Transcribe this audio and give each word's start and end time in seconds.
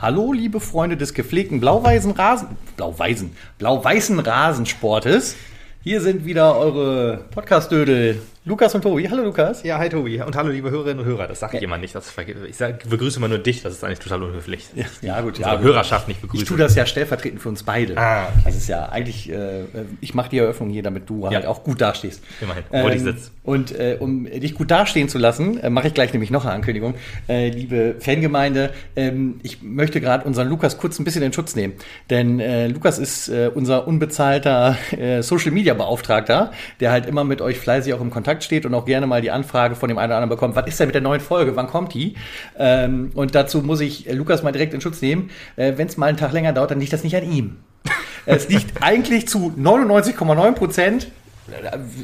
Hallo, 0.00 0.32
liebe 0.32 0.60
Freunde 0.60 0.96
des 0.96 1.14
gepflegten 1.14 1.58
blau-weißen 1.58 2.12
Rasen, 2.12 2.48
blau-weißen, 2.76 3.32
blau-weißen 3.58 4.20
Rasensportes. 4.20 5.34
Hier 5.82 6.00
sind 6.00 6.24
wieder 6.24 6.56
eure 6.56 7.24
Podcast-Dödel 7.32 8.22
Lukas 8.48 8.74
und 8.74 8.80
Tobi. 8.80 9.06
Hallo 9.10 9.24
Lukas. 9.24 9.62
Ja, 9.62 9.76
hi 9.76 9.90
Tobi. 9.90 10.22
Und 10.22 10.34
hallo 10.34 10.48
liebe 10.48 10.70
Hörerinnen 10.70 11.00
und 11.00 11.04
Hörer. 11.04 11.26
Das 11.26 11.38
sage 11.40 11.58
ich 11.58 11.62
immer 11.62 11.76
nicht. 11.76 11.94
Das 11.94 12.14
ich 12.48 12.56
sag, 12.56 12.88
begrüße 12.88 13.18
immer 13.18 13.28
nur 13.28 13.36
dich. 13.36 13.60
Das 13.60 13.74
ist 13.74 13.84
eigentlich 13.84 13.98
total 13.98 14.22
unhöflich. 14.22 14.64
Ja, 14.74 14.86
ja 15.02 15.20
gut, 15.20 15.36
Unsere 15.36 15.56
ja. 15.56 15.60
Hörerschaft 15.60 16.08
nicht 16.08 16.22
begrüßen. 16.22 16.44
Ich 16.44 16.48
tue 16.48 16.56
das 16.56 16.74
ja 16.74 16.86
stellvertretend 16.86 17.42
für 17.42 17.50
uns 17.50 17.62
beide. 17.62 17.98
Ah, 17.98 18.28
Das 18.46 18.56
ist 18.56 18.66
ja 18.66 18.88
eigentlich, 18.88 19.30
äh, 19.30 19.64
ich 20.00 20.14
mache 20.14 20.30
die 20.30 20.38
Eröffnung 20.38 20.70
hier, 20.70 20.82
damit 20.82 21.10
du 21.10 21.28
halt 21.28 21.44
auch 21.44 21.62
gut 21.62 21.82
dastehst. 21.82 22.24
Immerhin, 22.40 22.64
wo 22.70 22.88
ich 22.88 23.02
sitz. 23.02 23.32
Und 23.42 23.70
äh, 23.78 23.98
um 24.00 24.24
dich 24.24 24.54
gut 24.54 24.70
dastehen 24.70 25.10
zu 25.10 25.18
lassen, 25.18 25.60
äh, 25.60 25.68
mache 25.68 25.88
ich 25.88 25.94
gleich 25.94 26.14
nämlich 26.14 26.30
noch 26.30 26.46
eine 26.46 26.54
Ankündigung. 26.54 26.94
Äh, 27.28 27.50
liebe 27.50 27.96
Fangemeinde, 27.98 28.70
ähm, 28.96 29.40
ich 29.42 29.60
möchte 29.60 30.00
gerade 30.00 30.24
unseren 30.24 30.48
Lukas 30.48 30.78
kurz 30.78 30.98
ein 30.98 31.04
bisschen 31.04 31.22
in 31.22 31.34
Schutz 31.34 31.54
nehmen. 31.54 31.74
Denn 32.08 32.40
äh, 32.40 32.68
Lukas 32.68 32.98
ist 32.98 33.28
äh, 33.28 33.50
unser 33.54 33.86
unbezahlter 33.86 34.78
äh, 34.92 35.22
Social 35.22 35.50
Media 35.50 35.74
Beauftragter, 35.74 36.52
der 36.80 36.92
halt 36.92 37.04
immer 37.04 37.24
mit 37.24 37.42
euch 37.42 37.58
fleißig 37.58 37.92
auch 37.92 38.00
im 38.00 38.08
Kontakt 38.10 38.37
steht 38.44 38.66
und 38.66 38.74
auch 38.74 38.84
gerne 38.84 39.06
mal 39.06 39.20
die 39.20 39.30
Anfrage 39.30 39.74
von 39.74 39.88
dem 39.88 39.98
einen 39.98 40.10
oder 40.10 40.16
anderen 40.16 40.30
bekommt, 40.30 40.56
was 40.56 40.66
ist 40.66 40.78
denn 40.80 40.88
mit 40.88 40.94
der 40.94 41.02
neuen 41.02 41.20
Folge, 41.20 41.56
wann 41.56 41.66
kommt 41.66 41.94
die? 41.94 42.14
Ähm, 42.58 43.10
und 43.14 43.34
dazu 43.34 43.62
muss 43.62 43.80
ich 43.80 44.08
äh, 44.08 44.12
Lukas 44.12 44.42
mal 44.42 44.52
direkt 44.52 44.74
in 44.74 44.80
Schutz 44.80 45.02
nehmen. 45.02 45.30
Äh, 45.56 45.74
Wenn 45.76 45.88
es 45.88 45.96
mal 45.96 46.06
einen 46.06 46.16
Tag 46.18 46.32
länger 46.32 46.52
dauert, 46.52 46.70
dann 46.70 46.80
liegt 46.80 46.92
das 46.92 47.04
nicht 47.04 47.16
an 47.16 47.30
ihm. 47.30 47.56
Es 48.30 48.46
liegt 48.50 48.82
eigentlich 48.82 49.26
zu 49.26 49.54
99,9 49.58 50.52
Prozent. 50.52 51.06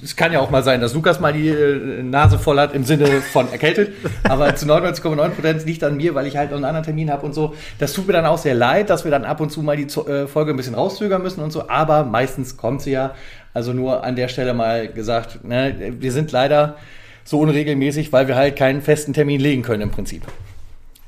Es 0.02 0.16
kann 0.16 0.32
ja 0.32 0.40
auch 0.40 0.50
mal 0.50 0.62
sein, 0.62 0.80
dass 0.80 0.94
Lukas 0.94 1.20
mal 1.20 1.34
die 1.34 1.48
äh, 1.48 2.02
Nase 2.02 2.38
voll 2.38 2.58
hat 2.58 2.74
im 2.74 2.84
Sinne 2.84 3.06
von 3.20 3.50
erkältet, 3.52 3.92
aber 4.22 4.56
zu 4.56 4.64
99,9 4.64 5.28
Prozent 5.30 5.66
liegt 5.66 5.84
an 5.84 5.98
mir, 5.98 6.14
weil 6.14 6.26
ich 6.26 6.38
halt 6.38 6.50
noch 6.50 6.56
einen 6.56 6.64
anderen 6.64 6.84
Termin 6.84 7.10
habe 7.10 7.26
und 7.26 7.34
so. 7.34 7.54
Das 7.78 7.92
tut 7.92 8.06
mir 8.06 8.14
dann 8.14 8.24
auch 8.24 8.38
sehr 8.38 8.54
leid, 8.54 8.88
dass 8.88 9.04
wir 9.04 9.10
dann 9.10 9.26
ab 9.26 9.41
und 9.41 9.50
zu 9.50 9.60
mal 9.62 9.76
die 9.76 9.82
äh, 9.84 10.26
Folge 10.26 10.52
ein 10.52 10.56
bisschen 10.56 10.74
rauszögern 10.74 11.22
müssen 11.22 11.42
und 11.42 11.50
so, 11.50 11.69
aber 11.69 12.04
meistens 12.04 12.56
kommt 12.56 12.80
sie 12.80 12.92
ja. 12.92 13.14
Also 13.55 13.72
nur 13.72 14.05
an 14.05 14.16
der 14.16 14.28
Stelle 14.28 14.52
mal 14.52 14.88
gesagt, 14.88 15.44
ne, 15.44 15.74
wir 16.00 16.12
sind 16.12 16.33
leider 16.33 16.77
so 17.24 17.38
unregelmäßig, 17.41 18.12
weil 18.12 18.28
wir 18.28 18.36
halt 18.36 18.56
keinen 18.56 18.83
festen 18.83 19.12
Termin 19.14 19.41
legen 19.41 19.62
können 19.62 19.83
im 19.83 19.91
Prinzip. 19.91 20.22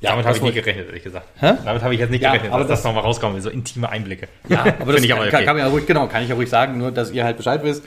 Damit 0.00 0.20
das 0.24 0.26
habe 0.26 0.36
ich 0.38 0.42
nicht 0.54 0.64
gerechnet, 0.64 0.86
ehrlich 0.86 1.02
gesagt. 1.02 1.26
Hä? 1.40 1.54
Damit 1.64 1.82
habe 1.82 1.92
ich 1.94 2.00
jetzt 2.00 2.10
nicht 2.10 2.22
Ja, 2.22 2.30
gerechnet, 2.30 2.52
aber 2.52 2.60
dass 2.62 2.68
das, 2.68 2.78
das- 2.80 2.84
nochmal 2.84 3.02
rauskommt. 3.02 3.42
So 3.42 3.50
intime 3.50 3.88
Einblicke. 3.88 4.28
Ja, 4.48 4.60
aber 4.60 4.66
das 4.92 4.94
Finde 4.94 5.06
ich 5.06 5.12
aber 5.12 5.24
kann, 5.26 5.34
okay. 5.34 5.44
kann 5.44 5.56
man 5.56 5.66
ja 5.66 5.70
ruhig, 5.70 5.86
genau, 5.86 6.06
kann 6.06 6.22
ich 6.22 6.28
ja 6.28 6.34
ruhig 6.34 6.48
sagen, 6.48 6.78
nur 6.78 6.92
dass 6.92 7.10
ihr 7.10 7.24
halt 7.24 7.36
Bescheid 7.36 7.62
wisst, 7.64 7.82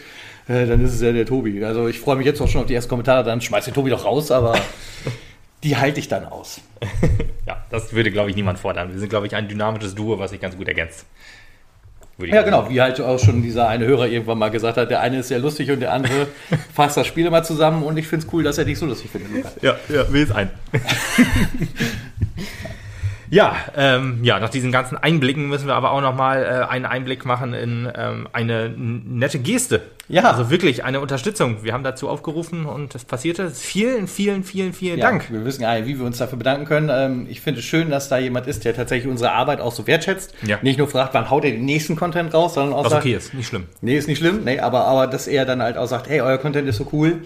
äh, 0.48 0.66
dann 0.66 0.84
ist 0.84 0.94
es 0.96 1.02
ja 1.02 1.12
der 1.14 1.26
Tobi. 1.26 1.64
Also 1.64 1.88
ich 1.88 2.00
freue 2.00 2.18
mich 2.18 2.26
jetzt 2.26 2.42
auch 2.42 2.48
schon 2.48 2.62
auf 2.62 2.68
die 2.68 2.74
ersten 2.76 2.90
Kommentare, 2.90 3.24
dann 3.24 3.40
schmeißt 3.40 3.68
den 3.68 3.74
Tobi 3.74 3.92
doch 3.92 4.04
raus, 4.04 4.32
aber 4.32 4.60
die 5.64 5.78
halte 5.78 6.00
ich 6.00 6.08
dann 6.08 6.26
aus. 6.26 6.62
Ja, 7.48 7.64
das 7.72 7.94
würde, 7.94 8.12
glaube 8.12 8.30
ich, 8.30 8.36
niemand 8.36 8.60
fordern. 8.60 8.92
Wir 8.92 9.00
sind, 9.00 9.10
glaube 9.10 9.26
ich, 9.26 9.34
ein 9.36 9.48
dynamisches 9.48 9.96
Duo, 9.96 10.20
was 10.20 10.30
sich 10.30 10.40
ganz 10.40 10.56
gut 10.56 10.68
ergänzt. 10.68 11.08
Ja, 12.28 12.42
genau, 12.42 12.70
wie 12.70 12.82
halt 12.82 13.00
auch 13.00 13.18
schon 13.18 13.42
dieser 13.42 13.70
eine 13.70 13.86
Hörer 13.86 14.08
irgendwann 14.08 14.38
mal 14.38 14.50
gesagt 14.50 14.78
hat, 14.78 14.90
der 14.90 15.00
eine 15.00 15.20
ist 15.20 15.30
sehr 15.30 15.40
lustig 15.40 15.72
und 15.72 15.80
der 15.80 15.94
andere 15.94 16.28
fasst 16.74 16.98
das 16.98 17.08
Spiel 17.08 17.26
immer 17.26 17.44
zusammen 17.44 17.84
und 17.84 17.98
ich 17.98 18.08
finde 18.08 18.26
es 18.26 18.34
cool, 18.34 18.44
dass 18.44 18.58
er 18.58 18.66
dich 18.66 18.78
so 18.78 18.86
lustig 18.86 19.10
findet. 19.10 19.46
Ja, 19.62 19.78
ja, 19.88 20.12
will 20.12 20.24
es 20.24 20.32
ein. 20.32 20.50
ja, 23.30 23.56
ähm, 23.76 24.20
ja, 24.24 24.40
nach 24.40 24.50
diesen 24.50 24.72
ganzen 24.72 24.98
Einblicken 24.98 25.48
müssen 25.48 25.68
wir 25.68 25.76
aber 25.76 25.92
auch 25.92 26.02
nochmal 26.02 26.44
äh, 26.44 26.72
einen 26.72 26.86
Einblick 26.86 27.26
machen 27.26 27.54
in 27.54 27.92
ähm, 27.96 28.28
eine 28.34 28.70
nette 28.70 29.40
Geste. 29.40 29.82
Ja. 30.10 30.24
Also 30.24 30.50
wirklich 30.50 30.84
eine 30.84 31.00
Unterstützung. 31.02 31.64
Wir 31.64 31.74
haben 31.74 31.84
dazu 31.84 32.10
aufgerufen 32.10 32.66
und 32.66 32.96
es 32.96 33.06
passierte. 33.06 33.52
Vielen, 33.52 34.08
vielen, 34.08 34.44
vielen, 34.44 34.74
vielen 34.74 34.98
Ja, 34.98 35.06
Dank. 35.06 35.32
Wir 35.32 35.46
wissen 35.46 35.62
gar 35.62 35.76
nicht, 35.76 35.88
wie 35.88 36.00
wir 36.00 36.06
uns 36.06 36.18
dafür 36.18 36.40
bedanken 36.40 36.66
können. 36.66 36.90
Ähm, 36.92 37.28
ich 37.30 37.42
finde 37.42 37.60
es 37.60 37.66
schön, 37.66 37.92
dass 37.92 38.10
da 38.10 38.18
jemand 38.18 38.48
ist, 38.48 38.66
der 38.66 38.76
tatsächlich 38.76 39.10
unsere 39.10 39.32
Arbeit 39.32 39.62
auch 39.62 39.72
so 39.72 39.86
wertschätzt. 39.86 40.34
Ja. 40.46 40.58
Nicht 40.64 40.80
nur 40.80 40.88
fragt, 40.88 41.14
wann 41.14 41.30
haut 41.30 41.46
er 41.46 41.52
den 41.52 41.66
nächsten 41.66 41.96
Content 41.96 42.34
raus, 42.34 42.56
sondern 42.56 42.74
auch 42.74 42.86
Was 42.86 42.92
sagt, 42.92 43.06
okay 43.06 43.16
ist, 43.16 43.36
nicht 43.36 43.48
schlimm. 43.48 43.68
Nee, 43.82 43.98
ist 43.98 44.08
nicht 44.08 44.18
schlimm. 44.18 44.44
Nee, 44.44 44.60
aber, 44.60 44.86
aber 44.86 45.06
dass 45.06 45.28
er 45.28 45.46
dann 45.46 45.62
halt 45.62 45.78
auch 45.78 45.88
sagt, 45.88 46.10
hey, 46.10 46.22
euer 46.22 46.40
Content 46.40 46.68
ist 46.68 46.78
so 46.78 46.88
cool. 46.92 47.22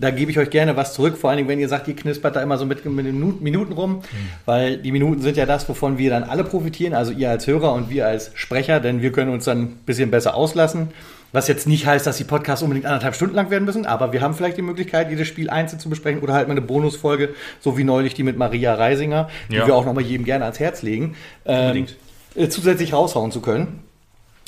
Da 0.00 0.10
gebe 0.10 0.30
ich 0.30 0.38
euch 0.38 0.50
gerne 0.50 0.76
was 0.76 0.94
zurück. 0.94 1.16
Vor 1.18 1.30
allen 1.30 1.38
Dingen, 1.38 1.48
wenn 1.48 1.58
ihr 1.58 1.68
sagt, 1.68 1.88
ihr 1.88 1.96
knispert 1.96 2.36
da 2.36 2.42
immer 2.42 2.56
so 2.56 2.64
mit, 2.66 2.84
mit 2.84 3.04
den 3.06 3.20
Minu- 3.20 3.40
Minuten 3.40 3.72
rum. 3.72 4.02
Weil 4.44 4.76
die 4.76 4.92
Minuten 4.92 5.20
sind 5.22 5.36
ja 5.36 5.44
das, 5.44 5.68
wovon 5.68 5.98
wir 5.98 6.10
dann 6.10 6.22
alle 6.22 6.44
profitieren. 6.44 6.94
Also 6.94 7.10
ihr 7.12 7.30
als 7.30 7.46
Hörer 7.46 7.72
und 7.72 7.90
wir 7.90 8.06
als 8.06 8.30
Sprecher. 8.34 8.78
Denn 8.78 9.02
wir 9.02 9.10
können 9.10 9.32
uns 9.32 9.44
dann 9.44 9.58
ein 9.62 9.68
bisschen 9.86 10.10
besser 10.10 10.34
auslassen. 10.36 10.88
Was 11.32 11.46
jetzt 11.48 11.66
nicht 11.66 11.84
heißt, 11.84 12.06
dass 12.06 12.16
die 12.16 12.24
Podcasts 12.24 12.62
unbedingt 12.62 12.86
anderthalb 12.86 13.14
Stunden 13.14 13.34
lang 13.34 13.50
werden 13.50 13.64
müssen. 13.64 13.86
Aber 13.86 14.12
wir 14.12 14.20
haben 14.22 14.34
vielleicht 14.34 14.56
die 14.56 14.62
Möglichkeit, 14.62 15.10
jedes 15.10 15.26
Spiel 15.26 15.50
einzeln 15.50 15.80
zu 15.80 15.88
besprechen. 15.90 16.20
Oder 16.20 16.32
halt 16.34 16.46
mal 16.46 16.52
eine 16.52 16.62
Bonusfolge. 16.62 17.30
So 17.60 17.76
wie 17.76 17.84
neulich 17.84 18.14
die 18.14 18.22
mit 18.22 18.38
Maria 18.38 18.74
Reisinger. 18.74 19.28
Die 19.50 19.56
Ja. 19.56 19.66
wir 19.66 19.74
auch 19.74 19.84
nochmal 19.84 20.04
jedem 20.04 20.24
gerne 20.24 20.44
ans 20.44 20.60
Herz 20.60 20.82
legen. 20.82 21.16
Ähm, 21.44 21.60
Unbedingt. 21.62 21.96
äh, 22.36 22.48
zusätzlich 22.48 22.92
raushauen 22.92 23.32
zu 23.32 23.40
können. 23.40 23.80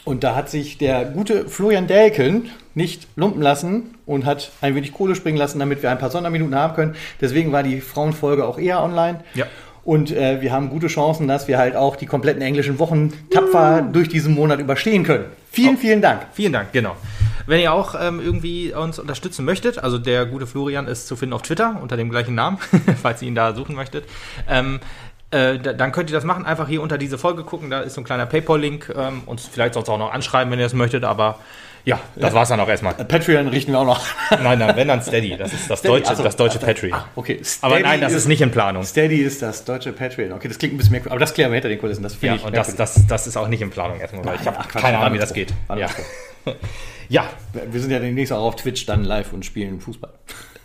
Und 0.04 0.24
da 0.24 0.34
hat 0.34 0.48
sich 0.48 0.78
der 0.78 1.04
gute 1.04 1.48
Florian 1.48 1.86
Delken 1.86 2.50
nicht 2.74 3.06
lumpen 3.16 3.42
lassen 3.42 3.94
und 4.06 4.24
hat 4.24 4.50
ein 4.60 4.74
wenig 4.74 4.92
Kohle 4.92 5.14
springen 5.14 5.36
lassen, 5.36 5.58
damit 5.58 5.82
wir 5.82 5.90
ein 5.90 5.98
paar 5.98 6.10
Sonderminuten 6.10 6.54
haben 6.54 6.74
können. 6.74 6.94
Deswegen 7.20 7.52
war 7.52 7.62
die 7.62 7.80
Frauenfolge 7.80 8.46
auch 8.46 8.58
eher 8.58 8.82
online. 8.82 9.20
Ja. 9.34 9.46
Und 9.84 10.10
äh, 10.10 10.40
wir 10.40 10.52
haben 10.52 10.70
gute 10.70 10.88
Chancen, 10.88 11.26
dass 11.26 11.48
wir 11.48 11.58
halt 11.58 11.74
auch 11.74 11.96
die 11.96 12.06
kompletten 12.06 12.42
englischen 12.42 12.78
Wochen 12.78 13.12
tapfer 13.30 13.82
durch 13.82 14.08
diesen 14.08 14.34
Monat 14.34 14.60
überstehen 14.60 15.04
können. 15.04 15.24
Vielen, 15.50 15.78
vielen 15.78 16.02
Dank. 16.02 16.26
Vielen 16.32 16.52
Dank, 16.52 16.72
genau. 16.72 16.96
Wenn 17.46 17.60
ihr 17.60 17.72
auch 17.72 17.96
ähm, 18.00 18.20
irgendwie 18.20 18.72
uns 18.72 18.98
unterstützen 18.98 19.44
möchtet, 19.44 19.78
also 19.78 19.98
der 19.98 20.26
gute 20.26 20.46
Florian 20.46 20.86
ist 20.86 21.08
zu 21.08 21.16
finden 21.16 21.32
auf 21.32 21.42
Twitter 21.42 21.80
unter 21.82 21.96
dem 21.96 22.10
gleichen 22.10 22.34
Namen, 22.34 22.58
falls 23.02 23.22
ihr 23.22 23.28
ihn 23.28 23.34
da 23.34 23.54
suchen 23.54 23.74
möchtet. 23.74 24.04
Ähm, 24.48 24.78
äh, 25.30 25.58
da- 25.58 25.72
dann 25.72 25.92
könnt 25.92 26.10
ihr 26.10 26.14
das 26.14 26.24
machen, 26.24 26.44
einfach 26.46 26.68
hier 26.68 26.82
unter 26.82 26.98
diese 26.98 27.18
Folge 27.18 27.44
gucken, 27.44 27.70
da 27.70 27.80
ist 27.80 27.94
so 27.94 28.00
ein 28.00 28.04
kleiner 28.04 28.26
Paypal-Link, 28.26 28.92
ähm, 28.96 29.22
uns 29.26 29.46
vielleicht 29.46 29.74
sonst 29.74 29.88
auch 29.88 29.98
noch 29.98 30.12
anschreiben, 30.12 30.50
wenn 30.52 30.58
ihr 30.58 30.64
das 30.66 30.74
möchtet, 30.74 31.04
aber 31.04 31.38
ja, 31.84 31.98
das 32.14 32.34
war's 32.34 32.50
dann 32.50 32.60
auch 32.60 32.68
erstmal. 32.68 32.94
Äh, 32.98 33.04
Patreon 33.04 33.48
richten 33.48 33.72
wir 33.72 33.78
auch 33.78 33.86
noch. 33.86 34.00
Nein, 34.42 34.58
nein, 34.58 34.76
wenn 34.76 34.88
dann 34.88 35.02
Steady, 35.02 35.36
das 35.36 35.52
ist 35.54 35.70
das 35.70 35.78
Steady, 35.78 35.94
deutsche, 35.94 36.10
also, 36.10 36.22
das 36.22 36.36
deutsche 36.36 36.58
ah, 36.60 36.66
Patreon. 36.66 36.92
Ah, 36.92 37.06
okay. 37.16 37.40
aber 37.62 37.76
Steady 37.76 37.88
nein, 37.88 38.00
das 38.02 38.12
ist 38.12 38.28
nicht 38.28 38.42
in 38.42 38.50
Planung. 38.50 38.84
Steady 38.84 39.22
ist 39.22 39.40
das 39.40 39.64
deutsche 39.64 39.92
Patreon. 39.92 40.32
Okay, 40.32 40.48
das 40.48 40.58
klingt 40.58 40.74
ein 40.74 40.76
bisschen 40.76 40.92
merkwürdig. 40.92 41.12
Aber 41.12 41.20
das 41.20 41.32
klären 41.32 41.50
wir 41.50 41.54
hinter 41.54 41.70
den 41.70 41.78
Kulissen. 41.78 42.02
Das 42.02 42.14
finde 42.14 42.34
Ja, 42.34 42.40
ich 42.40 42.44
und 42.44 42.54
das, 42.54 42.76
das, 42.76 43.06
das 43.06 43.26
ist 43.26 43.36
auch 43.38 43.48
nicht 43.48 43.62
in 43.62 43.70
Planung 43.70 43.98
erstmal, 43.98 44.24
weil 44.26 44.36
ich 44.38 44.46
habe 44.46 44.58
keine 44.68 44.98
Ahnung, 44.98 45.14
wie 45.14 45.18
das 45.18 45.32
geht. 45.32 45.54
Ja. 45.74 45.88
Ja, 47.08 47.28
Wir 47.52 47.80
sind 47.80 47.90
ja 47.90 47.98
demnächst 47.98 48.32
auch 48.32 48.46
auf 48.46 48.54
Twitch 48.54 48.86
dann 48.86 49.02
live 49.02 49.32
und 49.32 49.44
spielen 49.44 49.80
Fußball. 49.80 50.12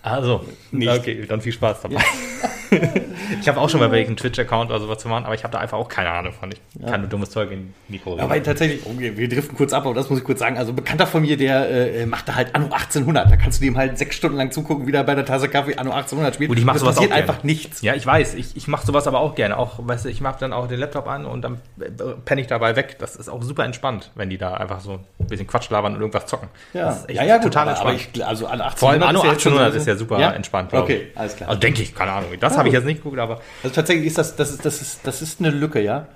Also, 0.05 0.45
Nicht. 0.71 0.87
okay, 0.87 1.25
dann 1.27 1.41
viel 1.41 1.51
Spaß 1.51 1.81
dabei. 1.81 1.97
ich 3.41 3.47
habe 3.47 3.59
auch 3.59 3.69
schon 3.69 3.79
mal 3.79 3.91
welchen 3.91 4.15
Twitch-Account 4.15 4.69
oder 4.69 4.79
sowas 4.79 4.99
zu 4.99 5.07
machen, 5.07 5.25
aber 5.25 5.33
ich 5.33 5.43
habe 5.43 5.51
da 5.51 5.59
einfach 5.59 5.79
auch 5.79 5.87
keine 5.89 6.11
Ahnung 6.11 6.31
von. 6.31 6.51
Ich 6.51 6.85
kann 6.85 7.01
nur 7.01 7.09
dummes 7.09 7.31
Zeug 7.31 7.51
in 7.51 7.73
Mikro. 7.87 8.19
Aber 8.19 8.41
tatsächlich, 8.43 8.81
oh, 8.85 8.93
wir 8.97 9.27
driften 9.27 9.57
kurz 9.57 9.73
ab, 9.73 9.85
aber 9.85 9.95
das 9.95 10.11
muss 10.11 10.19
ich 10.19 10.25
kurz 10.25 10.39
sagen. 10.39 10.59
Also 10.59 10.73
ein 10.73 10.75
Bekannter 10.75 11.07
von 11.07 11.23
mir, 11.23 11.37
der 11.37 11.69
äh, 11.69 12.05
macht 12.05 12.27
da 12.27 12.35
halt 12.35 12.53
Anno 12.53 12.65
1800. 12.65 13.31
Da 13.31 13.35
kannst 13.35 13.59
du 13.59 13.65
dem 13.65 13.77
halt 13.77 13.97
sechs 13.97 14.15
Stunden 14.15 14.37
lang 14.37 14.51
zugucken, 14.51 14.85
wie 14.85 14.91
der 14.91 15.03
bei 15.03 15.15
der 15.15 15.25
Tasse 15.25 15.49
Kaffee 15.49 15.75
Anno 15.75 15.91
1800 15.91 16.35
spielt. 16.35 16.49
Gut, 16.49 16.59
ich 16.59 16.65
mach 16.65 16.73
Und 16.73 16.77
es 16.77 16.81
sowas 16.81 16.95
passiert 16.95 17.11
auch 17.11 17.15
gerne. 17.15 17.29
einfach 17.31 17.43
nichts. 17.43 17.81
ja, 17.81 17.95
ich 17.95 18.05
weiß, 18.05 18.35
ich, 18.35 18.55
ich 18.55 18.67
mache 18.67 18.85
sowas 18.85 19.07
aber 19.07 19.19
auch 19.21 19.33
gerne. 19.33 19.57
Auch, 19.57 19.79
weißt 19.79 20.05
du, 20.05 20.09
ich 20.09 20.21
mache 20.21 20.39
dann 20.39 20.53
auch 20.53 20.67
den 20.67 20.79
Laptop 20.79 21.07
an 21.07 21.25
und 21.25 21.41
dann 21.41 21.61
äh, 21.79 21.89
penne 22.25 22.41
ich 22.41 22.47
dabei 22.47 22.75
weg. 22.75 22.97
Das 22.99 23.15
ist 23.15 23.29
auch 23.29 23.41
super 23.41 23.65
entspannt, 23.65 24.11
wenn 24.13 24.29
die 24.29 24.37
da 24.37 24.53
einfach 24.53 24.81
so 24.81 24.99
ein 25.19 25.27
bisschen 25.27 25.47
Quatsch 25.47 25.69
labern 25.71 25.95
und 25.95 26.01
irgendwas 26.01 26.27
zocken. 26.27 26.49
Das 26.73 26.99
ist 26.99 27.09
echt 27.09 27.17
ja, 27.17 27.25
ja, 27.25 27.35
gut, 27.37 27.45
total 27.45 27.69
aber, 27.69 27.79
aber 27.79 27.89
entspannt. 27.91 28.17
ich, 28.17 28.25
also 28.25 28.45
Anno 28.45 28.63
1800 28.63 28.79
Vor 28.79 28.89
allem 28.89 29.03
Anno 29.03 29.75
ist 29.75 29.87
ja 29.87 29.94
jetzt 29.95 30.09
schon 30.09 30.09
1800 30.09 30.09
so- 30.09 30.15
ist 30.15 30.19
ja 30.21 30.27
super 30.29 30.35
entspannt. 30.35 30.69
glaub 30.69 30.83
Okay, 30.83 31.07
ich. 31.11 31.17
alles 31.17 31.35
klar. 31.35 31.49
Also 31.49 31.59
denke 31.59 31.81
ich, 31.81 31.95
keine 31.95 32.11
Ahnung. 32.11 32.29
Das 32.39 32.53
Ja, 32.53 32.57
habe 32.59 32.67
ich 32.69 32.73
jetzt 32.73 32.85
nicht 32.85 32.97
geguckt, 33.03 33.19
aber 33.19 33.41
Also 33.63 33.75
tatsächlich 33.75 34.07
ist 34.07 34.17
das, 34.17 34.35
das 34.35 34.51
ist, 34.51 34.65
das 34.65 34.81
ist, 34.81 34.99
das 35.03 35.21
ist 35.21 35.39
eine 35.39 35.49
Lücke, 35.51 35.81
ja. 35.81 36.07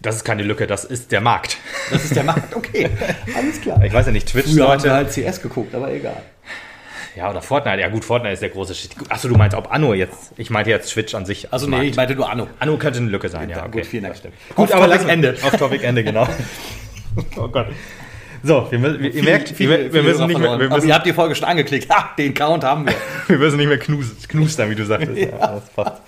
das 0.00 0.16
ist 0.16 0.24
keine 0.24 0.42
Lücke, 0.42 0.66
das 0.66 0.84
ist 0.84 1.10
der 1.12 1.20
Markt. 1.20 1.56
Das 1.90 2.04
ist 2.04 2.14
der 2.16 2.24
Markt, 2.24 2.54
okay. 2.56 2.88
Alles 3.36 3.60
klar. 3.60 3.82
Ich 3.84 3.92
weiß 3.92 4.06
ja 4.06 4.12
nicht, 4.12 4.28
Twitch-Leute. 4.28 4.92
halt 4.92 5.10
CS 5.10 5.40
geguckt, 5.42 5.74
aber 5.74 5.92
egal. 5.92 6.22
Ja, 7.16 7.30
oder 7.30 7.42
Fortnite. 7.42 7.80
Ja, 7.80 7.88
gut, 7.88 8.04
Fortnite 8.04 8.34
ist 8.34 8.42
der 8.42 8.50
große 8.50 8.76
Shit. 8.76 8.90
Achso, 9.08 9.26
du 9.26 9.34
meinst 9.34 9.56
ob 9.56 9.72
Anno 9.72 9.92
jetzt. 9.92 10.32
Ich 10.36 10.50
meinte 10.50 10.70
jetzt 10.70 10.90
Twitch 10.92 11.16
an 11.16 11.26
sich. 11.26 11.52
Also 11.52 11.64
als 11.66 11.70
nee, 11.70 11.76
Markt. 11.78 11.90
ich 11.90 11.96
meinte 11.96 12.14
nur 12.14 12.30
Anno. 12.30 12.46
Anno 12.60 12.76
könnte 12.76 13.00
eine 13.00 13.08
Lücke 13.08 13.28
sein, 13.28 13.50
ja. 13.50 13.64
Okay. 13.64 13.78
Gut, 13.78 13.86
vielen 13.86 14.04
Dank. 14.04 14.14
Gut, 14.54 14.72
Auf 14.72 14.74
aber 14.74 14.86
Topic 14.92 15.10
Ende. 15.10 15.34
Auf 15.42 15.56
Topic 15.56 15.84
Ende, 15.84 16.04
genau. 16.04 16.28
oh 17.36 17.48
Gott. 17.48 17.66
So, 18.42 18.66
wir 18.70 18.78
müssen, 18.78 19.04
ihr 19.04 19.22
merkt, 19.22 19.48
viele, 19.50 19.84
wir, 19.84 19.92
wir 19.92 20.02
müssen 20.02 20.26
nicht 20.26 20.38
mehr, 20.38 20.58
wir 20.58 20.66
aber 20.66 20.76
müssen, 20.76 20.88
ihr 20.88 20.94
habt 20.94 21.06
die 21.06 21.12
Folge 21.12 21.34
schon 21.34 21.48
angeklickt. 21.48 21.90
Ha, 21.90 22.10
den 22.16 22.34
Count 22.34 22.64
haben 22.64 22.86
wir. 22.86 22.94
wir 23.26 23.38
müssen 23.38 23.56
nicht 23.56 23.68
mehr 23.68 23.78
knus, 23.78 24.28
knustern, 24.28 24.70
wie 24.70 24.74
du 24.74 24.84
sagtest. 24.84 25.18
Ja. 25.18 25.54
das 25.54 25.70
passt. 25.70 26.02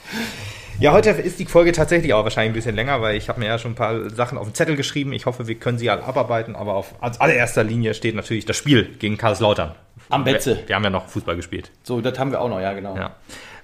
Ja, 0.80 0.92
heute 0.92 1.10
ist 1.10 1.38
die 1.38 1.44
Folge 1.44 1.72
tatsächlich 1.72 2.14
auch 2.14 2.24
wahrscheinlich 2.24 2.52
ein 2.52 2.54
bisschen 2.54 2.74
länger, 2.74 3.02
weil 3.02 3.14
ich 3.16 3.28
habe 3.28 3.38
mir 3.38 3.46
ja 3.46 3.58
schon 3.58 3.72
ein 3.72 3.74
paar 3.74 4.08
Sachen 4.08 4.38
auf 4.38 4.46
den 4.48 4.54
Zettel 4.54 4.76
geschrieben. 4.76 5.12
Ich 5.12 5.26
hoffe, 5.26 5.46
wir 5.46 5.56
können 5.56 5.76
sie 5.76 5.90
alle 5.90 6.02
abarbeiten, 6.04 6.56
aber 6.56 6.72
auf 6.72 6.94
als 7.02 7.20
allererster 7.20 7.62
Linie 7.62 7.92
steht 7.92 8.14
natürlich 8.14 8.46
das 8.46 8.56
Spiel 8.56 8.84
gegen 8.98 9.18
Karlslautern. 9.18 9.74
Am 10.08 10.24
Betze. 10.24 10.56
Wir, 10.56 10.68
wir 10.68 10.76
haben 10.76 10.84
ja 10.84 10.90
noch 10.90 11.08
Fußball 11.08 11.36
gespielt. 11.36 11.70
So, 11.82 12.00
das 12.00 12.18
haben 12.18 12.30
wir 12.30 12.40
auch 12.40 12.48
noch, 12.48 12.60
ja, 12.60 12.72
genau. 12.72 12.96
Ja. 12.96 13.14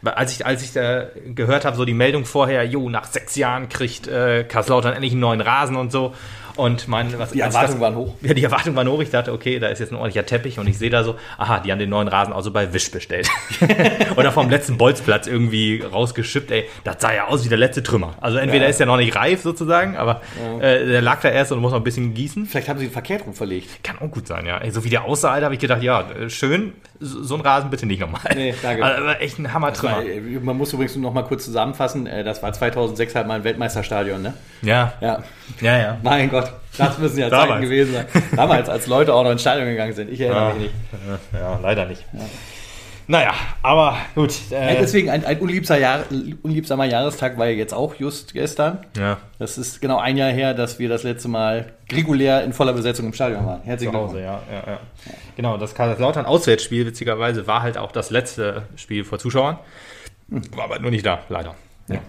als 0.04 0.32
ich, 0.32 0.44
als 0.44 0.62
ich 0.62 0.76
äh, 0.76 1.06
gehört 1.34 1.64
habe, 1.64 1.76
so 1.76 1.86
die 1.86 1.94
Meldung 1.94 2.26
vorher, 2.26 2.64
jo, 2.64 2.90
nach 2.90 3.04
sechs 3.06 3.34
Jahren 3.34 3.70
kriegt 3.70 4.06
äh, 4.08 4.44
Kaiserslautern 4.44 4.92
endlich 4.92 5.12
einen 5.12 5.22
neuen 5.22 5.40
Rasen 5.40 5.76
und 5.76 5.90
so. 5.90 6.14
Und 6.56 6.88
mein, 6.88 7.16
was, 7.18 7.32
Die 7.32 7.40
Erwartungen 7.40 7.80
waren 7.80 7.94
hoch. 7.96 8.14
Ja, 8.22 8.32
die 8.34 8.42
Erwartungen 8.42 8.74
waren 8.76 8.88
hoch. 8.88 9.00
Ich 9.00 9.10
dachte, 9.10 9.32
okay, 9.32 9.58
da 9.58 9.68
ist 9.68 9.78
jetzt 9.78 9.92
ein 9.92 9.96
ordentlicher 9.96 10.24
Teppich 10.26 10.58
und 10.58 10.66
ich 10.66 10.78
sehe 10.78 10.88
da 10.90 11.04
so, 11.04 11.16
aha, 11.36 11.60
die 11.60 11.70
haben 11.70 11.78
den 11.78 11.90
neuen 11.90 12.08
Rasen 12.08 12.32
also 12.32 12.50
bei 12.50 12.72
Wisch 12.72 12.90
bestellt. 12.90 13.28
Oder 14.16 14.32
vom 14.32 14.48
letzten 14.48 14.78
Bolzplatz 14.78 15.26
irgendwie 15.26 15.82
rausgeschippt, 15.82 16.50
ey, 16.50 16.64
das 16.84 16.96
sah 17.00 17.12
ja 17.12 17.26
aus 17.28 17.44
wie 17.44 17.48
der 17.48 17.58
letzte 17.58 17.82
Trümmer. 17.82 18.14
Also 18.20 18.38
entweder 18.38 18.64
Ja. 18.64 18.70
ist 18.70 18.80
der 18.80 18.86
noch 18.86 18.96
nicht 18.96 19.14
reif 19.16 19.42
sozusagen, 19.42 19.96
aber 19.96 20.22
äh, 20.60 20.86
der 20.86 21.02
lag 21.02 21.20
da 21.20 21.28
erst 21.28 21.52
und 21.52 21.58
muss 21.60 21.72
noch 21.72 21.78
ein 21.80 21.84
bisschen 21.84 22.14
gießen. 22.14 22.46
Vielleicht 22.46 22.68
haben 22.68 22.78
sie 22.78 22.86
ihn 22.86 22.90
verkehrt 22.90 23.26
rum 23.26 23.34
verlegt. 23.34 23.84
Kann 23.84 23.98
auch 23.98 24.10
gut 24.10 24.26
sein, 24.26 24.46
ja. 24.46 24.58
Ey, 24.58 24.70
so 24.70 24.82
wie 24.84 24.88
der 24.90 25.04
aussah, 25.04 25.32
Alter, 25.32 25.44
habe 25.46 25.54
ich 25.54 25.60
gedacht, 25.60 25.82
ja, 25.82 26.08
äh, 26.10 26.30
schön, 26.30 26.72
so 27.00 27.34
ein 27.34 27.40
Rasen 27.42 27.68
bitte 27.70 27.84
nicht 27.86 28.00
nochmal. 28.00 28.22
Nee, 28.34 28.54
danke. 28.62 28.82
Also, 28.84 29.02
aber 29.02 29.20
echt 29.20 29.38
ein 29.38 29.52
Hammer-Trümmer. 29.52 30.04
Äh, 30.06 30.20
Man 30.42 30.56
muss 30.56 30.72
übrigens 30.72 30.96
noch 30.96 31.12
mal 31.12 31.22
kurz 31.24 31.44
zusammenfassen, 31.44 32.06
äh, 32.06 32.24
das 32.24 32.42
war 32.42 32.52
2006 32.52 33.14
halt 33.14 33.26
mal 33.26 33.34
ein 33.34 33.44
Weltmeisterstadion, 33.44 34.22
ne? 34.22 34.32
Ja, 34.62 34.94
Ja, 35.02 35.22
ja, 35.60 35.78
ja. 35.78 35.98
mein 36.02 36.28
Gott, 36.30 36.52
das 36.76 36.98
müssen 36.98 37.18
ja. 37.18 37.30
Zeiten 37.30 37.60
gewesen 37.62 37.94
sein. 37.94 38.06
Damals, 38.34 38.68
als 38.68 38.86
Leute 38.86 39.14
auch 39.14 39.24
noch 39.24 39.30
ins 39.30 39.40
Stadion 39.40 39.66
gegangen 39.68 39.92
sind. 39.92 40.10
Ich 40.10 40.20
erinnere 40.20 40.48
Ja, 40.48 40.54
mich 40.54 40.62
nicht. 40.64 40.74
ja 41.32 41.58
leider 41.62 41.84
nicht. 41.86 42.04
Naja, 43.08 43.34
aber 43.62 43.96
gut. 44.16 44.32
Äh, 44.50 44.78
Deswegen 44.80 45.10
ein, 45.10 45.24
ein 45.24 45.38
unliebster 45.38 45.78
Jahr, 45.78 46.00
unliebsamer 46.42 46.86
Jahrestag 46.86 47.38
war 47.38 47.46
ja 47.46 47.52
jetzt 47.52 47.72
auch 47.72 47.94
just 47.94 48.32
gestern. 48.34 48.78
ja, 48.98 49.18
Das 49.38 49.58
ist 49.58 49.80
genau 49.80 49.98
ein 49.98 50.16
Jahr 50.16 50.30
her, 50.32 50.54
dass 50.54 50.80
wir 50.80 50.88
das 50.88 51.04
letzte 51.04 51.28
Mal 51.28 51.66
regulär 51.92 52.42
in 52.42 52.52
voller 52.52 52.72
Besetzung 52.72 53.06
im 53.06 53.12
Stadion 53.12 53.46
waren. 53.46 53.62
Herzlichen 53.62 53.92
zu 53.92 53.98
Hause, 54.00 54.14
Glückwunsch. 54.14 54.40
ja, 54.50 54.56
ja, 54.66 54.72
ja. 54.72 54.80
Genau, 55.36 55.56
das 55.56 55.72
Kaiserslautern-Auswärtsspiel, 55.76 56.84
witzigerweise, 56.84 57.46
war 57.46 57.62
halt 57.62 57.78
auch 57.78 57.92
das 57.92 58.10
letzte 58.10 58.64
Spiel 58.74 59.04
vor 59.04 59.20
Zuschauern. 59.20 59.58
War 60.28 60.64
aber 60.64 60.80
nur 60.80 60.90
nicht 60.90 61.06
da, 61.06 61.20
leider. 61.28 61.54
Ja. 61.88 62.00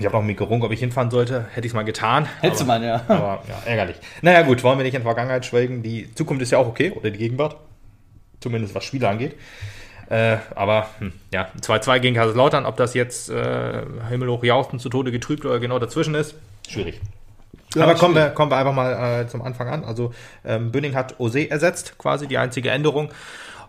Ich 0.00 0.06
habe 0.06 0.16
auch 0.16 0.22
mit 0.22 0.38
gerungen, 0.38 0.62
ob 0.62 0.72
ich 0.72 0.80
hinfahren 0.80 1.10
sollte. 1.10 1.46
Hätte 1.52 1.66
ich 1.66 1.72
es 1.72 1.74
mal 1.74 1.84
getan. 1.84 2.26
Hättest 2.40 2.62
du 2.62 2.64
aber, 2.64 2.78
mal, 2.78 2.86
ja. 2.86 3.02
Aber 3.08 3.42
ja, 3.46 3.62
ärgerlich. 3.66 3.96
Naja, 4.22 4.42
gut, 4.42 4.64
wollen 4.64 4.78
wir 4.78 4.84
nicht 4.84 4.94
in 4.94 5.02
Vergangenheit 5.02 5.44
schwelgen. 5.44 5.82
Die 5.82 6.12
Zukunft 6.14 6.42
ist 6.42 6.52
ja 6.52 6.58
auch 6.58 6.66
okay, 6.66 6.90
oder 6.90 7.10
die 7.10 7.18
Gegenwart. 7.18 7.56
Zumindest 8.40 8.74
was 8.74 8.82
Spiele 8.84 9.08
angeht. 9.08 9.36
Äh, 10.08 10.38
aber 10.54 10.88
hm, 10.98 11.12
ja, 11.30 11.48
2-2 11.60 12.00
gegen 12.00 12.16
Kaiserslautern, 12.16 12.64
ob 12.64 12.78
das 12.78 12.94
jetzt 12.94 13.28
äh, 13.28 13.82
himmelhoch 14.08 14.42
jauchzen 14.42 14.80
zu 14.80 14.88
Tode 14.88 15.12
getrübt 15.12 15.44
oder 15.44 15.60
genau 15.60 15.78
dazwischen 15.78 16.14
ist, 16.14 16.34
schwierig. 16.66 17.00
Ja, 17.74 17.84
aber 17.84 17.94
kommen 17.94 18.14
wir, 18.14 18.30
kommen 18.30 18.50
wir 18.50 18.56
einfach 18.56 18.72
mal 18.72 19.20
äh, 19.20 19.28
zum 19.28 19.42
Anfang 19.42 19.68
an. 19.68 19.84
Also 19.84 20.12
ähm, 20.44 20.72
Bünning 20.72 20.96
hat 20.96 21.20
Ose 21.20 21.48
ersetzt, 21.48 21.98
quasi 21.98 22.26
die 22.26 22.38
einzige 22.38 22.70
Änderung, 22.70 23.10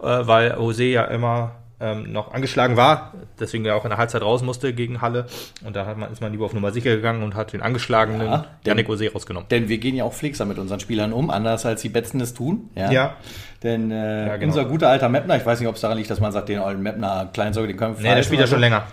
äh, 0.02 0.06
weil 0.06 0.58
Ose 0.58 0.86
ja 0.86 1.04
immer 1.06 1.52
ähm, 1.82 2.12
noch 2.12 2.34
angeschlagen 2.34 2.78
war, 2.78 3.14
deswegen 3.40 3.66
ja 3.66 3.76
auch 3.76 3.84
in 3.84 3.90
der 3.90 3.98
Halbzeit 3.98 4.22
raus 4.22 4.44
musste 4.44 4.74
gegen 4.74 5.02
Halle. 5.02 5.26
Und 5.66 5.76
da 5.76 5.86
hat 5.86 5.98
man, 5.98 6.12
ist 6.12 6.22
man 6.22 6.32
lieber 6.32 6.46
auf 6.46 6.54
Nummer 6.54 6.72
sicher 6.72 6.96
gegangen 6.96 7.24
und 7.24 7.36
hat 7.36 7.54
den 7.54 7.62
angeschlagenen 7.62 8.28
Ja, 8.28 8.46
Yannick 8.66 8.88
Ose 8.90 9.12
rausgenommen. 9.12 9.50
Denn 9.50 9.68
wir 9.68 9.78
gehen 9.80 9.96
ja 9.96 10.04
auch 10.04 10.14
pflegsam 10.14 10.48
mit 10.48 10.60
unseren 10.60 10.80
Spielern 10.80 11.12
um, 11.14 11.30
anders 11.30 11.66
als 11.66 11.82
die 11.82 11.90
Betzen 11.90 12.22
es 12.22 12.34
tun. 12.34 12.70
Ja. 12.76 12.92
Ja. 12.92 13.16
Denn 13.64 13.92
äh, 13.92 14.28
Ja, 14.28 14.38
genau. 14.38 14.48
unser 14.48 14.66
guter 14.66 14.90
alter 14.90 15.10
Mapner, 15.10 15.38
ich 15.38 15.46
weiß 15.46 15.60
nicht, 15.60 15.70
ob 15.70 15.76
es 15.76 15.82
daran 15.82 15.98
liegt, 15.98 16.10
dass 16.10 16.20
man 16.20 16.32
sagt, 16.32 16.50
den 16.50 16.60
alten 16.60 16.84
Mapner 16.84 17.30
Kleinsorge, 17.34 17.68
den 17.68 17.78
können 17.78 17.98
wir 17.98 18.10
Nee, 18.10 18.16
der 18.16 18.24
spielt 18.24 18.42
ja 18.42 18.48
schon 18.48 18.60
länger. 18.60 18.84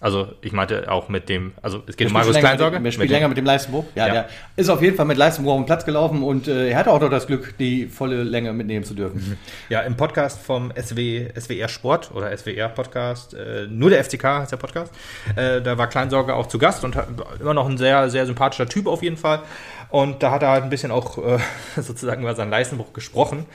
Also 0.00 0.28
ich 0.42 0.52
meinte 0.52 0.88
auch 0.92 1.08
mit 1.08 1.28
dem, 1.28 1.54
also 1.60 1.82
es 1.88 1.96
geht 1.96 2.06
um 2.06 2.12
Marius 2.12 2.36
Kleinsorge. 2.36 2.78
Der 2.80 2.92
spielt 2.92 3.10
länger 3.10 3.26
mit 3.26 3.36
dem 3.36 3.44
Leistenbruch. 3.44 3.84
Ja, 3.96 4.06
Ja. 4.06 4.12
der 4.12 4.28
ist 4.54 4.68
auf 4.68 4.80
jeden 4.80 4.96
Fall 4.96 5.06
mit 5.06 5.16
Leistenbruch 5.16 5.54
auf 5.54 5.58
den 5.60 5.66
Platz 5.66 5.84
gelaufen 5.84 6.22
und 6.22 6.46
äh, 6.46 6.68
er 6.70 6.76
hatte 6.78 6.92
auch 6.92 7.00
noch 7.00 7.10
das 7.10 7.26
Glück, 7.26 7.58
die 7.58 7.86
volle 7.88 8.22
Länge 8.22 8.52
mitnehmen 8.52 8.84
zu 8.84 8.94
dürfen. 8.94 9.36
Ja, 9.68 9.80
im 9.80 9.96
Podcast 9.96 10.40
vom 10.40 10.72
SW, 10.80 11.28
SWR 11.36 11.68
Sport 11.68 12.12
oder 12.14 12.36
SWR 12.36 12.68
Podcast, 12.68 13.34
äh, 13.34 13.66
nur 13.68 13.90
der 13.90 14.04
FCK 14.04 14.22
heißt 14.24 14.52
der 14.52 14.56
Podcast, 14.58 14.94
äh, 15.34 15.60
da 15.60 15.76
war 15.78 15.88
Kleinsorge 15.88 16.32
auch 16.34 16.46
zu 16.46 16.58
Gast 16.58 16.84
und 16.84 16.94
hat, 16.94 17.08
immer 17.40 17.54
noch 17.54 17.68
ein 17.68 17.76
sehr, 17.76 18.08
sehr 18.08 18.24
sympathischer 18.24 18.68
Typ 18.68 18.86
auf 18.86 19.02
jeden 19.02 19.16
Fall. 19.16 19.40
Und 19.90 20.22
da 20.22 20.30
hat 20.30 20.42
er 20.42 20.50
halt 20.50 20.64
ein 20.64 20.70
bisschen 20.70 20.90
auch 20.90 21.18
äh, 21.18 21.38
sozusagen 21.80 22.22
über 22.22 22.34
seinen 22.34 22.50
Leistenbruch 22.50 22.92
gesprochen. 22.92 23.46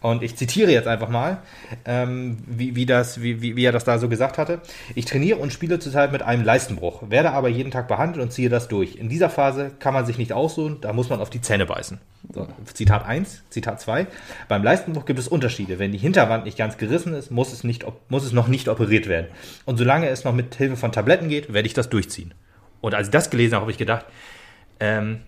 Und 0.00 0.22
ich 0.22 0.36
zitiere 0.36 0.70
jetzt 0.70 0.86
einfach 0.86 1.08
mal, 1.08 1.38
ähm, 1.84 2.38
wie, 2.46 2.76
wie, 2.76 2.86
das, 2.86 3.22
wie, 3.22 3.40
wie, 3.40 3.64
er 3.64 3.72
das 3.72 3.84
da 3.84 3.98
so 3.98 4.08
gesagt 4.08 4.38
hatte. 4.38 4.60
Ich 4.94 5.06
trainiere 5.06 5.38
und 5.38 5.52
spiele 5.52 5.78
zurzeit 5.78 6.12
mit 6.12 6.22
einem 6.22 6.44
Leistenbruch, 6.44 7.10
werde 7.10 7.32
aber 7.32 7.48
jeden 7.48 7.70
Tag 7.70 7.88
behandelt 7.88 8.22
und 8.22 8.32
ziehe 8.32 8.48
das 8.48 8.68
durch. 8.68 8.96
In 8.96 9.08
dieser 9.08 9.30
Phase 9.30 9.72
kann 9.78 9.94
man 9.94 10.04
sich 10.06 10.18
nicht 10.18 10.32
ausruhen, 10.32 10.78
da 10.80 10.92
muss 10.92 11.08
man 11.08 11.20
auf 11.20 11.30
die 11.30 11.40
Zähne 11.40 11.66
beißen. 11.66 11.98
So, 12.32 12.46
Zitat 12.74 13.06
1, 13.06 13.44
Zitat 13.48 13.80
2. 13.80 14.06
Beim 14.48 14.62
Leistenbruch 14.62 15.06
gibt 15.06 15.18
es 15.18 15.26
Unterschiede. 15.26 15.78
Wenn 15.78 15.92
die 15.92 15.98
Hinterwand 15.98 16.44
nicht 16.44 16.58
ganz 16.58 16.76
gerissen 16.76 17.14
ist, 17.14 17.30
muss 17.30 17.52
es, 17.52 17.64
nicht, 17.64 17.86
muss 18.08 18.24
es 18.24 18.32
noch 18.32 18.48
nicht 18.48 18.68
operiert 18.68 19.08
werden. 19.08 19.28
Und 19.64 19.78
solange 19.78 20.08
es 20.08 20.24
noch 20.24 20.34
mit 20.34 20.54
Hilfe 20.54 20.76
von 20.76 20.92
Tabletten 20.92 21.28
geht, 21.28 21.52
werde 21.52 21.66
ich 21.66 21.74
das 21.74 21.88
durchziehen. 21.88 22.34
Und 22.80 22.94
als 22.94 23.08
ich 23.08 23.12
das 23.12 23.30
gelesen 23.30 23.54
habe, 23.54 23.62
habe 23.62 23.72
ich 23.72 23.78
gedacht, 23.78 24.06
ähm, 24.80 25.20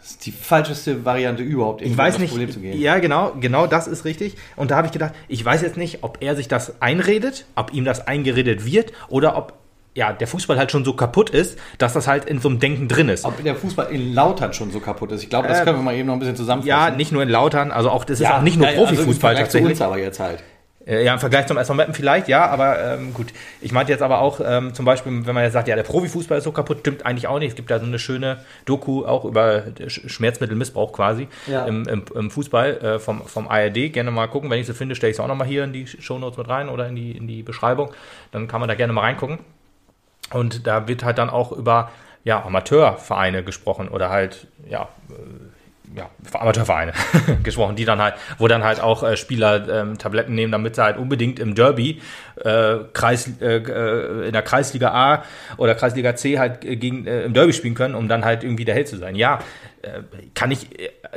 Das 0.00 0.12
ist 0.12 0.24
die 0.26 0.32
falscheste 0.32 1.04
Variante 1.04 1.42
überhaupt, 1.42 1.82
ich 1.82 1.96
weiß 1.96 2.18
nicht, 2.18 2.30
Problem 2.30 2.50
zu 2.50 2.60
gehen. 2.60 2.80
ja 2.80 2.98
genau, 2.98 3.32
genau 3.38 3.66
das 3.66 3.86
ist 3.86 4.04
richtig. 4.04 4.36
Und 4.56 4.70
da 4.70 4.76
habe 4.76 4.86
ich 4.86 4.92
gedacht, 4.92 5.12
ich 5.28 5.44
weiß 5.44 5.60
jetzt 5.62 5.76
nicht, 5.76 6.02
ob 6.02 6.18
er 6.20 6.36
sich 6.36 6.48
das 6.48 6.80
einredet, 6.80 7.44
ob 7.54 7.72
ihm 7.74 7.84
das 7.84 8.06
eingeredet 8.06 8.64
wird 8.64 8.92
oder 9.08 9.36
ob 9.36 9.54
ja, 9.94 10.12
der 10.12 10.28
Fußball 10.28 10.56
halt 10.56 10.70
schon 10.70 10.84
so 10.84 10.92
kaputt 10.94 11.30
ist, 11.30 11.58
dass 11.78 11.94
das 11.94 12.06
halt 12.06 12.24
in 12.24 12.38
so 12.40 12.48
einem 12.48 12.60
Denken 12.60 12.86
drin 12.86 13.08
ist. 13.08 13.24
Ob 13.24 13.42
der 13.42 13.56
Fußball 13.56 13.88
in 13.90 14.14
Lautern 14.14 14.52
schon 14.52 14.70
so 14.70 14.78
kaputt 14.78 15.10
ist. 15.10 15.22
Ich 15.24 15.28
glaube, 15.28 15.48
das 15.48 15.60
Äh, 15.60 15.64
können 15.64 15.78
wir 15.78 15.82
mal 15.82 15.94
eben 15.96 16.06
noch 16.06 16.14
ein 16.14 16.20
bisschen 16.20 16.36
zusammenfassen. 16.36 16.68
Ja, 16.68 16.90
nicht 16.90 17.10
nur 17.10 17.22
in 17.24 17.28
Lautern, 17.28 17.72
also 17.72 17.90
auch 17.90 18.04
das 18.04 18.20
ist 18.20 18.26
auch 18.30 18.40
nicht 18.40 18.56
nur 18.56 18.66
ja, 18.70 18.78
also 18.78 18.84
Profifußball 18.86 19.34
zu 19.34 19.42
tatsächlich. 19.42 19.70
uns 19.72 19.80
aber 19.82 19.98
jetzt 19.98 20.20
halt. 20.20 20.42
Äh, 20.86 21.04
Ja, 21.04 21.12
im 21.12 21.18
Vergleich 21.20 21.46
zum 21.46 21.58
SV 21.58 21.74
Meppen 21.74 21.94
vielleicht, 21.94 22.28
ja, 22.28 22.46
aber 22.46 22.94
ähm, 22.94 23.12
gut. 23.14 23.28
Ich 23.60 23.72
meinte 23.72 23.92
jetzt 23.92 24.02
aber 24.02 24.20
auch 24.20 24.40
ähm, 24.44 24.72
zum 24.74 24.84
Beispiel, 24.84 25.26
wenn 25.26 25.34
man 25.34 25.44
jetzt 25.44 25.52
sagt, 25.52 25.68
ja, 25.68 25.76
der 25.76 25.82
Profifußball 25.82 26.38
ist 26.38 26.44
so 26.44 26.52
kaputt, 26.52 26.78
stimmt 26.80 27.04
eigentlich 27.06 27.26
auch 27.26 27.38
nicht. 27.38 27.50
Es 27.50 27.56
gibt 27.56 27.70
da 27.70 27.78
so 27.78 27.86
eine 27.86 27.98
schöne 27.98 28.38
Doku 28.64 29.04
auch 29.04 29.24
über 29.24 29.64
Sch- 29.78 30.08
Schmerzmittelmissbrauch 30.08 30.92
quasi 30.92 31.28
Ja. 31.46 31.64
im, 31.66 31.86
im, 31.86 32.04
im 32.14 32.30
Fußball 32.30 32.76
äh, 32.78 32.98
vom, 32.98 33.22
vom 33.26 33.48
ARD. 33.48 33.92
Gerne 33.92 34.10
mal 34.10 34.26
gucken. 34.28 34.48
Wenn 34.50 34.60
ich 34.60 34.66
sie 34.66 34.74
finde, 34.74 34.94
stelle 34.94 35.10
ich 35.10 35.16
es 35.16 35.20
auch 35.20 35.28
nochmal 35.28 35.46
hier 35.48 35.64
in 35.64 35.72
die 35.72 35.86
Shownotes 35.86 36.38
mit 36.38 36.48
rein 36.48 36.68
oder 36.68 36.88
in 36.88 36.96
die, 36.96 37.12
in 37.12 37.26
die 37.26 37.42
Beschreibung. 37.42 37.90
Dann 38.32 38.48
kann 38.48 38.60
man 38.60 38.68
da 38.68 38.74
gerne 38.74 38.92
mal 38.92 39.02
reingucken. 39.02 39.38
Und 40.32 40.66
da 40.66 40.86
wird 40.88 41.04
halt 41.04 41.18
dann 41.18 41.28
auch 41.30 41.52
über 41.52 41.90
ja, 42.24 42.44
Amateurvereine 42.44 43.42
gesprochen 43.42 43.88
oder 43.88 44.10
halt, 44.10 44.46
ja, 44.68 44.88
äh, 45.10 45.14
ja, 45.96 46.08
Amateurvereine 46.32 46.92
gesprochen, 47.42 47.76
die 47.76 47.84
dann 47.84 48.00
halt, 48.00 48.14
wo 48.38 48.48
dann 48.48 48.62
halt 48.62 48.80
auch 48.80 49.02
äh, 49.02 49.16
Spieler 49.16 49.68
ähm, 49.68 49.98
Tabletten 49.98 50.34
nehmen, 50.34 50.52
damit 50.52 50.76
sie 50.76 50.82
halt 50.82 50.96
unbedingt 50.96 51.38
im 51.40 51.54
Derby, 51.54 52.00
äh, 52.36 52.78
Kreis, 52.92 53.30
äh, 53.40 53.56
äh, 53.56 54.26
in 54.26 54.32
der 54.32 54.42
Kreisliga 54.42 54.92
A 54.92 55.24
oder 55.56 55.74
Kreisliga 55.74 56.14
C 56.14 56.38
halt 56.38 56.64
äh, 56.64 56.76
gegen, 56.76 57.06
äh, 57.06 57.22
im 57.22 57.34
Derby 57.34 57.52
spielen 57.52 57.74
können, 57.74 57.94
um 57.94 58.08
dann 58.08 58.24
halt 58.24 58.44
irgendwie 58.44 58.64
der 58.64 58.74
Held 58.74 58.88
zu 58.88 58.96
sein. 58.96 59.14
Ja, 59.14 59.40
kann 60.34 60.50
ich 60.50 60.68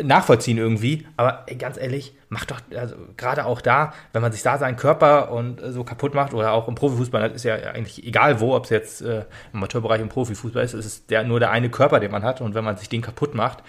nachvollziehen 0.02 0.58
irgendwie, 0.58 1.06
aber 1.18 1.44
ey, 1.48 1.58
ganz 1.58 1.78
ehrlich, 1.78 2.14
macht 2.30 2.50
doch, 2.50 2.62
also 2.74 2.96
gerade 3.18 3.46
auch 3.46 3.60
da, 3.60 3.94
wenn 4.14 4.22
man 4.22 4.32
sich 4.32 4.42
da 4.42 4.58
seinen 4.58 4.78
Körper 4.78 5.34
und 5.34 5.60
so 5.62 5.84
kaputt 5.84 6.14
macht 6.14 6.34
oder 6.34 6.54
auch 6.54 6.70
im 6.70 6.76
Profifußball, 6.76 7.28
das 7.28 7.34
ist 7.34 7.44
ja 7.44 7.56
eigentlich 7.56 8.08
egal 8.08 8.40
wo, 8.40 8.56
ob 8.56 8.64
es 8.64 8.70
jetzt 8.70 9.02
im 9.02 9.26
Amateurbereich 9.52 10.00
im 10.00 10.08
Profifußball 10.08 10.64
ist, 10.64 10.74
es 10.74 10.86
ist 10.86 11.10
der, 11.10 11.26
nur 11.26 11.42
der 11.42 11.52
eine 11.52 11.70
Körper, 11.70 12.00
den 12.00 12.10
man 12.10 12.24
hat 12.24 12.40
und 12.40 12.56
wenn 12.56 12.64
man 12.64 12.78
sich 12.78 12.88
den 12.88 13.02
kaputt 13.02 13.36
macht, 13.36 13.64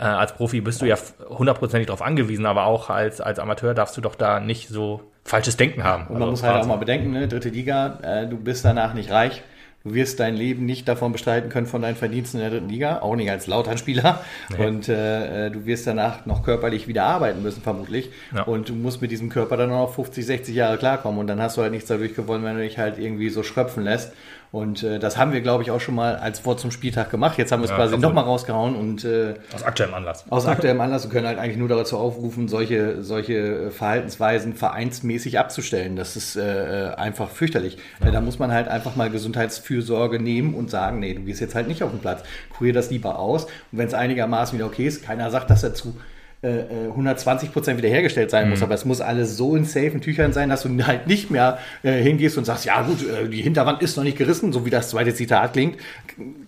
äh, 0.00 0.04
als 0.04 0.34
Profi 0.34 0.60
bist 0.60 0.80
du 0.82 0.86
ja 0.86 0.96
hundertprozentig 1.28 1.86
darauf 1.86 2.02
angewiesen, 2.02 2.46
aber 2.46 2.64
auch 2.64 2.90
als, 2.90 3.20
als 3.20 3.38
Amateur 3.38 3.74
darfst 3.74 3.96
du 3.96 4.00
doch 4.00 4.14
da 4.14 4.40
nicht 4.40 4.68
so 4.68 5.02
falsches 5.24 5.56
Denken 5.56 5.84
haben. 5.84 6.06
Und 6.06 6.14
man 6.14 6.22
Also, 6.22 6.30
muss 6.30 6.42
halt 6.42 6.62
auch 6.62 6.66
mal 6.66 6.76
bedenken, 6.76 7.12
ne, 7.12 7.28
dritte 7.28 7.50
Liga, 7.50 7.98
äh, 8.02 8.26
du 8.26 8.36
bist 8.36 8.64
danach 8.64 8.94
nicht 8.94 9.10
reich. 9.10 9.42
Du 9.82 9.94
wirst 9.94 10.20
dein 10.20 10.34
Leben 10.36 10.66
nicht 10.66 10.86
davon 10.88 11.10
bestreiten 11.12 11.48
können 11.48 11.66
von 11.66 11.80
deinen 11.80 11.96
Verdiensten 11.96 12.38
in 12.38 12.44
der 12.44 12.50
dritten 12.50 12.68
Liga, 12.68 12.98
auch 13.00 13.16
nicht 13.16 13.30
als 13.30 13.46
Lautern-Spieler. 13.46 14.20
Nee. 14.50 14.66
Und 14.66 14.90
äh, 14.90 15.46
äh, 15.46 15.50
du 15.50 15.64
wirst 15.64 15.86
danach 15.86 16.26
noch 16.26 16.42
körperlich 16.42 16.86
wieder 16.86 17.04
arbeiten 17.04 17.42
müssen, 17.42 17.62
vermutlich. 17.62 18.10
Ja. 18.34 18.42
Und 18.42 18.68
du 18.68 18.74
musst 18.74 19.00
mit 19.00 19.10
diesem 19.10 19.30
Körper 19.30 19.56
dann 19.56 19.70
noch 19.70 19.94
50, 19.94 20.26
60 20.26 20.54
Jahre 20.54 20.76
klarkommen. 20.76 21.18
Und 21.18 21.28
dann 21.28 21.40
hast 21.40 21.56
du 21.56 21.62
halt 21.62 21.72
nichts 21.72 21.88
dadurch 21.88 22.14
gewonnen, 22.14 22.44
wenn 22.44 22.56
du 22.56 22.62
dich 22.62 22.76
halt 22.76 22.98
irgendwie 22.98 23.30
so 23.30 23.42
schröpfen 23.42 23.82
lässt. 23.84 24.12
Und 24.52 24.82
äh, 24.82 24.98
das 24.98 25.16
haben 25.16 25.32
wir, 25.32 25.42
glaube 25.42 25.62
ich, 25.62 25.70
auch 25.70 25.80
schon 25.80 25.94
mal 25.94 26.16
als 26.16 26.44
Wort 26.44 26.58
zum 26.58 26.72
Spieltag 26.72 27.08
gemacht. 27.10 27.38
Jetzt 27.38 27.52
haben 27.52 27.60
wir 27.60 27.66
es 27.66 27.70
Ja, 27.70 27.76
quasi 27.76 27.96
nochmal 27.98 28.24
rausgehauen 28.24 28.74
und 28.74 29.04
äh, 29.04 29.34
Aus 29.54 29.62
aktuellem 29.62 29.94
Anlass. 29.94 30.24
aus 30.28 30.46
aktuellem 30.46 30.80
Anlass 30.80 31.04
und 31.04 31.12
können 31.12 31.28
halt 31.28 31.38
eigentlich 31.38 31.56
nur 31.56 31.68
dazu 31.68 31.96
aufrufen, 31.96 32.48
solche, 32.48 33.02
solche 33.04 33.70
Verhaltensweisen 33.70 34.54
vereinsmäßig 34.54 35.38
abzustellen. 35.38 35.94
Das 35.94 36.16
ist 36.16 36.34
äh, 36.34 36.88
äh, 36.88 36.94
einfach 36.94 37.28
fürchterlich. 37.30 37.78
Äh, 38.04 38.10
da 38.10 38.20
muss 38.20 38.40
man 38.40 38.50
halt 38.52 38.66
einfach 38.66 38.96
mal 38.96 39.08
Gesundheitsfürsorge 39.08 40.18
nehmen 40.20 40.54
und 40.54 40.68
sagen, 40.68 40.98
nee, 40.98 41.14
du 41.14 41.22
gehst 41.22 41.40
jetzt 41.40 41.54
halt 41.54 41.68
nicht 41.68 41.84
auf 41.84 41.90
den 41.92 42.00
Platz. 42.00 42.22
Kurier 42.56 42.72
das 42.72 42.90
lieber 42.90 43.20
aus. 43.20 43.44
Und 43.44 43.78
wenn 43.78 43.86
es 43.86 43.94
einigermaßen 43.94 44.58
wieder 44.58 44.66
okay 44.66 44.86
ist, 44.86 45.04
keiner 45.04 45.30
sagt, 45.30 45.50
dass 45.50 45.60
dazu 45.60 45.96
äh, 46.42 46.48
äh, 46.60 46.88
120 46.88 47.52
Prozent 47.52 47.76
wiederhergestellt 47.76 48.30
sein 48.30 48.48
muss, 48.48 48.62
aber 48.62 48.74
es 48.74 48.86
muss 48.86 49.02
alles 49.02 49.36
so 49.36 49.56
in 49.56 49.66
safen 49.66 50.00
Tüchern 50.00 50.32
sein, 50.32 50.48
dass 50.48 50.62
du 50.62 50.70
halt 50.86 51.06
nicht 51.06 51.30
mehr 51.30 51.58
äh, 51.82 51.92
hingehst 52.02 52.38
und 52.38 52.44
sagst, 52.46 52.64
ja 52.64 52.80
gut, 52.80 53.06
äh, 53.06 53.28
die 53.28 53.42
Hinterwand 53.42 53.82
ist 53.82 53.96
noch 53.98 54.04
nicht 54.04 54.16
gerissen, 54.16 54.50
so 54.52 54.64
wie 54.64 54.70
das 54.70 54.88
zweite 54.88 55.12
Zitat 55.14 55.52
klingt, 55.52 55.76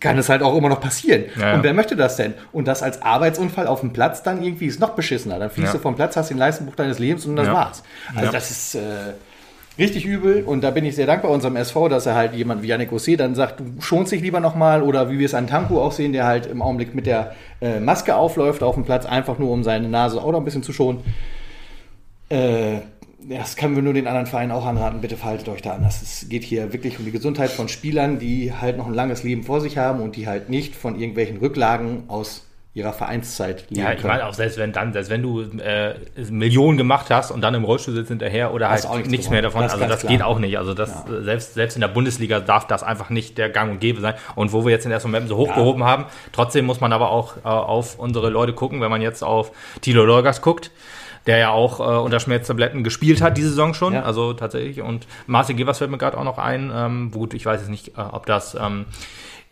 kann 0.01 0.17
es 0.17 0.31
halt 0.31 0.43
auch 0.43 0.57
immer 0.57 0.71
noch 0.71 0.81
passieren. 0.81 1.25
Ja, 1.39 1.49
ja. 1.49 1.55
Und 1.55 1.63
wer 1.63 1.75
möchte 1.75 1.95
das 1.95 2.17
denn? 2.17 2.33
Und 2.53 2.69
das 2.69 2.83
als 2.83 3.03
Arbeitsunfall 3.03 3.67
auf 3.67 3.81
dem 3.81 3.93
Platz 3.93 4.23
dann 4.23 4.43
irgendwie 4.43 4.67
ist 4.67 4.81
noch 4.81 4.91
beschissener. 4.91 5.39
Dann 5.39 5.51
fliegst 5.51 5.75
Ja. 5.75 5.79
du 5.79 5.83
vom 5.83 5.95
Platz, 5.95 6.17
hast 6.17 6.31
den 6.31 6.39
Leistenbuch 6.39 6.75
deines 6.75 6.99
Lebens 6.99 7.27
und 7.27 7.37
das 7.37 7.49
war's. 7.49 7.83
Also 8.15 8.33
das 8.33 8.51
ist, 8.51 8.75
äh, 8.77 8.81
Richtig 9.79 10.05
übel 10.05 10.43
und 10.45 10.63
da 10.63 10.71
bin 10.71 10.85
ich 10.85 10.95
sehr 10.95 11.07
dankbar 11.07 11.31
unserem 11.31 11.57
SV, 11.57 11.89
dass 11.89 12.05
er 12.05 12.15
halt 12.15 12.35
jemand 12.35 12.63
wie 12.63 12.67
Yannick 12.67 12.93
Ossé 12.93 13.17
dann 13.17 13.35
sagt, 13.35 13.61
du 13.61 13.81
schonst 13.81 14.13
dich 14.13 14.21
lieber 14.21 14.39
nochmal 14.39 14.83
oder 14.83 15.11
wie 15.11 15.19
wir 15.19 15.25
es 15.25 15.33
an 15.33 15.47
Tanku 15.47 15.81
auch 15.81 15.93
sehen, 15.93 16.13
der 16.13 16.27
halt 16.27 16.45
im 16.45 16.61
Augenblick 16.61 16.95
mit 16.95 17.07
der 17.07 17.35
äh, 17.63 17.81
Maske 17.81 18.15
aufläuft 18.15 18.63
auf 18.63 18.75
dem 18.75 18.85
Platz, 18.85 19.07
einfach 19.07 19.39
nur 19.39 19.51
um 19.51 19.65
seine 19.65 19.89
Nase 19.89 20.23
auch 20.23 20.31
noch 20.31 20.41
ein 20.41 20.45
bisschen 20.45 20.63
zu 20.63 20.75
schonen. 20.75 21.01
Äh, 22.29 22.81
das 23.29 23.57
können 23.57 23.75
wir 23.75 23.83
nur 23.83 23.95
den 23.95 24.07
anderen 24.07 24.27
Vereinen 24.27 24.53
auch 24.53 24.67
anraten, 24.67 25.01
bitte 25.01 25.17
verhaltet 25.17 25.49
euch 25.49 25.63
da 25.63 25.73
anders. 25.73 26.03
Es 26.03 26.29
geht 26.29 26.43
hier 26.43 26.73
wirklich 26.75 26.99
um 26.99 27.07
die 27.07 27.13
Gesundheit 27.13 27.51
von 27.51 27.69
Spielern, 27.69 28.19
die 28.19 28.53
halt 28.53 28.77
noch 28.77 28.87
ein 28.87 28.95
langes 28.95 29.23
Leben 29.23 29.43
vor 29.43 29.63
sich 29.63 29.79
haben 29.79 30.01
und 30.01 30.17
die 30.17 30.27
halt 30.27 30.51
nicht 30.51 30.75
von 30.75 30.99
irgendwelchen 30.99 31.39
Rücklagen 31.39 32.05
aus 32.09 32.45
ihrer 32.75 32.95
Vereinszeit 32.95 33.69
leben 33.69 33.83
Ja, 33.83 33.93
ich 33.93 34.03
meine 34.03 34.27
auch 34.27 34.33
selbst 34.33 34.57
wenn 34.57 34.73
dann, 34.73 34.95
selbst 34.95 35.11
wenn 35.11 35.23
du 35.23 35.43
äh, 35.59 35.95
Millionen 36.31 36.79
gemacht 36.79 37.11
hast 37.11 37.31
und 37.31 37.43
dann 37.43 37.55
im 37.55 37.65
Rollstuhl 37.65 37.95
sitzt 37.95 38.09
hinterher 38.09 38.55
oder 38.55 38.71
halt 38.71 38.89
nichts, 38.95 39.09
nichts 39.09 39.31
mehr 39.31 39.43
davon, 39.43 39.63
das 39.63 39.75
also 39.75 39.87
das 39.87 40.01
klar. 40.01 40.13
geht 40.13 40.23
auch 40.23 40.39
nicht. 40.39 40.57
Also 40.57 40.73
das 40.73 41.05
ja. 41.07 41.23
selbst 41.23 41.55
selbst 41.55 41.75
in 41.75 41.83
der 41.83 41.89
Bundesliga 41.89 42.41
darf 42.41 42.67
das 42.67 42.83
einfach 42.83 43.11
nicht 43.11 43.37
der 43.37 43.51
Gang 43.51 43.73
und 43.73 43.81
Gäbe 43.81 44.01
sein. 44.01 44.15
Und 44.37 44.53
wo 44.53 44.65
wir 44.65 44.71
jetzt 44.71 44.87
in 44.87 44.91
den 44.91 44.95
ersten 44.95 45.11
Momenten 45.11 45.29
so 45.29 45.37
hochgehoben 45.37 45.83
ja. 45.83 45.89
haben, 45.89 46.07
trotzdem 46.33 46.65
muss 46.65 46.81
man 46.81 46.95
aber 46.95 47.11
auch 47.11 47.37
äh, 47.39 47.49
auf 47.49 47.99
unsere 47.99 48.31
Leute 48.31 48.55
gucken, 48.55 48.81
wenn 48.81 48.91
man 48.91 49.03
jetzt 49.03 49.23
auf 49.23 49.53
Tilo 49.83 50.05
Lorgas 50.05 50.41
guckt 50.41 50.71
der 51.27 51.39
ja 51.39 51.51
auch 51.51 51.79
äh, 51.79 52.01
unter 52.01 52.19
Schmerztabletten 52.19 52.83
gespielt 52.83 53.23
hat 53.23 53.37
diese 53.37 53.51
Saison 53.51 53.75
schon, 53.75 53.95
ja. 53.95 54.03
also 54.03 54.33
tatsächlich. 54.33 54.83
Und 54.83 55.07
Marcel 55.29 55.55
Gevers 55.55 55.79
fällt 55.79 55.91
mir 55.91 55.99
gerade 55.99 56.19
auch 56.19 56.25
noch 56.25 56.39
ein. 56.39 56.73
Ähm, 56.75 57.11
gut, 57.13 57.35
ich 57.35 57.47
weiß 57.47 57.61
jetzt 57.61 57.71
nicht, 57.71 57.97
äh, 57.97 58.01
ob 58.01 58.27
das 58.27 58.57
ähm, 58.61 58.87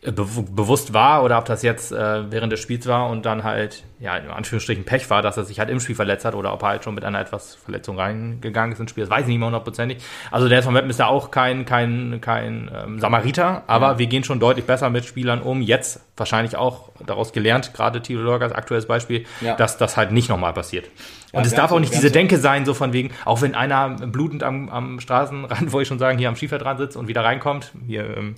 be 0.02 0.12
bewusst 0.50 0.92
war 0.94 1.24
oder 1.24 1.38
ob 1.38 1.44
das 1.44 1.62
jetzt 1.62 1.92
äh, 1.92 2.30
während 2.30 2.52
des 2.52 2.60
Spiels 2.60 2.86
war 2.86 3.10
und 3.10 3.26
dann 3.26 3.44
halt, 3.44 3.84
ja, 4.00 4.16
in 4.16 4.30
Anführungsstrichen 4.30 4.84
Pech 4.84 5.10
war, 5.10 5.20
dass 5.20 5.36
er 5.36 5.44
sich 5.44 5.60
halt 5.60 5.68
im 5.68 5.78
Spiel 5.78 5.94
verletzt 5.94 6.24
hat 6.24 6.34
oder 6.34 6.54
ob 6.54 6.62
er 6.62 6.68
halt 6.68 6.84
schon 6.84 6.94
mit 6.94 7.04
einer 7.04 7.20
etwas 7.20 7.54
Verletzung 7.54 7.98
reingegangen 7.98 8.72
ist 8.72 8.80
ins 8.80 8.90
Spiel. 8.90 9.04
Das 9.04 9.10
weiß 9.10 9.22
ich 9.22 9.28
nicht 9.28 9.38
mehr 9.38 9.46
hundertprozentig. 9.46 9.98
Also 10.30 10.48
der 10.48 10.62
von 10.62 10.72
Meppen 10.72 10.88
ist 10.88 10.98
ja 10.98 11.06
auch 11.06 11.30
kein, 11.30 11.66
kein, 11.66 12.18
kein 12.22 12.70
ähm, 12.74 12.98
Samariter, 12.98 13.62
aber 13.66 13.92
ja. 13.92 13.98
wir 13.98 14.06
gehen 14.06 14.24
schon 14.24 14.40
deutlich 14.40 14.64
besser 14.64 14.88
mit 14.88 15.04
Spielern 15.04 15.42
um. 15.42 15.60
Jetzt 15.60 16.00
wahrscheinlich 16.16 16.56
auch 16.56 16.88
daraus 17.06 17.32
gelernt, 17.32 17.74
gerade 17.74 18.00
Tilo 18.00 18.22
Lorgas 18.22 18.52
aktuelles 18.52 18.86
Beispiel, 18.86 19.26
ja. 19.42 19.54
dass 19.54 19.76
das 19.76 19.98
halt 19.98 20.12
nicht 20.12 20.30
nochmal 20.30 20.54
passiert. 20.54 20.88
Und 21.32 21.42
ja, 21.42 21.46
es 21.46 21.54
darf 21.54 21.70
auch 21.70 21.78
nicht 21.78 21.94
diese 21.94 22.10
Denke 22.10 22.38
sein, 22.38 22.64
so 22.64 22.74
von 22.74 22.92
wegen, 22.92 23.12
auch 23.24 23.40
wenn 23.40 23.54
einer 23.54 23.90
blutend 23.90 24.42
am, 24.42 24.68
am 24.68 24.98
Straßenrand, 24.98 25.72
wo 25.72 25.80
ich 25.80 25.86
schon 25.86 25.98
sagen, 25.98 26.18
hier 26.18 26.28
am 26.28 26.36
Schiefer 26.36 26.58
sitzt 26.76 26.96
und 26.96 27.06
wieder 27.06 27.22
reinkommt, 27.22 27.72
hier 27.86 28.16
ähm, 28.16 28.34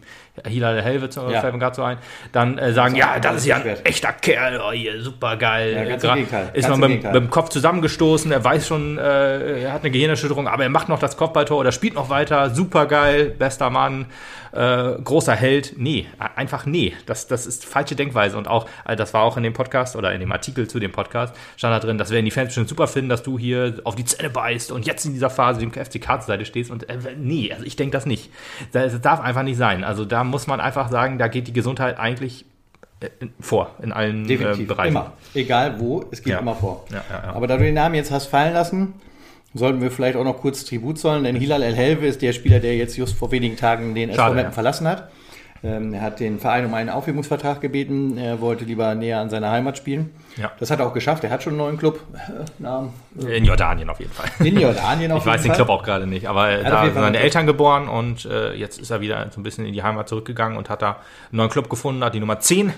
Hilal 0.47 0.83
Helve 0.83 1.09
ja. 1.14 1.40
fällt 1.40 1.52
mir 1.54 1.59
gerade 1.59 1.76
so 1.76 1.83
ein, 1.83 1.99
dann 2.33 2.59
äh, 2.59 2.73
sagen, 2.73 2.95
ja, 2.95 3.19
das 3.19 3.37
ist 3.37 3.47
ja 3.47 3.57
ein 3.57 3.66
echter 3.85 4.12
Kerl, 4.12 4.61
oh, 4.61 4.73
hier, 4.73 5.00
super 5.00 5.37
geil. 5.37 5.51
Ja, 5.61 5.85
ganz 5.85 6.02
Grad, 6.02 6.54
ist 6.54 6.68
man 6.68 6.80
mit, 6.80 7.02
mit, 7.02 7.14
dem 7.14 7.30
Kopf 7.30 7.49
zusammengestoßen, 7.50 8.30
er 8.32 8.44
weiß 8.44 8.66
schon, 8.66 8.99
äh, 8.99 9.62
er 9.62 9.73
hat 9.73 9.82
eine 9.82 9.90
Gehirnerschütterung, 9.90 10.49
aber 10.49 10.62
er 10.62 10.68
macht 10.68 10.88
noch 10.88 10.99
das 10.99 11.16
Kopfballtor 11.16 11.59
oder 11.59 11.73
spielt 11.73 11.94
noch 11.94 12.11
weiter, 12.11 12.50
super 12.50 12.87
geil, 12.87 13.35
bester 13.38 13.71
Mann 13.71 14.06
äh, 14.52 14.92
großer 15.02 15.35
Held. 15.35 15.75
Nee, 15.76 16.06
einfach 16.37 16.66
nee. 16.66 16.94
Das, 17.06 17.26
das 17.26 17.47
ist 17.47 17.64
falsche 17.64 17.97
Denkweise. 17.97 18.37
Und 18.37 18.49
auch, 18.49 18.66
äh, 18.85 18.97
das 18.97 19.14
war 19.14 19.23
auch 19.23 19.37
in 19.37 19.42
dem 19.42 19.52
Podcast 19.52 19.97
oder 19.97 20.12
in 20.12 20.21
dem 20.21 20.30
Artikel 20.30 20.68
zu 20.68 20.78
dem 20.78 20.92
Podcast, 20.92 21.35
stand 21.56 21.75
da 21.75 21.80
drin, 21.80 21.99
das 21.99 22.11
werden 22.11 22.25
die 22.25 22.30
Fans 22.30 22.49
bestimmt 22.49 22.68
super 22.68 22.87
finden, 22.87 23.09
dass 23.09 23.23
du 23.23 23.38
hier 23.38 23.80
auf 23.85 23.94
die 23.94 24.04
Zähne 24.04 24.30
beißt 24.30 24.73
und 24.73 24.87
jetzt 24.87 25.04
in 25.04 25.12
dieser 25.12 25.30
Phase 25.30 25.61
dem 25.61 25.73
FCK 25.73 26.06
zur 26.21 26.23
Seite 26.23 26.44
stehst. 26.44 26.71
Und 26.71 26.88
äh, 26.88 26.99
nee, 27.16 27.50
also 27.52 27.64
ich 27.64 27.76
denke 27.76 27.92
das 27.92 28.06
nicht. 28.06 28.30
Das, 28.73 28.92
das 28.92 29.00
darf 29.00 29.21
einfach 29.21 29.42
nicht 29.42 29.56
sein. 29.56 29.85
Also 29.85 30.04
da 30.04 30.25
muss 30.25 30.47
man 30.47 30.61
einfach 30.61 30.90
sagen, 30.90 31.18
da 31.18 31.28
geht 31.28 31.49
die 31.49 31.52
Gesundheit 31.52 31.99
eigentlich 31.99 32.44
vor 33.40 33.71
in 33.82 33.92
allen 33.92 34.25
äh, 34.25 34.28
Definitiv. 34.28 34.68
Bereichen. 34.68 34.97
Immer. 34.97 35.12
Egal 35.35 35.80
wo, 35.80 36.04
es 36.11 36.23
geht 36.23 36.32
ja. 36.32 36.38
immer 36.38 36.54
vor. 36.54 36.85
Ja, 36.90 37.02
ja, 37.11 37.35
Aber 37.35 37.47
da 37.47 37.56
du 37.56 37.64
den 37.64 37.75
Namen 37.75 37.94
jetzt 37.94 38.11
hast 38.11 38.26
fallen 38.26 38.54
lassen, 38.54 38.94
sollten 39.54 39.80
wir 39.80 39.90
vielleicht 39.90 40.16
auch 40.16 40.25
noch 40.25 40.40
kurz 40.40 40.64
Tribut 40.64 40.99
zollen, 40.99 41.25
denn 41.25 41.37
Hilal 41.37 41.62
El 41.62 41.75
Helve 41.75 42.06
ist 42.06 42.23
der 42.23 42.32
Spieler, 42.32 42.61
der 42.61 42.76
jetzt 42.76 42.97
just 42.97 43.16
vor 43.16 43.30
wenigen 43.30 43.56
Tagen 43.56 43.94
den 43.94 44.11
SV 44.11 44.35
ja. 44.35 44.50
verlassen 44.50 44.88
hat. 44.88 45.11
Ähm, 45.64 45.94
er 45.94 46.00
hat 46.00 46.18
den 46.18 46.40
Verein 46.40 46.66
um 46.66 46.75
einen 46.75 46.90
Aufhebungsvertrag 46.90 47.61
gebeten. 47.61 48.18
Er 48.18 48.40
wollte 48.40 48.64
lieber 48.64 48.97
näher 48.97 49.21
an 49.21 49.30
seiner 49.30 49.50
Heimat 49.52 49.78
spielen. 49.78 50.11
Ja. 50.37 50.50
Das 50.59 50.73
hat 50.73 50.80
er 50.80 50.87
auch 50.87 50.92
geschafft. 50.92 51.23
Er 51.23 51.30
hat 51.30 51.44
schon 51.44 51.52
einen 51.52 51.59
neuen 51.59 51.78
Club. 51.78 52.00
Äh. 52.61 53.37
In 53.37 53.44
Jordanien 53.44 53.88
auf 53.88 54.00
jeden 54.00 54.11
Fall. 54.11 54.26
In 54.44 54.59
Jordanien 54.59 55.12
auf 55.12 55.18
ich 55.18 55.21
jeden 55.21 55.21
Fall. 55.21 55.21
Ich 55.21 55.26
weiß 55.26 55.42
den 55.42 55.52
Club 55.52 55.68
auch 55.68 55.85
gerade 55.85 56.09
nicht, 56.09 56.26
aber 56.26 56.56
da 56.56 56.85
sind 56.85 56.94
seine 56.94 57.18
Eltern 57.18 57.47
geboren 57.47 57.88
und 57.88 58.25
äh, 58.25 58.54
jetzt 58.54 58.80
ist 58.80 58.90
er 58.90 59.00
wieder 59.00 59.28
so 59.30 59.40
ein 59.40 59.44
bisschen 59.44 59.64
in 59.64 59.73
die 59.73 59.85
Heimat 59.85 60.09
zurückgegangen 60.09 60.59
und 60.59 60.68
hat 60.68 60.82
da 60.82 60.97
einen 61.30 61.37
neuen 61.37 61.50
Club 61.50 61.71
gefunden, 61.71 62.02
hat 62.02 62.14
die 62.14 62.21
Nummer 62.21 62.40
10 62.40 62.73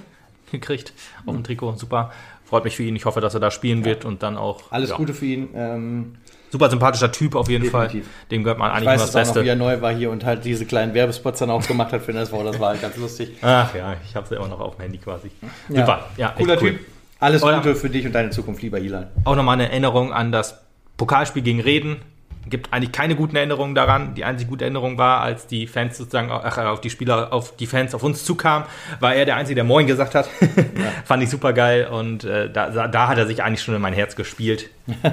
gekriegt 0.51 0.93
auf 1.27 1.35
dem 1.35 1.45
Trikot. 1.45 1.77
Super. 1.77 2.13
Freut 2.45 2.65
mich 2.65 2.77
für 2.77 2.83
ihn. 2.83 2.95
Ich 2.95 3.05
hoffe, 3.05 3.21
dass 3.21 3.35
er 3.35 3.41
da 3.41 3.51
spielen 3.51 3.81
ja. 3.81 3.87
wird 3.87 4.05
und 4.05 4.23
dann 4.23 4.37
auch. 4.37 4.71
Alles 4.71 4.91
ja. 4.91 4.97
Gute 4.97 5.15
für 5.15 5.27
ihn. 5.27 5.49
Ähm, 5.55 6.17
super 6.51 6.71
sympathischer 6.71 7.11
Typ 7.11 7.35
auf 7.35 7.49
jeden 7.49 7.65
Definitiv. 7.65 8.05
Fall. 8.05 8.15
Dem 8.31 8.45
gehört 8.45 8.59
man 8.59 8.71
eigentlich 8.71 8.83
ich 8.83 8.89
weiß, 8.89 8.99
nur 8.99 9.07
das 9.07 9.15
Beste. 9.15 9.39
Noch, 9.39 9.45
wie 9.45 9.49
er 9.49 9.57
neu 9.57 9.81
war 9.81 9.93
hier 9.93 10.11
und 10.11 10.25
halt 10.25 10.45
diese 10.45 10.67
kleinen 10.67 10.95
Werbespots 10.95 11.39
dann 11.39 11.51
auch 11.51 11.67
gemacht 11.67 11.93
hat 11.93 12.03
für 12.03 12.13
den 12.13 12.23
SV. 12.23 12.45
Das 12.45 12.61
war 12.61 12.71
halt 12.71 12.83
ganz 12.83 12.97
lustig. 12.97 13.33
Ach 13.43 13.75
ja, 13.75 13.97
ich 14.05 14.15
habe 14.15 14.25
es 14.25 14.31
ja 14.31 14.37
immer 14.37 14.49
noch 14.49 14.61
auf 14.61 14.77
dem 14.77 14.83
Handy 14.83 14.99
quasi. 14.99 15.31
Ja. 15.69 15.81
Super. 15.81 16.09
Ja, 16.17 16.29
Cooler 16.37 16.63
cool. 16.63 16.71
Typ. 16.73 16.81
Alles 17.21 17.41
Gute 17.41 17.75
für 17.75 17.89
dich 17.89 18.05
und 18.05 18.13
deine 18.13 18.31
Zukunft, 18.31 18.63
lieber 18.63 18.79
Ilan. 18.79 19.07
Auch 19.25 19.37
nochmal 19.37 19.55
eine 19.55 19.71
Erinnerung 19.71 20.13
an 20.13 20.31
das 20.31 20.61
Pokalspiel 20.99 21.43
gegen 21.43 21.61
Reden 21.61 21.97
gibt 22.47 22.73
eigentlich 22.73 22.93
keine 22.93 23.15
guten 23.15 23.37
Erinnerungen 23.37 23.75
daran. 23.75 24.15
Die 24.15 24.25
einzige 24.25 24.51
gute 24.51 24.65
Erinnerung 24.65 24.99
war, 24.99 25.21
als 25.21 25.47
die 25.47 25.67
Fans 25.67 25.97
sozusagen 25.97 26.31
ach, 26.31 26.59
auf 26.59 26.81
die 26.81 26.91
Spieler, 26.91 27.33
auf 27.33 27.57
die 27.57 27.67
Fans 27.67 27.95
auf 27.95 28.03
uns 28.03 28.25
zukamen, 28.25 28.67
war 29.01 29.15
er 29.15 29.25
der 29.25 29.37
Einzige, 29.37 29.57
der 29.57 29.65
Moin 29.65 29.87
gesagt 29.87 30.15
hat. 30.15 30.29
Ja. 30.75 30.91
Fand 31.05 31.23
ich 31.23 31.31
super 31.31 31.53
geil 31.53 31.87
und 31.87 32.25
äh, 32.25 32.51
da, 32.51 32.89
da 32.89 33.09
hat 33.09 33.19
er 33.19 33.27
sich 33.27 33.43
eigentlich 33.43 33.63
schon 33.63 33.75
in 33.75 33.81
mein 33.81 33.93
Herz 33.93 34.17
gespielt. 34.17 34.71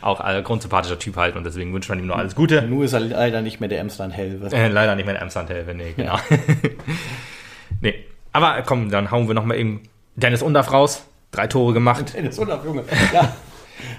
Auch 0.00 0.20
ein 0.20 0.44
grundsympathischer 0.44 0.98
Typ 0.98 1.16
halt 1.16 1.36
und 1.36 1.44
deswegen 1.44 1.72
wünscht 1.72 1.88
man 1.88 1.98
ihm 1.98 2.06
nur 2.06 2.16
alles 2.16 2.34
Gute. 2.34 2.62
Nur 2.62 2.84
ist 2.84 2.92
er 2.92 3.00
leider 3.00 3.40
nicht 3.42 3.60
mehr 3.60 3.68
der 3.68 3.80
Emsland-Helve. 3.80 4.54
Äh, 4.54 4.68
leider 4.68 4.96
nicht 4.96 5.06
mehr 5.06 5.14
der 5.14 5.22
Emsland-Helve, 5.22 5.74
nee, 5.74 5.94
genau. 5.96 6.14
Ja. 6.14 6.20
nee, 7.80 7.94
aber 8.32 8.62
komm, 8.62 8.90
dann 8.90 9.10
hauen 9.10 9.28
wir 9.28 9.34
nochmal 9.34 9.56
eben 9.56 9.82
Dennis 10.16 10.42
Undaff 10.42 10.72
raus. 10.72 11.06
Drei 11.32 11.46
Tore 11.46 11.72
gemacht. 11.72 12.12
Dennis 12.14 12.38
Undaff, 12.38 12.64
Junge. 12.64 12.84
Ja. 13.12 13.34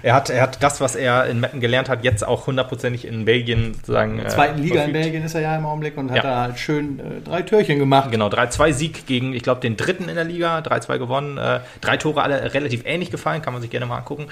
Er 0.02 0.14
hat, 0.14 0.30
er 0.30 0.42
hat 0.42 0.62
das, 0.62 0.80
was 0.80 0.96
er 0.96 1.26
in 1.26 1.40
Metten 1.40 1.60
gelernt 1.60 1.88
hat, 1.88 2.04
jetzt 2.04 2.26
auch 2.26 2.46
hundertprozentig 2.46 3.06
in 3.06 3.24
Belgien 3.24 3.74
sozusagen. 3.74 4.12
In 4.12 4.18
der 4.18 4.28
zweiten 4.28 4.58
äh, 4.58 4.62
Liga 4.62 4.74
verfügt. 4.76 4.96
in 4.96 5.02
Belgien 5.02 5.24
ist 5.24 5.34
er 5.34 5.40
ja 5.40 5.56
im 5.56 5.66
Augenblick 5.66 5.96
und 5.96 6.10
hat 6.10 6.16
ja. 6.18 6.22
da 6.22 6.40
halt 6.42 6.58
schön 6.58 6.98
äh, 6.98 7.20
drei 7.24 7.42
Türchen 7.42 7.78
gemacht. 7.78 8.10
Genau, 8.10 8.28
3-2 8.28 8.72
Sieg 8.72 9.06
gegen, 9.06 9.32
ich 9.32 9.42
glaube, 9.42 9.60
den 9.60 9.76
dritten 9.76 10.08
in 10.08 10.14
der 10.14 10.24
Liga, 10.24 10.58
3-2 10.58 10.98
gewonnen. 10.98 11.38
Äh, 11.38 11.60
drei 11.80 11.96
Tore 11.96 12.22
alle 12.22 12.54
relativ 12.54 12.82
ähnlich 12.84 13.10
gefallen, 13.10 13.42
kann 13.42 13.52
man 13.52 13.62
sich 13.62 13.70
gerne 13.70 13.86
mal 13.86 13.98
angucken. 13.98 14.26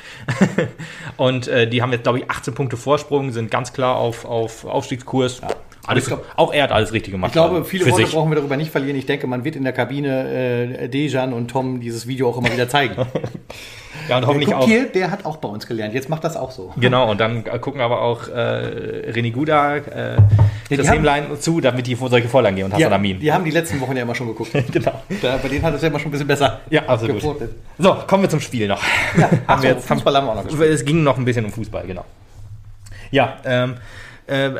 und 1.17 1.49
äh, 1.49 1.69
die 1.69 1.83
haben 1.83 1.93
jetzt, 1.93 2.03
glaube 2.03 2.19
ich, 2.19 2.31
18 2.31 2.55
Punkte 2.55 2.77
Vorsprung, 2.77 3.31
sind 3.33 3.51
ganz 3.51 3.73
klar 3.73 3.97
auf, 3.97 4.25
auf 4.25 4.65
Aufstiegskurs. 4.65 5.41
Ja. 5.41 5.49
Alles, 5.87 6.07
glaub, 6.07 6.25
auch 6.37 6.53
er 6.53 6.65
hat 6.65 6.73
alles 6.73 6.93
richtig 6.93 7.13
gemacht. 7.13 7.31
Ich 7.31 7.33
glaube, 7.33 7.57
also 7.57 7.65
viele 7.65 7.87
Worte 7.87 8.05
sich. 8.05 8.15
brauchen 8.15 8.31
wir 8.31 8.37
darüber 8.37 8.57
nicht 8.57 8.71
verlieren. 8.71 8.97
Ich 8.97 9.07
denke, 9.07 9.27
man 9.27 9.45
wird 9.45 9.57
in 9.57 9.65
der 9.65 9.73
Kabine 9.73 10.83
äh, 10.83 10.89
Dejan 10.89 11.33
und 11.33 11.49
Tom 11.49 11.81
dieses 11.81 12.07
Video 12.07 12.29
auch 12.29 12.39
immer 12.39 12.53
wieder 12.53 12.69
zeigen. 12.69 12.95
ja, 14.11 14.19
und 14.19 14.27
hoffentlich 14.27 14.55
auch. 14.55 14.65
Hier, 14.65 14.87
der 14.87 15.11
hat 15.11 15.25
auch 15.25 15.37
bei 15.37 15.49
uns 15.49 15.67
gelernt. 15.67 15.95
Jetzt 15.95 16.09
macht 16.09 16.25
das 16.25 16.37
auch 16.37 16.51
so. 16.51 16.73
Genau, 16.77 17.11
und 17.11 17.21
dann 17.21 17.45
gucken 17.61 17.81
aber 17.81 18.03
auch 18.03 18.29
äh, 18.29 19.11
René 19.11 19.33
Guda, 19.33 19.77
äh, 19.77 20.17
das 20.69 20.91
Hemlein 20.91 21.27
zu, 21.41 21.61
damit 21.61 21.87
die 21.87 21.95
solche 21.95 22.29
Vorlagen 22.29 22.57
gehen 22.57 22.67
und 22.67 22.75
Hassan 22.75 22.93
Amin. 22.93 23.21
Die 23.21 23.33
haben 23.33 23.45
die 23.45 23.51
letzten 23.51 23.81
Wochen 23.81 23.97
ja 23.97 24.03
immer 24.03 24.15
schon 24.15 24.27
geguckt. 24.27 24.53
genau. 24.73 25.03
Da, 25.23 25.37
bei 25.37 25.49
denen 25.49 25.63
hat 25.63 25.75
es 25.75 25.83
ja 25.83 25.89
immer 25.89 25.99
schon 25.99 26.09
ein 26.09 26.13
bisschen 26.13 26.27
besser. 26.27 26.61
Ja, 26.71 26.87
absolut. 26.87 27.21
Geportet. 27.21 27.55
So, 27.79 27.95
kommen 28.07 28.25
wir 28.25 28.31
zum 28.31 28.41
Spiel 28.41 28.69
noch. 28.69 28.83
Ja, 29.17 29.31
haben 29.49 29.63
wir 29.63 29.71
jetzt, 29.71 29.87
Fußball 29.87 30.15
haben 30.17 30.27
wir 30.27 30.33
auch 30.33 30.37
noch 30.37 30.45
gespielt. 30.45 30.71
Es 30.71 30.85
ging 30.85 31.03
noch 31.03 31.17
ein 31.17 31.25
bisschen 31.25 31.45
um 31.45 31.53
Fußball, 31.53 31.87
genau. 31.87 32.05
Ja, 33.11 33.39
ähm, 33.45 33.77
äh, 34.27 34.51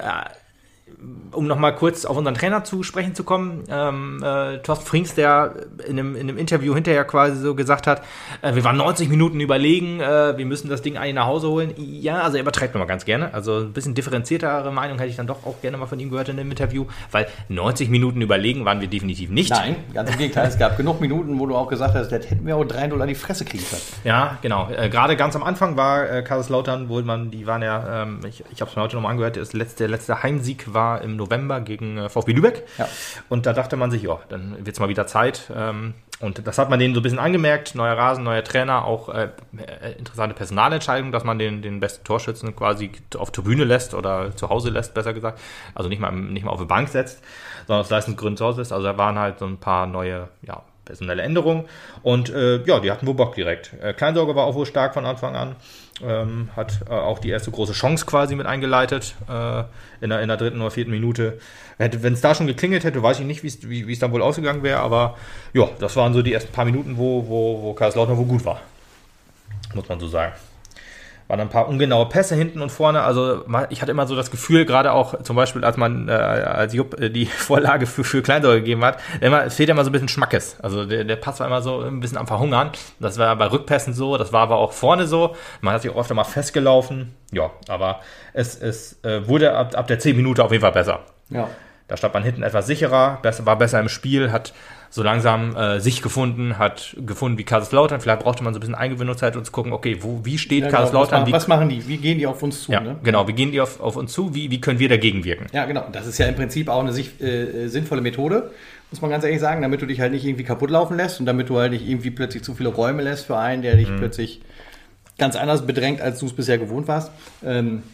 um 1.33 1.47
nochmal 1.47 1.75
kurz 1.75 2.05
auf 2.05 2.17
unseren 2.17 2.35
Trainer 2.35 2.65
zu 2.65 2.83
sprechen 2.83 3.15
zu 3.15 3.25
kommen, 3.25 3.65
ähm, 3.69 4.23
äh, 4.23 4.59
Thorsten 4.59 4.87
Frings, 4.87 5.15
der 5.15 5.55
in 5.87 5.99
einem, 5.99 6.15
in 6.15 6.23
einem 6.23 6.39
Interview 6.39 6.75
hinterher 6.75 7.05
quasi 7.05 7.41
so 7.41 7.55
gesagt 7.55 7.87
hat, 7.87 8.03
äh, 8.43 8.55
wir 8.55 8.65
waren 8.65 8.77
90 8.77 9.09
Minuten 9.09 9.41
überlegen, 9.41 10.01
äh, 10.01 10.37
wir 10.37 10.47
müssen 10.47 10.69
das 10.69 10.83
Ding 10.83 10.97
eigentlich 10.97 11.15
nach 11.15 11.27
Hause 11.27 11.49
holen. 11.49 11.73
Ja, 11.77 12.21
also 12.21 12.37
er 12.37 12.43
überträgt 12.43 12.75
nochmal 12.75 12.89
ganz 12.89 13.05
gerne. 13.05 13.33
Also 13.33 13.59
ein 13.59 13.73
bisschen 13.73 13.95
differenziertere 13.95 14.73
Meinung 14.73 14.99
hätte 14.99 15.11
ich 15.11 15.17
dann 15.17 15.27
doch 15.27 15.47
auch 15.47 15.61
gerne 15.61 15.77
mal 15.77 15.87
von 15.87 15.99
ihm 16.01 16.11
gehört 16.11 16.29
in 16.29 16.37
dem 16.37 16.51
Interview, 16.51 16.87
weil 17.11 17.27
90 17.49 17.89
Minuten 17.89 18.21
überlegen 18.21 18.65
waren 18.65 18.81
wir 18.81 18.89
definitiv 18.89 19.31
nicht. 19.31 19.51
Nein, 19.51 19.77
ganz 19.95 20.11
im 20.11 20.19
Gegenteil. 20.19 20.49
es 20.49 20.59
gab 20.59 20.77
genug 20.77 21.01
Minuten, 21.01 21.39
wo 21.39 21.47
du 21.47 21.57
auch 21.57 21.69
gesagt 21.69 21.95
hast, 21.95 22.11
das 22.11 22.31
hätten 22.31 22.47
wir 22.47 22.57
auch 22.57 22.65
3-0 22.65 23.01
an 23.01 23.09
die 23.09 23.15
Fresse 23.15 23.45
kriegen 23.45 23.65
können. 23.69 23.83
Ja, 24.05 24.39
genau. 24.43 24.69
Äh, 24.71 24.89
Gerade 24.89 25.17
ganz 25.17 25.37
am 25.37 25.43
Anfang 25.43 25.77
war 25.77 26.11
äh, 26.11 26.23
Kaiserslautern, 26.23 26.89
wo 26.89 27.01
man, 27.01 27.31
die 27.31 27.47
waren 27.47 27.63
ja, 27.63 28.03
ähm, 28.03 28.21
ich, 28.29 28.45
ich 28.53 28.61
habe 28.61 28.71
es 28.71 28.77
mir 28.77 28.83
heute 28.83 28.97
nochmal 28.97 29.13
angehört, 29.13 29.37
das 29.37 29.53
letzte, 29.53 29.85
der 29.85 29.89
letzte 29.89 30.23
Heimsieg 30.23 30.75
war 30.75 30.90
im 30.99 31.17
November 31.17 31.61
gegen 31.61 31.99
äh, 31.99 32.09
VfB 32.09 32.33
Lübeck. 32.33 32.67
Ja. 32.79 32.89
Und 33.29 33.47
da 33.47 33.53
dachte 33.53 33.77
man 33.77 33.91
sich, 33.91 34.03
ja, 34.03 34.19
dann 34.29 34.57
wird 34.59 34.75
es 34.75 34.81
mal 34.81 34.89
wieder 34.89 35.07
Zeit. 35.07 35.51
Ähm, 35.55 35.95
und 36.21 36.47
das 36.47 36.59
hat 36.59 36.69
man 36.69 36.79
denen 36.79 36.95
so 36.95 37.01
ein 37.01 37.03
bisschen 37.03 37.19
angemerkt. 37.19 37.75
Neuer 37.75 37.97
Rasen, 37.97 38.25
neuer 38.25 38.45
Trainer, 38.45 38.85
auch 38.85 39.09
äh, 39.09 39.31
äh, 39.57 39.93
interessante 39.99 40.35
Personalentscheidung, 40.35 41.13
dass 41.13 41.25
man 41.25 41.39
den, 41.39 41.63
den 41.63 41.81
besten 41.81 42.05
Torschützen 42.05 42.55
quasi 42.55 42.91
auf 43.17 43.31
Tribüne 43.31 43.65
lässt 43.65 43.95
oder 43.95 44.37
zu 44.37 44.51
Hause 44.51 44.69
lässt, 44.69 44.93
besser 44.93 45.15
gesagt. 45.15 45.41
Also 45.75 45.89
nicht 45.89 46.01
mal, 46.01 46.13
nicht 46.13 46.45
mal 46.45 46.53
auf 46.53 46.61
die 46.61 46.67
Bank 46.67 46.91
setzt, 46.91 47.23
sondern 47.67 47.81
aus 47.85 47.91
Leistungsgründen 47.91 48.37
zu 48.37 48.45
Hause 48.45 48.61
ist. 48.61 48.73
Also 48.73 48.85
da 48.85 48.99
waren 48.99 49.19
halt 49.19 49.39
so 49.39 49.47
ein 49.47 49.57
paar 49.57 49.87
neue, 49.87 50.29
ja, 50.43 50.63
personelle 50.85 51.23
Änderungen. 51.23 51.65
Und 52.03 52.29
äh, 52.31 52.63
ja, 52.65 52.81
die 52.81 52.91
hatten 52.91 53.07
wohl 53.07 53.15
Bock 53.15 53.35
direkt. 53.35 53.73
Äh, 53.81 53.95
Kleinsorge 53.95 54.35
war 54.35 54.45
auch 54.45 54.55
wohl 54.55 54.67
stark 54.67 54.93
von 54.93 55.07
Anfang 55.07 55.37
an. 55.37 55.57
Ähm, 56.03 56.49
hat 56.57 56.81
äh, 56.89 56.93
auch 56.93 57.19
die 57.19 57.29
erste 57.29 57.51
große 57.51 57.73
Chance 57.73 58.07
quasi 58.07 58.35
mit 58.35 58.47
eingeleitet 58.47 59.15
äh, 59.29 59.65
in, 60.01 60.11
der, 60.11 60.23
in 60.23 60.29
der 60.29 60.37
dritten 60.37 60.61
oder 60.61 60.71
vierten 60.71 60.91
Minute. 60.91 61.39
Wenn 61.79 62.15
es 62.15 62.21
da 62.21 62.35
schon 62.35 62.47
geklingelt 62.47 62.85
hätte, 62.85 63.03
weiß 63.03 63.21
ich 63.21 63.27
nicht, 63.27 63.43
wie 63.43 63.93
es 63.93 63.99
dann 63.99 64.13
wohl 64.13 64.23
ausgegangen 64.23 64.63
wäre, 64.63 64.81
aber 64.81 65.17
ja, 65.53 65.69
das 65.79 65.97
waren 65.97 66.13
so 66.13 66.23
die 66.23 66.33
ersten 66.33 66.53
paar 66.53 66.65
Minuten, 66.65 66.99
wo, 66.99 67.27
wo, 67.27 67.63
wo 67.63 67.75
Kaiserslautern 67.75 68.17
wohl 68.17 68.27
gut 68.27 68.45
war. 68.45 68.61
Muss 69.75 69.89
man 69.89 70.01
so 70.01 70.09
sagen 70.09 70.33
waren 71.31 71.41
ein 71.41 71.49
paar 71.49 71.69
ungenaue 71.69 72.07
Pässe 72.07 72.35
hinten 72.35 72.61
und 72.61 72.71
vorne. 72.71 73.03
Also 73.03 73.45
ich 73.71 73.81
hatte 73.81 73.93
immer 73.93 74.07
so 74.09 74.17
das 74.17 74.33
Gefühl, 74.33 74.65
gerade 74.65 74.93
auch 74.93 75.23
zum 75.23 75.37
Beispiel, 75.37 75.65
als 75.65 75.77
man 75.77 76.09
äh, 76.09 76.13
als 76.13 76.75
Jupp 76.75 77.01
äh, 77.01 77.09
die 77.09 77.27
Vorlage 77.27 77.87
für, 77.87 78.03
für 78.03 78.21
Kleinsäure 78.21 78.57
gegeben 78.57 78.85
hat, 78.85 78.99
immer, 79.21 79.45
es 79.45 79.55
fehlt 79.55 79.69
immer 79.69 79.85
so 79.85 79.91
ein 79.91 79.93
bisschen 79.93 80.09
Schmackes. 80.09 80.59
Also 80.61 80.85
der, 80.85 81.05
der 81.05 81.17
Pass 81.17 81.39
war 81.39 81.47
immer 81.47 81.63
so 81.63 81.83
ein 81.83 82.01
bisschen 82.01 82.19
am 82.19 82.27
Verhungern. 82.27 82.73
Das 82.99 83.17
war 83.17 83.37
bei 83.37 83.47
Rückpässen 83.47 83.95
so, 83.95 84.17
das 84.17 84.33
war 84.33 84.43
aber 84.43 84.57
auch 84.57 84.73
vorne 84.73 85.07
so. 85.07 85.37
Man 85.61 85.73
hat 85.73 85.83
sich 85.83 85.93
auch 85.93 85.99
öfter 85.99 86.15
mal 86.15 86.25
festgelaufen. 86.25 87.15
Ja, 87.31 87.51
aber 87.69 88.01
es, 88.33 88.61
es 88.61 89.03
äh, 89.05 89.27
wurde 89.29 89.55
ab, 89.55 89.77
ab 89.77 89.87
der 89.87 90.01
10 90.01 90.17
Minute 90.17 90.45
auf 90.45 90.51
jeden 90.51 90.63
Fall 90.63 90.73
besser. 90.73 91.01
Ja. 91.29 91.49
Da 91.87 91.97
stand 91.97 92.15
man 92.15 92.25
hinten 92.25 92.43
etwas 92.43 92.67
sicherer, 92.67 93.19
besser, 93.23 93.47
war 93.47 93.57
besser 93.57 93.79
im 93.79 93.89
Spiel, 93.89 94.33
hat 94.33 94.53
so 94.93 95.05
langsam 95.05 95.57
äh, 95.57 95.79
sich 95.79 96.03
gefunden, 96.03 96.59
hat 96.59 96.97
gefunden 97.07 97.39
wie 97.39 97.45
Kaiserslautern. 97.45 98.01
Vielleicht 98.01 98.23
brauchte 98.23 98.43
man 98.43 98.53
so 98.53 98.59
ein 98.59 98.61
bisschen 98.61 98.75
Eingewöhnungszeit, 98.75 99.37
um 99.37 99.45
zu 99.45 99.53
gucken, 99.53 99.73
okay, 99.73 99.99
wo, 100.01 100.25
wie 100.25 100.37
steht 100.37 100.63
ja, 100.63 100.67
genau. 100.67 100.79
Kaiserslautern? 100.79 101.23
Was, 101.27 101.33
was, 101.33 101.49
machen 101.49 101.69
die? 101.69 101.87
Wie 101.87 101.97
gehen 101.97 102.19
die 102.19 102.27
auf 102.27 102.43
uns 102.43 102.65
zu? 102.65 102.73
Ja, 102.73 102.81
ne? 102.81 102.97
genau, 103.05 103.29
wie 103.29 103.33
gehen 103.33 103.53
die 103.53 103.61
auf, 103.61 103.81
auf 103.81 103.97
uns 103.97 104.13
zu? 104.13 104.35
Wie, 104.35 104.51
wie 104.51 104.61
können 104.61 104.81
wir 104.81 104.89
dagegen 104.89 105.25
wirken? 105.25 105.47
Ja, 105.53 105.65
genau. 105.65 105.87
Das 105.93 106.09
ist 106.09 106.19
ja 106.19 106.27
im 106.27 106.35
Prinzip 106.35 106.69
auch 106.69 106.81
eine 106.81 106.93
sich, 106.93 107.21
äh, 107.21 107.69
sinnvolle 107.69 108.01
Methode, 108.01 108.51
muss 108.91 109.01
man 109.01 109.13
ganz 109.13 109.23
ehrlich 109.23 109.39
sagen, 109.39 109.63
damit 109.63 109.81
du 109.81 109.87
dich 109.87 110.01
halt 110.01 110.11
nicht 110.11 110.25
irgendwie 110.25 110.43
kaputt 110.43 110.71
laufen 110.71 110.97
lässt 110.97 111.21
und 111.21 111.27
damit 111.27 111.49
du 111.49 111.59
halt 111.59 111.71
nicht 111.71 111.89
irgendwie 111.89 112.11
plötzlich 112.11 112.43
zu 112.43 112.55
viele 112.55 112.71
Räume 112.71 113.03
lässt 113.03 113.27
für 113.27 113.37
einen, 113.39 113.63
der 113.63 113.77
dich 113.77 113.89
mhm. 113.89 113.99
plötzlich 113.99 114.41
ganz 115.19 115.37
anders 115.37 115.65
bedrängt, 115.65 116.01
als 116.01 116.19
du 116.19 116.27
es 116.27 116.33
bisher 116.33 116.59
gewohnt 116.59 116.89
warst. 116.89 117.13
Ähm, 117.45 117.85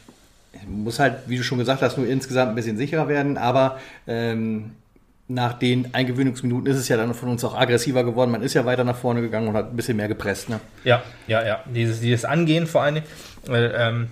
muss 0.67 0.99
halt, 0.99 1.17
wie 1.27 1.37
du 1.37 1.43
schon 1.43 1.59
gesagt 1.59 1.83
hast, 1.83 1.99
nur 1.99 2.07
insgesamt 2.07 2.51
ein 2.51 2.55
bisschen 2.55 2.79
sicherer 2.79 3.09
werden, 3.09 3.37
aber 3.37 3.79
ähm, 4.07 4.71
nach 5.29 5.55
den 5.55 5.93
Eingewöhnungsminuten 5.93 6.71
ist 6.71 6.77
es 6.77 6.89
ja 6.89 6.97
dann 6.97 7.13
von 7.15 7.29
uns 7.29 7.45
auch 7.45 7.57
aggressiver 7.57 8.05
geworden. 8.05 8.31
Man 8.31 8.43
ist 8.43 8.55
ja 8.55 8.65
weiter 8.65 8.85
nach 8.85 8.97
vorne 8.97 9.21
gegangen 9.21 9.49
und 9.49 9.57
hat 9.57 9.71
ein 9.71 9.77
bisschen 9.77 9.97
mehr 9.97 10.09
gepresst. 10.09 10.49
Ne? 10.49 10.61
Ja, 10.85 11.03
ja, 11.27 11.45
ja. 11.45 11.61
Dieses, 11.67 12.01
dieses 12.01 12.25
Angehen 12.25 12.67
vor 12.67 12.83
allem. 12.83 13.03
Äh, 13.49 13.67
ähm, 13.67 14.09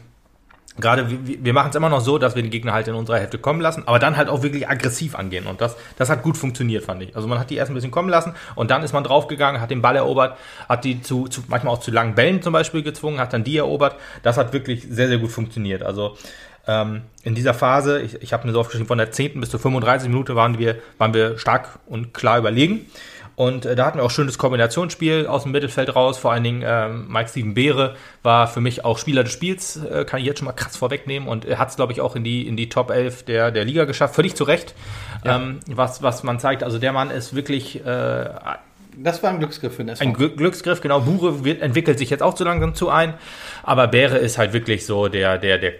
Gerade 0.76 1.06
wir, 1.08 1.52
machen 1.52 1.70
es 1.70 1.76
immer 1.76 1.88
noch 1.88 2.00
so, 2.00 2.18
dass 2.18 2.34
wir 2.34 2.42
den 2.42 2.50
Gegner 2.50 2.72
halt 2.72 2.88
in 2.88 2.96
unserer 2.96 3.18
Hälfte 3.20 3.38
kommen 3.38 3.60
lassen, 3.60 3.84
aber 3.86 4.00
dann 4.00 4.16
halt 4.16 4.28
auch 4.28 4.42
wirklich 4.42 4.68
aggressiv 4.68 5.14
angehen. 5.14 5.46
Und 5.46 5.60
das, 5.60 5.76
das 5.96 6.10
hat 6.10 6.24
gut 6.24 6.36
funktioniert, 6.36 6.82
fand 6.82 7.00
ich. 7.00 7.14
Also 7.14 7.28
man 7.28 7.38
hat 7.38 7.48
die 7.50 7.54
erst 7.54 7.70
ein 7.70 7.74
bisschen 7.74 7.92
kommen 7.92 8.08
lassen 8.08 8.34
und 8.56 8.72
dann 8.72 8.82
ist 8.82 8.92
man 8.92 9.04
draufgegangen, 9.04 9.60
hat 9.60 9.70
den 9.70 9.82
Ball 9.82 9.94
erobert, 9.94 10.36
hat 10.68 10.84
die 10.84 11.00
zu, 11.00 11.28
zu 11.28 11.44
manchmal 11.46 11.74
auch 11.74 11.78
zu 11.78 11.92
langen 11.92 12.16
Bällen 12.16 12.42
zum 12.42 12.52
Beispiel 12.52 12.82
gezwungen, 12.82 13.20
hat 13.20 13.32
dann 13.32 13.44
die 13.44 13.56
erobert. 13.56 13.94
Das 14.24 14.36
hat 14.36 14.52
wirklich 14.52 14.84
sehr, 14.90 15.06
sehr 15.06 15.18
gut 15.18 15.30
funktioniert. 15.30 15.84
Also 15.84 16.16
ähm, 16.66 17.02
in 17.22 17.34
dieser 17.34 17.54
Phase, 17.54 18.00
ich, 18.00 18.22
ich 18.22 18.32
habe 18.32 18.46
mir 18.46 18.52
so 18.52 18.60
aufgeschrieben, 18.60 18.86
von 18.86 18.98
der 18.98 19.10
10. 19.10 19.40
bis 19.40 19.50
zur 19.50 19.60
35 19.60 20.08
Minute 20.08 20.36
waren 20.36 20.58
wir, 20.58 20.76
waren 20.98 21.14
wir 21.14 21.38
stark 21.38 21.78
und 21.86 22.14
klar 22.14 22.38
überlegen. 22.38 22.86
Und 23.36 23.66
äh, 23.66 23.74
da 23.74 23.86
hatten 23.86 23.98
wir 23.98 24.04
auch 24.04 24.10
schönes 24.10 24.38
Kombinationsspiel 24.38 25.26
aus 25.26 25.42
dem 25.42 25.52
Mittelfeld 25.52 25.94
raus. 25.94 26.18
Vor 26.18 26.32
allen 26.32 26.44
Dingen 26.44 26.62
ähm, 26.64 27.06
Mike 27.08 27.28
Steven 27.28 27.54
Beere 27.54 27.96
war 28.22 28.46
für 28.46 28.60
mich 28.60 28.84
auch 28.84 28.98
Spieler 28.98 29.24
des 29.24 29.32
Spiels, 29.32 29.76
äh, 29.76 30.04
kann 30.04 30.20
ich 30.20 30.26
jetzt 30.26 30.38
schon 30.38 30.46
mal 30.46 30.52
krass 30.52 30.76
vorwegnehmen. 30.76 31.28
Und 31.28 31.44
er 31.44 31.58
hat 31.58 31.70
es, 31.70 31.76
glaube 31.76 31.92
ich, 31.92 32.00
auch 32.00 32.14
in 32.14 32.22
die, 32.22 32.46
in 32.46 32.56
die 32.56 32.68
Top 32.68 32.90
11 32.90 33.24
der, 33.24 33.50
der 33.50 33.64
Liga 33.64 33.84
geschafft. 33.84 34.14
Völlig 34.14 34.36
zu 34.36 34.44
Recht, 34.44 34.74
ja. 35.24 35.36
ähm, 35.36 35.60
was, 35.66 36.02
was 36.02 36.22
man 36.22 36.38
zeigt. 36.38 36.62
Also 36.62 36.78
der 36.78 36.92
Mann 36.92 37.10
ist 37.10 37.34
wirklich... 37.34 37.84
Äh, 37.84 38.28
das 38.96 39.24
war 39.24 39.30
ein 39.30 39.40
Glücksgriff 39.40 39.74
für 39.74 39.82
Ein 39.82 40.12
Glücksgriff, 40.12 40.80
genau. 40.80 41.00
Bure 41.00 41.44
wird, 41.44 41.60
entwickelt 41.62 41.98
sich 41.98 42.10
jetzt 42.10 42.22
auch 42.22 42.36
so 42.36 42.44
langsam 42.44 42.76
zu 42.76 42.90
ein. 42.90 43.14
Aber 43.64 43.88
Beere 43.88 44.18
ist 44.18 44.38
halt 44.38 44.52
wirklich 44.52 44.86
so 44.86 45.08
der, 45.08 45.36
der, 45.38 45.58
der 45.58 45.72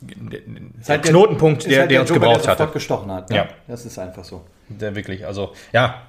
der 0.00 0.98
Knotenpunkt, 0.98 1.66
der, 1.66 1.80
halt 1.80 1.90
der, 1.90 2.00
uns 2.02 2.10
Joker, 2.10 2.20
gebraucht 2.20 2.48
hat. 2.48 2.72
gestochen 2.72 3.10
hat. 3.10 3.30
Ne? 3.30 3.36
Ja. 3.36 3.48
Das 3.66 3.86
ist 3.86 3.98
einfach 3.98 4.24
so. 4.24 4.44
Der 4.68 4.94
wirklich, 4.94 5.26
also, 5.26 5.52
ja. 5.72 6.02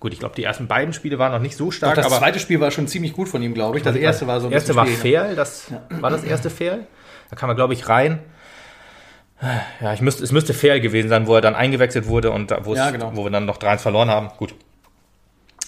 Gut, 0.00 0.12
ich 0.12 0.20
glaube, 0.20 0.36
die 0.36 0.44
ersten 0.44 0.68
beiden 0.68 0.92
Spiele 0.92 1.18
waren 1.18 1.32
noch 1.32 1.40
nicht 1.40 1.56
so 1.56 1.72
stark. 1.72 1.96
Doch, 1.96 2.04
das 2.04 2.18
zweite 2.18 2.38
Spiel 2.38 2.60
war 2.60 2.70
schon 2.70 2.86
ziemlich 2.86 3.12
gut 3.12 3.28
von 3.28 3.42
ihm, 3.42 3.52
glaube 3.52 3.78
ich. 3.78 3.82
Das 3.82 3.96
erste 3.96 4.28
war 4.28 4.40
so 4.40 4.46
ein 4.46 4.52
erste 4.52 4.76
war 4.76 4.86
fair. 4.86 5.34
Das 5.34 5.70
ja. 5.70 5.82
war 6.00 6.10
das 6.10 6.22
erste 6.22 6.50
fair. 6.50 6.80
Da 7.30 7.36
kam 7.36 7.50
er, 7.50 7.56
glaube 7.56 7.74
ich, 7.74 7.88
rein. 7.88 8.20
Ja, 9.80 9.92
ich 9.92 10.00
müsste, 10.00 10.22
es 10.22 10.32
müsste 10.32 10.54
fair 10.54 10.80
gewesen 10.80 11.08
sein, 11.08 11.26
wo 11.26 11.34
er 11.34 11.40
dann 11.40 11.54
eingewechselt 11.54 12.06
wurde 12.06 12.30
und 12.30 12.52
wo, 12.62 12.74
ja, 12.74 12.90
genau. 12.90 13.12
wo 13.14 13.24
wir 13.24 13.30
dann 13.30 13.44
noch 13.44 13.58
3-1 13.58 13.78
verloren 13.78 14.10
haben. 14.10 14.28
Gut, 14.36 14.54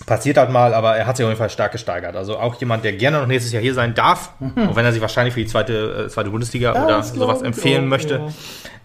passiert 0.06 0.36
halt 0.36 0.50
mal, 0.50 0.74
aber 0.74 0.96
er 0.96 1.06
hat 1.06 1.16
sich 1.16 1.24
auf 1.24 1.30
jeden 1.30 1.38
Fall 1.38 1.50
stark 1.50 1.72
gesteigert. 1.72 2.16
Also 2.16 2.38
auch 2.38 2.54
jemand, 2.56 2.84
der 2.84 2.92
gerne 2.94 3.20
noch 3.20 3.26
nächstes 3.26 3.52
Jahr 3.52 3.62
hier 3.62 3.74
sein 3.74 3.94
darf, 3.94 4.32
mhm. 4.40 4.68
auch 4.68 4.76
wenn 4.76 4.84
er 4.84 4.92
sich 4.92 5.00
wahrscheinlich 5.00 5.34
für 5.34 5.40
die 5.40 5.46
zweite, 5.46 6.06
äh, 6.06 6.08
zweite 6.08 6.30
Bundesliga 6.30 6.74
ja, 6.74 6.84
oder 6.84 7.02
sowas 7.02 7.42
empfehlen 7.42 7.84
auch, 7.84 7.88
möchte. 7.88 8.14
Ja. 8.14 8.28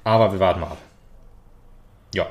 Aber 0.04 0.32
wir 0.32 0.39
warten 0.39 0.60
mal 0.60 0.67
ab. 0.67 0.78
Ja. 2.13 2.28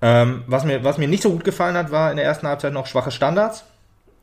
Ähm, 0.00 0.44
was, 0.46 0.64
mir, 0.64 0.82
was 0.84 0.98
mir 0.98 1.08
nicht 1.08 1.22
so 1.22 1.30
gut 1.30 1.44
gefallen 1.44 1.76
hat, 1.76 1.90
war 1.90 2.10
in 2.10 2.16
der 2.16 2.26
ersten 2.26 2.46
Halbzeit 2.46 2.72
noch 2.72 2.86
schwache 2.86 3.10
Standards. 3.10 3.64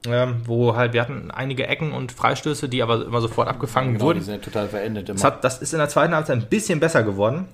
Ähm, 0.07 0.43
wo 0.45 0.77
halt, 0.77 0.93
wir 0.93 1.01
hatten 1.01 1.29
einige 1.29 1.67
Ecken 1.67 1.91
und 1.91 2.13
Freistöße, 2.13 2.69
die 2.69 2.81
aber 2.81 3.05
immer 3.05 3.19
sofort 3.19 3.49
abgefangen 3.49 3.93
genau, 3.93 4.05
wurden. 4.05 4.19
Die 4.19 4.25
sind 4.25 4.43
total 4.43 4.69
verendet. 4.69 5.09
Das, 5.09 5.25
hat, 5.25 5.43
das 5.43 5.61
ist 5.61 5.73
in 5.73 5.79
der 5.79 5.89
zweiten 5.89 6.15
Halbzeit 6.15 6.37
ein 6.37 6.45
bisschen 6.47 6.79
besser 6.79 7.03
geworden. 7.03 7.49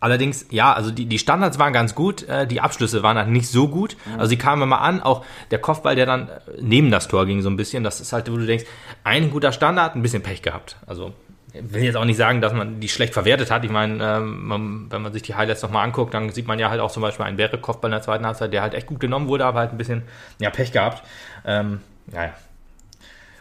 Allerdings, 0.00 0.46
ja, 0.50 0.72
also 0.72 0.92
die, 0.92 1.06
die 1.06 1.18
Standards 1.18 1.58
waren 1.58 1.72
ganz 1.72 1.94
gut, 1.94 2.22
äh, 2.28 2.46
die 2.46 2.60
Abschlüsse 2.60 3.02
waren 3.02 3.16
halt 3.16 3.28
nicht 3.28 3.48
so 3.48 3.68
gut. 3.68 3.96
Mhm. 4.06 4.14
Also 4.14 4.26
sie 4.26 4.38
kamen 4.38 4.62
immer 4.62 4.80
an, 4.80 5.02
auch 5.02 5.24
der 5.50 5.58
Kopfball, 5.58 5.96
der 5.96 6.06
dann 6.06 6.28
äh, 6.28 6.40
neben 6.60 6.90
das 6.90 7.08
Tor 7.08 7.26
ging 7.26 7.42
so 7.42 7.50
ein 7.50 7.56
bisschen, 7.56 7.82
das 7.82 8.00
ist 8.00 8.12
halt, 8.12 8.30
wo 8.30 8.36
du 8.36 8.46
denkst, 8.46 8.64
ein 9.02 9.30
guter 9.30 9.50
Standard, 9.50 9.96
ein 9.96 10.02
bisschen 10.02 10.22
Pech 10.22 10.42
gehabt. 10.42 10.76
Also 10.86 11.12
will 11.52 11.82
jetzt 11.82 11.96
auch 11.96 12.04
nicht 12.04 12.16
sagen, 12.16 12.40
dass 12.40 12.52
man 12.52 12.78
die 12.78 12.88
schlecht 12.88 13.12
verwertet 13.12 13.50
hat. 13.50 13.64
Ich 13.64 13.70
meine, 13.70 14.04
ähm, 14.04 14.46
man, 14.46 14.90
wenn 14.90 15.02
man 15.02 15.12
sich 15.12 15.22
die 15.22 15.34
Highlights 15.34 15.62
nochmal 15.62 15.84
anguckt, 15.84 16.14
dann 16.14 16.30
sieht 16.30 16.46
man 16.46 16.58
ja 16.58 16.70
halt 16.70 16.80
auch 16.80 16.90
zum 16.90 17.02
Beispiel 17.02 17.24
einen 17.26 17.36
Bäre-Kopfball 17.36 17.90
in 17.90 17.92
der 17.94 18.02
zweiten 18.02 18.26
Halbzeit, 18.26 18.52
der 18.52 18.62
halt 18.62 18.74
echt 18.74 18.86
gut 18.86 19.00
genommen 19.00 19.26
wurde, 19.28 19.46
aber 19.46 19.60
halt 19.60 19.72
ein 19.72 19.78
bisschen 19.78 20.02
ja, 20.38 20.50
Pech 20.50 20.70
gehabt. 20.72 21.02
Ähm, 21.44 21.80
naja. 22.06 22.34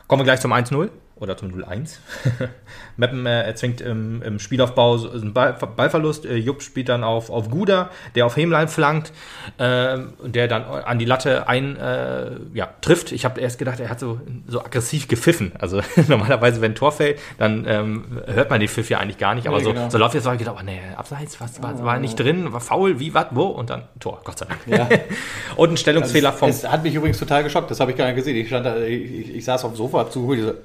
Kommen 0.07 0.21
wir 0.21 0.25
gleich 0.25 0.39
zum 0.39 0.53
1-0 0.53 0.89
oder 1.19 1.37
zum 1.37 1.49
0-1. 1.49 1.97
Meppen 2.97 3.25
äh, 3.25 3.43
erzwingt 3.43 3.81
im, 3.81 4.21
im 4.21 4.39
Spielaufbau 4.39 4.95
einen 5.11 5.33
Ball, 5.33 5.53
Ballverlust. 5.53 6.25
Äh, 6.25 6.35
Jupp 6.35 6.61
spielt 6.61 6.89
dann 6.89 7.03
auf, 7.03 7.29
auf 7.29 7.49
Guda, 7.49 7.89
der 8.15 8.25
auf 8.25 8.35
Hemlein 8.35 8.67
flankt, 8.67 9.11
äh, 9.57 9.97
der 10.23 10.47
dann 10.47 10.63
an 10.63 10.99
die 10.99 11.05
Latte 11.05 11.47
ein 11.47 11.75
äh, 11.77 12.31
ja, 12.53 12.69
trifft. 12.81 13.11
Ich 13.11 13.25
habe 13.25 13.39
erst 13.41 13.59
gedacht, 13.59 13.79
er 13.79 13.89
hat 13.89 13.99
so, 13.99 14.19
so 14.47 14.61
aggressiv 14.61 15.07
gepfiffen. 15.07 15.53
Also 15.59 15.81
normalerweise, 16.07 16.61
wenn 16.61 16.71
ein 16.71 16.75
Tor 16.75 16.91
fällt, 16.91 17.19
dann 17.37 17.65
ähm, 17.67 18.21
hört 18.25 18.49
man 18.49 18.59
den 18.59 18.69
Pfiff 18.69 18.89
ja 18.89 18.99
eigentlich 18.99 19.17
gar 19.17 19.35
nicht. 19.35 19.47
Aber 19.47 19.57
nee, 19.57 19.63
so, 19.63 19.73
genau. 19.73 19.89
so 19.89 19.97
läuft 19.97 20.15
jetzt, 20.15 20.25
habe 20.25 20.35
ich 20.35 20.39
gedacht, 20.39 20.57
oh 20.59 20.63
nee, 20.63 20.79
abseits, 20.95 21.39
was 21.41 21.61
war, 21.61 21.83
war 21.83 21.99
nicht 21.99 22.19
drin, 22.19 22.53
war 22.53 22.61
faul, 22.61 22.99
wie, 22.99 23.13
was, 23.13 23.27
wo? 23.31 23.45
Und 23.45 23.69
dann 23.69 23.83
Tor, 23.99 24.21
Gott 24.23 24.39
sei 24.39 24.45
Dank. 24.45 24.59
Ja. 24.67 24.87
Und 25.55 25.71
ein 25.71 25.77
Stellungsfehler 25.77 26.33
vom. 26.33 26.49
Es 26.49 26.67
hat 26.67 26.83
mich 26.83 26.93
übrigens 26.93 27.17
total 27.17 27.43
geschockt, 27.43 27.71
das 27.71 27.79
habe 27.79 27.91
ich 27.91 27.97
gar 27.97 28.05
nicht 28.05 28.15
gesehen. 28.15 28.35
Ich, 28.35 28.47
stand 28.47 28.65
da, 28.65 28.77
ich, 28.77 29.11
ich, 29.11 29.35
ich 29.35 29.45
saß 29.45 29.63
auf 29.65 29.71
dem 29.71 29.77
Sofa, 29.77 29.99
hab 29.99 30.11
zugehört, 30.11 30.41
so, 30.41 30.51
äh, 30.51 30.55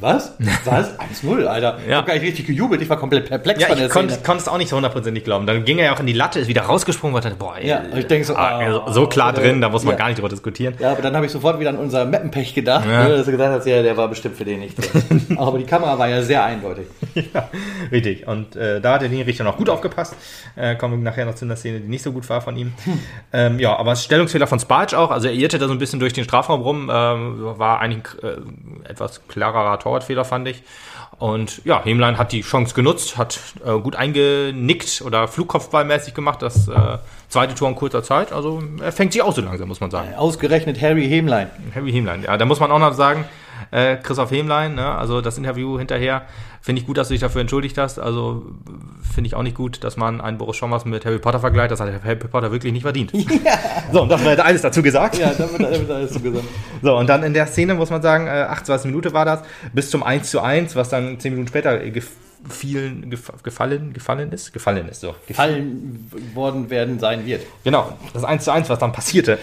was? 0.00 0.34
Was? 0.64 0.98
1-0, 0.98 1.44
Alter. 1.46 1.78
Ja. 1.78 1.88
Ich 1.88 1.94
hab 1.94 2.06
gar 2.06 2.14
nicht 2.14 2.22
richtig 2.22 2.46
gejubelt, 2.46 2.82
ich 2.82 2.90
war 2.90 2.98
komplett 2.98 3.26
perplex 3.28 3.60
ja, 3.60 3.68
von 3.68 3.76
der 3.78 3.86
ich 3.86 3.92
konnte, 3.92 4.18
konnte 4.18 4.42
es 4.42 4.48
auch 4.48 4.58
nicht 4.58 4.68
so 4.68 4.76
hundertprozentig 4.76 5.24
glauben. 5.24 5.46
Dann 5.46 5.64
ging 5.64 5.78
er 5.78 5.86
ja 5.86 5.94
auch 5.94 6.00
in 6.00 6.06
die 6.06 6.12
Latte, 6.12 6.40
ist 6.40 6.48
wieder 6.48 6.62
rausgesprungen 6.62 7.16
und 7.16 7.24
dachte, 7.24 7.36
boah, 7.36 7.56
ey, 7.56 7.66
ja, 7.66 7.82
ich 7.94 8.06
denke 8.06 8.26
so, 8.26 8.36
ah, 8.36 8.82
oh, 8.86 8.90
so 8.92 9.06
klar 9.06 9.32
oh, 9.34 9.40
drin, 9.40 9.60
da 9.60 9.70
muss 9.70 9.84
man 9.84 9.92
ja. 9.92 9.98
gar 9.98 10.08
nicht 10.08 10.18
drüber 10.18 10.28
diskutieren. 10.28 10.74
Ja, 10.78 10.92
aber 10.92 11.02
dann 11.02 11.16
habe 11.16 11.24
ich 11.24 11.32
sofort 11.32 11.58
wieder 11.58 11.70
an 11.70 11.78
unser 11.78 12.04
Mappenpech 12.04 12.54
gedacht, 12.54 12.86
ja. 12.86 13.04
ne, 13.04 13.16
dass 13.16 13.26
du 13.26 13.32
gesagt 13.32 13.54
hast, 13.54 13.66
ja, 13.66 13.82
der 13.82 13.96
war 13.96 14.08
bestimmt 14.08 14.36
für 14.36 14.44
den 14.44 14.60
nicht 14.60 14.76
aber 15.36 15.58
die 15.58 15.64
Kamera 15.64 15.98
war 15.98 16.08
ja 16.08 16.22
sehr 16.22 16.44
eindeutig. 16.44 16.86
ja, 17.34 17.50
richtig. 17.90 18.26
Und 18.26 18.56
äh, 18.56 18.80
da 18.80 18.94
hat 18.94 19.02
der 19.02 19.08
Linienrichter 19.08 19.44
noch 19.44 19.56
gut 19.56 19.68
aufgepasst. 19.68 20.16
Äh, 20.56 20.76
kommen 20.76 20.98
wir 20.98 21.10
nachher 21.10 21.26
noch 21.26 21.34
zu 21.34 21.44
einer 21.44 21.56
Szene, 21.56 21.80
die 21.80 21.88
nicht 21.88 22.02
so 22.02 22.12
gut 22.12 22.28
war 22.28 22.40
von 22.40 22.56
ihm. 22.56 22.72
Hm. 22.84 23.00
Ähm, 23.32 23.58
ja, 23.58 23.76
aber 23.76 23.96
Stellungsfehler 23.96 24.46
von 24.46 24.58
Sparge 24.58 24.98
auch, 24.98 25.10
also 25.10 25.28
er 25.28 25.34
irrte 25.34 25.58
da 25.58 25.66
so 25.66 25.72
ein 25.72 25.78
bisschen 25.78 26.00
durch 26.00 26.12
den 26.12 26.24
Strafraum 26.24 26.62
rum, 26.62 26.90
ähm, 26.92 27.58
war 27.58 27.80
eigentlich 27.80 28.22
äh, 28.22 28.36
etwas 28.88 29.26
klarerer 29.28 29.78
Torwart 29.78 30.04
Fehler, 30.04 30.24
fand 30.24 30.48
ich. 30.48 30.62
Und 31.20 31.62
ja, 31.66 31.84
Hemlein 31.84 32.16
hat 32.16 32.32
die 32.32 32.40
Chance 32.40 32.74
genutzt, 32.74 33.18
hat 33.18 33.38
äh, 33.62 33.78
gut 33.78 33.94
eingenickt 33.94 35.02
oder 35.04 35.28
Flugkopfballmäßig 35.28 36.14
gemacht, 36.14 36.40
das 36.40 36.66
äh, 36.66 36.96
zweite 37.28 37.54
Tor 37.54 37.68
in 37.68 37.74
kurzer 37.74 38.02
Zeit. 38.02 38.32
Also 38.32 38.62
er 38.82 38.90
fängt 38.90 39.12
sich 39.12 39.20
auch 39.20 39.34
so 39.34 39.42
langsam, 39.42 39.68
muss 39.68 39.80
man 39.80 39.90
sagen. 39.90 40.14
Ausgerechnet 40.14 40.80
Harry 40.80 41.06
Hemlein. 41.06 41.50
Harry 41.74 41.92
Hemlein, 41.92 42.22
ja, 42.22 42.38
da 42.38 42.46
muss 42.46 42.58
man 42.58 42.70
auch 42.70 42.78
noch 42.78 42.94
sagen, 42.94 43.26
äh, 43.70 43.96
Christoph 43.96 44.30
Hemlein, 44.30 44.74
ne? 44.74 44.86
also 44.86 45.20
das 45.20 45.38
Interview 45.38 45.78
hinterher, 45.78 46.22
finde 46.60 46.80
ich 46.80 46.86
gut, 46.86 46.98
dass 46.98 47.08
du 47.08 47.14
dich 47.14 47.20
dafür 47.20 47.40
entschuldigt 47.40 47.78
hast. 47.78 47.98
Also 47.98 48.46
finde 49.12 49.28
ich 49.28 49.34
auch 49.34 49.42
nicht 49.42 49.56
gut, 49.56 49.82
dass 49.82 49.96
man 49.96 50.20
einen 50.20 50.38
Boris 50.38 50.56
Schommers 50.56 50.84
mit 50.84 51.04
Harry 51.04 51.18
Potter 51.18 51.40
vergleicht. 51.40 51.70
Das 51.70 51.80
hat 51.80 51.88
Harry 52.04 52.16
Potter 52.16 52.52
wirklich 52.52 52.72
nicht 52.72 52.82
verdient. 52.82 53.12
Ja. 53.42 53.58
So, 53.92 54.02
und 54.02 54.10
das 54.10 54.22
wird 54.22 54.38
alles 54.40 54.60
dazu 54.60 54.82
gesagt. 54.82 55.16
Ja, 55.16 55.32
da 55.32 55.50
wird 55.50 55.62
alles 55.64 56.10
dazu 56.10 56.20
gesagt. 56.20 56.44
So, 56.82 56.96
und 56.96 57.08
dann 57.08 57.22
in 57.22 57.32
der 57.32 57.46
Szene 57.46 57.74
muss 57.74 57.90
man 57.90 58.02
sagen, 58.02 58.26
äh, 58.26 58.30
28 58.30 58.86
Minuten 58.86 59.12
war 59.12 59.24
das, 59.24 59.42
bis 59.72 59.90
zum 59.90 60.02
1 60.02 60.30
zu 60.30 60.40
1, 60.40 60.76
was 60.76 60.88
dann 60.88 61.18
10 61.18 61.32
Minuten 61.32 61.48
später 61.48 61.82
vielen 62.48 63.10
gef 63.10 63.30
gefallen, 63.42 63.92
gefallen 63.92 64.32
ist, 64.32 64.52
gefallen 64.52 64.88
ist 64.88 65.00
so. 65.00 65.14
Gefallen 65.26 66.10
worden 66.34 66.70
werden 66.70 66.98
sein 66.98 67.26
wird. 67.26 67.42
Genau, 67.64 67.96
das 68.12 68.24
1 68.24 68.44
zu 68.44 68.52
1, 68.52 68.68
was 68.68 68.78
dann 68.78 68.92
passierte, 68.92 69.38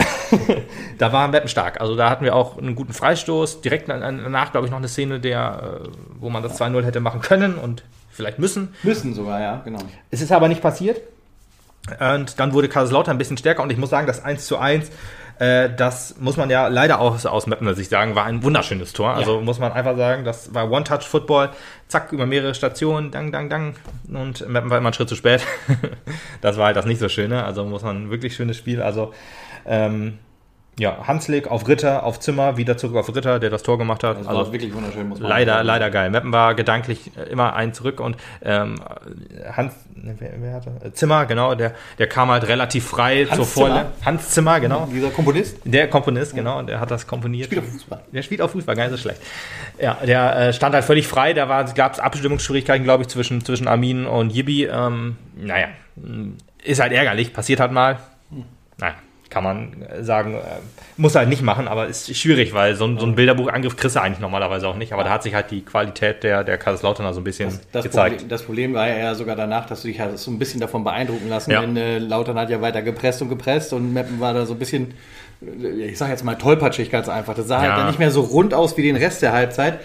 da 0.97 1.13
war 1.13 1.27
Meppen 1.27 1.49
stark. 1.49 1.79
Also 1.79 1.95
da 1.95 2.09
hatten 2.09 2.25
wir 2.25 2.35
auch 2.35 2.57
einen 2.57 2.75
guten 2.75 2.93
Freistoß, 2.93 3.61
direkt 3.61 3.89
danach, 3.89 4.51
glaube 4.51 4.67
ich, 4.67 4.71
noch 4.71 4.79
eine 4.79 4.87
Szene, 4.87 5.19
der, 5.19 5.81
äh, 5.85 5.89
wo 6.19 6.29
man 6.29 6.43
das 6.43 6.59
2-0 6.59 6.83
hätte 6.83 6.99
machen 6.99 7.21
können 7.21 7.55
und 7.55 7.83
vielleicht 8.09 8.39
müssen. 8.39 8.73
Müssen 8.83 9.13
sogar, 9.13 9.39
ja, 9.39 9.61
genau. 9.63 9.79
Es 10.09 10.21
ist 10.21 10.31
aber 10.31 10.47
nicht 10.47 10.61
passiert. 10.61 11.01
Und 11.99 12.39
dann 12.39 12.53
wurde 12.53 12.67
Kaiserslautern 12.67 13.15
ein 13.15 13.17
bisschen 13.17 13.37
stärker 13.37 13.63
und 13.63 13.71
ich 13.71 13.77
muss 13.77 13.89
sagen, 13.89 14.07
das 14.07 14.23
1 14.23 14.45
zu 14.45 14.57
1 14.57 14.91
äh, 15.39 15.69
das 15.75 16.15
muss 16.19 16.37
man 16.37 16.49
ja 16.49 16.67
leider 16.67 16.99
auch 16.99 17.23
aus 17.25 17.47
Mapner 17.47 17.73
Sicht 17.73 17.89
sagen, 17.89 18.15
war 18.15 18.25
ein 18.25 18.43
wunderschönes 18.43 18.93
Tor. 18.93 19.11
Also 19.11 19.35
ja. 19.35 19.41
muss 19.41 19.59
man 19.59 19.71
einfach 19.71 19.95
sagen, 19.95 20.23
das 20.23 20.53
war 20.53 20.71
One-Touch-Football, 20.71 21.51
zack, 21.87 22.11
über 22.11 22.25
mehrere 22.25 22.55
Stationen, 22.55 23.11
dang, 23.11 23.31
dang, 23.31 23.49
dang. 23.49 23.75
Und 24.11 24.47
Mappen 24.47 24.69
war 24.69 24.77
immer 24.77 24.87
einen 24.87 24.93
Schritt 24.93 25.09
zu 25.09 25.15
spät. 25.15 25.45
das 26.41 26.57
war 26.57 26.67
halt 26.67 26.77
das 26.77 26.85
nicht 26.85 26.99
so 26.99 27.09
Schöne. 27.09 27.43
Also 27.43 27.63
muss 27.65 27.83
man 27.83 28.09
wirklich 28.09 28.35
schönes 28.35 28.57
Spiel. 28.57 28.81
Also 28.81 29.13
ähm, 29.65 30.17
ja, 30.79 31.07
Hanslik 31.07 31.47
auf 31.47 31.67
Ritter, 31.67 32.03
auf 32.03 32.19
Zimmer, 32.19 32.57
wieder 32.57 32.77
zurück 32.77 32.97
auf 32.97 33.13
Ritter, 33.15 33.39
der 33.39 33.49
das 33.49 33.63
Tor 33.63 33.79
gemacht 33.79 34.03
hat. 34.03 34.19
Das 34.19 34.27
also 34.27 34.53
wirklich 34.53 34.73
wunderschön, 34.73 35.09
muss 35.09 35.19
man 35.19 35.29
Leider, 35.29 35.53
sagen. 35.53 35.67
leider 35.67 35.89
geil. 35.89 36.09
Meppen 36.11 36.31
war 36.31 36.53
gedanklich 36.53 37.11
immer 37.31 37.55
ein 37.55 37.73
zurück 37.73 37.99
und 37.99 38.15
ähm, 38.43 38.75
Hans, 39.51 39.73
ne, 39.95 40.15
wer, 40.19 40.33
wer 40.37 40.53
hatte? 40.53 40.71
Äh, 40.83 40.91
Zimmer, 40.91 41.25
genau, 41.25 41.55
der, 41.55 41.73
der 41.97 42.07
kam 42.07 42.29
halt 42.29 42.47
relativ 42.47 42.85
frei 42.85 43.25
Hans 43.25 43.35
zur 43.35 43.45
Vorlage. 43.45 43.89
Hans 44.05 44.29
Zimmer, 44.29 44.59
genau. 44.59 44.87
Dieser 44.91 45.09
Komponist? 45.09 45.57
Der 45.63 45.89
Komponist, 45.89 46.35
genau, 46.35 46.61
der 46.61 46.79
hat 46.79 46.91
das 46.91 47.07
komponiert. 47.07 47.45
Spielt 47.45 47.63
auf 47.63 47.71
Fußball. 47.71 48.01
Der 48.11 48.21
spielt 48.21 48.41
auf 48.41 48.51
Fußball, 48.51 48.75
gar 48.75 48.83
nicht 48.83 48.97
so 48.97 49.01
schlecht. 49.01 49.21
Ja, 49.79 49.97
der 50.05 50.35
äh, 50.35 50.53
stand 50.53 50.75
halt 50.75 50.85
völlig 50.85 51.07
frei, 51.07 51.33
da 51.33 51.63
gab 51.63 51.93
es 51.93 51.99
Abstimmungsschwierigkeiten, 51.99 52.83
glaube 52.83 53.01
ich, 53.01 53.09
zwischen, 53.09 53.43
zwischen 53.43 53.67
Armin 53.67 54.05
und 54.05 54.31
Yibi. 54.31 54.65
Ähm, 54.65 55.17
naja, 55.35 55.69
ist 56.63 56.79
halt 56.79 56.93
ärgerlich, 56.93 57.33
passiert 57.33 57.59
halt 57.59 57.71
mal. 57.71 57.97
Hm. 58.29 58.43
Naja 58.77 58.93
kann 59.37 59.43
man 59.43 60.03
sagen, 60.03 60.33
äh, 60.33 60.39
muss 60.97 61.13
halt 61.13 61.29
nicht 61.29 61.43
machen, 61.43 61.67
aber 61.67 61.85
ist 61.85 62.15
schwierig, 62.17 62.55
weil 62.55 62.73
so 62.73 62.85
ein, 62.85 62.97
so 62.97 63.05
ein 63.05 63.13
Bilderbuchangriff 63.13 63.75
kriegst 63.77 63.95
du 63.95 64.01
eigentlich 64.01 64.19
normalerweise 64.19 64.67
auch 64.67 64.75
nicht. 64.75 64.93
Aber 64.93 65.03
da 65.03 65.11
hat 65.11 65.21
sich 65.21 65.35
halt 65.35 65.51
die 65.51 65.61
Qualität 65.61 66.23
der, 66.23 66.43
der 66.43 66.57
Kaiserslauterner 66.57 67.13
so 67.13 67.21
ein 67.21 67.23
bisschen 67.23 67.49
das, 67.49 67.61
das 67.71 67.83
gezeigt. 67.83 68.15
Problem, 68.15 68.29
das 68.29 68.43
Problem 68.43 68.73
war 68.73 68.87
ja 68.87 69.13
sogar 69.13 69.35
danach, 69.35 69.67
dass 69.67 69.83
du 69.83 69.89
dich 69.89 69.99
halt 69.99 70.17
so 70.17 70.31
ein 70.31 70.39
bisschen 70.39 70.59
davon 70.59 70.83
beeindrucken 70.83 71.29
lassen, 71.29 71.51
ja. 71.51 71.61
denn 71.61 71.77
äh, 71.77 71.99
Lautern 71.99 72.39
hat 72.39 72.49
ja 72.49 72.61
weiter 72.61 72.81
gepresst 72.81 73.21
und 73.21 73.29
gepresst 73.29 73.73
und 73.73 73.93
Meppen 73.93 74.19
war 74.19 74.33
da 74.33 74.47
so 74.47 74.53
ein 74.53 74.59
bisschen, 74.59 74.95
äh, 75.41 75.67
ich 75.67 75.99
sag 75.99 76.09
jetzt 76.09 76.23
mal 76.23 76.35
tollpatschig 76.35 76.89
ganz 76.89 77.07
einfach. 77.07 77.35
Das 77.35 77.47
sah 77.47 77.59
halt 77.59 77.65
ja. 77.65 77.71
halt 77.73 77.81
dann 77.81 77.87
nicht 77.89 77.99
mehr 77.99 78.09
so 78.09 78.21
rund 78.21 78.55
aus 78.55 78.75
wie 78.75 78.81
den 78.81 78.95
Rest 78.95 79.21
der 79.21 79.33
Halbzeit. 79.33 79.81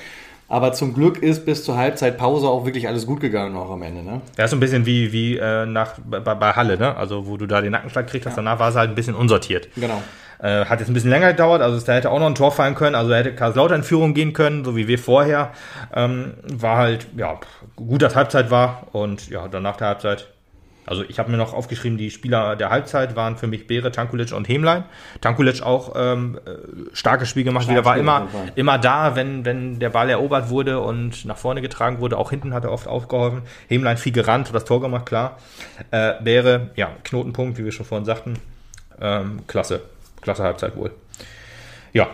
Aber 0.52 0.74
zum 0.74 0.92
Glück 0.92 1.22
ist 1.22 1.46
bis 1.46 1.64
zur 1.64 1.78
Halbzeitpause 1.78 2.46
auch 2.46 2.66
wirklich 2.66 2.86
alles 2.86 3.06
gut 3.06 3.20
gegangen 3.20 3.54
noch 3.54 3.70
am 3.70 3.80
Ende. 3.80 4.02
Ne? 4.02 4.20
Ja, 4.36 4.44
ist 4.44 4.50
so 4.50 4.56
ein 4.58 4.60
bisschen 4.60 4.84
wie, 4.84 5.10
wie 5.10 5.38
äh, 5.38 5.64
nach, 5.64 5.94
bei, 6.04 6.20
bei, 6.20 6.52
Halle, 6.52 6.76
ne? 6.76 6.94
Also 6.94 7.26
wo 7.26 7.38
du 7.38 7.46
da 7.46 7.62
den 7.62 7.72
Nackenschlag 7.72 8.06
kriegst, 8.06 8.26
ja. 8.26 8.32
danach 8.36 8.58
war 8.58 8.68
es 8.68 8.74
halt 8.74 8.90
ein 8.90 8.94
bisschen 8.94 9.14
unsortiert. 9.14 9.68
Genau. 9.76 10.02
Äh, 10.40 10.66
hat 10.66 10.80
jetzt 10.80 10.90
ein 10.90 10.92
bisschen 10.92 11.08
länger 11.08 11.30
gedauert, 11.30 11.62
also 11.62 11.80
da 11.80 11.94
hätte 11.94 12.10
auch 12.10 12.18
noch 12.18 12.26
ein 12.26 12.34
Tor 12.34 12.52
fallen 12.52 12.74
können, 12.74 12.94
also 12.94 13.08
da 13.08 13.16
hätte 13.16 13.34
Karlslautern 13.34 13.78
in 13.78 13.82
Führung 13.82 14.12
gehen 14.12 14.34
können, 14.34 14.62
so 14.62 14.76
wie 14.76 14.88
wir 14.88 14.98
vorher. 14.98 15.52
Ähm, 15.94 16.34
war 16.44 16.76
halt, 16.76 17.06
ja, 17.16 17.40
gut, 17.74 18.02
dass 18.02 18.14
Halbzeit 18.14 18.50
war 18.50 18.88
und 18.92 19.30
ja, 19.30 19.48
dann 19.48 19.62
nach 19.62 19.76
der 19.76 19.86
Halbzeit 19.86 20.28
also 20.84 21.04
ich 21.06 21.18
habe 21.18 21.30
mir 21.30 21.36
noch 21.36 21.52
aufgeschrieben, 21.52 21.96
die 21.96 22.10
Spieler 22.10 22.56
der 22.56 22.70
Halbzeit 22.70 23.14
waren 23.14 23.36
für 23.36 23.46
mich 23.46 23.66
Beere, 23.66 23.92
Tankulic 23.92 24.32
und 24.32 24.48
Hemlein. 24.48 24.84
Tankulic 25.20 25.62
auch 25.62 25.94
ähm, 25.96 26.38
äh, 26.44 26.94
starkes 26.94 27.28
Spiel 27.28 27.44
gemacht, 27.44 27.68
wieder 27.68 27.84
war 27.84 27.96
immer, 27.96 28.28
immer 28.56 28.78
da, 28.78 29.14
wenn, 29.14 29.44
wenn 29.44 29.78
der 29.78 29.90
Ball 29.90 30.10
erobert 30.10 30.50
wurde 30.50 30.80
und 30.80 31.24
nach 31.24 31.36
vorne 31.36 31.62
getragen 31.62 32.00
wurde. 32.00 32.18
Auch 32.18 32.30
hinten 32.30 32.52
hat 32.52 32.64
er 32.64 32.72
oft 32.72 32.88
aufgeholfen. 32.88 33.42
Hemlein 33.68 33.96
viel 33.96 34.12
gerannt, 34.12 34.50
das 34.52 34.64
Tor 34.64 34.80
gemacht, 34.80 35.06
klar. 35.06 35.38
Äh, 35.90 36.14
Beere, 36.22 36.70
ja, 36.74 36.90
Knotenpunkt, 37.04 37.58
wie 37.58 37.64
wir 37.64 37.72
schon 37.72 37.86
vorhin 37.86 38.04
sagten. 38.04 38.34
Ähm, 39.00 39.40
klasse, 39.46 39.82
klasse 40.20 40.42
Halbzeit 40.42 40.76
wohl. 40.76 40.90
Ja, 41.92 42.08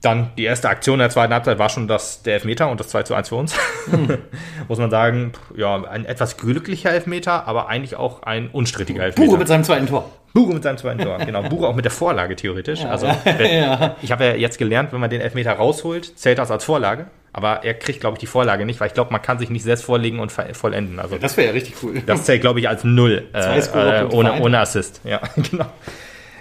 dann 0.00 0.30
die 0.36 0.44
erste 0.44 0.68
Aktion 0.68 1.00
der 1.00 1.10
zweiten 1.10 1.32
Halbzeit 1.32 1.58
war 1.58 1.68
schon 1.68 1.88
das, 1.88 2.22
der 2.22 2.34
Elfmeter 2.34 2.70
und 2.70 2.78
das 2.78 2.88
2 2.88 3.02
zu 3.02 3.14
1 3.14 3.28
für 3.30 3.34
uns. 3.34 3.54
Mhm. 3.90 4.18
Muss 4.68 4.78
man 4.78 4.90
sagen, 4.90 5.32
ja, 5.56 5.82
ein 5.84 6.04
etwas 6.04 6.36
glücklicher 6.36 6.90
Elfmeter, 6.92 7.48
aber 7.48 7.68
eigentlich 7.68 7.96
auch 7.96 8.22
ein 8.22 8.48
unstrittiger 8.48 9.02
Elfmeter. 9.02 9.26
Bure 9.26 9.38
mit 9.38 9.48
seinem 9.48 9.64
zweiten 9.64 9.86
Tor. 9.86 10.10
Bure 10.34 10.54
mit 10.54 10.62
seinem 10.62 10.78
zweiten 10.78 11.00
Tor, 11.00 11.18
genau. 11.18 11.42
Bure 11.42 11.68
auch 11.68 11.74
mit 11.74 11.84
der 11.84 11.90
Vorlage 11.90 12.36
theoretisch. 12.36 12.82
Ja, 12.82 12.90
also, 12.90 13.06
ja. 13.40 13.96
ich 14.02 14.12
habe 14.12 14.24
ja 14.24 14.34
jetzt 14.34 14.58
gelernt, 14.58 14.92
wenn 14.92 15.00
man 15.00 15.10
den 15.10 15.20
Elfmeter 15.20 15.52
rausholt, 15.52 16.18
zählt 16.18 16.38
das 16.38 16.50
als 16.50 16.64
Vorlage. 16.64 17.06
Aber 17.32 17.64
er 17.64 17.74
kriegt, 17.74 18.00
glaube 18.00 18.16
ich, 18.16 18.20
die 18.20 18.26
Vorlage 18.26 18.64
nicht, 18.64 18.80
weil 18.80 18.88
ich 18.88 18.94
glaube, 18.94 19.12
man 19.12 19.22
kann 19.22 19.38
sich 19.38 19.50
nicht 19.50 19.62
selbst 19.62 19.84
vorlegen 19.84 20.18
und 20.18 20.32
vollenden. 20.32 20.98
Also, 20.98 21.18
das 21.18 21.36
wäre 21.36 21.48
ja 21.48 21.52
richtig 21.52 21.76
cool. 21.82 22.02
Das 22.06 22.24
zählt, 22.24 22.40
glaube 22.40 22.60
ich, 22.60 22.68
als 22.68 22.84
Null. 22.84 23.28
Äh, 23.32 23.58
äh, 23.58 24.04
ohne, 24.10 24.40
ohne 24.40 24.58
Assist. 24.60 25.00
Ja, 25.04 25.20
genau. 25.50 25.66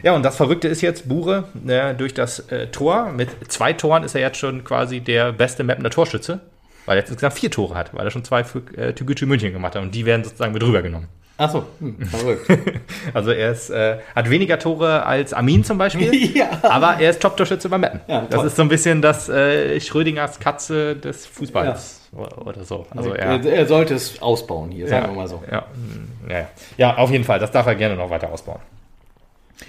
Ja, 0.04 0.14
und 0.16 0.24
das 0.24 0.36
Verrückte 0.36 0.68
ist 0.68 0.82
jetzt, 0.82 1.10
Bure, 1.10 1.46
äh, 1.68 1.94
durch 1.94 2.14
das 2.14 2.40
äh, 2.52 2.68
Tor, 2.68 3.12
mit 3.12 3.30
zwei 3.52 3.74
Toren 3.74 4.04
ist 4.04 4.16
er 4.16 4.22
jetzt 4.22 4.38
schon 4.38 4.64
quasi 4.64 5.00
der 5.00 5.34
beste 5.34 5.64
Mapner 5.64 5.90
Torschütze, 5.90 6.40
weil 6.86 6.98
er 6.98 7.02
jetzt 7.02 7.10
insgesamt 7.10 7.34
vier 7.34 7.52
Tore 7.52 7.76
hat, 7.76 7.94
weil 7.94 8.06
er 8.06 8.12
schon 8.12 8.24
zwei 8.24 8.44
für 8.44 8.60
äh, 8.78 8.94
Tügücü 8.94 9.26
München 9.26 9.54
gemacht 9.54 9.76
hat 9.76 9.82
und 9.82 9.94
die 9.94 10.06
werden 10.06 10.24
sozusagen 10.24 10.54
mit 10.54 10.64
rübergenommen. 10.64 11.10
Ach 11.40 11.52
so, 11.52 11.66
hm, 11.80 12.00
verrückt. 12.08 12.48
also 13.14 13.32
er 13.32 13.52
ist, 13.52 13.70
äh, 13.70 13.98
hat 14.16 14.30
weniger 14.30 14.58
Tore 14.58 15.06
als 15.06 15.34
Armin 15.34 15.64
zum 15.64 15.78
Beispiel, 15.78 16.14
ja. 16.36 16.50
aber 16.64 16.98
er 17.00 17.12
ist 17.12 17.22
Top-Torschütze 17.22 17.70
beim 17.70 17.82
Mappen. 17.82 18.02
Ja, 18.08 18.26
das 18.28 18.44
ist 18.44 18.56
so 18.56 18.64
ein 18.64 18.70
bisschen 18.70 19.04
das 19.04 19.30
äh, 19.30 19.80
Schrödingers 19.80 20.40
Katze 20.40 20.96
des 20.96 21.28
Fußballs 21.28 22.10
ja. 22.12 22.38
oder, 22.38 22.64
so. 22.64 22.88
Also 22.90 23.14
er, 23.14 23.44
er, 23.46 23.66
sollte 23.68 23.94
es 23.94 24.20
ausbauen 24.20 24.72
hier, 24.72 24.88
sagen 24.88 25.10
wir 25.10 25.16
mal 25.16 25.28
so. 25.28 25.44
Ja, 25.52 25.66
ja, 26.28 26.48
ja, 26.78 26.98
auf 26.98 27.12
jeden 27.12 27.24
Fall, 27.24 27.38
das 27.38 27.52
darf 27.52 27.68
er 27.68 27.76
gerne 27.76 27.96
noch 27.96 28.10
weiter 28.10 28.32
ausbauen. 28.32 28.60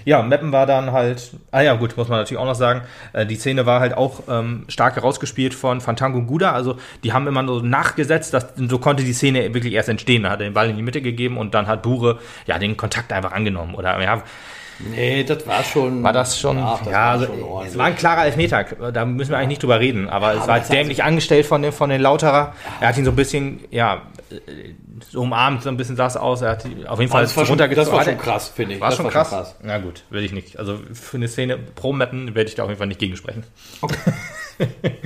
Ja, 0.05 0.21
Meppen 0.21 0.51
war 0.51 0.65
dann 0.65 0.91
halt, 0.91 1.31
ah 1.51 1.61
ja, 1.61 1.73
gut, 1.75 1.97
muss 1.97 2.07
man 2.07 2.19
natürlich 2.19 2.39
auch 2.39 2.45
noch 2.45 2.55
sagen, 2.55 2.81
äh, 3.13 3.25
die 3.25 3.35
Szene 3.35 3.65
war 3.65 3.79
halt 3.79 3.95
auch 3.95 4.21
ähm, 4.29 4.65
stark 4.67 4.95
herausgespielt 4.95 5.53
von 5.53 5.81
Fantango 5.81 6.21
Guda, 6.21 6.51
also 6.51 6.77
die 7.03 7.13
haben 7.13 7.27
immer 7.27 7.45
so 7.47 7.59
nachgesetzt, 7.59 8.33
dass, 8.33 8.47
so 8.55 8.79
konnte 8.79 9.03
die 9.03 9.13
Szene 9.13 9.53
wirklich 9.53 9.73
erst 9.73 9.89
entstehen, 9.89 10.23
da 10.23 10.31
hat 10.31 10.41
er 10.41 10.47
den 10.47 10.53
Ball 10.53 10.69
in 10.69 10.75
die 10.75 10.83
Mitte 10.83 11.01
gegeben 11.01 11.37
und 11.37 11.53
dann 11.53 11.67
hat 11.67 11.81
Bure, 11.81 12.19
ja, 12.45 12.59
den 12.59 12.77
Kontakt 12.77 13.11
einfach 13.11 13.31
angenommen, 13.31 13.75
oder, 13.75 14.01
ja, 14.01 14.23
Nee, 14.79 15.23
das 15.23 15.45
war 15.45 15.63
schon. 15.63 16.03
War 16.03 16.13
das 16.13 16.39
schon? 16.39 16.57
Ach, 16.57 16.79
das 16.79 16.87
ja, 16.87 16.93
war 16.93 17.11
also, 17.11 17.25
schon 17.25 17.67
es 17.67 17.77
war 17.77 17.85
ein 17.85 17.95
klarer 17.95 18.25
Elfmeter. 18.25 18.63
Da 18.93 19.05
müssen 19.05 19.31
wir 19.31 19.37
eigentlich 19.37 19.49
nicht 19.49 19.63
drüber 19.63 19.79
reden. 19.79 20.09
Aber 20.09 20.33
ja, 20.33 20.41
es 20.41 20.47
war 20.47 20.59
dämlich 20.61 21.03
angestellt 21.03 21.45
von 21.45 21.61
den, 21.61 21.73
von 21.73 21.89
den 21.89 21.99
Lauterer. 22.01 22.53
Er 22.79 22.87
hat 22.87 22.97
ihn 22.97 23.03
so 23.03 23.11
ein 23.11 23.15
bisschen, 23.15 23.59
ja, 23.71 24.03
so 25.09 25.21
umarmt, 25.21 25.63
so 25.63 25.69
ein 25.69 25.77
bisschen 25.77 25.95
sah 25.95 26.07
es 26.07 26.17
aus. 26.17 26.41
Er 26.41 26.51
hat 26.51 26.65
auf 26.87 26.99
jeden 26.99 27.11
Fall 27.11 27.23
das 27.23 27.35
war 27.35 27.45
schon, 27.45 27.57
Das 27.57 27.91
war 27.91 28.03
schon 28.03 28.17
krass, 28.17 28.49
finde 28.49 28.75
ich. 28.75 28.81
War, 28.81 28.91
schon, 28.91 29.05
war 29.05 29.11
krass? 29.11 29.29
schon 29.29 29.37
krass? 29.39 29.55
Na 29.63 29.77
gut, 29.79 30.03
will 30.09 30.23
ich 30.23 30.31
nicht. 30.31 30.57
Also 30.57 30.79
für 30.93 31.17
eine 31.17 31.27
Szene 31.27 31.57
pro 31.57 31.93
Mappen 31.93 32.35
werde 32.35 32.49
ich 32.49 32.55
da 32.55 32.63
auf 32.63 32.69
jeden 32.69 32.79
Fall 32.79 32.87
nicht 32.87 32.99
gegensprechen. 32.99 33.43
Okay. 33.81 33.97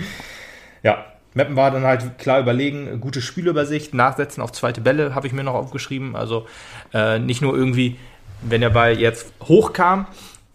ja, 0.83 1.05
Mappen 1.33 1.55
war 1.55 1.71
dann 1.71 1.83
halt 1.83 2.17
klar 2.17 2.39
überlegen, 2.39 2.99
gute 3.01 3.21
Spielübersicht, 3.21 3.93
Nachsetzen 3.93 4.41
auf 4.43 4.51
zweite 4.51 4.81
Bälle 4.81 5.15
habe 5.15 5.27
ich 5.27 5.33
mir 5.33 5.43
noch 5.43 5.55
aufgeschrieben. 5.55 6.15
Also 6.15 6.47
äh, 6.93 7.19
nicht 7.19 7.41
nur 7.41 7.55
irgendwie, 7.55 7.97
wenn 8.41 8.61
der 8.61 8.69
Ball 8.69 8.99
jetzt 8.99 9.31
hochkam 9.43 10.07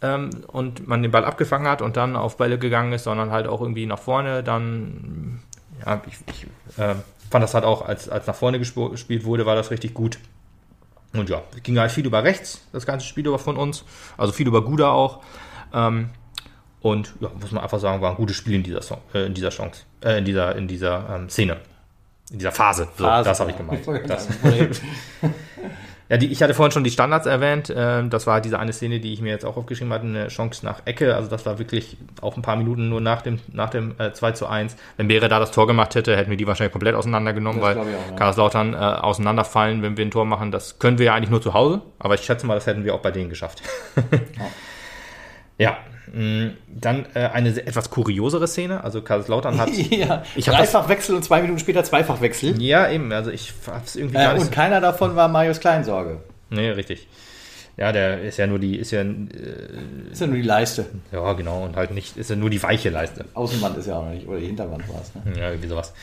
ähm, 0.02 0.30
und 0.46 0.86
man 0.86 1.02
den 1.02 1.10
Ball 1.10 1.24
abgefangen 1.24 1.66
hat 1.66 1.82
und 1.82 1.96
dann 1.96 2.16
auf 2.16 2.36
Bälle 2.36 2.58
gegangen 2.58 2.92
ist, 2.92 3.04
sondern 3.04 3.30
halt 3.30 3.46
auch 3.46 3.60
irgendwie 3.60 3.86
nach 3.86 3.98
vorne, 3.98 4.42
dann 4.42 5.40
ja, 5.84 6.02
ich, 6.06 6.16
ich 6.26 6.46
äh, 6.78 6.94
fand 7.30 7.42
das 7.42 7.54
halt 7.54 7.64
auch, 7.64 7.82
als, 7.82 8.08
als 8.08 8.26
nach 8.26 8.34
vorne 8.34 8.58
gespielt 8.58 9.24
wurde, 9.24 9.46
war 9.46 9.54
das 9.54 9.70
richtig 9.70 9.94
gut. 9.94 10.18
Und 11.14 11.30
ja, 11.30 11.42
es 11.56 11.62
ging 11.62 11.78
halt 11.78 11.90
viel 11.90 12.06
über 12.06 12.22
rechts, 12.22 12.60
das 12.72 12.84
ganze 12.84 13.06
Spiel 13.06 13.26
über 13.26 13.38
von 13.38 13.56
uns. 13.56 13.84
Also 14.16 14.32
viel 14.32 14.46
über 14.46 14.62
Guda 14.62 14.90
auch. 14.90 15.20
Ähm, 15.72 16.10
und 16.80 17.14
ja, 17.20 17.30
muss 17.40 17.50
man 17.50 17.62
einfach 17.62 17.80
sagen, 17.80 18.00
war 18.02 18.10
ein 18.10 18.16
gutes 18.16 18.36
Spiel 18.36 18.54
in 18.54 18.62
dieser, 18.62 18.82
Song, 18.82 18.98
äh, 19.14 19.26
in 19.26 19.34
dieser 19.34 19.50
Chance, 19.50 19.82
äh, 20.02 20.18
in 20.18 20.24
dieser, 20.24 20.54
in 20.56 20.68
dieser 20.68 21.08
ähm, 21.14 21.28
Szene. 21.28 21.56
In 22.30 22.38
dieser 22.38 22.52
Phase. 22.52 22.88
So, 22.96 23.04
Phase, 23.04 23.28
das 23.28 23.40
habe 23.40 23.50
ich 23.50 23.56
gemeint. 23.56 23.86
Das. 24.06 24.28
Ja, 26.08 26.16
die, 26.16 26.26
ich 26.28 26.42
hatte 26.42 26.54
vorhin 26.54 26.72
schon 26.72 26.84
die 26.84 26.90
Standards 26.90 27.26
erwähnt. 27.26 27.68
Äh, 27.68 28.08
das 28.08 28.26
war 28.26 28.40
diese 28.40 28.58
eine 28.58 28.72
Szene, 28.72 28.98
die 28.98 29.12
ich 29.12 29.20
mir 29.20 29.30
jetzt 29.30 29.44
auch 29.44 29.56
aufgeschrieben 29.56 29.92
hatte, 29.92 30.06
eine 30.06 30.28
Chance 30.28 30.64
nach 30.64 30.82
Ecke. 30.86 31.14
Also 31.14 31.28
das 31.28 31.44
war 31.44 31.58
wirklich 31.58 31.98
auch 32.22 32.36
ein 32.36 32.42
paar 32.42 32.56
Minuten 32.56 32.88
nur 32.88 33.00
nach 33.00 33.20
dem, 33.20 33.40
nach 33.52 33.68
dem 33.70 33.94
äh, 33.98 34.12
2 34.12 34.32
zu 34.32 34.46
1. 34.46 34.76
Wenn 34.96 35.08
Beere 35.08 35.28
da 35.28 35.38
das 35.38 35.50
Tor 35.50 35.66
gemacht 35.66 35.94
hätte, 35.94 36.16
hätten 36.16 36.30
wir 36.30 36.38
die 36.38 36.46
wahrscheinlich 36.46 36.72
komplett 36.72 36.94
auseinandergenommen, 36.94 37.60
das 37.60 37.76
weil 37.76 37.82
auch, 37.82 37.86
ja. 37.86 38.16
Karlslautern 38.16 38.72
äh, 38.72 38.76
auseinanderfallen, 38.76 39.82
wenn 39.82 39.96
wir 39.96 40.04
ein 40.04 40.10
Tor 40.10 40.24
machen. 40.24 40.50
Das 40.50 40.78
können 40.78 40.98
wir 40.98 41.06
ja 41.06 41.14
eigentlich 41.14 41.30
nur 41.30 41.42
zu 41.42 41.52
Hause. 41.52 41.82
Aber 41.98 42.14
ich 42.14 42.22
schätze 42.22 42.46
mal, 42.46 42.54
das 42.54 42.66
hätten 42.66 42.84
wir 42.84 42.94
auch 42.94 43.00
bei 43.00 43.10
denen 43.10 43.28
geschafft. 43.28 43.62
ja. 45.58 45.72
Mm, 45.72 45.97
dann 46.68 47.06
äh, 47.14 47.26
eine 47.26 47.50
etwas 47.50 47.90
kuriosere 47.90 48.48
Szene. 48.48 48.84
Also 48.84 49.02
Kaiserslautern 49.02 49.58
hat. 49.58 49.70
ja, 49.90 50.22
ich 50.34 50.46
Dreifachwechsel 50.46 51.14
und 51.14 51.22
zwei 51.22 51.42
Minuten 51.42 51.58
später 51.58 51.84
Zweifachwechsel. 51.84 52.60
Ja, 52.60 52.90
eben. 52.90 53.12
Also 53.12 53.30
ich 53.30 53.52
hab's 53.66 53.96
irgendwie 53.96 54.18
äh, 54.18 54.38
Und 54.38 54.52
keiner 54.52 54.80
davon 54.80 55.16
war 55.16 55.28
Marius 55.28 55.60
Kleinsorge. 55.60 56.20
Nee, 56.50 56.70
richtig. 56.70 57.08
Ja, 57.78 57.92
der 57.92 58.22
ist 58.22 58.38
ja 58.38 58.48
nur 58.48 58.58
die, 58.58 58.76
ist 58.76 58.90
ja, 58.90 59.02
äh, 59.02 60.10
Ist 60.10 60.20
ja 60.20 60.26
nur 60.26 60.36
die 60.36 60.42
Leiste. 60.42 60.86
ja 61.12 61.32
genau, 61.34 61.64
und 61.64 61.76
halt 61.76 61.92
nicht, 61.92 62.16
ist 62.16 62.28
ja 62.28 62.34
nur 62.34 62.50
die 62.50 62.60
weiche 62.60 62.90
Leiste. 62.90 63.24
Außenwand 63.34 63.78
ist 63.78 63.86
ja 63.86 63.96
auch 63.96 64.04
noch 64.04 64.10
nicht, 64.10 64.26
oder 64.26 64.40
die 64.40 64.46
Hinterwand 64.46 64.88
war 64.88 65.00
es. 65.00 65.14
Ne? 65.14 65.40
Ja, 65.40 65.50
irgendwie 65.50 65.68
sowas. 65.68 65.94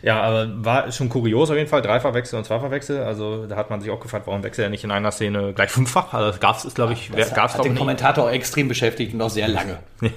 Ja, 0.00 0.22
aber 0.22 0.64
war 0.64 0.92
schon 0.92 1.08
kurios 1.08 1.50
auf 1.50 1.56
jeden 1.56 1.68
Fall, 1.68 1.82
Dreifachwechsel 1.82 2.38
und 2.38 2.44
Zweifachwechsel. 2.44 3.02
Also 3.02 3.46
da 3.46 3.56
hat 3.56 3.68
man 3.68 3.80
sich 3.80 3.90
auch 3.90 3.98
gefragt, 3.98 4.28
warum 4.28 4.44
wechselt 4.44 4.66
er 4.66 4.70
nicht 4.70 4.84
in 4.84 4.92
einer 4.92 5.10
Szene 5.10 5.52
gleich 5.54 5.70
fünffach? 5.70 6.14
Also 6.14 6.30
das 6.30 6.38
gab 6.38 6.64
es, 6.64 6.72
glaube 6.72 6.92
ich, 6.92 7.10
gab 7.10 7.18
es 7.18 7.30
hat 7.32 7.34
den 7.34 7.34
glaube 7.34 7.66
ich 7.66 7.72
nicht. 7.72 7.78
Kommentator 7.80 8.24
auch 8.26 8.30
extrem 8.30 8.68
beschäftigt 8.68 9.12
und 9.12 9.20
auch 9.20 9.30
sehr 9.30 9.48
lange. 9.48 9.78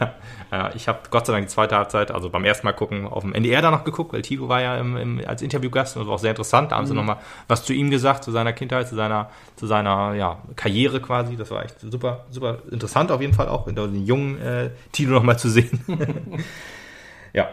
Ja, 0.52 0.72
ich 0.76 0.88
habe 0.88 1.00
Gott 1.10 1.26
sei 1.26 1.34
Dank 1.34 1.48
die 1.48 1.54
zweite 1.54 1.76
Halbzeit, 1.76 2.10
also 2.10 2.30
beim 2.30 2.46
ersten 2.46 2.66
Mal 2.66 2.72
gucken, 2.72 3.06
auf 3.06 3.24
dem 3.24 3.34
NDR 3.34 3.62
da 3.62 3.70
noch 3.70 3.84
geguckt, 3.84 4.14
weil 4.14 4.22
Tilo 4.22 4.48
war 4.48 4.62
ja 4.62 4.78
im, 4.78 4.96
im, 4.96 5.22
als 5.28 5.42
Interviewgast 5.42 5.98
und 5.98 6.04
das 6.04 6.08
war 6.08 6.16
auch 6.16 6.20
sehr 6.20 6.30
interessant. 6.30 6.72
Da 6.72 6.78
haben 6.78 6.88
sie 6.88 6.94
nochmal 6.94 7.18
was 7.50 7.66
zu 7.66 7.74
ihm 7.74 7.92
gesagt, 7.92 8.24
zu 8.24 8.32
seiner 8.32 8.54
Kindheit, 8.54 8.88
zu 8.88 8.96
seiner, 8.96 9.30
zu 9.58 9.68
seiner 9.68 10.14
ja, 10.14 10.38
Karriere 10.56 11.02
quasi. 11.08 11.36
Das 11.36 11.50
war 11.50 11.64
echt 11.66 11.80
super, 11.80 12.26
super 12.30 12.60
interessant 12.70 13.10
auf 13.12 13.22
jeden 13.22 13.34
Fall 13.34 13.48
auch, 13.48 13.66
den 13.66 14.06
jungen 14.06 14.40
äh, 14.40 14.70
Tilo 14.92 15.14
nochmal 15.14 15.40
zu 15.40 15.50
sehen. 15.50 15.80
ja, 17.34 17.50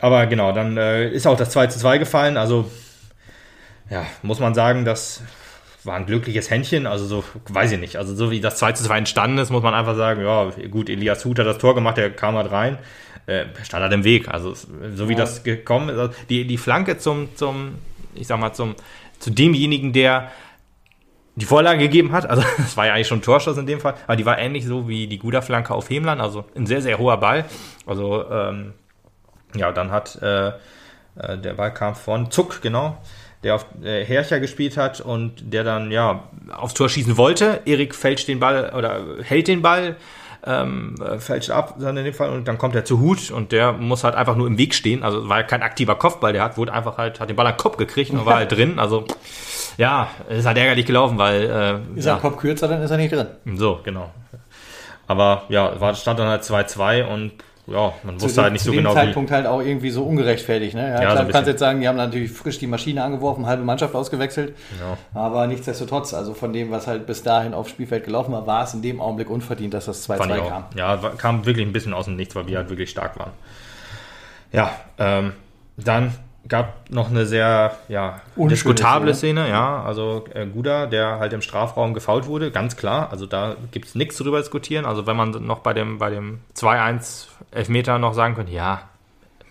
aber 0.00 0.26
genau, 0.26 0.52
dann 0.52 0.76
äh, 0.76 1.10
ist 1.10 1.26
auch 1.26 1.36
das 1.36 1.50
2 1.50 1.66
zu 1.66 1.78
2 1.78 1.98
gefallen. 1.98 2.36
Also, 2.36 2.70
ja, 3.90 4.06
muss 4.22 4.40
man 4.40 4.54
sagen, 4.54 4.84
das 4.84 5.22
war 5.84 5.96
ein 5.96 6.06
glückliches 6.06 6.50
Händchen. 6.50 6.86
Also, 6.86 7.06
so, 7.06 7.24
weiß 7.48 7.72
ich 7.72 7.80
nicht. 7.80 7.96
Also, 7.96 8.14
so 8.14 8.30
wie 8.30 8.40
das 8.40 8.56
2 8.56 8.72
zu 8.72 8.84
2 8.84 8.98
entstanden 8.98 9.38
ist, 9.38 9.50
muss 9.50 9.62
man 9.62 9.74
einfach 9.74 9.96
sagen, 9.96 10.22
ja, 10.22 10.50
gut, 10.70 10.88
Elias 10.88 11.24
Huth 11.24 11.38
hat 11.38 11.46
das 11.46 11.58
Tor 11.58 11.74
gemacht, 11.74 11.96
der 11.96 12.10
kam 12.10 12.36
halt 12.36 12.50
rein. 12.50 12.78
Äh, 13.26 13.44
stand 13.62 13.82
halt 13.82 13.92
im 13.92 14.04
Weg. 14.04 14.28
Also, 14.28 14.54
so 14.54 15.08
wie 15.08 15.12
Ja. 15.12 15.18
das 15.18 15.44
gekommen 15.44 15.88
ist. 15.88 15.98
Also, 15.98 16.14
die, 16.28 16.46
die 16.46 16.58
Flanke 16.58 16.98
zum, 16.98 17.34
zum, 17.36 17.74
ich 18.14 18.26
sag 18.26 18.40
mal, 18.40 18.52
zum, 18.52 18.74
zu 19.18 19.30
demjenigen, 19.30 19.92
der 19.92 20.30
die 21.34 21.46
Vorlage 21.46 21.78
gegeben 21.78 22.12
hat. 22.12 22.28
Also 22.28 22.42
es 22.58 22.76
war 22.76 22.86
ja 22.86 22.94
eigentlich 22.94 23.08
schon 23.08 23.18
ein 23.18 23.22
Torschuss 23.22 23.58
in 23.58 23.66
dem 23.66 23.80
Fall, 23.80 23.94
aber 24.06 24.16
die 24.16 24.26
war 24.26 24.38
ähnlich 24.38 24.66
so 24.66 24.88
wie 24.88 25.06
die 25.06 25.18
Guda-Flanke 25.18 25.74
auf 25.74 25.90
Hemland, 25.90 26.20
also 26.20 26.44
ein 26.54 26.66
sehr, 26.66 26.82
sehr 26.82 26.98
hoher 26.98 27.18
Ball. 27.18 27.44
Also 27.86 28.28
ähm, 28.30 28.74
ja, 29.54 29.72
dann 29.72 29.90
hat 29.90 30.20
äh, 30.22 30.52
äh, 31.16 31.38
der 31.38 31.54
Ball 31.54 31.72
kam 31.72 31.94
von 31.94 32.30
Zuck, 32.30 32.62
genau, 32.62 32.98
der 33.42 33.56
auf 33.56 33.66
äh, 33.82 34.04
Hercher 34.04 34.40
gespielt 34.40 34.76
hat 34.76 35.00
und 35.00 35.52
der 35.52 35.64
dann 35.64 35.90
ja 35.90 36.28
aufs 36.52 36.74
Tor 36.74 36.88
schießen 36.88 37.16
wollte. 37.16 37.60
Erik 37.64 37.94
fälscht 37.94 38.28
den 38.28 38.40
Ball 38.40 38.72
oder 38.76 39.00
hält 39.22 39.48
den 39.48 39.62
Ball, 39.62 39.96
ähm, 40.44 40.94
äh, 41.02 41.18
fälscht 41.18 41.50
ab 41.50 41.76
dann 41.78 41.96
in 41.96 42.04
dem 42.04 42.14
Fall 42.14 42.30
und 42.30 42.48
dann 42.48 42.58
kommt 42.58 42.74
er 42.74 42.84
zu 42.84 43.00
Hut 43.00 43.30
und 43.30 43.52
der 43.52 43.72
muss 43.72 44.04
halt 44.04 44.14
einfach 44.14 44.36
nur 44.36 44.46
im 44.46 44.58
Weg 44.58 44.74
stehen. 44.74 45.02
Also 45.02 45.28
war 45.28 45.38
ja 45.38 45.42
kein 45.44 45.62
aktiver 45.62 45.96
Kopfball, 45.96 46.32
der 46.32 46.42
hat 46.42 46.56
wurde 46.56 46.72
einfach 46.72 46.98
halt 46.98 47.20
hat 47.20 47.28
den 47.28 47.36
Ball 47.36 47.46
an 47.46 47.54
den 47.54 47.58
Kopf 47.58 47.76
gekriegt 47.76 48.10
und 48.10 48.24
war 48.24 48.36
halt 48.36 48.52
drin. 48.52 48.78
Also 48.78 49.04
ja, 49.76 50.08
ist 50.28 50.46
halt 50.46 50.58
ärgerlich 50.58 50.86
gelaufen, 50.86 51.18
weil 51.18 51.42
äh, 51.94 51.98
Ist 51.98 52.04
ja, 52.06 52.14
er 52.14 52.20
Kopf 52.20 52.36
kürzer, 52.36 52.68
dann 52.68 52.82
ist 52.82 52.90
er 52.90 52.96
nicht 52.96 53.12
drin. 53.12 53.26
so, 53.54 53.80
genau. 53.82 54.10
Aber 55.06 55.42
ja, 55.48 55.78
war, 55.80 55.94
stand 55.94 56.18
dann 56.18 56.28
halt 56.28 56.42
2-2 56.42 57.04
und 57.04 57.32
ja, 57.66 57.92
man 58.02 58.18
Zu 58.18 58.24
wusste 58.24 58.40
dem- 58.40 58.42
halt 58.44 58.52
nicht 58.54 58.62
zu 58.62 58.66
so 58.70 58.72
dem 58.72 58.78
genau, 58.78 58.90
wie. 58.90 58.94
Zeitpunkt 58.94 59.30
halt 59.30 59.46
auch 59.46 59.60
irgendwie 59.60 59.90
so 59.90 60.02
ungerechtfertigt. 60.04 60.74
Ne? 60.74 60.82
Ja, 60.88 60.96
so 60.96 61.02
klar, 61.02 61.18
ein 61.20 61.26
du 61.26 61.32
kannst 61.32 61.48
jetzt 61.48 61.60
sagen, 61.60 61.80
die 61.80 61.86
haben 61.86 61.96
natürlich 61.96 62.32
frisch 62.32 62.58
die 62.58 62.66
Maschine 62.66 63.04
angeworfen, 63.04 63.46
halbe 63.46 63.62
Mannschaft 63.62 63.94
ausgewechselt. 63.94 64.56
Ja. 64.80 64.96
Aber 65.20 65.46
nichtsdestotrotz, 65.46 66.12
also 66.12 66.34
von 66.34 66.52
dem, 66.52 66.70
was 66.72 66.86
halt 66.88 67.06
bis 67.06 67.22
dahin 67.22 67.54
aufs 67.54 67.70
Spielfeld 67.70 68.04
gelaufen 68.04 68.32
war, 68.32 68.46
war 68.48 68.64
es 68.64 68.74
in 68.74 68.82
dem 68.82 69.00
Augenblick 69.00 69.30
unverdient, 69.30 69.74
dass 69.74 69.84
das 69.86 70.08
2-2 70.08 70.16
Fand 70.16 70.32
ich 70.34 70.40
auch. 70.40 70.48
kam. 70.48 70.64
Ja, 70.76 70.96
kam 71.16 71.46
wirklich 71.46 71.64
ein 71.66 71.72
bisschen 71.72 71.94
aus 71.94 72.06
dem 72.06 72.16
Nichts, 72.16 72.34
weil 72.34 72.48
wir 72.48 72.58
halt 72.58 72.68
wirklich 72.68 72.90
stark 72.90 73.16
waren. 73.18 73.30
Ja, 74.50 74.70
ähm, 74.98 75.32
dann 75.76 76.12
gab 76.48 76.90
noch 76.90 77.10
eine 77.10 77.26
sehr 77.26 77.76
ja, 77.88 78.20
Unschöne 78.36 78.48
diskutable 78.50 79.14
Szene, 79.14 79.48
ja. 79.48 79.82
Also 79.82 80.24
äh, 80.34 80.46
Guda, 80.46 80.86
der 80.86 81.18
halt 81.18 81.32
im 81.32 81.42
Strafraum 81.42 81.94
gefault 81.94 82.26
wurde, 82.26 82.50
ganz 82.50 82.76
klar. 82.76 83.10
Also 83.10 83.26
da 83.26 83.56
gibt 83.70 83.86
es 83.86 83.94
nichts 83.94 84.16
drüber 84.16 84.38
diskutieren. 84.38 84.84
Also 84.84 85.06
wenn 85.06 85.16
man 85.16 85.30
noch 85.30 85.60
bei 85.60 85.72
dem, 85.72 85.98
bei 85.98 86.10
dem 86.10 86.40
2-1 86.56 87.26
Elfmeter 87.52 87.98
noch 87.98 88.14
sagen 88.14 88.34
könnte, 88.34 88.52
ja, 88.52 88.82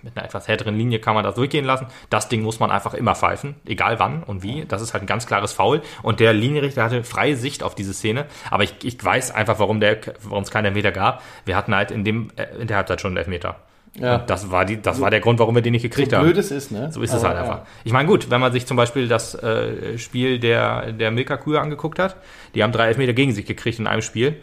mit 0.04 0.18
einer 0.18 0.26
etwas 0.26 0.48
härteren 0.48 0.76
Linie 0.76 1.00
kann 1.00 1.16
man 1.16 1.24
das 1.24 1.36
durchgehen 1.36 1.66
lassen. 1.66 1.88
Das 2.10 2.28
Ding 2.28 2.42
muss 2.42 2.60
man 2.60 2.72
einfach 2.72 2.94
immer 2.94 3.16
pfeifen, 3.16 3.56
egal 3.66 4.00
wann 4.00 4.24
und 4.24 4.44
wie. 4.44 4.66
Das 4.66 4.82
ist 4.82 4.94
halt 4.94 5.04
ein 5.04 5.08
ganz 5.08 5.28
klares 5.28 5.54
Foul. 5.54 5.82
Und 6.02 6.20
der 6.20 6.34
Linienrichter 6.34 6.84
hatte 6.84 7.04
freie 7.04 7.36
Sicht 7.36 7.64
auf 7.64 7.76
diese 7.76 7.94
Szene. 7.94 8.26
Aber 8.50 8.64
ich, 8.64 8.74
ich 8.84 9.04
weiß 9.04 9.32
einfach, 9.32 9.60
warum 9.60 9.80
der, 9.80 10.00
warum 10.24 10.44
es 10.44 10.52
keinen 10.52 10.66
Elfmeter 10.66 10.92
gab. 10.92 11.22
Wir 11.46 11.56
hatten 11.56 11.76
halt 11.76 11.92
in 11.92 12.04
dem, 12.04 12.32
äh, 12.36 12.46
in 12.60 12.68
der 12.68 12.78
Halbzeit 12.78 13.02
schon 13.02 13.12
einen 13.12 13.18
Elfmeter. 13.18 13.58
Ja. 14.00 14.16
Und 14.18 14.30
das 14.30 14.50
war 14.52 14.64
die, 14.64 14.82
das 14.82 15.02
war 15.02 15.10
der 15.10 15.20
Grund, 15.20 15.38
warum 15.40 15.54
wir 15.54 15.62
den 15.62 15.74
nicht 15.74 15.82
gekriegt 15.82 16.12
So 16.12 16.18
haben. 16.18 16.24
blöd 16.24 16.38
es 16.38 16.50
ist, 16.50 16.72
ne? 16.72 16.92
So 16.94 17.02
ist 17.02 17.14
es 17.14 17.24
halt 17.24 17.36
einfach. 17.38 17.58
ja. 17.58 17.66
Ich 17.84 17.92
meine, 17.92 18.08
gut, 18.08 18.30
wenn 18.30 18.40
man 18.40 18.54
sich 18.54 18.66
zum 18.66 18.78
Beispiel 18.78 19.08
das 19.10 19.36
äh, 19.36 19.98
Spiel 19.98 20.40
der, 20.40 20.94
der 20.94 21.12
Milka-Kühe 21.12 21.60
angeguckt 21.60 22.00
hat, 22.00 22.16
die 22.56 22.64
haben 22.64 22.72
drei 22.72 22.88
Elfmeter 22.88 23.12
gegen 23.14 23.34
sich 23.34 23.46
gekriegt 23.46 23.80
in 23.80 23.88
einem 23.88 24.02
Spiel. 24.02 24.38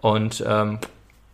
Und 0.00 0.42
ähm, 0.48 0.78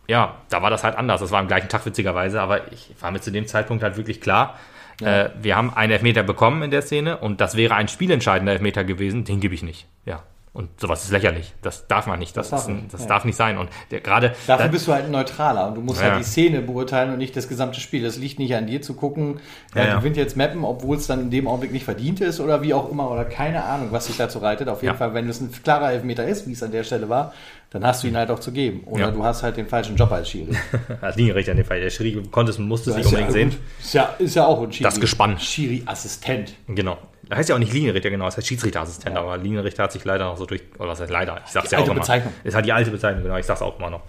ja, 0.07 0.35
da 0.49 0.61
war 0.61 0.69
das 0.69 0.83
halt 0.83 0.97
anders. 0.97 1.21
Das 1.21 1.31
war 1.31 1.39
am 1.39 1.47
gleichen 1.47 1.69
Tag 1.69 1.85
witzigerweise, 1.85 2.41
aber 2.41 2.71
ich 2.73 2.89
war 2.99 3.11
mir 3.11 3.21
zu 3.21 3.31
dem 3.31 3.47
Zeitpunkt 3.47 3.83
halt 3.83 3.95
wirklich 3.95 4.19
klar, 4.19 4.57
äh, 5.01 5.29
wir 5.41 5.55
haben 5.55 5.73
einen 5.73 5.93
Elfmeter 5.93 6.23
bekommen 6.23 6.61
in 6.63 6.71
der 6.71 6.81
Szene 6.81 7.17
und 7.17 7.39
das 7.39 7.55
wäre 7.55 7.75
ein 7.75 7.87
spielentscheidender 7.87 8.51
Elfmeter 8.51 8.83
gewesen, 8.83 9.23
den 9.23 9.39
gebe 9.39 9.55
ich 9.55 9.63
nicht. 9.63 9.87
Ja. 10.05 10.23
Und 10.53 10.67
sowas 10.81 11.05
ist 11.05 11.11
lächerlich. 11.11 11.53
Das 11.61 11.87
darf 11.87 12.07
man 12.07 12.19
nicht. 12.19 12.35
Das, 12.35 12.49
Das 12.49 12.49
darf 12.49 12.59
ist 12.63 12.67
ein, 12.67 12.75
nicht, 12.81 12.93
das 12.93 13.01
ja. 13.03 13.07
darf 13.07 13.23
nicht 13.23 13.37
sein. 13.37 13.57
Und 13.57 13.69
der, 13.89 14.01
gerade 14.01 14.33
Dafür 14.47 14.65
da- 14.65 14.71
bist 14.71 14.85
du 14.85 14.91
halt 14.91 15.05
ein 15.05 15.11
Neutraler 15.11 15.69
und 15.69 15.75
du 15.75 15.81
musst 15.81 16.01
Ja. 16.01 16.09
halt 16.11 16.19
die 16.19 16.25
Szene 16.27 16.61
beurteilen 16.61 17.09
und 17.13 17.19
nicht 17.19 17.37
das 17.37 17.47
gesamte 17.47 17.79
Spiel. 17.79 18.03
Das 18.03 18.17
liegt 18.17 18.37
nicht 18.37 18.53
an 18.53 18.67
dir 18.67 18.81
zu 18.81 18.93
gucken, 18.95 19.39
Ja, 19.73 19.85
ja, 19.85 19.97
gewinnt 19.99 20.17
jetzt 20.17 20.35
Mappen, 20.35 20.65
obwohl 20.65 20.97
es 20.97 21.07
dann 21.07 21.21
in 21.21 21.31
dem 21.31 21.47
Augenblick 21.47 21.71
nicht 21.71 21.85
verdient 21.85 22.19
ist 22.19 22.41
oder 22.41 22.61
wie 22.63 22.73
auch 22.73 22.91
immer 22.91 23.09
oder 23.09 23.23
keine 23.23 23.63
Ahnung, 23.63 23.87
was 23.91 24.07
sich 24.07 24.17
dazu 24.17 24.39
reitet. 24.39 24.67
Auf 24.67 24.81
jeden 24.81 24.93
Ja. 24.95 24.97
Fall, 24.97 25.13
wenn 25.13 25.29
es 25.29 25.39
ein 25.39 25.53
klarer 25.63 25.93
Elfmeter 25.93 26.25
ist, 26.27 26.45
wie 26.47 26.51
es 26.51 26.61
an 26.61 26.71
der 26.71 26.83
Stelle 26.83 27.07
war, 27.07 27.31
dann 27.69 27.85
hast 27.85 28.03
du 28.03 28.07
ihn 28.09 28.17
halt 28.17 28.29
auch 28.29 28.39
zu 28.39 28.51
geben. 28.51 28.81
Oder 28.87 29.05
Ja. 29.05 29.11
du 29.11 29.23
hast 29.23 29.43
halt 29.43 29.55
den 29.55 29.67
falschen 29.69 29.95
Job 29.95 30.11
als 30.11 30.29
Schiri. 30.29 30.49
als 30.99 31.15
Linienrichter 31.15 31.51
in 31.53 31.59
dem 31.59 31.65
Fall. 31.65 31.79
Der 31.79 31.89
Schiri 31.89 32.21
konnte 32.29 32.51
es, 32.51 32.59
musste 32.59 32.89
es 32.89 32.97
nicht 32.97 33.05
unbedingt 33.05 33.31
sehen. 33.31 33.55
ist, 33.81 33.93
ja, 33.93 34.09
ist 34.19 34.35
ja 34.35 34.45
auch 34.45 34.61
ein 34.61 34.73
Schiri. 34.73 34.83
Das 34.83 34.99
Gespann. 34.99 35.39
Schiri-Assistent. 35.39 36.55
Genau. 36.67 36.97
Da 37.31 37.37
heißt 37.37 37.47
ja 37.47 37.55
auch 37.55 37.59
nicht 37.59 37.71
Linienrichter, 37.71 38.09
genau, 38.09 38.25
das 38.25 38.35
heißt 38.35 38.45
Schiedsrichterassistent, 38.45 39.15
aber 39.15 39.37
Linienrichter 39.37 39.83
hat 39.83 39.93
sich 39.93 40.03
leider 40.03 40.25
noch 40.25 40.35
so 40.35 40.45
durch, 40.45 40.63
oder 40.77 40.89
was 40.89 40.99
heißt 40.99 41.09
leider, 41.09 41.39
ich 41.45 41.51
sag's 41.53 41.69
Die 41.69 41.75
ja 41.75 41.77
auch 41.77 41.83
alte 41.83 41.91
immer. 41.91 42.01
Bezeichnung. 42.01 42.33
Ist 42.43 42.55
halt 42.55 42.65
die 42.65 42.73
alte 42.73 42.91
Bezeichnung, 42.91 43.23
genau, 43.23 43.37
ich 43.37 43.45
sag's 43.45 43.61
auch 43.61 43.79
immer 43.79 43.89
noch. 43.89 44.01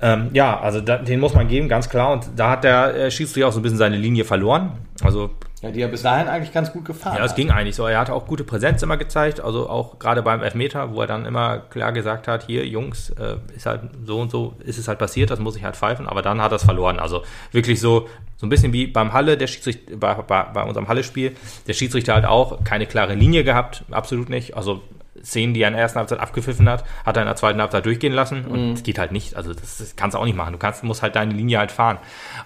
Ähm, 0.00 0.30
ja, 0.32 0.58
also 0.58 0.80
da, 0.80 0.96
den 0.96 1.20
muss 1.20 1.34
man 1.34 1.46
geben, 1.46 1.68
ganz 1.68 1.90
klar. 1.90 2.10
Und 2.10 2.30
da 2.34 2.48
hat 2.48 2.64
der 2.64 2.94
äh, 2.94 3.10
Schiedsrichter 3.10 3.48
auch 3.48 3.52
so 3.52 3.60
ein 3.60 3.62
bisschen 3.62 3.76
seine 3.76 3.98
Linie 3.98 4.24
verloren. 4.24 4.72
Also 5.04 5.32
Ja, 5.62 5.70
die 5.70 5.78
ja 5.78 5.86
bis 5.86 6.02
dahin 6.02 6.26
eigentlich 6.26 6.52
ganz 6.52 6.72
gut 6.72 6.84
gefahren 6.84 7.16
ja, 7.16 7.24
es 7.24 7.36
ging 7.36 7.52
eigentlich 7.52 7.76
so. 7.76 7.86
Er 7.86 8.00
hatte 8.00 8.12
auch 8.12 8.26
gute 8.26 8.42
Präsenz 8.42 8.82
immer 8.82 8.96
gezeigt, 8.96 9.40
also 9.40 9.68
auch 9.68 10.00
gerade 10.00 10.20
beim 10.22 10.42
Elfmeter, 10.42 10.92
wo 10.92 11.00
er 11.00 11.06
dann 11.06 11.24
immer 11.24 11.58
klar 11.58 11.92
gesagt 11.92 12.26
hat, 12.26 12.46
hier 12.46 12.66
Jungs, 12.66 13.10
äh, 13.10 13.36
ist 13.54 13.66
halt 13.66 13.82
so 14.04 14.20
und 14.20 14.32
so, 14.32 14.54
ist 14.64 14.78
es 14.78 14.88
halt 14.88 14.98
passiert, 14.98 15.30
das 15.30 15.38
muss 15.38 15.54
ich 15.54 15.62
halt 15.62 15.76
pfeifen, 15.76 16.08
aber 16.08 16.20
dann 16.20 16.42
hat 16.42 16.50
er 16.50 16.56
es 16.56 16.64
verloren. 16.64 16.98
Also 16.98 17.22
wirklich 17.52 17.80
so, 17.80 18.08
so 18.36 18.46
ein 18.46 18.48
bisschen 18.48 18.72
wie 18.72 18.88
beim 18.88 19.12
Halle, 19.12 19.36
der 19.36 19.46
Schiedsrichter, 19.46 19.96
bei, 19.96 20.14
bei, 20.14 20.42
bei 20.52 20.64
unserem 20.64 20.88
Halle-Spiel, 20.88 21.36
der 21.68 21.72
Schiedsrichter 21.74 22.14
halt 22.14 22.24
auch 22.24 22.64
keine 22.64 22.86
klare 22.86 23.14
Linie 23.14 23.44
gehabt, 23.44 23.84
absolut 23.92 24.30
nicht. 24.30 24.56
Also 24.56 24.82
Szenen, 25.24 25.54
die 25.54 25.62
er 25.62 25.68
in 25.68 25.74
der 25.74 25.82
ersten 25.82 25.98
Halbzeit 25.98 26.20
abgepfiffen 26.20 26.68
hat, 26.68 26.84
hat 27.04 27.16
er 27.16 27.22
in 27.22 27.26
der 27.28 27.36
zweiten 27.36 27.60
Halbzeit 27.60 27.86
durchgehen 27.86 28.12
lassen 28.12 28.44
und 28.44 28.74
das 28.74 28.82
geht 28.82 28.98
halt 28.98 29.12
nicht. 29.12 29.36
Also 29.36 29.54
das, 29.54 29.78
das 29.78 29.96
kannst 29.96 30.14
du 30.14 30.18
auch 30.18 30.24
nicht 30.24 30.36
machen. 30.36 30.52
Du 30.52 30.58
kannst, 30.58 30.82
musst 30.84 31.02
halt 31.02 31.16
deine 31.16 31.32
Linie 31.32 31.58
halt 31.58 31.72
fahren. 31.72 31.98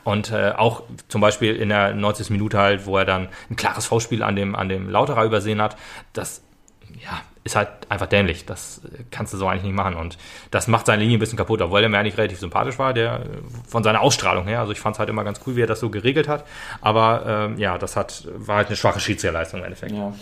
Und 0.04 0.30
äh, 0.32 0.52
auch 0.56 0.82
zum 1.08 1.20
Beispiel 1.20 1.56
in 1.56 1.68
der 1.68 1.94
90. 1.94 2.30
Minute 2.30 2.58
halt, 2.58 2.86
wo 2.86 2.96
er 2.98 3.04
dann 3.04 3.28
ein 3.50 3.56
klares 3.56 3.86
V-Spiel 3.86 4.22
an 4.22 4.36
dem, 4.36 4.54
an 4.54 4.68
dem 4.68 4.90
Lauterer 4.90 5.24
übersehen 5.24 5.60
hat, 5.62 5.76
das 6.12 6.42
ja, 7.02 7.20
ist 7.44 7.56
halt 7.56 7.68
einfach 7.88 8.06
dämlich. 8.06 8.46
Das 8.46 8.82
äh, 8.84 9.04
kannst 9.10 9.32
du 9.32 9.38
so 9.38 9.46
eigentlich 9.46 9.64
nicht 9.64 9.74
machen. 9.74 9.94
Und 9.94 10.18
das 10.50 10.68
macht 10.68 10.86
seine 10.86 11.02
Linie 11.02 11.18
ein 11.18 11.20
bisschen 11.20 11.38
kaputt, 11.38 11.62
obwohl 11.62 11.82
er 11.82 11.88
mir 11.88 11.98
eigentlich 11.98 12.18
relativ 12.18 12.38
sympathisch 12.38 12.78
war, 12.78 12.92
der 12.92 13.22
von 13.66 13.82
seiner 13.82 14.00
Ausstrahlung 14.00 14.46
her. 14.46 14.60
Also 14.60 14.72
ich 14.72 14.80
fand 14.80 14.96
es 14.96 15.00
halt 15.00 15.08
immer 15.08 15.24
ganz 15.24 15.40
cool, 15.46 15.56
wie 15.56 15.62
er 15.62 15.66
das 15.66 15.80
so 15.80 15.90
geregelt 15.90 16.28
hat. 16.28 16.44
Aber 16.80 17.24
ähm, 17.26 17.58
ja, 17.58 17.78
das 17.78 17.96
hat, 17.96 18.26
war 18.34 18.56
halt 18.56 18.68
eine 18.68 18.76
schwache 18.76 19.00
Schiedsrichterleistung 19.00 19.60
im 19.60 19.64
Endeffekt. 19.66 19.92
Ja. 19.92 20.12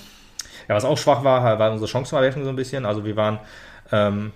Ja, 0.68 0.74
was 0.74 0.84
auch 0.84 0.98
schwach 0.98 1.24
war, 1.24 1.58
war 1.58 1.72
unsere 1.72 1.88
Chancenverwertung 1.88 2.44
so 2.44 2.50
ein 2.50 2.56
bisschen. 2.56 2.86
Also 2.86 3.04
wir 3.04 3.16
waren 3.16 3.38
ähm, 3.92 4.32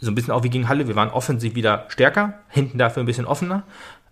so 0.00 0.10
ein 0.10 0.14
bisschen 0.14 0.32
auch 0.32 0.42
wie 0.42 0.50
gegen 0.50 0.68
Halle, 0.68 0.88
wir 0.88 0.96
waren 0.96 1.10
offensiv 1.10 1.54
wieder 1.54 1.84
stärker, 1.88 2.34
hinten 2.48 2.78
dafür 2.78 3.02
ein 3.02 3.06
bisschen 3.06 3.26
offener. 3.26 3.62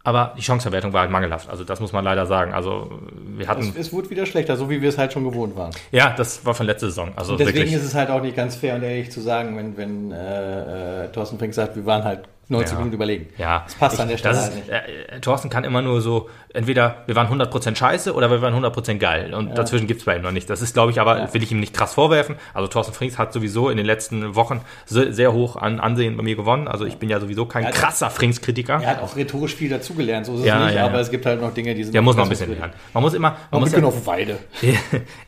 Aber 0.03 0.33
die 0.39 0.41
Chancenverwertung 0.43 0.95
war 0.95 1.03
halt 1.03 1.11
mangelhaft. 1.11 1.51
Also 1.51 1.63
das 1.63 1.79
muss 1.79 1.93
man 1.93 2.03
leider 2.05 2.25
sagen. 2.25 2.55
Also 2.55 3.01
wir 3.37 3.43
Es, 3.45 3.49
hatten, 3.51 3.75
es 3.77 3.93
wurde 3.93 4.09
wieder 4.09 4.25
schlechter, 4.25 4.57
so 4.57 4.71
wie 4.71 4.81
wir 4.81 4.89
es 4.89 4.97
halt 4.97 5.13
schon 5.13 5.25
gewohnt 5.25 5.57
waren. 5.57 5.73
ja, 5.91 6.15
das 6.17 6.47
war 6.47 6.55
von 6.55 6.65
letzter 6.65 6.87
Saison. 6.87 7.13
Also 7.17 7.37
Deswegen 7.37 7.59
wirklich. 7.59 7.75
ist 7.75 7.85
es 7.85 7.95
halt 7.95 8.09
auch 8.09 8.23
nicht 8.23 8.35
ganz 8.35 8.57
fair 8.57 8.77
und 8.77 8.83
ehrlich 8.83 9.11
zu 9.11 9.21
sagen, 9.21 9.57
wenn, 9.59 9.77
wenn 9.77 10.11
äh, 10.11 11.05
äh, 11.05 11.13
Thorsten 11.13 11.39
Frink 11.39 11.53
sagt, 11.53 11.77
wir 11.77 11.85
waren 11.85 12.05
halt 12.05 12.21
90 12.51 12.73
Ja. 12.73 12.79
Minuten 12.79 12.95
überlegen. 12.95 13.29
Ja, 13.39 13.63
Das 13.65 13.75
passt 13.77 14.01
an 14.01 14.09
der 14.09 14.17
Stelle 14.19 14.37
halt 14.41 14.55
nicht. 14.55 14.69
äh, 14.69 15.17
äh, 15.17 15.21
Thorsten 15.21 15.49
kann 15.49 15.65
immer 15.65 15.81
nur 15.83 16.01
so, 16.01 16.29
entweder 16.53 16.97
wir 17.07 17.15
waren 17.17 17.29
100% 17.29 17.77
scheiße 17.77 18.13
oder 18.13 18.31
wir 18.31 18.43
waren 18.43 18.55
100% 18.55 18.99
geil. 18.99 19.33
Und 19.35 19.57
dazwischen 19.57 19.87
gibt's 19.87 20.05
bei 20.05 20.17
ihm 20.17 20.23
noch 20.23 20.33
nicht. 20.33 20.51
Das 20.51 20.61
ist, 20.61 20.75
glaube 20.75 20.91
ich, 20.91 21.01
aber 21.01 21.19
Ja. 21.19 21.33
will 21.35 21.43
ich 21.43 21.53
ihm 21.53 21.61
nicht 21.61 21.73
krass 21.75 21.95
vorwerfen. 21.95 22.35
Also 22.53 22.69
Thorsten 22.69 22.93
Frings 22.93 23.19
hat 23.19 23.33
sowieso 23.33 23.71
in 23.71 23.77
den 23.77 23.87
letzten 23.87 24.35
Wochen 24.35 24.61
se- 24.85 25.13
sehr 25.13 25.33
hoch 25.33 25.57
an 25.57 25.81
Ansehen 25.81 26.17
bei 26.17 26.23
mir 26.25 26.35
gewonnen. 26.37 26.67
Also 26.69 26.85
ich 26.87 26.97
bin 26.97 27.09
ja 27.09 27.21
sowieso 27.21 27.47
kein 27.47 27.63
Ja, 27.65 27.71
krasser 27.71 28.11
Frings-Kritiker. 28.11 28.81
Er 28.83 28.91
hat 28.97 29.03
auch 29.03 29.17
rhetorisch 29.17 29.55
viel 29.55 29.71
dazugelernt, 29.71 30.27
so 30.27 30.35
ist 30.35 30.45
Ja, 30.45 30.59
es 30.61 30.65
nicht, 30.67 30.75
ja, 30.75 30.85
aber 30.87 30.95
ja. 30.97 31.01
es 31.01 31.11
gibt 31.11 31.25
halt 31.27 31.41
noch 31.41 31.55
Dinge, 31.55 31.75
die 31.75 31.85
sind. 31.85 31.95
Der 31.95 32.03
muss 32.03 32.17
noch 32.17 32.25
ein 32.25 32.29
bisschen 32.29 32.53
lernen. 32.55 32.73
Man 32.93 33.03
muss 33.03 33.15
immer, 33.15 33.31
man 33.31 33.39
Man 33.53 33.61
muss 33.61 33.73
muss 33.73 33.85
auf 33.85 34.07
Weide. 34.07 34.39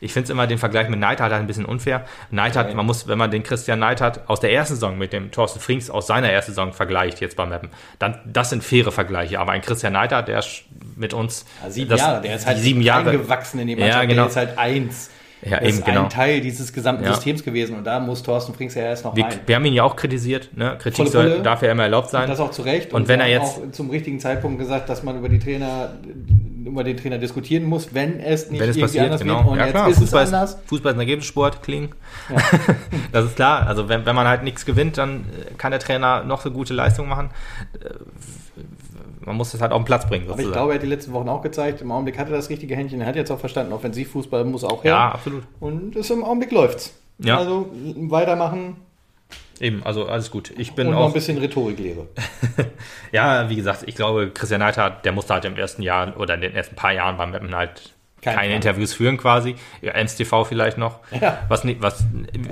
ich 0.01 0.11
finde 0.13 0.25
es 0.25 0.29
immer 0.29 0.45
den 0.47 0.57
Vergleich 0.57 0.89
mit 0.89 0.99
Neidhardt 0.99 1.31
halt 1.31 1.41
ein 1.41 1.47
bisschen 1.47 1.65
unfair. 1.65 2.05
Neidhardt, 2.31 2.73
man 2.75 2.85
muss, 2.85 3.07
wenn 3.07 3.17
man 3.17 3.31
den 3.31 3.43
Christian 3.43 3.79
Neidhardt 3.79 4.27
aus 4.27 4.39
der 4.41 4.51
ersten 4.51 4.75
Saison 4.75 4.97
mit 4.97 5.13
dem 5.13 5.31
Thorsten 5.31 5.59
Frings 5.59 5.89
aus 5.89 6.07
seiner 6.07 6.29
ersten 6.29 6.51
Saison 6.51 6.73
vergleicht 6.73 7.12
jetzt 7.19 7.35
beim 7.35 7.49
Mappen, 7.49 7.69
dann 7.99 8.19
das 8.25 8.49
sind 8.49 8.63
faire 8.63 8.91
Vergleiche. 8.91 9.39
Aber 9.39 9.51
ein 9.51 9.61
Christian 9.61 9.93
Neidhardt, 9.93 10.27
der 10.27 10.39
ist 10.39 10.63
mit 10.95 11.13
uns 11.13 11.45
Ja, 11.63 11.69
sieben 11.69 11.89
das- 11.89 11.99
Jahre, 12.01 12.21
der 12.21 12.35
ist 12.35 12.45
halt 12.47 12.57
sieben 12.59 12.81
Jahre 12.81 13.09
eingewachsen 13.11 13.59
in 13.59 13.67
Ja, 13.69 13.75
Mannschaft, 13.77 14.01
genau. 14.09 14.21
der 14.23 14.29
ist 14.29 14.35
halt 14.37 14.57
eins. 14.57 15.09
Ja, 15.45 15.59
das 15.59 15.67
eben, 15.67 15.77
ist 15.79 15.85
genau. 15.85 16.03
ein 16.03 16.09
Teil 16.09 16.39
dieses 16.39 16.71
gesamten 16.71 17.03
Ja. 17.03 17.13
Systems 17.15 17.43
gewesen 17.43 17.75
und 17.75 17.83
da 17.83 17.99
muss 17.99 18.23
Thorsten 18.23 18.53
Frings 18.53 18.75
ja 18.75 18.83
erst 18.83 19.03
noch 19.03 19.13
Wir, 19.13 19.25
rein. 19.25 19.39
wir 19.45 19.55
haben 19.57 19.65
ihn 19.65 19.73
ja 19.73 19.83
auch 19.83 19.97
kritisiert. 19.97 20.49
Ne? 20.55 20.77
Kritik 20.79 21.09
soll, 21.09 21.41
darf 21.41 21.61
ja 21.61 21.71
immer 21.73 21.83
erlaubt 21.83 22.11
sein. 22.11 22.29
Das 22.29 22.39
auch 22.39 22.51
zu 22.51 22.61
Recht. 22.61 22.93
Und 22.93 23.09
wenn 23.09 23.19
wir 23.19 23.25
er 23.25 23.31
jetzt- 23.41 23.57
auch 23.57 23.71
zum 23.73 23.89
richtigen 23.89 24.21
Zeitpunkt 24.21 24.57
gesagt, 24.57 24.87
dass 24.87 25.03
man 25.03 25.17
über 25.17 25.27
die 25.27 25.39
Trainer, 25.39 25.95
über 26.65 26.83
den 26.83 26.97
Trainer 26.97 27.17
diskutieren 27.17 27.63
muss, 27.63 27.93
wenn 27.93 28.19
es 28.19 28.49
nicht 28.49 28.61
wenn 28.61 28.69
es 28.69 28.75
irgendwie 28.75 28.81
passiert, 28.81 29.05
anders 29.05 29.21
genau. 29.21 29.37
wird. 29.39 29.47
Und 29.47 29.57
ja 29.57 29.65
jetzt 29.65 29.73
klar, 29.73 29.89
ist 29.89 29.99
Fußball, 29.99 30.23
es 30.23 30.33
anders. 30.33 30.53
ist, 30.55 30.59
Fußball 30.67 30.91
ist 30.91 30.97
ein 30.97 31.01
Ergebnissport, 31.01 31.63
klingen. 31.63 31.89
das 33.11 33.25
ist 33.25 33.35
klar. 33.35 33.67
Also 33.67 33.89
wenn, 33.89 34.05
wenn 34.05 34.15
man 34.15 34.27
halt 34.27 34.43
nichts 34.43 34.65
gewinnt, 34.65 34.97
dann 34.97 35.21
äh, 35.21 35.53
kann 35.57 35.71
der 35.71 35.79
Trainer 35.79 36.23
noch 36.23 36.41
so 36.41 36.51
gute 36.51 36.73
Leistungen 36.73 37.09
machen. 37.09 37.29
Äh, 37.79 37.89
Man 39.25 39.37
muss 39.37 39.53
es 39.53 39.61
halt 39.61 39.71
auf 39.71 39.81
den 39.81 39.85
Platz 39.85 40.07
bringen. 40.07 40.25
Aber 40.25 40.33
ich 40.33 40.45
sozusagen. 40.45 40.53
glaube, 40.53 40.71
er 40.73 40.75
hat 40.75 40.83
die 40.83 40.87
letzten 40.87 41.13
Wochen 41.13 41.29
auch 41.29 41.41
gezeigt, 41.41 41.81
im 41.81 41.91
Augenblick 41.91 42.17
hat 42.17 42.29
er 42.29 42.35
das 42.35 42.49
richtige 42.49 42.75
Händchen. 42.75 43.01
Er 43.01 43.07
hat 43.07 43.15
jetzt 43.15 43.31
auch 43.31 43.39
verstanden, 43.39 43.73
Offensivfußball 43.73 44.45
muss 44.45 44.63
auch 44.63 44.83
her. 44.83 44.91
ja, 44.91 45.09
absolut. 45.11 45.43
Und 45.59 45.95
es 45.95 46.09
im 46.09 46.23
Augenblick 46.23 46.51
läuft's. 46.51 46.93
Ja. 47.19 47.37
Also 47.37 47.69
weitermachen 47.95 48.77
Eben, 49.63 49.81
also 49.83 50.07
alles 50.07 50.29
gut. 50.29 50.51
Ich 50.57 50.73
bin 50.73 50.87
und 50.87 50.93
noch 50.93 50.99
auch 50.99 51.07
ein 51.07 51.13
bisschen 51.13 51.37
Rhetoriklehre. 51.37 52.07
Ja, 53.13 53.49
wie 53.49 53.55
gesagt, 53.55 53.83
ich 53.85 53.95
glaube, 53.95 54.29
Christian 54.31 54.59
Neidhardt, 54.59 55.05
der 55.05 55.13
musste 55.13 55.35
halt 55.35 55.45
im 55.45 55.55
ersten 55.55 55.83
Jahr 55.83 56.19
oder 56.19 56.33
in 56.33 56.41
den 56.41 56.53
ersten 56.53 56.75
paar 56.75 56.91
Jahren 56.91 57.15
beim 57.15 57.31
Mappen 57.31 57.55
halt 57.55 57.93
Kein 58.21 58.33
keine 58.33 58.47
Plan. 58.47 58.55
Interviews 58.55 58.93
führen 58.93 59.17
quasi. 59.17 59.55
Ja, 59.81 59.93
MSTV 59.93 60.45
vielleicht 60.45 60.77
noch. 60.77 60.99
Ja. 61.21 61.37
Was, 61.47 61.63
nicht, 61.63 61.81
was 61.81 62.03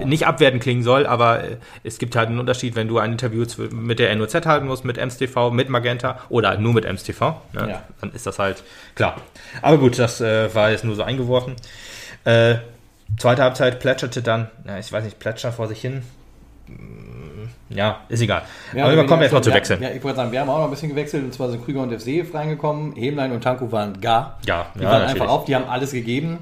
nicht 0.06 0.26
abwertend 0.26 0.64
klingen 0.64 0.84
soll, 0.84 1.06
aber 1.06 1.44
äh, 1.44 1.58
es 1.84 1.98
gibt 1.98 2.16
halt 2.16 2.30
einen 2.30 2.40
Unterschied, 2.40 2.76
wenn 2.76 2.88
du 2.88 3.00
ein 3.00 3.12
Interview 3.12 3.44
mit 3.72 4.00
der 4.00 4.16
NOZ 4.16 4.46
halten 4.46 4.68
musst, 4.68 4.86
mit 4.86 4.98
MSTV, 4.98 5.52
mit 5.52 5.68
Magenta 5.68 6.20
oder 6.30 6.50
halt 6.50 6.62
nur 6.62 6.74
mit 6.74 6.86
MSTV. 6.86 7.20
Ne? 7.52 7.70
Ja. 7.72 7.84
Dann 8.00 8.14
ist 8.14 8.26
das 8.26 8.40
halt 8.40 8.64
klar. 8.96 9.20
Aber 9.62 9.80
gut, 9.80 10.00
das 10.00 10.22
äh, 10.22 10.54
war 10.56 10.72
jetzt 10.72 10.86
nur 10.86 10.96
so 10.96 11.04
eingeworfen. 11.04 11.56
Äh, 12.24 12.56
zweite 13.18 13.42
Halbzeit 13.44 13.82
plätscherte 13.82 14.22
dann, 14.22 14.50
ja, 14.66 14.78
ich 14.78 14.94
weiß 14.94 15.04
nicht, 15.04 15.20
plätschert 15.20 15.56
vor 15.56 15.68
sich 15.68 15.82
hin. 15.82 16.04
Ja, 17.70 18.02
ist 18.10 18.22
egal. 18.22 18.44
Ja, 18.76 18.86
Aber 18.86 18.96
wir 18.96 19.06
kommen 19.06 19.22
erstmal 19.22 19.44
zu 19.44 19.54
wechseln. 19.54 19.82
Ja, 19.82 19.90
ich 19.90 20.04
wollte 20.04 20.18
sagen, 20.18 20.32
wir 20.32 20.42
haben 20.42 20.50
auch 20.50 20.58
noch 20.58 20.66
ein 20.66 20.72
bisschen 20.72 20.90
gewechselt 20.90 21.24
und 21.24 21.34
zwar 21.34 21.50
sind 21.50 21.64
Krüger 21.64 21.82
und 21.82 21.94
FCF 21.94 22.34
reingekommen. 22.34 22.96
Hemlein 22.96 23.32
und 23.32 23.42
Tanku 23.42 23.72
waren 23.72 24.00
gar. 24.02 24.40
Ja, 24.46 24.68
die 24.76 24.84
ja, 24.84 24.86
waren 24.86 25.02
natürlich. 25.02 25.22
einfach 25.22 25.34
auf, 25.34 25.46
die 25.46 25.56
haben 25.56 25.70
alles 25.70 25.92
gegeben. 25.92 26.40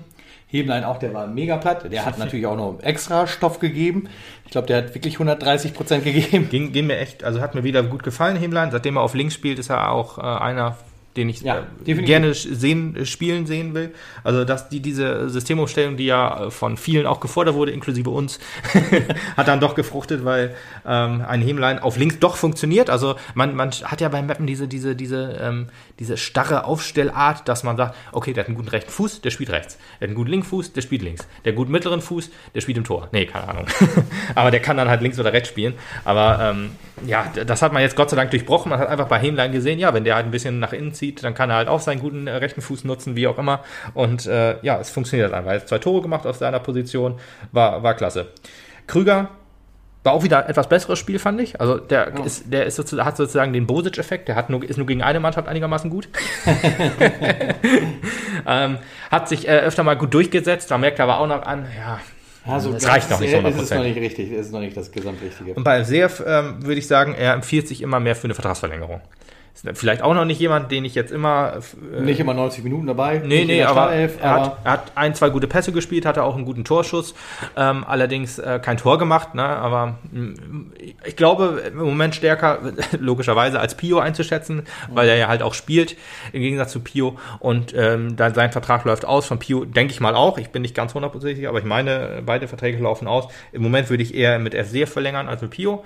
Hemlein 0.47 0.83
auch, 0.83 0.97
der 0.97 1.13
war 1.13 1.27
mega 1.27 1.57
platt. 1.57 1.91
Der 1.91 2.05
hat 2.05 2.17
natürlich 2.17 2.47
auch 2.47 2.57
noch 2.57 2.79
extra 2.81 3.27
Stoff 3.27 3.59
gegeben. 3.59 4.09
Ich 4.45 4.51
glaube, 4.51 4.67
der 4.67 4.77
hat 4.77 4.95
wirklich 4.95 5.15
130 5.15 5.73
Prozent 5.73 6.03
gegeben. 6.03 6.49
Ging, 6.49 6.71
ging 6.71 6.87
mir 6.87 6.97
echt, 6.97 7.23
also 7.23 7.41
hat 7.41 7.53
mir 7.53 7.63
wieder 7.63 7.83
gut 7.83 8.01
gefallen, 8.01 8.35
Hemlein. 8.35 8.71
Seitdem 8.71 8.97
er 8.97 9.01
auf 9.01 9.13
links 9.13 9.35
spielt, 9.35 9.59
ist 9.59 9.69
er 9.69 9.91
auch 9.91 10.17
äh, 10.17 10.21
einer, 10.21 10.77
den 11.19 11.29
ich 11.29 11.41
Ja, 11.41 11.67
äh, 11.86 11.93
gerne 11.95 12.34
sehen, 12.34 12.95
äh, 12.95 13.05
spielen 13.05 13.45
sehen 13.45 13.73
will. 13.73 13.93
Also 14.23 14.45
dass 14.45 14.69
die 14.69 14.79
diese 14.79 15.29
Systemumstellung, 15.29 15.97
die 15.97 16.05
ja 16.05 16.45
äh, 16.45 16.51
von 16.51 16.77
vielen 16.77 17.05
auch 17.05 17.19
gefordert 17.19 17.55
wurde, 17.55 17.71
inklusive 17.71 18.10
uns, 18.10 18.39
hat 19.38 19.47
dann 19.47 19.60
doch 19.60 19.75
gefruchtet, 19.75 20.23
weil 20.23 20.55
ähm, 20.88 21.21
ein 21.27 21.41
Hemlein 21.41 21.79
auf 21.79 21.97
links 21.97 22.19
doch 22.19 22.38
funktioniert. 22.38 22.89
Also 22.89 23.15
man, 23.36 23.55
man 23.55 23.71
hat 23.71 23.99
ja 24.01 24.08
beim 24.08 24.27
Mappen 24.27 24.47
diese, 24.47 24.67
diese, 24.67 24.95
diese, 24.95 25.38
ähm, 25.41 25.67
diese 25.99 26.15
starre 26.15 26.63
Aufstellart, 26.63 27.47
dass 27.47 27.63
man 27.63 27.75
sagt, 27.75 27.95
okay, 28.13 28.32
der 28.34 28.43
hat 28.43 28.47
einen 28.47 28.55
guten 28.55 28.69
rechten 28.69 28.89
Fuß, 28.89 29.21
der 29.21 29.32
spielt 29.32 29.49
rechts. 29.49 29.77
Der 29.99 30.08
hat 30.08 30.10
einen 30.10 30.15
guten 30.15 30.32
linken 30.32 30.47
Fuß, 30.47 30.71
der 30.73 30.82
spielt 30.82 31.01
links. 31.01 31.27
Der 31.27 31.34
hat 31.34 31.45
einen 31.47 31.55
guten 31.58 31.71
mittleren 31.73 32.01
Fuß, 32.01 32.29
der 32.55 32.62
spielt 32.62 32.77
im 32.77 32.86
Tor. 32.86 33.10
Nee, 33.12 33.25
keine 33.25 33.49
Ahnung. 33.49 33.65
Aber 34.36 34.51
der 34.51 34.62
kann 34.62 34.77
dann 34.77 34.88
halt 34.88 35.01
links 35.01 35.19
oder 35.19 35.34
rechts 35.34 35.49
spielen. 35.49 35.73
Aber 36.05 36.39
ähm, 36.41 36.71
ja, 37.05 37.31
das 37.45 37.62
hat 37.62 37.73
man 37.73 37.81
jetzt 37.81 37.95
Gott 37.95 38.09
sei 38.09 38.15
Dank 38.15 38.31
durchbrochen. 38.31 38.69
Man 38.69 38.79
hat 38.79 38.88
einfach 38.88 39.07
bei 39.07 39.19
Hemlein 39.19 39.51
gesehen, 39.51 39.79
ja, 39.79 39.93
wenn 39.93 40.03
der 40.03 40.15
halt 40.15 40.25
ein 40.25 40.31
bisschen 40.31 40.59
nach 40.59 40.73
innen 40.73 40.93
zieht, 40.93 41.23
dann 41.23 41.33
kann 41.33 41.49
er 41.49 41.57
halt 41.57 41.67
auch 41.67 41.79
seinen 41.79 41.99
guten 41.99 42.27
äh, 42.27 42.35
rechten 42.35 42.62
Fuß 42.62 42.83
nutzen, 42.83 43.15
wie 43.15 43.27
auch 43.27 43.38
immer. 43.38 43.63
Und 43.93 44.25
äh, 44.25 44.57
ja, 44.62 44.79
es 44.79 44.89
funktioniert 44.89 45.33
einfach. 45.33 45.51
Er 45.51 45.59
hat 45.59 45.67
zwei 45.67 45.79
Tore 45.79 46.01
gemacht 46.01 46.25
aus 46.25 46.39
seiner 46.39 46.59
Position. 46.59 47.19
War, 47.51 47.83
war 47.83 47.93
klasse. 47.93 48.27
Krüger 48.88 49.29
war 50.03 50.13
auch 50.13 50.23
wieder 50.23 50.43
ein 50.43 50.49
etwas 50.49 50.69
besseres 50.69 50.97
Spiel, 50.97 51.19
fand 51.19 51.41
ich. 51.41 51.59
Also 51.59 51.77
der 51.77 52.25
ist, 52.25 52.51
der 52.51 52.65
ist 52.65 52.77
sozusagen, 52.77 53.05
hat 53.05 53.17
sozusagen 53.17 53.51
den 53.51 53.67
Bosic-Effekt. 53.67 54.27
Der 54.27 54.35
hat 54.35 54.49
nur, 54.49 54.63
ist 54.63 54.77
nur 54.77 54.88
gegen 54.88 55.03
eine 55.03 55.19
Mannschaft 55.19 55.47
einigermaßen 55.47 55.89
gut. 55.89 56.07
ähm, 58.47 58.77
hat 59.12 59.27
sich 59.27 59.47
äh, 59.47 59.59
öfter 59.59 59.83
mal 59.83 59.97
gut 59.97 60.13
durchgesetzt. 60.13 60.71
Da 60.71 60.77
merkt 60.77 60.99
er 60.99 61.03
aber 61.03 61.19
auch 61.19 61.27
noch 61.27 61.43
an, 61.43 61.67
ja. 61.77 61.99
Also, 62.45 62.73
Es 62.73 62.88
reicht 62.88 63.10
noch 63.10 63.19
nicht 63.19 63.32
so 63.32 63.38
Es 63.38 63.56
ist 63.56 63.71
100%. 63.71 63.75
noch 63.75 63.84
nicht 63.84 63.97
richtig. 63.97 64.32
Es 64.32 64.47
ist 64.47 64.52
noch 64.54 64.60
nicht 64.62 64.75
das 64.75 64.91
Gesamtrichtige. 64.91 65.54
Und 65.54 65.63
bei 65.63 65.84
Seef 65.84 66.23
ähm, 66.25 66.63
würde 66.65 66.80
ich 66.80 66.88
sagen, 66.88 67.13
er 67.13 67.34
empfiehlt 67.34 67.67
sich 67.67 67.82
immer 67.82 67.99
mehr 67.99 68.15
für 68.15 68.25
eine 68.25 68.34
Vertragsverlängerung. 68.34 69.02
Ist 69.53 69.77
vielleicht 69.77 70.01
auch 70.01 70.13
noch 70.13 70.25
nicht 70.25 70.39
jemand, 70.39 70.71
den 70.71 70.85
ich 70.85 70.95
jetzt 70.95 71.12
immer. 71.12 71.59
Äh, 71.93 72.01
Nicht 72.01 72.19
immer 72.19 72.33
90 72.33 72.63
Minuten 72.63 72.88
dabei. 72.88 73.21
Nee, 73.23 73.45
nee, 73.45 73.63
aber, 73.63 73.81
Startelf, 73.81 74.17
er, 74.21 74.31
hat, 74.31 74.57
er 74.63 74.71
hat 74.71 74.91
ein, 74.95 75.15
zwei 75.15 75.29
gute 75.29 75.47
Pässe 75.47 75.71
gespielt, 75.71 76.05
hatte 76.05 76.23
auch 76.23 76.35
einen 76.35 76.45
guten 76.45 76.63
Torschuss, 76.63 77.13
ähm, 77.57 77.83
allerdings 77.85 78.39
äh, 78.39 78.59
kein 78.63 78.77
Tor 78.77 78.97
gemacht, 78.97 79.35
ne? 79.35 79.43
aber 79.43 79.97
mm, 80.12 80.71
ich 81.03 81.15
glaube 81.15 81.62
im 81.67 81.77
Moment 81.77 82.15
stärker, 82.15 82.59
logischerweise, 82.99 83.59
als 83.59 83.75
Pio 83.75 83.99
einzuschätzen, 83.99 84.63
weil 84.89 85.09
er 85.09 85.17
ja 85.17 85.27
halt 85.27 85.41
auch 85.41 85.53
spielt, 85.53 85.97
im 86.31 86.41
Gegensatz 86.41 86.71
zu 86.71 86.79
Pio 86.79 87.17
und 87.39 87.73
ähm, 87.75 88.15
dann 88.15 88.33
sein 88.33 88.51
Vertrag 88.51 88.85
läuft 88.85 89.03
aus, 89.05 89.25
von 89.25 89.39
Pio 89.39 89.65
denke 89.65 89.91
ich 89.91 89.99
mal 89.99 90.15
auch, 90.15 90.38
ich 90.38 90.49
bin 90.49 90.62
nicht 90.62 90.75
ganz 90.75 90.93
hundertprozentig, 90.93 91.47
aber 91.47 91.59
ich 91.59 91.65
meine, 91.65 92.21
beide 92.25 92.47
Verträge 92.47 92.81
laufen 92.81 93.07
aus. 93.07 93.27
Im 93.51 93.62
Moment 93.62 93.89
würde 93.89 94.03
ich 94.03 94.13
eher 94.13 94.39
mit 94.39 94.53
FC 94.55 94.88
verlängern 94.88 95.27
als 95.27 95.41
mit 95.41 95.51
Pio 95.51 95.83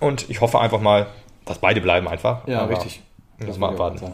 und 0.00 0.28
ich 0.28 0.40
hoffe 0.40 0.60
einfach 0.60 0.80
mal, 0.80 1.06
dass 1.44 1.58
beide 1.58 1.80
bleiben 1.80 2.08
einfach. 2.08 2.46
ja, 2.46 2.64
richtig. 2.64 3.02
Müssen 3.38 3.60
wir 3.60 3.68
abwarten. 3.68 4.12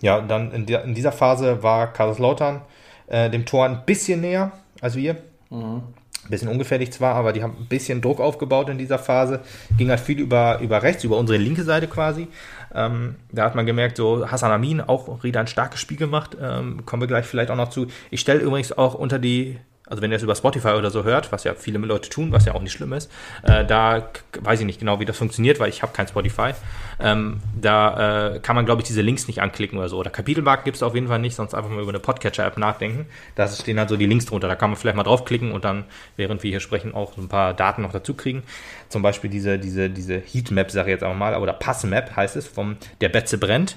Ja, 0.00 0.20
dann 0.20 0.52
in, 0.52 0.66
der, 0.66 0.84
in 0.84 0.94
dieser 0.94 1.12
Phase 1.12 1.62
war 1.62 1.92
Kaiserslautern 1.92 2.62
äh, 3.06 3.30
dem 3.30 3.46
Tor 3.46 3.66
ein 3.66 3.84
bisschen 3.84 4.20
näher 4.20 4.52
als 4.80 4.94
wir. 4.94 5.16
Ein 5.50 6.30
bisschen 6.30 6.48
ungefährlich 6.48 6.92
zwar, 6.92 7.14
aber 7.14 7.32
die 7.32 7.42
haben 7.42 7.56
ein 7.58 7.66
bisschen 7.66 8.00
Druck 8.00 8.20
aufgebaut 8.20 8.68
in 8.68 8.78
dieser 8.78 8.98
Phase. 8.98 9.40
Ging 9.78 9.90
halt 9.90 10.00
viel 10.00 10.18
über, 10.18 10.58
über 10.60 10.82
rechts, 10.82 11.04
über 11.04 11.16
unsere 11.16 11.38
linke 11.38 11.62
Seite 11.62 11.86
quasi. 11.86 12.28
Ähm, 12.74 13.16
da 13.32 13.44
hat 13.44 13.54
man 13.54 13.64
gemerkt, 13.64 13.96
so 13.96 14.28
Hassan 14.28 14.50
Amin 14.50 14.80
auch 14.80 15.22
wieder 15.22 15.40
ein 15.40 15.46
starkes 15.46 15.80
Spiel 15.80 15.96
gemacht. 15.96 16.36
Ähm, 16.40 16.84
kommen 16.84 17.02
wir 17.02 17.06
gleich 17.06 17.26
vielleicht 17.26 17.50
auch 17.50 17.56
noch 17.56 17.70
zu. 17.70 17.86
Ich 18.10 18.20
stelle 18.20 18.40
übrigens 18.40 18.76
auch 18.76 18.94
unter 18.94 19.18
die, 19.18 19.58
also 19.86 20.02
wenn 20.02 20.10
ihr 20.10 20.16
es 20.16 20.22
über 20.22 20.34
Spotify 20.34 20.70
oder 20.70 20.90
so 20.90 21.04
hört, 21.04 21.32
was 21.32 21.44
ja 21.44 21.54
viele 21.54 21.78
Leute 21.78 22.08
tun, 22.08 22.32
was 22.32 22.44
ja 22.44 22.54
auch 22.54 22.60
nicht 22.60 22.72
schlimm 22.72 22.92
ist, 22.92 23.10
äh, 23.44 23.64
da 23.64 24.10
weiß 24.40 24.60
ich 24.60 24.66
nicht 24.66 24.80
genau, 24.80 25.00
wie 25.00 25.04
das 25.04 25.16
funktioniert, 25.16 25.60
weil 25.60 25.68
ich 25.68 25.82
habe 25.82 25.92
kein 25.92 26.08
Spotify. 26.08 26.52
Ähm, 26.98 27.40
da 27.60 28.34
äh, 28.34 28.40
kann 28.40 28.56
man, 28.56 28.66
glaube 28.66 28.82
ich, 28.82 28.88
diese 28.88 29.02
Links 29.02 29.28
nicht 29.28 29.40
anklicken 29.40 29.78
oder 29.78 29.88
so. 29.88 29.98
Oder 29.98 30.10
Kapitelmarken 30.10 30.64
gibt 30.64 30.76
es 30.76 30.82
auf 30.82 30.94
jeden 30.94 31.08
Fall 31.08 31.20
nicht, 31.20 31.36
sonst 31.36 31.54
einfach 31.54 31.70
mal 31.70 31.80
über 31.80 31.90
eine 31.90 32.00
Podcatcher-App 32.00 32.58
nachdenken. 32.58 33.06
Da 33.34 33.46
stehen 33.46 33.78
halt 33.78 33.88
so 33.88 33.96
die 33.96 34.06
Links 34.06 34.26
drunter. 34.26 34.48
Da 34.48 34.56
kann 34.56 34.70
man 34.70 34.76
vielleicht 34.76 34.96
mal 34.96 35.04
draufklicken 35.04 35.52
und 35.52 35.64
dann, 35.64 35.84
während 36.16 36.42
wir 36.42 36.50
hier 36.50 36.60
sprechen, 36.60 36.94
auch 36.94 37.14
so 37.14 37.22
ein 37.22 37.28
paar 37.28 37.54
Daten 37.54 37.82
noch 37.82 37.92
dazu 37.92 38.14
kriegen. 38.14 38.42
Zum 38.88 39.02
Beispiel 39.02 39.30
diese, 39.30 39.58
diese, 39.58 39.88
diese 39.88 40.18
Heatmap, 40.18 40.70
sage 40.70 40.90
ich 40.90 40.94
jetzt 40.94 41.04
auch 41.04 41.14
mal, 41.14 41.36
oder 41.36 41.52
Passmap 41.52 42.16
heißt 42.16 42.36
es, 42.36 42.48
vom 42.48 42.76
der 43.00 43.08
Betze 43.08 43.38
brennt. 43.38 43.76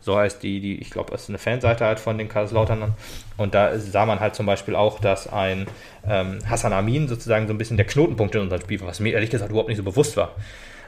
So 0.00 0.16
heißt 0.16 0.42
die, 0.42 0.60
die 0.60 0.80
ich 0.80 0.90
glaube, 0.90 1.10
das 1.10 1.22
ist 1.24 1.28
eine 1.28 1.38
Fanseite 1.38 1.84
halt 1.84 2.00
von 2.00 2.16
den 2.18 2.28
Kaiserslauternern. 2.28 2.92
Und 3.36 3.54
da 3.54 3.78
sah 3.78 4.06
man 4.06 4.20
halt 4.20 4.34
zum 4.34 4.46
Beispiel 4.46 4.74
auch, 4.76 5.00
dass 5.00 5.30
ein 5.32 5.66
ähm, 6.08 6.38
Hassan 6.48 6.72
Amin 6.72 7.08
sozusagen 7.08 7.46
so 7.46 7.54
ein 7.54 7.58
bisschen 7.58 7.76
der 7.76 7.86
Knotenpunkt 7.86 8.34
in 8.34 8.42
unserem 8.42 8.62
Spiel 8.62 8.80
war, 8.80 8.88
was 8.88 9.00
mir 9.00 9.12
ehrlich 9.12 9.30
gesagt 9.30 9.50
überhaupt 9.50 9.68
nicht 9.68 9.78
so 9.78 9.84
bewusst 9.84 10.16
war. 10.16 10.32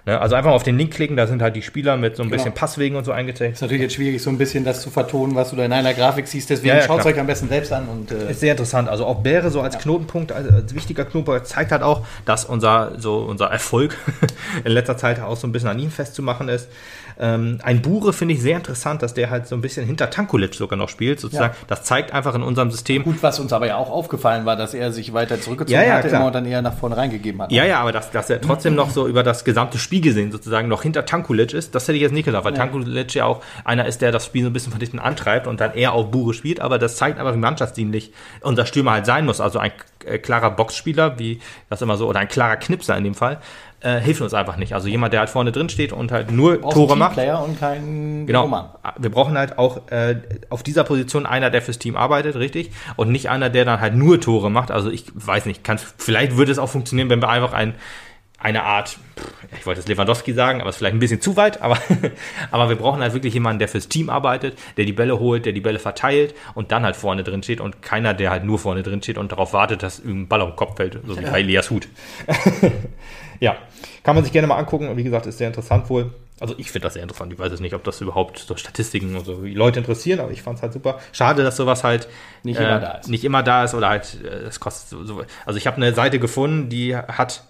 Ne? 0.07 0.19
Also 0.19 0.35
einfach 0.35 0.49
mal 0.51 0.57
auf 0.57 0.63
den 0.63 0.79
Link 0.79 0.95
klicken, 0.95 1.15
da 1.17 1.27
sind 1.27 1.43
halt 1.43 1.55
die 1.57 1.61
Spieler 1.63 1.99
mit 1.99 2.17
so 2.17 2.23
ein 2.23 2.31
Genau. 2.31 2.39
bisschen 2.43 2.55
Passwegen 2.55 2.97
und 2.97 3.05
so 3.05 3.13
eingezeichnet. 3.13 3.57
Ist 3.57 3.61
natürlich 3.61 3.83
jetzt 3.83 3.95
schwierig, 3.97 4.23
so 4.23 4.31
ein 4.31 4.39
bisschen 4.39 4.65
das 4.65 4.81
zu 4.81 4.89
vertonen, 4.91 5.35
was 5.35 5.51
du 5.51 5.57
da 5.57 5.65
in 5.67 5.73
einer 5.75 5.93
Grafik 5.93 6.27
siehst. 6.27 6.49
Deswegen 6.49 6.69
Ja, 6.69 6.77
ja, 6.81 6.87
schaut 6.87 7.01
es 7.01 7.07
euch 7.07 7.19
am 7.21 7.27
besten 7.27 7.49
selbst 7.49 7.71
an. 7.73 7.87
Und, 7.87 8.11
äh, 8.11 8.31
Ist 8.31 8.41
sehr 8.41 8.53
interessant. 8.53 8.89
Also 8.89 9.05
auch 9.05 9.21
Bäre 9.21 9.51
so 9.51 9.61
als 9.61 9.79
Knotenpunkt, 9.79 10.33
als, 10.33 10.49
als 10.51 10.75
wichtiger 10.75 11.05
Knotenpunkt, 11.05 11.47
zeigt 11.47 11.71
halt 11.71 11.83
auch, 11.83 12.07
dass 12.25 12.47
unser, 12.47 12.93
so 12.99 13.19
unser 13.19 13.49
Erfolg 13.49 13.95
in 14.65 14.73
letzter 14.73 14.97
Zeit 14.97 15.21
auch 15.21 15.37
so 15.37 15.47
ein 15.47 15.53
bisschen 15.53 15.69
an 15.69 15.79
ihm 15.79 15.91
festzumachen 15.91 16.49
ist. 16.49 16.69
Ähm, 17.21 17.59
ein 17.63 17.83
Bure 17.83 18.15
finde 18.15 18.35
ich 18.35 18.41
sehr 18.41 18.57
interessant, 18.57 19.03
dass 19.03 19.13
der 19.13 19.29
halt 19.29 19.47
so 19.47 19.55
ein 19.55 19.61
bisschen 19.61 19.85
hinter 19.85 20.09
Tankulic 20.09 20.55
sogar 20.55 20.79
noch 20.79 20.89
spielt, 20.89 21.21
sozusagen. 21.21 21.53
Ja. 21.53 21.67
Das 21.69 21.83
zeigt 21.83 22.15
einfach 22.15 22.35
in 22.35 22.43
unserem 22.43 22.71
System, 22.71 23.05
gut, 23.05 23.23
was 23.23 23.39
uns 23.39 23.53
aber 23.53 23.67
ja 23.67 23.77
auch 23.77 23.91
aufgefallen 23.91 24.47
war, 24.47 24.57
dass 24.57 24.73
er 24.73 24.91
sich 24.91 25.13
weiter 25.13 25.39
zurückgezogen 25.39 25.79
Ja, 25.79 25.87
ja, 25.87 25.95
hatte 25.95 26.19
und 26.19 26.35
dann 26.35 26.47
eher 26.47 26.63
nach 26.63 26.75
vorne 26.75 26.97
reingegeben 26.97 27.43
hat. 27.43 27.53
Ja, 27.53 27.65
ja, 27.67 27.81
aber 27.81 27.93
dass, 27.93 28.11
dass 28.11 28.31
er 28.31 28.41
trotzdem 28.41 28.75
noch 28.75 28.89
so 28.91 29.07
über 29.07 29.23
das 29.23 29.45
gesamte 29.45 29.79
Spiel 29.79 30.01
gesehen 30.01 30.33
sozusagen 30.33 30.69
noch 30.69 30.83
hinter 30.83 31.05
Tankulic 31.05 31.53
ist. 31.53 31.75
Das 31.75 31.85
hätte 31.87 31.97
ich 31.97 32.03
jetzt 32.03 32.13
nicht 32.13 32.25
gesagt, 32.25 32.45
weil 32.45 32.53
Ja. 32.55 32.59
Tankulic 32.59 33.15
ja 33.15 33.27
auch 33.27 33.43
einer 33.65 33.87
ist, 33.87 34.01
der 34.01 34.13
das 34.13 34.25
Spiel 34.25 34.43
so 34.45 34.51
ein 34.51 34.53
bisschen 34.55 34.73
von 34.73 34.81
hinten 34.81 34.99
antreibt 34.99 35.47
und 35.47 35.61
dann 35.61 35.75
eher 35.75 35.93
auf 35.93 36.11
Bure 36.11 36.33
spielt. 36.33 36.61
Aber 36.61 36.79
das 36.79 36.97
zeigt 36.97 37.19
einfach, 37.19 37.35
wie 37.35 37.39
mannschaftsdienlich 37.39 38.13
unser 38.41 38.65
Stürmer 38.65 38.93
halt 38.93 39.05
sein 39.07 39.27
muss. 39.27 39.41
Also 39.41 39.59
ein 39.59 39.73
äh, 40.07 40.19
klarer 40.19 40.51
Boxspieler, 40.51 41.19
wie 41.19 41.41
das 41.69 41.83
immer 41.83 41.97
so, 41.97 42.09
oder 42.09 42.21
ein 42.21 42.29
klarer 42.29 42.57
Knipser 42.57 42.97
in 42.97 43.05
dem 43.05 43.15
Fall, 43.15 43.39
äh, 43.81 43.99
hilft 43.99 44.21
uns 44.21 44.35
einfach 44.35 44.57
nicht. 44.57 44.75
Also 44.75 44.89
jemand, 44.89 45.13
der 45.13 45.21
halt 45.21 45.31
vorne 45.31 45.53
drin 45.53 45.69
steht 45.69 45.93
und 45.93 46.13
halt 46.13 46.31
nur 46.31 46.61
Tore 46.61 46.97
macht. 46.97 47.15
Teamplayer 47.15 47.43
und 47.43 47.59
keinen 47.59 48.27
Genau. 48.27 48.43
Roman. 48.43 48.69
Wir 48.99 49.11
brauchen 49.11 49.37
halt 49.39 49.59
auch 49.59 49.91
äh, 49.91 50.17
auf 50.51 50.63
dieser 50.63 50.85
Position 50.85 51.27
einer, 51.27 51.51
der 51.51 51.63
fürs 51.63 51.79
Team 51.79 51.97
arbeitet, 51.97 52.37
richtig? 52.37 52.71
Und 52.97 53.11
nicht 53.11 53.31
einer, 53.31 53.51
der 53.51 53.65
dann 53.65 53.81
halt 53.81 53.95
nur 53.95 54.21
Tore 54.21 54.51
macht. 54.51 54.71
Also 54.71 54.91
ich 54.91 55.07
weiß 55.15 55.47
nicht, 55.47 55.65
kann, 55.65 55.79
vielleicht 55.97 56.37
würde 56.37 56.53
es 56.53 56.59
auch 56.59 56.69
funktionieren, 56.69 57.09
wenn 57.11 57.23
wir 57.23 57.29
einfach 57.31 57.53
ein, 57.53 57.75
eine 58.43 58.63
Art, 58.63 58.99
ich 59.59 59.67
wollte 59.67 59.81
es 59.81 59.89
Lewandowski 59.89 60.33
sagen, 60.33 60.61
aber 60.63 60.71
es 60.71 60.77
ist 60.77 60.79
vielleicht 60.79 60.97
ein 60.97 60.99
bisschen 60.99 61.21
zu 61.21 61.37
weit, 61.37 61.61
aber, 61.61 61.77
aber 62.51 62.71
wir 62.71 62.77
brauchen 62.77 63.03
halt 63.03 63.13
wirklich 63.13 63.35
jemanden, 63.35 63.59
der 63.59 63.69
fürs 63.69 63.89
Team 63.89 64.09
arbeitet, 64.09 64.59
der 64.79 64.87
die 64.87 64.93
Bälle 64.95 65.19
holt, 65.19 65.45
der 65.45 65.53
die 65.53 65.61
Bälle 65.61 65.79
verteilt 65.79 66.35
und 66.55 66.73
dann 66.73 66.83
halt 66.85 66.97
vorne 66.97 67.23
drin 67.23 67.43
steht 67.43 67.61
und 67.61 67.83
keiner, 67.83 68.15
der 68.15 68.31
halt 68.31 68.45
nur 68.45 68.59
vorne 68.59 68.83
drin 68.83 69.03
steht 69.03 69.19
und 69.19 69.31
darauf 69.33 69.53
wartet, 69.53 69.83
dass 69.83 69.99
irgendein 69.99 70.29
Ball 70.29 70.41
auf 70.41 70.51
den 70.51 70.57
Kopf 70.57 70.77
fällt, 70.77 70.99
so 71.07 71.19
wie 71.19 71.25
bei 71.25 71.41
Elias 71.41 71.71
Hut. 71.71 71.89
ja, 73.41 73.57
kann 74.05 74.15
man 74.15 74.25
sich 74.25 74.33
gerne 74.33 74.47
mal 74.47 74.57
angucken 74.57 74.89
und 74.89 74.97
wie 74.97 75.03
gesagt, 75.03 75.27
ist 75.27 75.39
sehr 75.39 75.49
interessant 75.49 75.89
wohl. 75.91 76.13
Also 76.41 76.55
ich 76.57 76.71
finde 76.71 76.87
das 76.87 76.95
sehr 76.95 77.03
interessant. 77.03 77.33
Ich 77.33 77.39
weiß 77.39 77.51
jetzt 77.51 77.61
nicht, 77.61 77.75
ob 77.75 77.85
das 77.85 78.01
überhaupt 78.01 78.39
so 78.39 78.57
Statistiken 78.57 79.15
und 79.15 79.27
so 79.27 79.43
die 79.43 79.55
Leute 79.55 79.79
interessieren, 79.79 80.21
aber 80.21 80.31
ich 80.31 80.43
fand 80.43 80.57
es 80.57 80.63
halt 80.63 80.73
super. 80.73 80.99
Schade, 81.13 81.43
dass 81.45 81.57
sowas 81.57 81.85
halt 81.85 82.09
Nicht 82.43 82.59
äh, 82.59 82.65
immer 82.65 82.81
da 82.81 82.91
ist. 82.93 83.09
Nicht 83.09 83.25
immer 83.25 83.43
da 83.43 83.65
ist 83.65 83.75
oder 83.75 83.91
halt, 83.91 84.19
äh, 84.25 84.47
es 84.47 84.59
kostet 84.59 84.89
so, 84.89 85.05
so. 85.05 85.23
Also 85.45 85.59
ich 85.59 85.67
habe 85.67 85.77
eine 85.77 85.93
Seite 85.93 86.19
gefunden, 86.19 86.71
die 86.71 86.97
hat, 86.97 87.45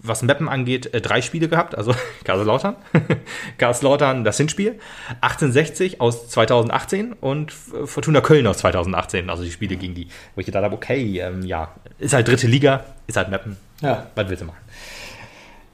was 0.00 0.22
Mappen 0.22 0.48
angeht, 0.48 0.94
äh, 0.94 1.00
drei 1.00 1.22
Spiele 1.22 1.48
gehabt. 1.48 1.76
Also 1.76 1.92
Kaiserslautern, 2.24 2.76
Kaiserslautern 3.58 4.22
das 4.22 4.36
Hinspiel, 4.36 4.78
1860 5.22 6.00
aus 6.00 6.28
2018 6.28 7.14
und 7.14 7.52
Fortuna 7.52 8.20
Köln 8.20 8.46
aus 8.46 8.58
2018. 8.58 9.28
Also 9.28 9.42
die 9.42 9.50
Spiele 9.50 9.74
gegen 9.74 9.94
die, 9.94 10.06
wo 10.36 10.40
ich 10.40 10.46
gedacht 10.46 10.62
habe, 10.62 10.76
okay, 10.76 11.18
ähm, 11.18 11.42
ja, 11.44 11.74
ist 11.98 12.14
halt 12.14 12.28
dritte 12.28 12.46
Liga, 12.46 12.84
ist 13.08 13.16
halt 13.16 13.28
Mappen. 13.28 13.56
Ja. 13.80 14.06
Was 14.14 14.28
willst 14.28 14.42
du 14.42 14.46
machen? 14.46 14.65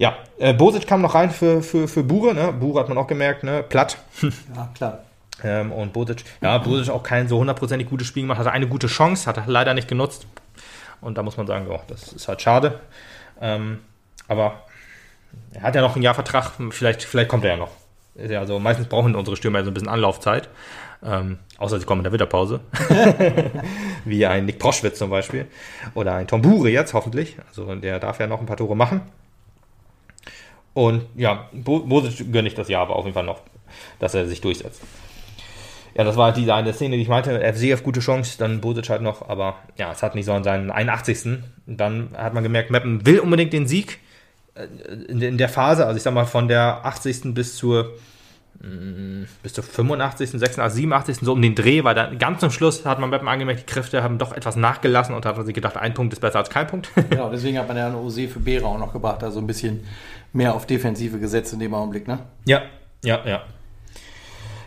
Ja, 0.03 0.17
äh, 0.37 0.53
Bosic 0.53 0.89
kam 0.89 1.01
noch 1.01 1.15
rein 1.15 1.31
für, 1.31 1.63
für, 1.63 1.87
für 1.87 2.03
Bure, 2.03 2.35
ne? 2.35 2.53
Bure 2.53 2.81
hat 2.81 2.89
man 2.89 2.99
auch 2.99 3.07
gemerkt, 3.07 3.45
ne? 3.45 3.63
Platt. 3.63 3.99
ja, 4.23 4.69
klar. 4.75 5.05
Ähm, 5.45 5.71
und 5.71 5.93
Bosic, 5.93 6.25
ja, 6.41 6.59
Bosic 6.59 6.93
auch 6.93 7.05
kein 7.05 7.29
so 7.29 7.39
hundertprozentig 7.39 7.89
gutes 7.89 8.09
Spiel 8.09 8.25
gemacht, 8.25 8.41
hatte 8.41 8.51
eine 8.51 8.67
gute 8.67 8.89
Chance, 8.89 9.29
hat 9.29 9.37
er 9.37 9.45
leider 9.47 9.75
nicht 9.75 9.87
genutzt. 9.87 10.27
Und 11.01 11.19
da 11.19 11.23
muss 11.23 11.37
man 11.37 11.47
sagen, 11.47 11.71
ja, 11.71 11.79
das 11.87 12.13
ist 12.13 12.27
halt 12.27 12.43
schade. 12.43 12.81
Ähm, 13.41 13.79
aber 14.27 14.63
er 15.53 15.63
hat 15.63 15.77
ja 15.77 15.81
noch 15.81 15.95
ein 15.95 16.03
Jahr 16.03 16.15
Vertrag, 16.15 16.51
vielleicht, 16.71 17.05
vielleicht 17.05 17.29
kommt 17.29 17.45
er 17.45 17.51
ja 17.51 17.57
noch. 17.57 17.71
Ja 18.17 18.41
Also 18.41 18.59
meistens 18.59 18.89
brauchen 18.89 19.15
unsere 19.15 19.37
Stürmer 19.37 19.61
ja 19.61 19.65
so 19.65 19.71
ein 19.71 19.75
bisschen 19.75 19.89
Anlaufzeit. 19.89 20.49
Ähm, 21.05 21.39
außer 21.59 21.79
sie 21.79 21.87
kommen 21.87 22.01
in 22.01 22.05
der 22.05 22.13
Winterpause. 22.13 22.59
Wie 24.05 24.27
ein 24.27 24.47
Nick 24.47 24.59
Proschwitz 24.59 24.99
zum 24.99 25.11
Beispiel. 25.11 25.47
Oder 25.95 26.15
ein 26.15 26.27
Tom 26.27 26.43
Bure 26.43 26.71
jetzt 26.71 26.93
hoffentlich. 26.93 27.37
Also 27.47 27.73
der 27.77 28.01
darf 28.01 28.19
ja 28.19 28.27
noch 28.27 28.41
ein 28.41 28.47
paar 28.47 28.57
Tore 28.57 28.75
machen. 28.75 29.03
Und 30.75 31.05
ja, 31.17 31.49
Bo- 31.53 31.81
Bosic 31.81 32.33
gönne 32.33 32.49
ich 32.49 32.55
das 32.55 32.69
Jahr 32.69 32.83
aber 32.83 32.97
auf 32.97 33.05
jeden 33.05 33.15
Fall 33.15 33.25
noch, 33.25 33.41
dass 33.99 34.15
er 34.15 34.27
sich 34.27 34.41
durchsetzt. 34.41 34.83
Ja, 35.95 36.05
das 36.05 36.17
war 36.17 36.27
halt 36.27 36.39
diese 36.39 36.55
eine 36.55 36.73
Szene, 36.73 36.97
die 36.97 37.03
ich 37.03 37.09
meinte. 37.09 37.39
FCF 37.41 37.83
gute 37.83 38.01
Chance, 38.01 38.39
dann 38.39 38.61
Bosic 38.63 38.89
halt 38.89 39.03
noch, 39.03 39.29
aber 39.29 39.57
ja, 39.77 39.93
es 39.93 40.03
hat 40.03 40.15
nicht 40.15 40.25
so 40.25 40.33
an 40.33 40.45
seinen 40.45 40.71
81. 40.71 41.43
Und 41.67 41.77
dann 41.79 42.11
hat 42.17 42.33
man 42.33 42.43
gemerkt, 42.43 42.71
Meppen 42.71 43.05
will 43.05 43.21
unbedingt 43.21 43.53
den 43.53 43.67
Sieg 43.67 43.99
äh, 44.55 44.65
in, 45.09 45.37
der 45.37 45.51
Phase, 45.51 45.85
also 45.85 45.97
ich 45.99 46.03
sag 46.03 46.15
mal 46.15 46.25
von 46.25 46.49
der 46.49 46.85
80. 46.87 47.35
bis 47.35 47.57
zur 47.57 47.93
bis 49.43 49.55
zur 49.55 49.65
85., 49.65 50.31
86., 50.31 50.75
87. 50.75 51.17
so 51.23 51.33
um 51.33 51.43
den 51.43 51.55
Dreh, 51.57 51.83
weil 51.83 51.95
dann 51.97 52.17
ganz 52.19 52.41
zum 52.41 52.51
Schluss 52.53 52.85
hat 52.87 53.01
man 53.01 53.11
Meppen 53.11 53.27
angemerkt, 53.27 53.61
die 53.61 53.67
Kräfte 53.67 54.03
haben 54.03 54.19
doch 54.19 54.33
etwas 54.33 54.55
nachgelassen 54.55 55.15
und 55.17 55.27
hat 55.27 55.37
man 55.37 55.45
sich 55.45 55.55
gedacht, 55.55 55.77
ein 55.77 55.95
Punkt 55.95 56.13
ist 56.13 56.21
besser 56.21 56.39
als 56.39 56.49
kein 56.51 56.67
Punkt. 56.69 56.89
Genau, 57.11 57.29
deswegen 57.31 57.59
hat 57.59 57.67
man 57.67 57.77
ja 57.77 57.89
eine 57.89 57.97
OC 57.97 58.31
für 58.31 58.39
Bera 58.39 58.67
auch 58.67 58.79
noch 58.79 58.93
gebracht, 58.93 59.23
also 59.25 59.41
ein 59.41 59.47
bisschen 59.47 59.85
mehr 60.33 60.55
auf 60.55 60.67
Defensive 60.67 61.19
gesetzt 61.19 61.53
in 61.53 61.59
dem 61.59 61.75
Augenblick, 61.75 62.07
ne? 62.07 62.21
Ja, 62.45 62.63
ja, 63.05 63.21
ja. 63.27 63.43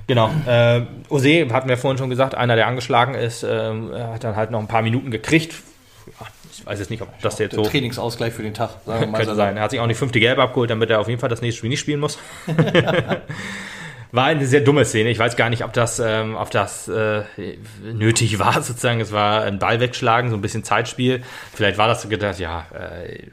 Genau. 0.08 0.30
Äh, 0.46 0.82
Ose 1.10 1.48
hatten 1.52 1.70
wir 1.70 1.78
vorhin 1.78 1.98
schon 1.98 2.10
gesagt, 2.10 2.36
einer, 2.36 2.56
der 2.56 2.68
angeschlagen 2.68 3.16
ist, 3.16 3.43
er 3.43 4.12
hat 4.14 4.24
dann 4.24 4.36
halt 4.36 4.52
noch 4.52 4.60
ein 4.60 4.68
paar 4.68 4.82
Minuten 4.84 5.10
gekriegt. 5.10 5.56
Ja, 6.20 6.28
ich 6.52 6.66
weiß 6.66 6.80
jetzt 6.80 6.89
nicht, 6.91 7.02
ob 7.02 7.10
das 7.22 7.39
jetzt 7.39 7.54
Der 7.54 7.64
so 7.64 7.70
Trainingsausgleich 7.70 8.34
für 8.34 8.43
den 8.43 8.54
Tag, 8.54 8.70
sagen 8.86 9.00
wir 9.00 9.08
mal. 9.12 9.18
könnte 9.18 9.36
sein. 9.36 9.58
Er 9.58 9.64
hat 9.64 9.72
sich 9.72 9.80
auch 9.80 9.88
die 9.88 9.96
fünfte 9.96 10.20
Gelbe 10.20 10.43
abgeholt, 10.43 10.70
damit 10.70 10.89
er 10.91 11.00
auf 11.00 11.08
jeden 11.08 11.20
Fall 11.20 11.30
das 11.30 11.41
nächste 11.41 11.58
Spiel 11.60 11.70
nicht 11.70 11.80
spielen 11.80 12.00
muss. 12.02 12.20
War 14.16 14.26
eine 14.26 14.45
sehr 14.45 14.61
dumme 14.61 14.86
Szene. 14.86 15.09
Ich 15.09 15.20
weiß 15.20 15.36
gar 15.36 15.49
nicht, 15.49 15.63
ob 15.63 15.74
das, 15.74 15.99
ähm, 15.99 16.36
ob 16.36 16.49
das 16.51 16.88
äh, 16.88 17.24
nötig 17.84 18.39
war, 18.39 18.61
sozusagen. 18.61 19.01
Es 19.01 19.11
war 19.11 19.43
ein 19.43 19.59
Ball 19.59 19.80
wegschlagen, 19.80 20.30
so 20.30 20.38
ein 20.38 20.41
bisschen 20.41 20.63
Zeitspiel. 20.63 21.22
Vielleicht 21.53 21.78
war 21.78 21.88
das 21.88 22.01
so 22.01 22.07
gedacht, 22.07 22.39
ja, 22.39 22.66
äh, 22.74 23.24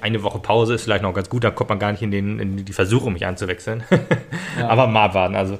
eine- 0.00 0.22
Woche 0.22 0.38
Pause 0.38 0.74
ist 0.74 0.84
vielleicht 0.84 1.02
noch 1.02 1.12
ganz 1.14 1.28
gut, 1.28 1.42
dann 1.42 1.54
kommt 1.54 1.70
man 1.70 1.78
gar 1.80 1.90
nicht 1.90 2.02
in, 2.02 2.10
den, 2.12 2.38
in 2.38 2.64
die 2.64 2.72
Versuchung, 2.72 3.12
mich 3.14 3.26
einzuwechseln. 3.26 3.82
Aber 4.62 4.86
mal 4.86 5.06
abwarten. 5.06 5.34
Also, 5.34 5.58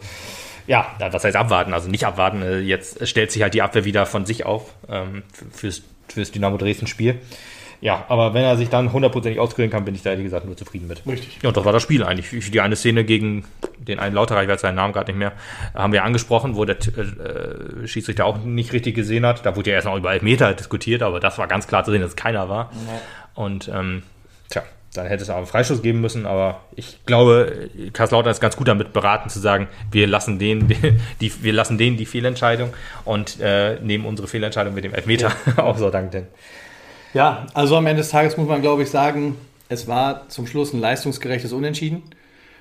ja, 0.68 0.86
was 1.10 1.24
heißt 1.24 1.36
abwarten? 1.36 1.74
Also 1.74 1.90
nicht 1.90 2.06
abwarten. 2.06 2.40
äh, 2.42 2.58
Jetzt 2.60 3.06
stellt 3.08 3.32
sich 3.32 3.42
halt 3.42 3.54
die 3.54 3.62
Abwehr 3.62 3.84
wieder 3.84 4.06
von 4.06 4.24
sich 4.24 4.46
auf 4.46 4.72
ähm, 4.88 5.24
fürs, 5.52 5.82
fürs 6.08 6.30
Dynamo 6.30 6.56
Dresden-Spiel. 6.56 7.16
Ja, 7.84 8.06
aber 8.08 8.32
wenn 8.32 8.44
er 8.44 8.56
sich 8.56 8.70
dann 8.70 8.94
hundertprozentig 8.94 9.38
auskurieren 9.38 9.70
kann, 9.70 9.84
bin 9.84 9.94
ich 9.94 10.02
da 10.02 10.08
ehrlich 10.08 10.24
gesagt 10.24 10.46
nur 10.46 10.56
zufrieden 10.56 10.88
mit. 10.88 11.06
Richtig. 11.06 11.40
Ja, 11.42 11.48
und 11.48 11.56
das 11.58 11.66
war 11.66 11.72
das 11.74 11.82
Spiel 11.82 12.02
eigentlich. 12.02 12.50
Die 12.50 12.60
eine 12.62 12.76
Szene 12.76 13.04
gegen 13.04 13.44
den 13.76 13.98
einen 13.98 14.14
Lauterer, 14.14 14.42
ich 14.42 14.48
weiß 14.48 14.62
seinen 14.62 14.76
Namen 14.76 14.94
gerade 14.94 15.12
nicht 15.12 15.18
mehr, 15.18 15.32
haben 15.74 15.92
wir 15.92 16.02
angesprochen, 16.02 16.56
wo 16.56 16.64
der 16.64 16.78
äh, 16.78 17.86
Schiedsrichter 17.86 18.24
auch 18.24 18.38
nicht 18.38 18.72
richtig 18.72 18.94
gesehen 18.94 19.26
hat. 19.26 19.44
Da 19.44 19.54
wurde 19.54 19.68
ja 19.68 19.76
erst 19.76 19.86
noch 19.86 19.98
über 19.98 20.14
Elfmeter 20.14 20.54
diskutiert, 20.54 21.02
aber 21.02 21.20
das 21.20 21.36
war 21.36 21.46
ganz 21.46 21.66
klar 21.66 21.84
zu 21.84 21.90
sehen, 21.90 22.00
dass 22.00 22.12
es 22.12 22.16
keiner 22.16 22.48
war. 22.48 22.72
Und 23.34 23.68
ähm, 23.68 24.02
tja, 24.48 24.62
dann 24.94 25.06
hätte 25.06 25.22
es 25.22 25.28
auch 25.28 25.36
einen 25.36 25.46
Freistoß 25.46 25.82
geben 25.82 26.00
müssen, 26.00 26.24
aber 26.24 26.62
ich 26.76 27.04
glaube, 27.04 27.68
Karlslautern 27.92 28.30
ist 28.30 28.40
ganz 28.40 28.56
gut 28.56 28.66
damit 28.66 28.94
beraten 28.94 29.28
zu 29.28 29.40
sagen, 29.40 29.68
wir 29.90 30.06
lassen 30.06 30.38
den 30.38 30.68
die, 31.20 31.42
wir 31.42 31.52
lassen 31.52 31.76
denen 31.76 31.98
die 31.98 32.06
Fehlentscheidung 32.06 32.72
und 33.04 33.40
äh, 33.40 33.78
nehmen 33.80 34.06
unsere 34.06 34.26
Fehlentscheidung 34.26 34.72
mit 34.72 34.84
dem 34.84 34.94
Elfmeter 34.94 35.32
auch 35.58 35.76
so 35.76 35.90
dankend. 35.90 36.28
Ja, 37.14 37.46
also 37.54 37.76
am 37.76 37.86
Ende 37.86 38.02
des 38.02 38.10
Tages 38.10 38.36
muss 38.36 38.48
man, 38.48 38.60
glaube 38.60 38.82
ich, 38.82 38.90
sagen, 38.90 39.36
es 39.68 39.88
war 39.88 40.28
zum 40.28 40.46
Schluss 40.46 40.72
ein 40.72 40.80
leistungsgerechtes 40.80 41.52
Unentschieden. 41.52 42.02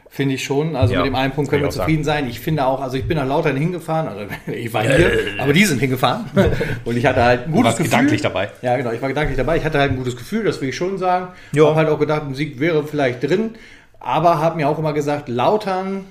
Finde 0.10 0.36
ich 0.36 0.44
schon. 0.44 0.76
Also 0.76 0.94
Ja, 0.94 1.00
mit 1.00 1.08
dem 1.08 1.16
einen 1.16 1.34
Punkt 1.34 1.50
können 1.50 1.64
wir 1.64 1.72
zufrieden 1.72 2.04
sein. 2.04 2.30
Ich 2.30 2.40
finde 2.40 2.68
auch, 2.68 2.80
also 2.82 2.98
ich 2.98 3.08
bin 3.08 3.18
nach 3.18 3.26
Lautern 3.26 3.58
hingefahren, 3.58 4.08
also 4.08 4.26
ich 4.52 4.72
war 4.72 4.84
hier, 4.84 5.12
aber 5.40 5.54
die 5.54 5.66
sind 5.66 5.80
hingefahren. 5.80 6.26
Und 6.86 6.96
ich 6.98 7.06
hatte 7.08 7.24
halt 7.24 7.48
ein 7.48 7.52
gutes 7.52 7.66
warst 7.66 7.78
Gefühl. 7.80 7.92
gedanklich 7.92 8.22
dabei. 8.22 8.50
Ja, 8.62 8.78
genau, 8.78 8.92
ich 8.92 9.02
war 9.02 9.10
gedanklich 9.10 9.38
dabei. 9.38 9.58
Ich 9.58 9.66
hatte 9.66 9.80
halt 9.80 9.92
ein 9.92 9.98
gutes 9.98 10.16
Gefühl, 10.16 10.44
das 10.44 10.62
will 10.62 10.70
ich 10.70 10.76
schon 10.76 11.00
sagen. 11.00 11.30
Ich 11.52 11.58
Ja. 11.58 11.66
habe 11.66 11.76
halt 11.78 11.90
auch 11.90 11.98
gedacht, 12.00 12.22
ein 12.28 12.36
Sieg 12.36 12.60
wäre 12.60 12.86
vielleicht 12.86 13.24
drin. 13.24 13.56
Aber 14.00 14.38
habe 14.38 14.58
mir 14.58 14.70
auch 14.70 14.78
immer 14.78 14.94
gesagt, 14.94 15.30
Lautern 15.30 16.06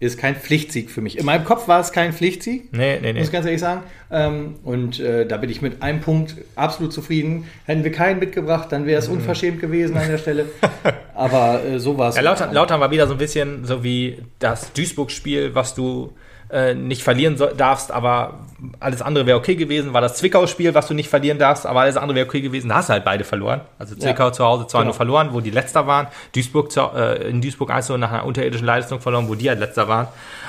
ist 0.00 0.18
kein 0.18 0.34
Pflichtsieg 0.34 0.90
für 0.90 1.02
mich. 1.02 1.18
In 1.18 1.26
meinem 1.26 1.44
Kopf 1.44 1.68
war 1.68 1.78
es 1.78 1.92
kein 1.92 2.14
Pflichtsieg. 2.14 2.72
Nee, 2.72 2.98
nee, 3.00 3.12
nee. 3.12 3.18
Muss 3.18 3.28
ich 3.28 3.32
ganz 3.32 3.44
ehrlich 3.44 3.60
sagen. 3.60 3.82
Ähm, 4.10 4.56
und 4.64 4.98
äh, 4.98 5.26
da 5.26 5.36
bin 5.36 5.50
ich 5.50 5.60
mit 5.60 5.82
einem 5.82 6.00
Punkt 6.00 6.36
absolut 6.56 6.92
zufrieden. 6.92 7.44
Hätten 7.66 7.84
wir 7.84 7.92
keinen 7.92 8.18
mitgebracht, 8.18 8.72
dann 8.72 8.86
wäre 8.86 8.98
es 8.98 9.08
unverschämt 9.08 9.60
gewesen 9.60 9.98
an 9.98 10.08
der 10.08 10.16
Stelle. 10.16 10.46
Aber 11.14 11.62
äh, 11.62 11.78
so 11.78 11.98
war 11.98 12.08
es. 12.08 12.16
Ja, 12.16 12.22
Lautern, 12.22 12.54
Lautern 12.54 12.80
war 12.80 12.90
wieder 12.90 13.06
so 13.06 13.12
ein 13.12 13.18
bisschen 13.18 13.66
so 13.66 13.84
wie 13.84 14.18
das 14.38 14.72
Duisburg-Spiel, 14.72 15.54
was 15.54 15.74
du 15.74 16.14
äh, 16.52 16.74
nicht 16.74 17.02
verlieren 17.02 17.36
soll, 17.36 17.54
darfst, 17.56 17.92
aber 17.92 18.40
alles 18.78 19.02
andere 19.02 19.26
wäre 19.26 19.38
okay 19.38 19.54
gewesen. 19.54 19.92
War 19.92 20.00
das 20.00 20.16
Zwickau-Spiel, 20.16 20.74
was 20.74 20.86
du 20.88 20.94
nicht 20.94 21.08
verlieren 21.08 21.38
darfst, 21.38 21.64
aber 21.66 21.80
alles 21.80 21.96
andere 21.96 22.16
wäre 22.16 22.26
okay 22.26 22.40
gewesen. 22.40 22.68
Da 22.68 22.76
hast 22.76 22.88
du 22.88 22.92
halt 22.94 23.04
beide 23.04 23.24
verloren. 23.24 23.60
Also 23.78 23.94
Zwickau 23.94 24.26
Ja. 24.26 24.32
zu 24.32 24.44
Hause 24.44 24.66
zwar 24.66 24.82
Genau. 24.82 24.90
nur 24.90 24.94
verloren, 24.96 25.28
wo 25.32 25.40
die 25.40 25.50
Letzter 25.50 25.86
waren. 25.86 26.08
Duisburg 26.34 26.70
zu, 26.72 26.80
äh, 26.94 27.28
in 27.28 27.40
Duisburg 27.40 27.70
1 27.70 27.88
nach 27.90 28.12
einer 28.12 28.24
unterirdischen 28.26 28.66
Leistung 28.66 29.00
verloren, 29.00 29.28
wo 29.28 29.34
die 29.34 29.48
halt 29.48 29.60
Letzter 29.60 29.88
waren. 29.88 30.08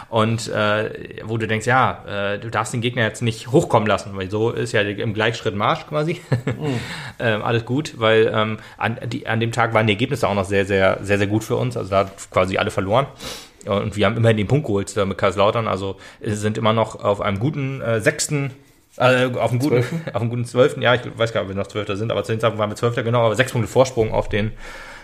Und 0.10 0.50
äh, 0.50 0.90
wo 1.24 1.38
du 1.38 1.48
denkst, 1.48 1.66
ja, 1.68 2.04
äh, 2.34 2.38
du 2.40 2.50
darfst 2.50 2.74
den 2.74 2.82
Gegner 2.82 3.04
jetzt 3.04 3.22
nicht 3.22 3.52
hochkommen 3.52 3.88
lassen, 3.88 4.12
weil 4.14 4.30
so 4.30 4.50
ist 4.50 4.74
ja 4.74 4.82
im 4.82 5.14
Gleichschritt 5.14 5.56
Marsch 5.56 5.86
quasi. 5.88 6.20
ähm, 7.20 7.42
alles 7.44 7.64
gut, 7.66 7.94
weil 7.98 8.30
ähm, 8.34 8.58
an, 8.78 8.98
die, 9.06 9.26
an 9.28 9.40
dem 9.40 9.52
Tag 9.54 9.74
waren 9.74 9.88
die 9.88 9.94
Ergebnisse 9.94 10.28
auch 10.28 10.34
noch 10.36 10.46
sehr, 10.46 10.66
sehr, 10.66 10.98
sehr, 11.02 11.18
sehr 11.18 11.28
gut 11.28 11.44
für 11.46 11.56
uns. 11.56 11.78
Also 11.78 11.90
da 11.92 12.00
hat 12.00 12.12
quasi 12.30 12.58
alle 12.58 12.72
verloren. 12.72 13.06
Und 13.66 13.96
wir 13.96 14.06
haben 14.06 14.18
immerhin 14.18 14.38
den 14.38 14.48
Punkt 14.48 14.66
geholt 14.66 14.96
da 14.96 15.06
mit 15.06 15.18
Kaiserslautern. 15.18 15.68
Also 15.68 15.98
äh, 16.20 16.32
sind 16.32 16.58
immer 16.58 16.74
noch 16.74 17.04
auf 17.04 17.22
einem 17.22 17.40
guten 17.40 17.82
äh, 17.82 18.02
sechsten, 18.02 18.52
äh, 18.98 19.26
auf 19.26 19.52
einem 19.52 19.60
guten, 19.60 19.78
auf 20.14 20.22
einem 20.22 20.30
guten 20.30 20.46
zwölften. 20.46 20.82
Ja, 20.82 20.96
ich 20.96 21.02
weiß 21.16 21.34
gar 21.34 21.42
nicht, 21.42 21.50
ob 21.50 21.56
wir 21.56 21.62
noch 21.62 21.68
Zwölfter 21.68 21.96
sind, 21.96 22.12
aber 22.12 22.24
zu 22.24 22.32
dem 22.34 22.40
Zeitpunkt 22.40 22.60
waren 22.60 22.70
wir 22.70 22.76
Zwölfter, 22.76 23.04
genau, 23.04 23.26
aber 23.26 23.36
sechs 23.36 23.52
Punkte 23.52 23.70
Vorsprung 23.70 24.12
auf 24.14 24.30
den, 24.30 24.52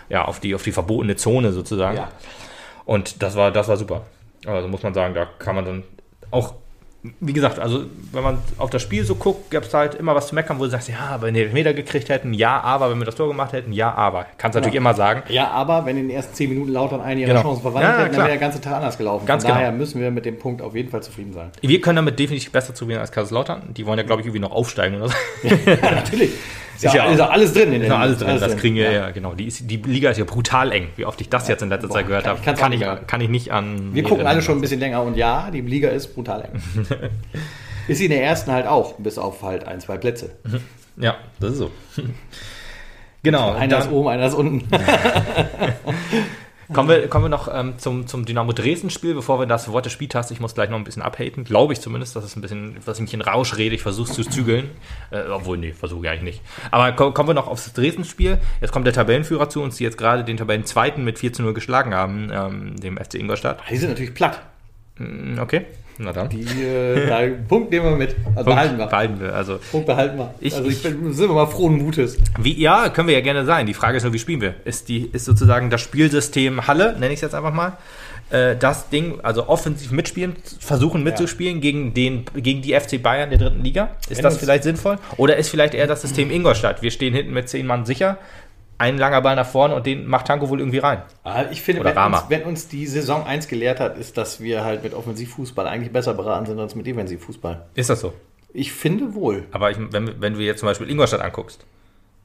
ja, 0.08 0.24
auf 0.24 0.40
die, 0.40 0.54
auf 0.54 0.62
die 0.62 0.72
verbotene 0.72 1.16
Zone 1.16 1.52
sozusagen. 1.52 1.96
Ja. 1.96 2.10
Und 2.84 3.22
das 3.22 3.36
war, 3.36 3.50
das 3.50 3.68
war 3.68 3.76
super. 3.76 4.02
Also 4.46 4.68
muss 4.68 4.82
man 4.82 4.94
sagen, 4.94 5.14
da 5.14 5.26
kann 5.26 5.54
man 5.54 5.64
dann 5.64 5.82
auch 6.30 6.54
wie 7.20 7.32
gesagt, 7.32 7.60
also 7.60 7.84
wenn 8.12 8.24
man 8.24 8.38
auf 8.58 8.70
das 8.70 8.82
Spiel 8.82 9.04
so 9.04 9.14
guckt, 9.14 9.52
gab 9.52 9.62
es 9.62 9.72
halt 9.72 9.94
immer 9.94 10.16
was 10.16 10.26
zu 10.28 10.34
meckern, 10.34 10.58
wo 10.58 10.64
du 10.64 10.70
sagst, 10.70 10.88
ja, 10.88 11.16
wenn 11.20 11.32
wir 11.34 11.44
den 11.44 11.52
Meter 11.52 11.72
gekriegt 11.72 12.08
hätten, 12.08 12.34
ja, 12.34 12.60
aber 12.60 12.90
wenn 12.90 12.98
wir 12.98 13.04
das 13.04 13.14
Tor 13.14 13.28
gemacht 13.28 13.52
hätten, 13.52 13.72
ja, 13.72 13.94
aber. 13.94 14.26
Kannst 14.36 14.56
natürlich 14.56 14.74
Ja. 14.74 14.80
immer 14.80 14.94
sagen. 14.94 15.22
Ja, 15.28 15.48
aber 15.52 15.86
wenn 15.86 15.96
in 15.96 16.08
den 16.08 16.16
ersten 16.16 16.34
zehn 16.34 16.50
Minuten 16.50 16.72
Lautern 16.72 17.00
eine 17.00 17.20
ihrer 17.20 17.28
Genau. 17.30 17.42
Chancen 17.42 17.62
verwandelt 17.62 17.84
Ja, 17.92 17.98
hätten, 17.98 18.02
dann 18.06 18.14
klar. 18.14 18.26
wäre 18.26 18.38
der 18.38 18.40
ganze 18.48 18.60
Tag 18.60 18.74
anders 18.74 18.98
gelaufen. 18.98 19.26
Ganz 19.26 19.44
Von 19.44 19.52
daher 19.52 19.66
genau. 19.68 19.78
müssen 19.78 20.00
wir 20.00 20.10
mit 20.10 20.24
dem 20.26 20.38
Punkt 20.40 20.60
auf 20.60 20.74
jeden 20.74 20.90
Fall 20.90 21.02
zufrieden 21.02 21.32
sein. 21.32 21.50
Wir 21.60 21.80
können 21.80 21.96
damit 21.96 22.18
definitiv 22.18 22.50
besser 22.50 22.74
zuwiegen 22.74 22.98
als 22.98 23.12
Kaiserslautern. 23.12 23.62
Die 23.76 23.86
wollen 23.86 23.98
ja, 23.98 24.04
glaube 24.04 24.22
ich, 24.22 24.26
irgendwie 24.26 24.40
noch 24.40 24.50
aufsteigen 24.52 24.96
oder 24.96 25.08
so. 25.08 25.14
Ja, 25.44 25.56
natürlich. 25.92 26.30
Ja, 26.80 26.94
ja- 26.94 27.10
ist 27.10 27.18
ja 27.18 27.28
alles 27.28 27.52
drin 27.52 27.72
in 27.72 27.82
Ist 27.82 27.88
noch 27.88 27.98
alles 27.98 28.18
drin, 28.18 28.38
das 28.40 28.56
kriegen 28.56 28.76
wir 28.76 28.84
ja. 28.84 28.92
ja, 28.92 29.10
genau. 29.10 29.34
Die, 29.34 29.46
ist, 29.46 29.68
die 29.70 29.76
Liga 29.78 30.10
ist 30.10 30.18
ja 30.18 30.24
brutal 30.24 30.70
eng. 30.72 30.88
Wie 30.96 31.04
oft 31.04 31.20
ich 31.20 31.28
das 31.28 31.48
jetzt 31.48 31.62
in 31.62 31.68
letzter 31.68 31.88
Boah, 31.88 31.94
Zeit 31.94 32.06
gehört 32.06 32.24
kann- 32.24 32.36
habe, 32.38 32.56
kann, 32.56 32.72
auch 32.72 33.00
ich, 33.00 33.06
kann 33.06 33.20
ich 33.20 33.28
nicht 33.28 33.50
an. 33.52 33.94
Wir 33.94 34.02
gucken 34.04 34.26
alle 34.26 34.42
schon 34.42 34.58
ein 34.58 34.60
bisschen 34.60 34.80
länger 34.80 35.02
und 35.02 35.16
ja, 35.16 35.50
die 35.50 35.60
Liga 35.60 35.88
ist 35.88 36.14
brutal 36.14 36.42
eng. 36.44 36.62
ist 37.88 37.98
sie 37.98 38.04
in 38.04 38.10
der 38.10 38.22
ersten 38.22 38.52
halt 38.52 38.66
auch, 38.66 38.94
bis 38.98 39.18
auf 39.18 39.42
halt 39.42 39.64
ein, 39.66 39.80
zwei 39.80 39.96
Plätze. 39.98 40.30
Ja, 41.00 41.14
das 41.38 41.52
ist 41.52 41.58
so. 41.58 41.70
genau. 43.22 43.52
Einer 43.52 43.78
ist 43.78 43.88
oben, 43.88 44.08
einer 44.08 44.26
ist 44.26 44.34
unten. 44.34 44.66
Kommen 46.72 46.88
wir, 46.88 47.08
kommen 47.08 47.24
wir 47.24 47.28
noch 47.30 47.48
ähm, 47.52 47.78
zum, 47.78 48.06
zum 48.06 48.26
Dynamo 48.26 48.52
Dresden-Spiel, 48.52 49.14
bevor 49.14 49.40
wir 49.40 49.46
das 49.46 49.72
Wort 49.72 49.86
des 49.86 49.92
Spieltags, 49.92 50.30
ich 50.30 50.38
muss 50.38 50.54
gleich 50.54 50.68
noch 50.68 50.76
ein 50.76 50.84
bisschen 50.84 51.02
abhaten, 51.02 51.44
glaube 51.44 51.72
ich 51.72 51.80
zumindest, 51.80 52.14
dass 52.14 52.24
es 52.24 52.36
ein 52.36 52.42
bisschen, 52.42 52.76
dass 52.84 52.98
ich 52.98 53.02
mich 53.02 53.14
in 53.14 53.22
Rausch 53.22 53.56
rede, 53.56 53.74
ich 53.74 53.80
versuche 53.82 54.10
es 54.10 54.14
zu 54.14 54.24
zügeln, 54.24 54.68
äh, 55.10 55.22
obwohl, 55.30 55.56
nee, 55.56 55.72
versuche 55.72 56.04
ich 56.04 56.10
eigentlich 56.10 56.22
nicht. 56.22 56.42
Aber 56.70 56.92
ko 56.92 57.12
kommen 57.12 57.30
wir 57.30 57.34
noch 57.34 57.48
aufs 57.48 57.72
Dresden-Spiel, 57.72 58.38
jetzt 58.60 58.70
kommt 58.70 58.86
der 58.86 58.92
Tabellenführer 58.92 59.48
zu 59.48 59.62
uns, 59.62 59.76
die 59.76 59.84
jetzt 59.84 59.96
gerade 59.96 60.24
den 60.24 60.36
Tabellenzweiten 60.36 61.04
mit 61.04 61.18
4 61.18 61.32
zu 61.32 61.42
0 61.42 61.54
geschlagen 61.54 61.94
haben, 61.94 62.30
ähm, 62.32 62.76
dem 62.78 62.98
FC 62.98 63.14
Ingolstadt. 63.14 63.60
Die 63.70 63.76
sind 63.76 63.88
natürlich 63.88 64.14
platt. 64.14 64.42
Mm, 64.98 65.38
Okay, 65.38 65.64
na 65.98 66.12
dann. 66.12 66.28
Die, 66.28 66.42
äh, 66.62 67.06
da, 67.06 67.20
Punkt 67.48 67.70
nehmen 67.70 67.86
wir 67.86 67.96
mit. 67.96 68.16
Also 68.34 68.44
behalten 68.50 68.78
wir. 68.78 68.86
Behalten 68.86 69.20
wir, 69.20 69.34
also 69.34 69.58
Punkt 69.70 69.86
behalten 69.86 70.16
wir. 70.18 70.34
Ich- 70.40 70.54
also 70.54 70.68
ich 70.68 70.82
bin, 70.82 71.12
sind 71.12 71.28
wir 71.28 71.34
mal 71.34 71.46
frohen 71.46 71.76
Mutes. 71.78 72.16
Wie, 72.40 72.60
ja, 72.60 72.88
können 72.88 73.08
wir 73.08 73.14
ja 73.14 73.20
gerne 73.20 73.44
sein. 73.44 73.66
Die 73.66 73.74
Frage 73.74 73.96
ist 73.96 74.04
nur, 74.04 74.12
wie 74.12 74.18
spielen 74.18 74.40
wir? 74.40 74.54
Ist, 74.64 74.88
die, 74.88 75.06
ist 75.12 75.24
sozusagen 75.24 75.70
das 75.70 75.80
Spielsystem 75.80 76.66
Halle, 76.66 76.92
nenne 76.94 77.08
ich 77.08 77.14
es 77.14 77.20
jetzt 77.22 77.34
einfach 77.34 77.52
mal, 77.52 77.76
äh, 78.30 78.56
das 78.56 78.88
Ding, 78.90 79.20
also 79.22 79.48
offensiv 79.48 79.90
mitspielen, 79.90 80.36
versuchen 80.60 81.02
mitzuspielen 81.02 81.60
gegen, 81.60 81.94
den, 81.94 82.24
gegen 82.36 82.62
die 82.62 82.74
FC 82.78 83.02
Bayern 83.02 83.30
der 83.30 83.38
dritten 83.38 83.62
Liga? 83.64 83.90
Ist 84.08 84.18
Wenn 84.18 84.22
das 84.24 84.36
vielleicht 84.36 84.62
sinnvoll? 84.64 84.98
Oder 85.16 85.36
ist 85.36 85.48
vielleicht 85.48 85.74
eher 85.74 85.86
das 85.86 86.02
System 86.02 86.30
Ingolstadt? 86.32 86.82
Wir 86.82 86.90
stehen 86.90 87.14
hinten 87.14 87.32
mit 87.32 87.48
zehn 87.48 87.66
Mann 87.66 87.86
sicher, 87.86 88.18
ein 88.78 88.96
langer 88.96 89.20
Ball 89.20 89.36
nach 89.36 89.46
vorne 89.46 89.74
und 89.74 89.86
den 89.86 90.06
macht 90.06 90.28
Tanko 90.28 90.48
wohl 90.48 90.60
irgendwie 90.60 90.78
rein. 90.78 91.02
Aber 91.24 91.50
ich 91.50 91.62
finde, 91.62 91.84
wenn 91.84 91.96
uns, 91.96 92.24
wenn 92.28 92.42
uns 92.44 92.68
die 92.68 92.86
Saison 92.86 93.26
1 93.26 93.48
gelehrt 93.48 93.80
hat, 93.80 93.98
ist, 93.98 94.16
dass 94.16 94.40
wir 94.40 94.64
halt 94.64 94.84
mit 94.84 94.94
Offensivfußball 94.94 95.66
eigentlich 95.66 95.92
besser 95.92 96.14
beraten 96.14 96.46
sind 96.46 96.58
als 96.60 96.74
mit 96.74 96.86
Defensivfußball. 96.86 97.66
Ist 97.74 97.90
das 97.90 98.00
so? 98.00 98.14
Ich 98.54 98.72
finde 98.72 99.14
wohl. 99.14 99.44
Aber 99.50 99.70
ich, 99.70 99.76
wenn, 99.78 100.20
wenn 100.20 100.34
du 100.34 100.40
jetzt 100.40 100.60
zum 100.60 100.68
Beispiel 100.68 100.88
Ingolstadt 100.88 101.20
anguckst, 101.20 101.64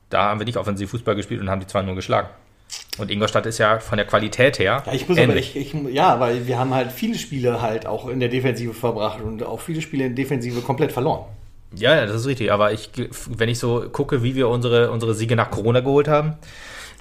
da 0.10 0.30
haben 0.30 0.40
wir 0.40 0.46
nicht 0.46 0.58
offensiv 0.58 0.92
Fußball 0.92 1.16
gespielt 1.16 1.42
und 1.42 1.50
haben 1.50 1.60
die 1.60 1.66
2-0 1.66 1.96
geschlagen. 1.96 2.30
Und 2.98 3.10
Ingolstadt 3.10 3.46
ist 3.46 3.58
ja 3.58 3.80
von 3.80 3.98
der 3.98 4.06
Qualität 4.06 4.60
her 4.60 4.84
Ja, 4.86 4.94
ich 4.94 5.10
muss 5.10 5.18
ähnlich. 5.18 5.56
ich, 5.56 5.74
ich, 5.74 5.94
ja, 5.94 6.20
weil 6.20 6.48
wir 6.48 6.58
haben 6.58 6.74
halt 6.74 6.92
viele 6.92 7.18
Spiele 7.18 7.62
halt 7.62 7.86
auch 7.86 8.08
in 8.08 8.20
der 8.20 8.30
Defensive 8.30 8.74
verbracht 8.74 9.22
und 9.22 9.44
auch 9.44 9.60
viele 9.60 9.82
Spiele 9.82 10.06
in 10.06 10.16
der 10.16 10.24
Defensive 10.24 10.62
komplett 10.62 10.92
verloren. 10.92 11.26
Ja, 11.76 11.96
ja, 11.96 12.06
das 12.06 12.16
ist 12.18 12.28
richtig. 12.28 12.52
Aber 12.52 12.72
ich, 12.72 12.90
wenn 13.30 13.50
ich 13.50 13.60
so 13.60 13.86
gucke, 13.92 14.24
wie 14.24 14.36
wir 14.36 14.48
unsere, 14.50 14.92
unsere 14.92 15.14
Siege 15.14 15.36
nach 15.36 15.52
Corona 15.52 15.80
geholt 15.80 16.08
haben, 16.08 16.34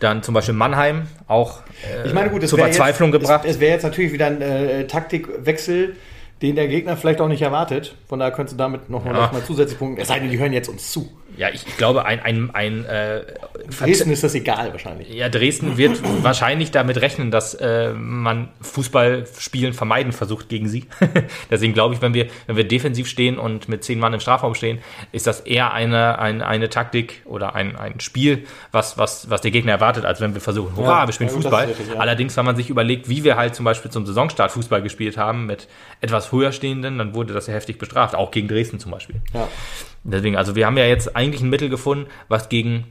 dann 0.00 0.22
zum 0.22 0.34
Beispiel 0.34 0.54
Mannheim 0.54 1.06
auch 1.28 1.60
äh, 2.02 2.06
Ich 2.06 2.12
meine, 2.14 2.30
gut, 2.30 2.46
zur 2.48 2.58
Verzweiflung 2.58 3.12
jetzt, 3.12 3.22
gebracht. 3.22 3.44
Es, 3.44 3.52
es 3.56 3.60
wäre 3.60 3.72
jetzt 3.72 3.82
natürlich 3.84 4.12
wieder 4.12 4.26
ein 4.26 4.40
äh, 4.42 4.86
Taktikwechsel, 4.86 5.96
den 6.40 6.56
der 6.56 6.66
Gegner 6.68 6.96
vielleicht 6.96 7.20
auch 7.20 7.28
nicht 7.28 7.42
erwartet. 7.42 7.94
Von 8.08 8.18
daher 8.18 8.32
könntest 8.32 8.54
du 8.54 8.58
damit 8.58 8.90
noch 8.90 9.04
mal, 9.04 9.14
Ja. 9.14 9.20
noch 9.22 9.32
mal 9.32 9.44
zusätzliche 9.44 9.78
Punkte. 9.78 10.02
Es 10.02 10.08
sei 10.08 10.18
denn, 10.18 10.30
die 10.30 10.38
hören 10.38 10.52
jetzt 10.52 10.68
uns 10.68 10.90
zu. 10.90 11.08
Ja, 11.36 11.48
ich, 11.48 11.66
ich 11.66 11.76
glaube, 11.76 12.04
ein, 12.04 12.20
ein, 12.20 12.50
ein 12.54 12.84
äh, 12.84 13.22
Dresden 13.78 14.10
ist 14.10 14.22
das 14.22 14.34
egal 14.34 14.72
wahrscheinlich. 14.72 15.08
Ja, 15.08 15.28
Dresden 15.28 15.76
wird 15.76 16.00
wahrscheinlich 16.22 16.70
damit 16.70 17.00
rechnen, 17.00 17.30
dass 17.30 17.54
äh, 17.54 17.92
man 17.94 18.48
Fußballspielen 18.60 19.72
vermeiden 19.72 20.12
versucht 20.12 20.48
gegen 20.48 20.68
sie. 20.68 20.86
Deswegen 21.50 21.72
glaube 21.72 21.94
ich, 21.94 22.02
wenn 22.02 22.14
wir, 22.14 22.26
wenn 22.46 22.56
wir 22.56 22.64
defensiv 22.64 23.08
stehen 23.08 23.38
und 23.38 23.68
mit 23.68 23.84
zehn 23.84 23.98
Mann 23.98 24.12
im 24.12 24.20
Strafraum 24.20 24.54
stehen, 24.54 24.80
ist 25.12 25.26
das 25.26 25.40
eher 25.40 25.72
eine, 25.72 26.18
eine, 26.18 26.46
eine 26.46 26.68
Taktik 26.68 27.22
oder 27.24 27.54
ein, 27.54 27.76
ein 27.76 28.00
Spiel, 28.00 28.44
was, 28.70 28.98
was, 28.98 29.30
was 29.30 29.40
der 29.40 29.50
Gegner 29.50 29.72
erwartet, 29.72 30.04
als 30.04 30.20
wenn 30.20 30.34
wir 30.34 30.40
versuchen, 30.40 30.76
hurra, 30.76 31.02
Ja, 31.02 31.08
wir 31.08 31.12
spielen 31.12 31.30
ja, 31.30 31.36
Fußball. 31.36 31.66
richtig, 31.66 31.88
ja. 31.88 32.00
Allerdings, 32.00 32.36
wenn 32.36 32.44
man 32.44 32.56
sich 32.56 32.68
überlegt, 32.68 33.08
wie 33.08 33.24
wir 33.24 33.36
halt 33.36 33.54
zum 33.54 33.64
Beispiel 33.64 33.90
zum 33.90 34.06
Saisonstart 34.06 34.52
Fußball 34.52 34.82
gespielt 34.82 35.16
haben, 35.16 35.46
mit 35.46 35.68
etwas 36.00 36.30
höher 36.32 36.52
stehenden, 36.52 36.98
dann 36.98 37.14
wurde 37.14 37.32
das 37.32 37.46
ja 37.46 37.54
heftig 37.54 37.78
bestraft, 37.78 38.14
auch 38.14 38.30
gegen 38.30 38.48
Dresden 38.48 38.78
zum 38.78 38.92
Beispiel. 38.92 39.16
Ja. 39.32 39.48
Deswegen, 40.04 40.36
also 40.36 40.56
wir 40.56 40.66
haben 40.66 40.76
ja 40.76 40.86
jetzt 40.86 41.14
eigentlich 41.22 41.42
ein 41.42 41.50
Mittel 41.50 41.68
gefunden, 41.68 42.06
was 42.28 42.48
gegen 42.48 42.86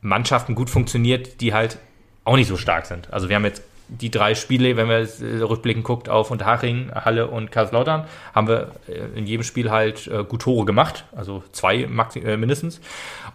Mannschaften 0.00 0.54
gut 0.54 0.70
funktioniert, 0.70 1.40
die 1.40 1.54
halt 1.54 1.78
auch 2.24 2.36
nicht 2.36 2.48
so 2.48 2.56
stark 2.56 2.86
sind. 2.86 3.12
Also 3.12 3.28
wir 3.28 3.36
haben 3.36 3.44
jetzt 3.44 3.62
die 3.88 4.10
drei 4.10 4.34
Spiele, 4.34 4.76
wenn 4.76 4.88
man 4.88 5.06
äh, 5.06 5.42
rückblickend 5.42 5.84
guckt 5.84 6.08
auf 6.08 6.30
Unterhaching, 6.30 6.90
Halle 6.92 7.28
und 7.28 7.52
Kaiserslautern, 7.52 8.06
haben 8.34 8.48
wir 8.48 8.72
äh, 8.88 9.18
in 9.18 9.26
jedem 9.26 9.44
Spiel 9.44 9.70
halt 9.70 10.08
äh, 10.08 10.24
gut 10.24 10.42
Tore 10.42 10.64
gemacht, 10.64 11.04
also 11.14 11.44
zwei 11.52 11.86
mindestens. 11.86 12.80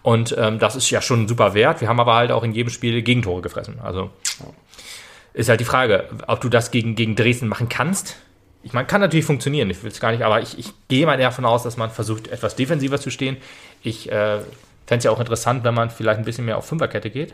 Und 0.02 0.36
ähm, 0.38 0.60
das 0.60 0.76
ist 0.76 0.90
ja 0.90 1.02
schon 1.02 1.28
super 1.28 1.54
Wert. 1.54 1.80
Wir 1.80 1.88
haben 1.88 2.00
aber 2.00 2.16
halt 2.16 2.32
auch 2.32 2.44
in 2.44 2.52
jedem 2.52 2.70
Spiel 2.70 3.02
Gegentore 3.02 3.42
gefressen. 3.42 3.80
Also 3.82 4.10
ist 5.34 5.48
halt 5.48 5.62
die 5.62 5.66
Frage, 5.66 6.10
ob 6.28 6.42
du 6.42 6.50
das 6.50 6.72
gegen, 6.72 6.96
gegen 6.96 7.16
Dresden 7.16 7.48
machen 7.48 7.70
kannst. 7.70 8.18
Ich 8.64 8.74
meine, 8.74 8.88
kann 8.88 9.02
natürlich 9.02 9.26
funktionieren, 9.26 9.70
ich 9.70 9.82
will 9.84 9.92
es 9.92 10.00
gar 10.00 10.12
nicht, 10.12 10.24
aber 10.24 10.42
ich, 10.42 10.58
ich 10.58 10.72
gehe 10.88 11.06
mal 11.06 11.18
davon 11.18 11.46
aus, 11.46 11.64
dass 11.64 11.78
man 11.78 11.90
versucht, 11.90 12.28
etwas 12.28 12.56
defensiver 12.56 13.00
zu 13.00 13.10
stehen. 13.10 13.38
Ich 13.82 14.12
äh, 14.12 14.40
fände 14.86 14.98
es 15.00 15.04
ja 15.04 15.12
auch 15.12 15.20
interessant, 15.20 15.64
wenn 15.64 15.74
man 15.74 15.90
vielleicht 15.90 16.20
ein 16.20 16.26
bisschen 16.26 16.46
mehr 16.46 16.58
auf 16.58 16.68
Fünferkette 16.68 17.10
geht. 17.10 17.34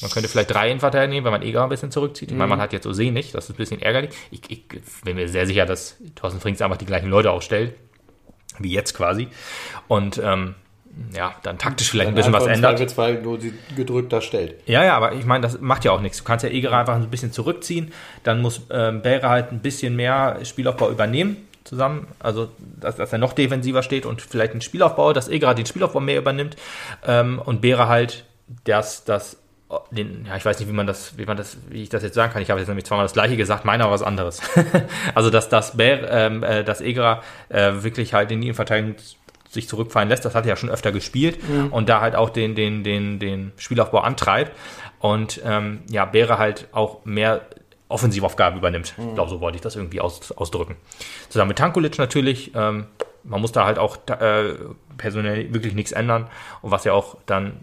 Man 0.00 0.10
könnte 0.12 0.28
vielleicht 0.28 0.50
drei 0.52 0.68
Innenverteidiger 0.68 1.08
nehmen, 1.08 1.24
wenn 1.24 1.32
man 1.32 1.42
Eger 1.42 1.64
ein 1.64 1.68
bisschen 1.68 1.90
zurückzieht. 1.90 2.30
Ich 2.30 2.36
meine, 2.36 2.50
man 2.50 2.60
hat 2.60 2.72
jetzt 2.72 2.86
Ose 2.86 3.10
nicht, 3.10 3.34
das 3.34 3.46
ist 3.46 3.50
ein 3.50 3.56
bisschen 3.56 3.82
ärgerlich. 3.82 4.10
Ich, 4.30 4.42
ich 4.48 4.68
bin 5.02 5.16
mir 5.16 5.28
sehr 5.28 5.46
sicher, 5.46 5.66
dass 5.66 5.96
Thorsten 6.14 6.40
Frings 6.40 6.62
einfach 6.62 6.76
die 6.76 6.86
gleichen 6.86 7.10
Leute 7.10 7.32
aufstellt, 7.32 7.74
wie 8.60 8.72
jetzt 8.72 8.94
quasi. 8.94 9.28
Und 9.88 10.20
ähm, 10.22 10.54
ja, 11.14 11.34
dann 11.42 11.58
taktisch 11.58 11.90
vielleicht 11.90 12.08
ein 12.08 12.14
bisschen 12.14 12.32
was 12.32 12.46
ändert. 12.46 12.72
Zweifelsfall 12.72 13.22
nur 13.22 13.40
sie 13.40 13.54
gedrückt 13.76 14.12
darstellt. 14.12 14.56
Ja, 14.66 14.84
ja, 14.84 14.96
aber 14.96 15.14
ich 15.14 15.24
meine, 15.24 15.42
das 15.42 15.60
macht 15.60 15.84
ja 15.84 15.92
auch 15.92 16.00
nichts. 16.00 16.18
Du 16.18 16.24
kannst 16.24 16.44
ja 16.44 16.50
Egerer 16.50 16.78
einfach 16.78 16.96
ein 16.96 17.10
bisschen 17.10 17.32
zurückziehen, 17.32 17.92
dann 18.24 18.40
muss 18.42 18.62
ähm, 18.70 19.02
Bäre 19.02 19.28
halt 19.28 19.52
ein 19.52 19.60
bisschen 19.60 19.96
mehr 19.96 20.38
Spielaufbau 20.44 20.90
übernehmen 20.90 21.36
zusammen, 21.64 22.06
also 22.18 22.48
dass, 22.80 22.96
dass 22.96 23.12
er 23.12 23.18
noch 23.18 23.34
defensiver 23.34 23.82
steht 23.82 24.06
und 24.06 24.22
vielleicht 24.22 24.52
einen 24.52 24.62
Spielaufbau, 24.62 25.12
dass 25.12 25.28
Egerer 25.28 25.54
den 25.54 25.66
Spielaufbau 25.66 26.00
mehr 26.00 26.18
übernimmt 26.18 26.56
ähm, 27.06 27.40
und 27.44 27.60
Bäre 27.60 27.88
halt 27.88 28.24
das, 28.64 29.04
das 29.04 29.36
den, 29.90 30.24
ja, 30.26 30.36
ich 30.36 30.44
weiß 30.44 30.58
nicht, 30.58 30.68
wie 30.68 30.72
man 30.72 30.86
das, 30.86 31.18
wie 31.18 31.26
man 31.26 31.36
das, 31.36 31.58
wie 31.68 31.82
ich 31.82 31.90
das 31.90 32.02
jetzt 32.02 32.14
sagen 32.14 32.32
kann. 32.32 32.40
Ich 32.40 32.48
habe 32.48 32.58
jetzt 32.58 32.68
nämlich 32.68 32.86
zweimal 32.86 33.04
das 33.04 33.12
gleiche 33.12 33.36
gesagt, 33.36 33.66
meiner 33.66 33.84
aber 33.84 33.92
was 33.92 34.02
anderes. 34.02 34.40
also 35.14 35.28
dass 35.28 35.50
das 35.50 35.76
Bär, 35.76 36.10
ähm, 36.10 36.42
äh, 36.42 36.64
dass 36.64 36.80
Egerer 36.80 37.22
äh, 37.50 37.72
wirklich 37.80 38.14
halt 38.14 38.30
in 38.30 38.40
die 38.40 38.46
Innenverteidigung 38.46 38.96
sich 39.58 39.68
zurückfallen 39.68 40.08
lässt, 40.08 40.24
das 40.24 40.34
hat 40.34 40.44
er 40.44 40.50
ja 40.50 40.56
schon 40.56 40.70
öfter 40.70 40.92
gespielt 40.92 41.38
und 41.70 41.88
da 41.88 42.00
halt 42.00 42.14
auch 42.16 42.30
den, 42.30 42.54
den, 42.54 42.84
den, 42.84 43.18
den 43.18 43.52
Spielaufbau 43.56 44.00
antreibt 44.00 44.52
und 45.00 45.40
ähm, 45.44 45.80
ja, 45.90 46.04
Bäre 46.04 46.38
halt 46.38 46.68
auch 46.72 47.04
mehr 47.04 47.42
Offensivaufgaben 47.88 48.58
übernimmt. 48.58 48.94
Ich 48.98 49.14
glaube, 49.14 49.30
so 49.30 49.40
wollte 49.40 49.56
ich 49.56 49.62
das 49.62 49.76
irgendwie 49.76 50.00
aus, 50.00 50.32
ausdrücken. 50.32 50.76
Zusammen 51.28 51.48
mit 51.48 51.58
Tankulic 51.58 51.98
natürlich, 51.98 52.54
ähm, 52.54 52.86
man 53.24 53.40
muss 53.40 53.52
da 53.52 53.64
halt 53.64 53.78
auch 53.78 53.96
äh, 54.08 54.54
personell 54.96 55.52
wirklich 55.52 55.74
nichts 55.74 55.92
ändern 55.92 56.28
und 56.62 56.70
was 56.70 56.84
ja 56.84 56.92
auch 56.92 57.16
dann 57.26 57.54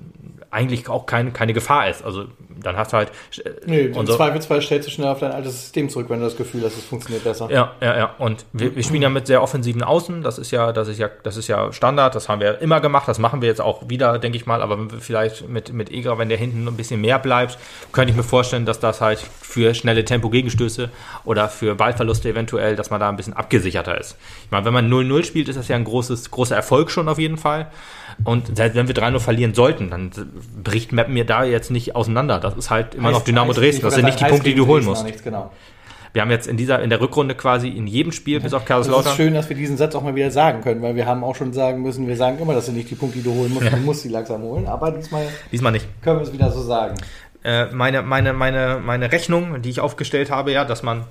eigentlich 0.52 0.90
auch 0.90 1.06
kein, 1.06 1.34
keine 1.34 1.54
Gefahr 1.54 1.90
ist. 1.90 2.04
Also 2.04 2.26
dann 2.62 2.78
hast 2.78 2.94
du 2.94 2.98
halt 2.98 3.12
äh, 3.44 3.50
Nee, 3.66 3.82
im 3.86 4.06
so- 4.08 4.16
Zweifelsfall 4.16 4.62
stellst 4.62 4.88
du 4.88 4.92
schnell 4.92 5.08
auf 5.08 5.20
dein 5.20 5.32
altes 5.32 5.60
System 5.62 5.90
zurück, 5.90 6.08
wenn 6.10 6.20
du 6.20 6.26
das 6.26 6.38
Gefühl 6.38 6.64
hast, 6.64 6.78
es 6.78 6.84
funktioniert 6.86 7.24
besser. 7.24 7.50
Ja, 7.52 7.74
ja, 7.82 7.98
ja. 7.98 8.16
Und 8.18 8.46
wir, 8.54 8.76
wir 8.76 8.84
spielen 8.84 9.02
ja 9.02 9.10
mit 9.10 9.28
sehr 9.28 9.42
offensiven 9.42 9.84
Außen. 9.84 10.22
Das 10.24 10.38
ist 10.38 10.52
ja, 10.52 10.72
das 10.72 10.88
ist 10.88 10.98
ja, 11.00 11.10
das 11.24 11.38
ist 11.38 11.48
ja 11.48 11.72
Standard. 11.74 12.16
Das 12.16 12.30
haben 12.30 12.42
wir 12.42 12.62
immer 12.62 12.82
gemacht. 12.82 13.08
Das 13.08 13.20
machen 13.20 13.42
wir 13.42 13.50
jetzt 13.50 13.62
auch 13.62 13.90
wieder, 13.90 14.20
denke 14.20 14.38
ich 14.38 14.46
mal. 14.46 14.62
Aber 14.62 14.78
vielleicht 15.00 15.48
mit, 15.50 15.74
mit 15.74 15.92
Eger, 15.92 16.18
wenn 16.18 16.30
der 16.30 16.38
hinten 16.38 16.68
ein 16.68 16.76
bisschen 16.78 17.02
mehr 17.02 17.20
bleibt, 17.20 17.58
könnte 17.92 18.12
ich 18.12 18.18
mir 18.18 18.24
vorstellen, 18.24 18.66
dass 18.66 18.80
das 18.80 19.02
halt 19.02 19.20
für 19.20 19.74
schnelle 19.74 20.06
Tempo-Gegenstöße 20.06 20.90
oder 21.24 21.50
für 21.50 21.76
Ballverluste 21.76 22.30
eventuell, 22.30 22.76
dass 22.76 22.90
man 22.90 23.00
da 23.00 23.10
ein 23.10 23.16
bisschen 23.16 23.34
abgesicherter 23.34 23.98
ist. 24.00 24.18
Ich 24.46 24.52
meine, 24.52 24.66
wenn 24.66 24.74
man 24.74 24.92
0-0 24.92 25.24
spielt, 25.24 25.50
ist 25.50 25.58
das 25.58 25.68
ja 25.68 25.76
ein 25.76 25.84
großes, 25.84 26.32
großer 26.32 26.56
Erfolg 26.56 26.92
schon 26.92 27.08
auf 27.10 27.20
jeden 27.20 27.38
Fall. 27.38 27.68
Und 28.24 28.56
selbst 28.56 28.76
wenn 28.76 28.88
wir 28.88 28.96
3-0 28.96 29.20
verlieren 29.20 29.54
sollten, 29.54 29.90
dann 29.90 30.10
bricht 30.64 30.94
Mappen 30.94 31.14
mir 31.14 31.26
da 31.26 31.44
jetzt 31.44 31.70
nicht 31.70 31.96
auseinander. 31.96 32.40
Das 32.46 32.56
ist 32.56 32.70
halt 32.70 32.96
immer 32.96 33.12
noch 33.12 33.22
Heißt- 33.22 33.28
Dynamo 33.28 33.52
heißt- 33.52 33.56
Dresden. 33.58 33.82
Das 33.84 33.96
sind 33.96 34.06
nicht 34.06 34.20
die 34.20 34.26
Punkte, 34.26 34.50
die 34.50 34.56
du 34.56 34.68
holen 34.68 34.86
musst. 34.86 35.04
Nichts, 35.04 35.24
genau. 35.24 35.52
Wir 36.14 36.22
haben 36.22 36.32
jetzt 36.32 36.48
in 36.48 36.56
dieser, 36.56 36.82
in 36.82 36.90
der 36.90 37.02
Rückrunde 37.02 37.36
quasi 37.36 37.68
in 37.68 37.88
jedem 37.88 38.14
Spiel, 38.14 38.40
bis 38.40 38.54
auf 38.54 38.64
Kaiserslautern. 38.64 39.12
ist 39.12 39.18
schön, 39.18 39.34
dass 39.34 39.50
wir 39.50 39.56
diesen 39.58 39.76
Satz 39.76 39.96
auch 39.96 40.02
mal 40.02 40.16
wieder 40.16 40.32
sagen 40.32 40.62
können, 40.62 40.82
weil 40.82 40.96
wir 40.96 41.06
haben 41.06 41.24
auch 41.26 41.36
schon 41.36 41.52
sagen 41.52 41.82
müssen, 41.82 42.08
wir 42.08 42.16
sagen 42.16 42.40
immer, 42.40 42.54
das 42.54 42.68
sind 42.68 42.76
nicht 42.78 42.90
die 42.90 42.96
Punkte, 42.96 43.18
die 43.18 43.24
du 43.26 43.34
holen 43.34 43.54
musst, 43.54 43.70
du 43.70 43.76
musst 43.78 44.02
sie 44.04 44.10
langsam 44.10 44.42
holen, 44.44 44.66
aber 44.66 44.92
diesmal 44.92 45.28
Diesmal 45.52 45.74
nicht. 45.74 45.86
können 46.02 46.20
wir 46.20 46.24
es 46.24 46.32
wieder 46.32 46.50
so 46.52 46.62
sagen. 46.62 46.96
Äh, 47.44 47.66
meine, 47.74 48.02
meine, 48.02 48.32
meine, 48.32 48.80
meine 48.82 49.12
Rechnung, 49.12 49.62
die 49.62 49.70
ich 49.72 49.82
aufgestellt 49.82 50.32
habe, 50.32 50.54
ja, 50.54 50.64
dass 50.64 50.84
man 50.84 51.04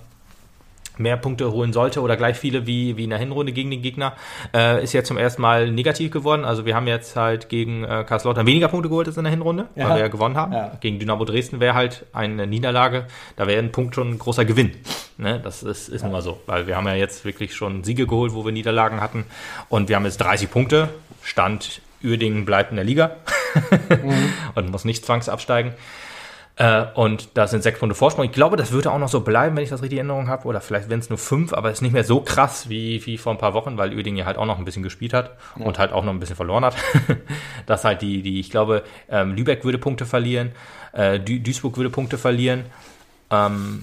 mehr 0.96 1.16
Punkte 1.16 1.50
holen 1.52 1.72
sollte 1.72 2.00
oder 2.00 2.16
gleich 2.16 2.36
viele 2.36 2.66
wie, 2.66 2.96
wie 2.96 3.04
in 3.04 3.10
der 3.10 3.18
Hinrunde 3.18 3.52
gegen 3.52 3.70
den 3.70 3.82
Gegner, 3.82 4.14
äh, 4.54 4.82
ist 4.82 4.92
jetzt 4.92 5.08
zum 5.08 5.16
ersten 5.16 5.42
Mal 5.42 5.70
negativ 5.70 6.10
geworden. 6.10 6.44
Also 6.44 6.66
wir 6.66 6.74
haben 6.74 6.86
jetzt 6.86 7.16
halt 7.16 7.48
gegen 7.48 7.84
äh, 7.84 8.04
Karlslautern 8.06 8.46
weniger 8.46 8.68
Punkte 8.68 8.88
geholt 8.88 9.08
als 9.08 9.16
in 9.16 9.24
der 9.24 9.30
Hinrunde, 9.30 9.66
ja. 9.74 9.88
weil 9.88 9.96
wir 9.96 10.02
ja 10.02 10.08
gewonnen 10.08 10.36
haben. 10.36 10.52
Ja. 10.52 10.72
Gegen 10.80 10.98
Dynamo 10.98 11.24
Dresden 11.24 11.60
wäre 11.60 11.74
halt 11.74 12.06
eine 12.12 12.46
Niederlage, 12.46 13.06
da 13.36 13.46
wäre 13.46 13.60
ein 13.60 13.72
Punkt 13.72 13.94
schon 13.94 14.12
ein 14.12 14.18
großer 14.18 14.44
Gewinn. 14.44 14.72
Ne? 15.16 15.40
Das 15.42 15.62
ist, 15.62 15.88
ist 15.88 16.02
ja. 16.02 16.06
nun 16.06 16.12
mal 16.12 16.22
so, 16.22 16.40
weil 16.46 16.66
wir 16.66 16.76
haben 16.76 16.86
ja 16.86 16.94
jetzt 16.94 17.24
wirklich 17.24 17.54
schon 17.54 17.84
Siege 17.84 18.06
geholt, 18.06 18.34
wo 18.34 18.44
wir 18.44 18.52
Niederlagen 18.52 19.00
hatten 19.00 19.24
und 19.68 19.88
wir 19.88 19.96
haben 19.96 20.04
jetzt 20.04 20.18
30 20.18 20.50
Punkte, 20.50 20.88
Stand 21.22 21.80
Uerdingen 22.04 22.44
bleibt 22.44 22.70
in 22.70 22.76
der 22.76 22.84
Liga 22.84 23.16
mhm. 23.88 24.32
und 24.54 24.70
muss 24.70 24.84
nicht 24.84 25.04
zwangsabsteigen. 25.04 25.72
Äh, 26.56 26.84
und 26.94 27.30
da 27.34 27.48
sind 27.48 27.64
sechs 27.64 27.80
Punkte 27.80 27.96
Vorsprung. 27.96 28.24
Ich 28.24 28.32
glaube, 28.32 28.56
das 28.56 28.70
würde 28.70 28.92
auch 28.92 28.98
noch 28.98 29.08
so 29.08 29.20
bleiben, 29.20 29.56
wenn 29.56 29.64
ich 29.64 29.70
das 29.70 29.82
richtig 29.82 29.98
in 29.98 30.08
Erinnerung 30.08 30.28
habe. 30.28 30.46
Oder 30.46 30.60
vielleicht 30.60 30.88
wenn 30.88 31.00
es 31.00 31.08
nur 31.08 31.18
fünf, 31.18 31.52
aber 31.52 31.70
es 31.70 31.78
ist 31.78 31.82
nicht 31.82 31.92
mehr 31.92 32.04
so 32.04 32.20
krass 32.20 32.68
wie, 32.68 33.04
wie 33.06 33.18
vor 33.18 33.32
ein 33.32 33.38
paar 33.38 33.54
Wochen, 33.54 33.76
weil 33.76 33.92
Uerdingen 33.92 34.18
ja 34.18 34.26
halt 34.26 34.38
auch 34.38 34.46
noch 34.46 34.58
ein 34.58 34.64
bisschen 34.64 34.84
gespielt 34.84 35.12
hat 35.12 35.36
ja. 35.58 35.66
und 35.66 35.78
halt 35.78 35.92
auch 35.92 36.04
noch 36.04 36.12
ein 36.12 36.20
bisschen 36.20 36.36
verloren 36.36 36.64
hat. 36.64 36.76
das 37.66 37.84
halt 37.84 38.02
die, 38.02 38.22
die, 38.22 38.38
ich 38.38 38.50
glaube, 38.50 38.84
ähm, 39.08 39.34
Lübeck 39.34 39.64
würde 39.64 39.78
Punkte 39.78 40.06
verlieren, 40.06 40.52
äh, 40.92 41.18
Duisburg 41.18 41.76
würde 41.76 41.90
Punkte 41.90 42.18
verlieren. 42.18 42.66
Ähm, 43.30 43.82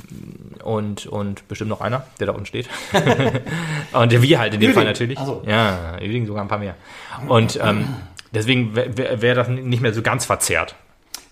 und, 0.64 1.08
und 1.08 1.48
bestimmt 1.50 1.72
noch 1.72 1.82
einer, 1.82 2.06
der 2.20 2.28
da 2.28 2.34
unten 2.34 2.46
steht. 2.46 2.70
und 3.92 4.22
wir 4.22 4.40
halt 4.40 4.54
in 4.54 4.62
dem 4.62 4.70
Uerdingen. 4.70 4.74
Fall 4.74 4.86
natürlich. 4.86 5.20
So. 5.20 5.44
Ja, 5.46 5.96
Uerdingen 5.96 6.28
sogar 6.28 6.44
ein 6.44 6.48
paar 6.48 6.60
mehr. 6.60 6.76
Und 7.28 7.60
ähm, 7.62 7.86
deswegen 8.32 8.76
wäre 8.76 9.22
wär 9.22 9.36
das 9.36 9.50
nicht 9.50 9.82
mehr 9.82 9.94
so 9.94 10.02
ganz 10.02 10.26
verzerrt. 10.26 10.76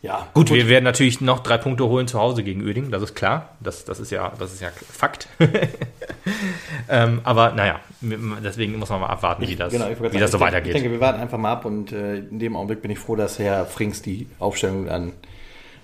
Ja, 0.01 0.27
gut, 0.33 0.47
gut, 0.47 0.55
wir 0.55 0.69
werden 0.69 0.85
natürlich 0.85 1.19
noch 1.19 1.39
drei 1.39 1.57
Punkte 1.57 1.85
holen 1.85 2.07
zu 2.07 2.19
Hause 2.19 2.43
gegen 2.43 2.61
Öding, 2.61 2.89
das 2.89 3.03
ist 3.03 3.15
klar. 3.15 3.49
Das, 3.59 3.83
das, 3.83 3.99
ist, 3.99 4.11
ja, 4.11 4.31
das 4.39 4.53
ist 4.53 4.61
ja 4.61 4.69
Fakt. 4.69 5.27
ähm, 6.89 7.19
aber 7.23 7.51
naja, 7.51 7.81
deswegen 8.01 8.79
muss 8.79 8.89
man 8.89 9.01
mal 9.01 9.07
abwarten, 9.07 9.45
wie 9.45 9.57
das, 9.57 9.73
genau, 9.73 9.89
wie 9.89 9.95
sagen, 9.95 10.19
das 10.19 10.31
so 10.31 10.39
weitergeht. 10.39 10.73
Ich 10.73 10.81
denke, 10.81 10.91
wir 10.91 11.01
warten 11.01 11.19
einfach 11.19 11.37
mal 11.37 11.51
ab 11.51 11.65
und 11.65 11.91
äh, 11.91 12.19
in 12.19 12.39
dem 12.39 12.55
Augenblick 12.55 12.81
bin 12.81 12.91
ich 12.91 12.99
froh, 12.99 13.17
dass 13.17 13.39
Herr 13.39 13.65
Frings 13.65 14.01
die 14.01 14.27
Aufstellung 14.39 14.85
dann 14.85 15.11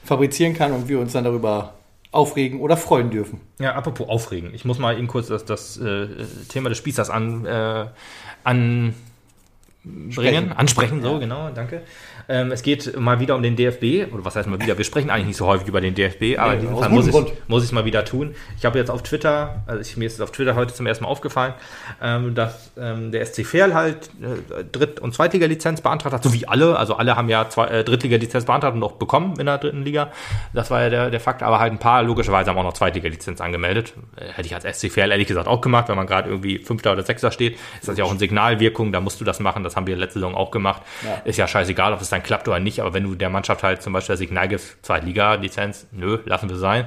fabrizieren 0.05 0.53
kann 0.53 0.71
und 0.71 0.87
wir 0.87 0.99
uns 0.99 1.11
dann 1.11 1.25
darüber 1.25 1.73
aufregen 2.11 2.61
oder 2.61 2.77
freuen 2.77 3.09
dürfen. 3.09 3.41
Ja, 3.59 3.75
apropos 3.75 4.07
aufregen. 4.07 4.53
Ich 4.53 4.63
muss 4.63 4.79
mal 4.79 4.97
eben 4.97 5.07
kurz 5.07 5.27
das, 5.27 5.43
das 5.43 5.77
äh, 5.77 6.07
Thema 6.47 6.69
des 6.69 6.77
Spießers 6.77 7.09
an, 7.09 7.45
äh, 7.45 7.85
an 8.45 8.95
bringen, 9.85 10.51
ansprechen, 10.53 11.01
so 11.01 11.13
ja. 11.13 11.19
genau, 11.19 11.49
danke. 11.49 11.81
Ähm, 12.27 12.51
es 12.51 12.63
geht 12.63 12.97
mal 12.99 13.19
wieder 13.19 13.35
um 13.35 13.43
den 13.43 13.55
DFB, 13.55 14.11
oder 14.13 14.25
was 14.25 14.35
heißt 14.35 14.47
mal 14.47 14.59
wieder, 14.59 14.77
wir 14.77 14.85
sprechen 14.85 15.09
eigentlich 15.09 15.27
nicht 15.27 15.37
so 15.37 15.45
häufig 15.45 15.67
über 15.67 15.81
den 15.81 15.95
DFB, 15.95 16.37
aber 16.37 16.49
nee, 16.49 16.55
in 16.55 16.61
diesem 16.61 16.77
Fall 16.77 16.89
muss 16.89 17.07
ich, 17.07 17.13
muss 17.47 17.63
ich 17.63 17.69
es 17.69 17.71
mal 17.71 17.85
wieder 17.85 18.05
tun. 18.05 18.35
Ich 18.57 18.65
habe 18.65 18.79
jetzt 18.79 18.89
auf 18.89 19.03
Twitter, 19.03 19.63
also 19.67 19.81
ich, 19.81 19.97
mir 19.97 20.05
ist 20.05 20.15
es 20.15 20.21
auf 20.21 20.31
Twitter 20.31 20.55
heute 20.55 20.73
zum 20.73 20.85
ersten 20.87 21.03
Mal 21.03 21.09
aufgefallen, 21.09 21.53
ähm, 22.01 22.35
dass 22.35 22.71
ähm, 22.77 23.11
der 23.11 23.25
SC 23.25 23.45
Verl 23.45 23.73
halt 23.73 24.09
äh, 24.21 24.63
Dritt- 24.63 24.99
und 24.99 25.13
Zweitliga-Lizenz 25.13 25.81
beantragt 25.81 26.13
hat, 26.13 26.23
so 26.23 26.33
wie 26.33 26.47
alle, 26.47 26.77
also 26.77 26.95
alle 26.95 27.15
haben 27.15 27.29
ja 27.29 27.49
zwei, 27.49 27.67
äh, 27.67 27.83
Drittliga-Lizenz 27.83 28.45
beantragt 28.45 28.75
und 28.75 28.83
auch 28.83 28.93
bekommen 28.93 29.39
in 29.39 29.45
der 29.45 29.57
dritten 29.57 29.83
Liga. 29.83 30.11
Das 30.53 30.71
war 30.71 30.81
ja 30.81 30.89
der, 30.89 31.09
der 31.11 31.19
Fakt, 31.19 31.43
aber 31.43 31.59
halt 31.59 31.71
ein 31.71 31.79
paar 31.79 32.03
logischerweise 32.03 32.49
haben 32.49 32.57
auch 32.57 32.63
noch 32.63 32.73
Zweitliga-Lizenz 32.73 33.41
angemeldet. 33.41 33.93
Äh, 34.15 34.29
hätte 34.33 34.47
ich 34.47 34.55
als 34.55 34.63
SC 34.79 34.91
Verl 34.91 35.11
ehrlich 35.11 35.27
gesagt 35.27 35.47
auch 35.47 35.61
gemacht, 35.61 35.89
wenn 35.89 35.95
man 35.95 36.07
gerade 36.07 36.29
irgendwie 36.29 36.59
Fünfter 36.59 36.93
oder 36.93 37.03
Sechster 37.03 37.31
steht, 37.31 37.57
ist 37.79 37.87
das 37.87 37.97
ja 37.97 38.03
auch 38.03 38.09
eine 38.09 38.19
Signalwirkung, 38.19 38.91
da 38.91 38.99
musst 38.99 39.21
du 39.21 39.25
das 39.25 39.39
machen, 39.39 39.63
das 39.63 39.75
haben 39.75 39.87
wir 39.87 39.95
letzte 39.95 40.19
Saison 40.19 40.35
auch 40.35 40.51
gemacht. 40.51 40.81
Ja. 41.03 41.21
Ist 41.25 41.37
ja 41.37 41.47
scheißegal, 41.47 41.93
ob 41.93 42.01
es 42.01 42.09
dann 42.15 42.23
klappt 42.23 42.47
oder 42.47 42.59
nicht, 42.59 42.79
aber 42.79 42.93
wenn 42.93 43.03
du 43.03 43.15
der 43.15 43.29
Mannschaft 43.29 43.63
halt 43.63 43.81
zum 43.81 43.93
Beispiel 43.93 44.13
das 44.13 44.19
Signal 44.19 44.47
gibst, 44.47 44.83
Zweitliga-Lizenz, 44.83 45.87
nö, 45.91 46.19
lassen 46.25 46.49
wir 46.49 46.57
sein, 46.57 46.85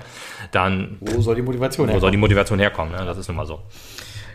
dann. 0.51 0.97
Wo 1.01 1.21
soll 1.21 1.37
die 1.37 1.43
Motivation 1.43 1.87
herkommen? 1.87 1.97
Wo 1.97 2.01
soll 2.01 2.11
die 2.11 2.17
Motivation 2.17 2.59
herkommen? 2.59 2.93
Ne? 2.93 3.05
Das 3.05 3.19
ist 3.19 3.29
nun 3.29 3.37
mal 3.37 3.47
so. 3.47 3.61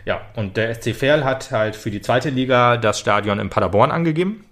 Ja, 0.04 0.20
und 0.36 0.56
der 0.56 0.74
SC 0.74 0.94
Verl 0.94 1.24
hat 1.24 1.50
halt 1.50 1.76
für 1.76 1.90
die 1.90 2.00
zweite 2.00 2.30
Liga 2.30 2.76
das 2.76 3.00
Stadion 3.00 3.38
in 3.38 3.50
Paderborn 3.50 3.90
angegeben. 3.90 4.44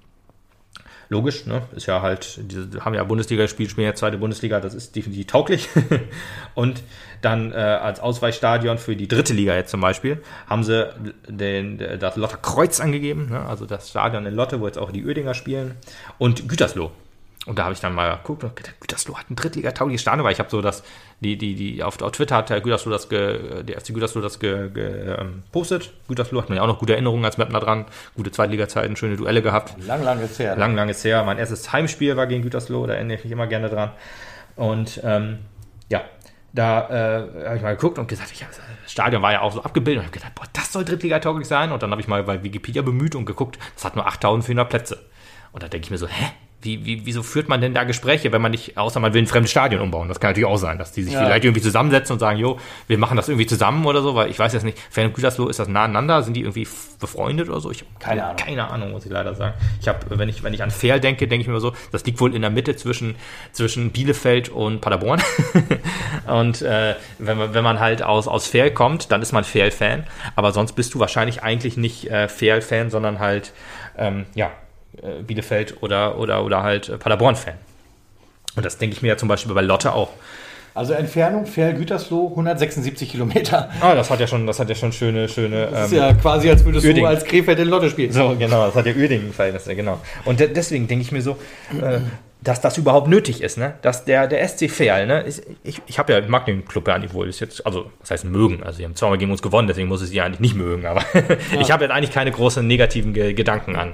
Logisch, 1.08 1.44
ne? 1.44 1.62
Ist 1.76 1.84
ja 1.86 2.00
halt, 2.00 2.40
die 2.50 2.80
haben 2.80 2.94
ja 2.94 3.04
Bundesliga 3.04 3.42
gespielt, 3.42 3.70
spielen 3.70 3.86
ja 3.86 3.94
zweite 3.94 4.16
Bundesliga, 4.16 4.60
das 4.60 4.72
ist 4.72 4.96
definitiv 4.96 5.26
tauglich. 5.26 5.68
und 6.54 6.82
dann 7.22 7.52
äh, 7.52 7.56
als 7.56 8.00
Ausweichstadion 8.00 8.78
für 8.78 8.96
die 8.96 9.08
dritte 9.08 9.32
Liga 9.32 9.54
jetzt 9.54 9.70
zum 9.70 9.80
Beispiel 9.80 10.22
haben 10.48 10.64
sie 10.64 10.92
den, 11.28 11.78
das 11.98 12.16
Lotter 12.16 12.36
Kreuz 12.36 12.80
angegeben, 12.80 13.30
ne? 13.30 13.46
also 13.46 13.64
das 13.64 13.90
Stadion 13.90 14.26
in 14.26 14.34
Lotte, 14.34 14.60
wo 14.60 14.66
jetzt 14.66 14.78
auch 14.78 14.92
die 14.92 15.02
Ödinger 15.02 15.34
spielen, 15.34 15.76
und 16.18 16.48
Gütersloh. 16.48 16.90
Und 17.44 17.58
da 17.58 17.64
habe 17.64 17.72
ich 17.72 17.80
dann 17.80 17.92
mal 17.92 18.18
geguckt 18.18 18.44
und 18.44 18.54
gedacht, 18.54 18.76
Gütersloh 18.80 19.18
hat 19.18 19.28
ein 19.28 19.34
Drittliga-taugliches 19.34 20.00
Stadion, 20.00 20.24
weil 20.24 20.32
ich 20.32 20.38
habe 20.38 20.48
so 20.48 20.62
das, 20.62 20.84
die, 21.18 21.36
die, 21.36 21.56
die, 21.56 21.82
auf, 21.82 22.00
auf 22.00 22.12
Twitter 22.12 22.36
hat 22.36 22.50
der 22.50 22.60
Gütersloh 22.60 22.92
das, 22.92 23.08
ge, 23.08 23.64
der 23.64 23.80
FC 23.80 23.88
Gütersloh 23.88 24.20
das 24.20 24.38
gepostet. 24.38 24.74
Ge, 25.80 25.90
ähm, 25.90 26.06
Gütersloh 26.06 26.40
hat 26.40 26.50
man 26.50 26.56
ja 26.56 26.62
auch 26.62 26.68
noch 26.68 26.78
gute 26.78 26.92
Erinnerungen 26.92 27.24
als 27.24 27.38
Mapner 27.38 27.58
dran, 27.58 27.86
gute 28.14 28.30
Zweitliga-Zeiten, 28.30 28.94
schöne 28.94 29.16
Duelle 29.16 29.42
gehabt. 29.42 29.74
Lang, 29.84 30.04
lang 30.04 30.22
ist 30.22 30.38
her. 30.38 30.54
Lang, 30.56 30.76
lang 30.76 30.88
ist 30.88 31.04
her. 31.04 31.24
Mein 31.24 31.38
erstes 31.38 31.72
Heimspiel 31.72 32.16
war 32.16 32.28
gegen 32.28 32.42
Gütersloh, 32.42 32.86
da 32.86 32.94
erinnere 32.94 33.18
ich 33.18 33.24
mich 33.24 33.32
immer 33.32 33.48
gerne 33.48 33.68
dran. 33.68 33.90
Und 34.54 35.00
ähm, 35.02 35.38
ja, 35.88 36.02
da 36.52 36.88
äh, 36.88 37.46
habe 37.46 37.56
ich 37.56 37.62
mal 37.62 37.76
geguckt 37.76 37.98
und 37.98 38.08
gesagt, 38.08 38.30
ich, 38.32 38.40
das 38.40 38.92
Stadion 38.92 39.22
war 39.22 39.32
ja 39.32 39.40
auch 39.40 39.52
so 39.52 39.62
abgebildet 39.62 40.00
und 40.00 40.06
habe 40.06 40.18
gedacht, 40.18 40.34
boah, 40.34 40.46
das 40.52 40.72
soll 40.72 40.84
Drittliga-tauglich 40.84 41.48
sein. 41.48 41.72
Und 41.72 41.82
dann 41.82 41.90
habe 41.90 42.00
ich 42.00 42.08
mal 42.08 42.22
bei 42.24 42.42
Wikipedia 42.42 42.82
bemüht 42.82 43.14
und 43.14 43.24
geguckt, 43.24 43.58
das 43.74 43.84
hat 43.84 43.96
nur 43.96 44.06
8400 44.06 44.68
Plätze. 44.68 45.04
Und 45.52 45.62
da 45.62 45.68
denke 45.68 45.86
ich 45.86 45.90
mir 45.90 45.98
so, 45.98 46.06
hä? 46.06 46.30
Wie, 46.62 46.84
wie, 46.84 47.04
wieso 47.04 47.22
führt 47.24 47.48
man 47.48 47.60
denn 47.60 47.74
da 47.74 47.82
Gespräche, 47.82 48.30
wenn 48.30 48.40
man 48.40 48.52
nicht, 48.52 48.78
außer 48.78 49.00
man 49.00 49.12
will 49.12 49.22
ein 49.22 49.26
fremdes 49.26 49.50
Stadion 49.50 49.82
umbauen? 49.82 50.08
Das 50.08 50.20
kann 50.20 50.30
natürlich 50.30 50.48
auch 50.48 50.56
sein, 50.56 50.78
dass 50.78 50.92
die 50.92 51.02
sich 51.02 51.12
ja. 51.12 51.24
vielleicht 51.24 51.44
irgendwie 51.44 51.60
zusammensetzen 51.60 52.14
und 52.14 52.20
sagen, 52.20 52.38
jo, 52.38 52.58
wir 52.86 52.98
machen 52.98 53.16
das 53.16 53.28
irgendwie 53.28 53.46
zusammen 53.46 53.84
oder 53.84 54.00
so, 54.00 54.14
weil 54.14 54.30
ich 54.30 54.38
weiß 54.38 54.52
jetzt 54.52 54.62
nicht, 54.62 54.78
Fan 54.90 55.06
und 55.06 55.14
Gütersloh, 55.14 55.48
ist 55.48 55.58
das 55.58 55.66
nah 55.66 55.84
aneinander? 55.84 56.22
Sind 56.22 56.34
die 56.34 56.42
irgendwie 56.42 56.66
befreundet 57.00 57.48
oder 57.48 57.60
so? 57.60 57.72
Ich 57.72 57.80
habe 57.80 57.90
keine 57.98 58.24
Ahnung. 58.24 58.36
Keine 58.36 58.70
Ahnung, 58.70 58.90
muss 58.92 59.04
ich 59.04 59.10
leider 59.10 59.34
sagen. 59.34 59.54
Ich 59.80 59.88
habe, 59.88 59.98
wenn 60.10 60.28
ich, 60.28 60.44
wenn 60.44 60.54
ich 60.54 60.62
an 60.62 60.70
Fair 60.70 61.00
denke, 61.00 61.26
denke 61.26 61.42
ich 61.42 61.48
mir 61.48 61.58
so, 61.58 61.72
das 61.90 62.04
liegt 62.04 62.20
wohl 62.20 62.34
in 62.34 62.42
der 62.42 62.50
Mitte 62.50 62.76
zwischen, 62.76 63.16
zwischen 63.50 63.90
Bielefeld 63.90 64.48
und 64.48 64.80
Paderborn. 64.80 65.20
und 66.28 66.62
äh, 66.62 66.94
wenn, 67.18 67.38
man, 67.38 67.54
wenn 67.54 67.64
man 67.64 67.80
halt 67.80 68.02
aus, 68.02 68.28
aus 68.28 68.46
Fair 68.46 68.72
kommt, 68.72 69.10
dann 69.10 69.20
ist 69.20 69.32
man 69.32 69.42
Fair-Fan. 69.42 70.04
Aber 70.36 70.52
sonst 70.52 70.74
bist 70.74 70.94
du 70.94 71.00
wahrscheinlich 71.00 71.42
eigentlich 71.42 71.76
nicht 71.76 72.08
äh, 72.08 72.28
Fair-Fan, 72.28 72.90
sondern 72.90 73.18
halt, 73.18 73.52
ähm, 73.98 74.26
ja, 74.34 74.52
äh, 75.00 75.22
Bielefeld 75.22 75.82
oder, 75.82 76.18
oder, 76.18 76.44
oder 76.44 76.62
halt 76.62 76.88
äh, 76.88 76.98
Paderborn-Fan. 76.98 77.54
Und 78.56 78.64
das 78.64 78.78
denke 78.78 78.96
ich 78.96 79.02
mir 79.02 79.08
ja 79.08 79.16
zum 79.16 79.28
Beispiel 79.28 79.54
bei 79.54 79.62
Lotte 79.62 79.94
auch. 79.94 80.10
Also 80.74 80.94
Entfernung 80.94 81.44
Ferl-Gütersloh 81.44 82.28
176 82.30 83.10
Kilometer. 83.10 83.70
Ah, 83.80 83.94
das 83.94 84.10
hat 84.10 84.20
ja 84.20 84.26
schon, 84.26 84.46
das 84.46 84.58
hat 84.58 84.70
ja 84.70 84.74
schon 84.74 84.92
schöne, 84.92 85.28
schöne. 85.28 85.66
Das 85.70 85.86
ist 85.86 85.92
ähm, 85.92 85.98
ja 85.98 86.12
quasi, 86.14 86.48
als 86.48 86.64
würdest 86.64 86.86
Uerdingen. 86.86 87.10
du 87.10 87.14
als 87.14 87.24
Krefeld 87.24 87.58
in 87.58 87.68
Lotte 87.68 87.90
spielen. 87.90 88.10
So, 88.10 88.34
genau, 88.38 88.66
das 88.66 88.74
hat 88.74 88.86
ja 88.86 88.94
Uerdingen-Verhältnisse, 88.94 89.74
genau. 89.76 90.00
Und 90.24 90.40
de 90.40 90.48
deswegen 90.48 90.88
denke 90.88 91.02
ich 91.02 91.12
mir 91.12 91.20
so, 91.20 91.32
äh, 91.80 92.00
dass 92.42 92.60
das 92.60 92.76
überhaupt 92.76 93.08
nötig 93.08 93.40
ist, 93.40 93.56
ne? 93.56 93.74
Dass 93.82 94.04
der, 94.04 94.26
der 94.26 94.46
SC 94.46 94.68
Verl, 94.68 95.06
ne? 95.06 95.24
Ich, 95.26 95.42
ich, 95.62 95.82
ich 95.86 95.98
habe 95.98 96.12
ja, 96.12 96.20
mag 96.26 96.46
den 96.46 96.64
Club 96.64 96.88
ja 96.88 96.98
nicht 96.98 97.14
wohl, 97.14 97.28
ist 97.28 97.40
jetzt, 97.40 97.64
also, 97.64 97.90
das 98.00 98.10
heißt 98.10 98.24
mögen, 98.24 98.62
also 98.62 98.78
sie 98.78 98.84
haben 98.84 98.96
zweimal 98.96 99.18
gegen 99.18 99.30
uns 99.30 99.42
gewonnen, 99.42 99.68
deswegen 99.68 99.88
muss 99.88 100.02
ich 100.02 100.08
sie 100.08 100.20
eigentlich 100.20 100.40
nicht 100.40 100.56
mögen, 100.56 100.86
aber 100.86 101.04
ja. 101.14 101.60
ich 101.60 101.70
habe 101.70 101.84
jetzt 101.84 101.92
eigentlich 101.92 102.10
keine 102.10 102.32
großen 102.32 102.66
negativen 102.66 103.14
Ge 103.14 103.32
Gedanken 103.32 103.76
an, 103.76 103.92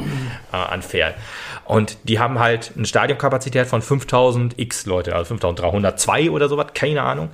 äh, 0.52 0.56
an 0.56 0.82
Verl. 0.82 1.14
Und 1.66 1.98
die 2.04 2.18
haben 2.18 2.38
halt 2.38 2.72
eine 2.76 2.86
Stadionkapazität 2.86 3.66
von 3.66 3.82
5000 3.82 4.58
X 4.58 4.86
Leute, 4.86 5.14
also 5.14 5.26
5302 5.26 6.30
oder 6.30 6.48
sowas, 6.48 6.68
keine 6.72 7.02
Ahnung. 7.02 7.30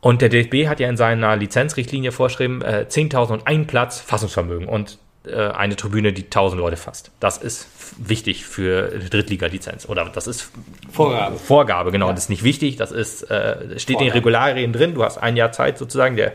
Und 0.00 0.22
der 0.22 0.28
DFB 0.28 0.68
hat 0.68 0.78
ja 0.78 0.88
in 0.88 0.96
seiner 0.96 1.34
Lizenzrichtlinie 1.34 2.12
vorgeschrieben, 2.12 2.62
äh, 2.62 2.86
10.000 2.88 3.32
und 3.32 3.46
ein 3.48 3.66
Platz 3.66 3.98
Fassungsvermögen. 3.98 4.68
Und 4.68 4.98
eine 5.34 5.76
Tribüne, 5.76 6.12
die 6.12 6.24
1000 6.24 6.60
Leute 6.60 6.76
fasst. 6.76 7.10
Das 7.20 7.38
ist 7.38 7.68
wichtig 7.98 8.44
für 8.44 8.88
Drittliga-Lizenz. 8.98 9.88
Oder 9.88 10.04
das 10.06 10.26
ist 10.26 10.50
Vorgabe. 10.90 11.36
Vorgabe, 11.36 11.92
genau. 11.92 12.08
Ja. 12.08 12.12
Das 12.12 12.24
ist 12.24 12.30
nicht 12.30 12.42
wichtig. 12.42 12.76
Das 12.76 12.92
ist, 12.92 13.22
äh, 13.30 13.78
steht 13.78 13.94
Vorgabe. 13.94 14.04
in 14.04 14.10
den 14.10 14.12
Regularien 14.12 14.72
drin. 14.72 14.94
Du 14.94 15.04
hast 15.04 15.18
ein 15.18 15.36
Jahr 15.36 15.52
Zeit 15.52 15.78
sozusagen. 15.78 16.16
Der 16.16 16.28
äh, 16.28 16.32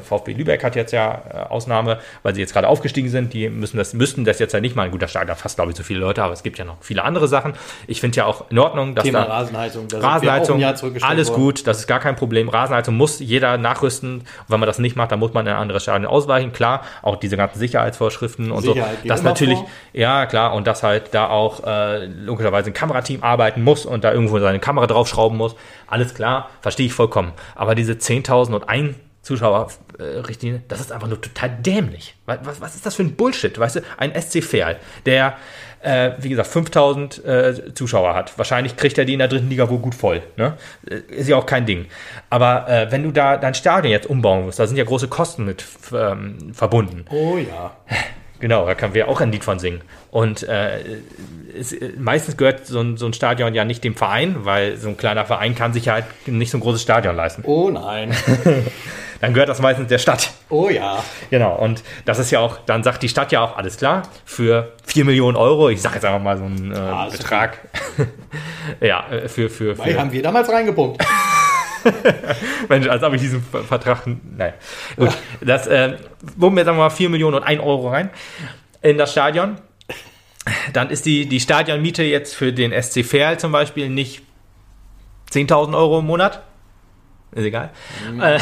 VfB 0.00 0.32
Lübeck 0.32 0.64
hat 0.64 0.76
jetzt 0.76 0.92
ja 0.92 1.22
äh, 1.32 1.36
Ausnahme, 1.50 1.98
weil 2.22 2.34
sie 2.34 2.40
jetzt 2.40 2.52
gerade 2.52 2.68
aufgestiegen 2.68 3.08
sind. 3.08 3.32
Die 3.32 3.48
müssen 3.48 3.76
das, 3.76 3.94
müssten 3.94 4.24
das 4.24 4.38
jetzt 4.38 4.52
ja 4.52 4.60
nicht 4.60 4.76
mal. 4.76 4.84
Ein 4.84 4.90
guter 4.90 5.08
Start, 5.08 5.28
da 5.28 5.34
fast, 5.34 5.56
glaube 5.56 5.70
ich, 5.70 5.76
so 5.76 5.82
viele 5.82 6.00
Leute, 6.00 6.22
aber 6.22 6.32
es 6.32 6.42
gibt 6.42 6.58
ja 6.58 6.64
noch 6.64 6.76
viele 6.80 7.02
andere 7.04 7.28
Sachen. 7.28 7.54
Ich 7.86 8.00
finde 8.00 8.16
ja 8.16 8.26
auch 8.26 8.50
in 8.50 8.58
Ordnung, 8.58 8.94
dass 8.94 9.04
Thema 9.04 9.24
da 9.24 9.32
Rasenheizung, 9.32 9.88
da 9.88 9.98
Rasenheizung, 9.98 10.62
alles 11.02 11.28
worden. 11.28 11.40
gut, 11.40 11.66
das 11.66 11.78
ist 11.80 11.86
gar 11.86 12.00
kein 12.00 12.16
Problem. 12.16 12.48
Rasenheizung 12.48 12.96
muss 12.96 13.20
jeder 13.20 13.56
nachrüsten. 13.58 14.20
Und 14.20 14.26
wenn 14.48 14.60
man 14.60 14.66
das 14.66 14.78
nicht 14.78 14.96
macht, 14.96 15.12
dann 15.12 15.18
muss 15.18 15.32
man 15.32 15.46
in 15.46 15.52
ein 15.52 15.58
anderes 15.58 15.82
Stadion 15.82 16.06
ausweichen. 16.10 16.52
Klar, 16.52 16.82
auch 17.02 17.16
diese 17.16 17.36
ganzen 17.36 17.58
Sicherheitsvorschriften 17.58 18.50
und 18.50 18.62
Sicherheit 18.62 18.98
so. 19.02 19.08
Das 19.08 19.22
natürlich, 19.22 19.58
vor. 19.58 19.68
ja 19.92 20.26
klar, 20.26 20.54
und 20.54 20.66
dass 20.66 20.82
halt 20.82 21.14
da 21.14 21.28
auch 21.28 21.64
äh, 21.64 22.06
logischerweise 22.06 22.70
ein 22.70 22.74
Kamerateam 22.74 23.22
arbeiten 23.22 23.62
muss 23.62 23.86
und 23.86 24.04
da 24.04 24.12
irgendwo 24.12 24.38
seine 24.38 24.60
Kamera 24.60 24.86
draufschrauben 24.86 25.36
muss. 25.38 25.54
Alles 25.86 26.14
klar, 26.14 26.50
verstehe 26.60 26.86
ich 26.86 26.92
vollkommen. 26.92 27.32
Aber 27.54 27.74
diese 27.74 27.92
10.000 27.92 28.54
und 28.54 28.68
ein 28.68 28.96
Zuschauerrichtlinie, 29.24 30.62
das 30.68 30.80
ist 30.80 30.92
einfach 30.92 31.08
nur 31.08 31.20
total 31.20 31.50
dämlich. 31.50 32.14
Was, 32.26 32.38
was, 32.42 32.60
was 32.60 32.74
ist 32.74 32.86
das 32.86 32.94
für 32.94 33.02
ein 33.02 33.16
Bullshit? 33.16 33.58
Weißt 33.58 33.76
du, 33.76 33.80
ein 33.96 34.12
SC 34.20 34.44
Verl, 34.44 34.76
der, 35.06 35.38
äh, 35.80 36.12
wie 36.18 36.28
gesagt, 36.28 36.48
5000 36.48 37.24
äh, 37.24 37.74
Zuschauer 37.74 38.14
hat. 38.14 38.36
Wahrscheinlich 38.36 38.76
kriegt 38.76 38.98
er 38.98 39.06
die 39.06 39.14
in 39.14 39.18
der 39.18 39.28
dritten 39.28 39.48
Liga 39.48 39.68
wohl 39.70 39.78
gut 39.78 39.94
voll. 39.94 40.22
Ne? 40.36 40.58
Äh, 40.88 40.96
ist 41.08 41.28
ja 41.28 41.36
auch 41.36 41.46
kein 41.46 41.64
Ding. 41.64 41.86
Aber 42.28 42.68
äh, 42.68 42.92
wenn 42.92 43.02
du 43.02 43.12
da 43.12 43.38
dein 43.38 43.54
Stadion 43.54 43.90
jetzt 43.90 44.06
umbauen 44.06 44.44
musst, 44.44 44.58
da 44.58 44.66
sind 44.66 44.76
ja 44.76 44.84
große 44.84 45.08
Kosten 45.08 45.46
mit 45.46 45.64
ähm, 45.92 46.52
verbunden. 46.52 47.06
Oh 47.10 47.38
ja. 47.38 47.76
Genau, 48.40 48.66
da 48.66 48.74
können 48.74 48.92
wir 48.92 49.08
auch 49.08 49.22
ein 49.22 49.32
Lied 49.32 49.42
von 49.42 49.58
singen. 49.58 49.80
Und 50.10 50.42
äh, 50.42 50.80
es, 51.58 51.74
meistens 51.96 52.36
gehört 52.36 52.66
so 52.66 52.78
ein, 52.80 52.98
so 52.98 53.06
ein 53.06 53.14
Stadion 53.14 53.54
ja 53.54 53.64
nicht 53.64 53.82
dem 53.84 53.94
Verein, 53.94 54.44
weil 54.44 54.76
so 54.76 54.88
ein 54.88 54.98
kleiner 54.98 55.24
Verein 55.24 55.54
kann 55.54 55.72
sich 55.72 55.88
halt 55.88 56.04
nicht 56.26 56.50
so 56.50 56.58
ein 56.58 56.60
großes 56.60 56.82
Stadion 56.82 57.16
leisten. 57.16 57.42
Oh 57.46 57.70
nein. 57.70 58.14
Dann 59.20 59.32
gehört 59.34 59.48
das 59.48 59.60
meistens 59.60 59.88
der 59.88 59.98
Stadt. 59.98 60.30
Oh 60.50 60.68
ja. 60.68 61.02
Genau, 61.30 61.56
und 61.56 61.82
das 62.04 62.18
ist 62.18 62.30
ja 62.30 62.40
auch, 62.40 62.58
dann 62.66 62.82
sagt 62.82 63.02
die 63.02 63.08
Stadt 63.08 63.32
ja 63.32 63.42
auch, 63.42 63.56
alles 63.56 63.76
klar, 63.76 64.02
für 64.24 64.72
4 64.86 65.04
Millionen 65.04 65.36
Euro, 65.36 65.68
ich 65.70 65.80
sage 65.82 65.96
jetzt 65.96 66.04
einfach 66.04 66.20
mal 66.22 66.36
so 66.38 66.44
einen 66.44 66.72
äh, 66.72 66.76
Ah, 66.76 67.08
Betrag. 67.08 67.58
ja, 68.80 69.06
äh, 69.10 69.28
für, 69.28 69.48
für, 69.48 69.78
Weil 69.78 69.92
für 69.94 70.00
haben 70.00 70.12
wir 70.12 70.22
damals 70.22 70.48
reingepumpt. 70.50 71.02
Mensch, 72.68 72.88
als 72.88 73.02
ob 73.02 73.12
ich 73.14 73.20
diesen 73.20 73.42
Ver- 73.42 73.62
Vertrag. 73.64 74.02
Naja. 74.06 74.54
Gut. 74.96 75.10
Das 75.40 75.66
äh, 75.66 75.96
wurden 76.36 76.56
wir, 76.56 76.64
sagen 76.64 76.76
wir 76.78 76.84
mal, 76.84 76.90
4 76.90 77.08
Millionen 77.10 77.36
und 77.36 77.42
1 77.42 77.60
Euro 77.62 77.90
rein 77.90 78.10
in 78.82 78.96
das 78.98 79.12
Stadion. 79.12 79.58
Dann 80.72 80.90
ist 80.90 81.06
die, 81.06 81.26
die 81.26 81.40
Stadionmiete 81.40 82.02
jetzt 82.02 82.34
für 82.34 82.52
den 82.52 82.70
SC 82.82 83.04
Verl 83.04 83.38
zum 83.38 83.52
Beispiel 83.52 83.88
nicht 83.88 84.22
10.000 85.32 85.74
Euro 85.76 85.98
im 86.00 86.06
Monat. 86.06 86.42
Ist 87.34 87.44
egal. 87.44 87.70
Äh, 88.20 88.38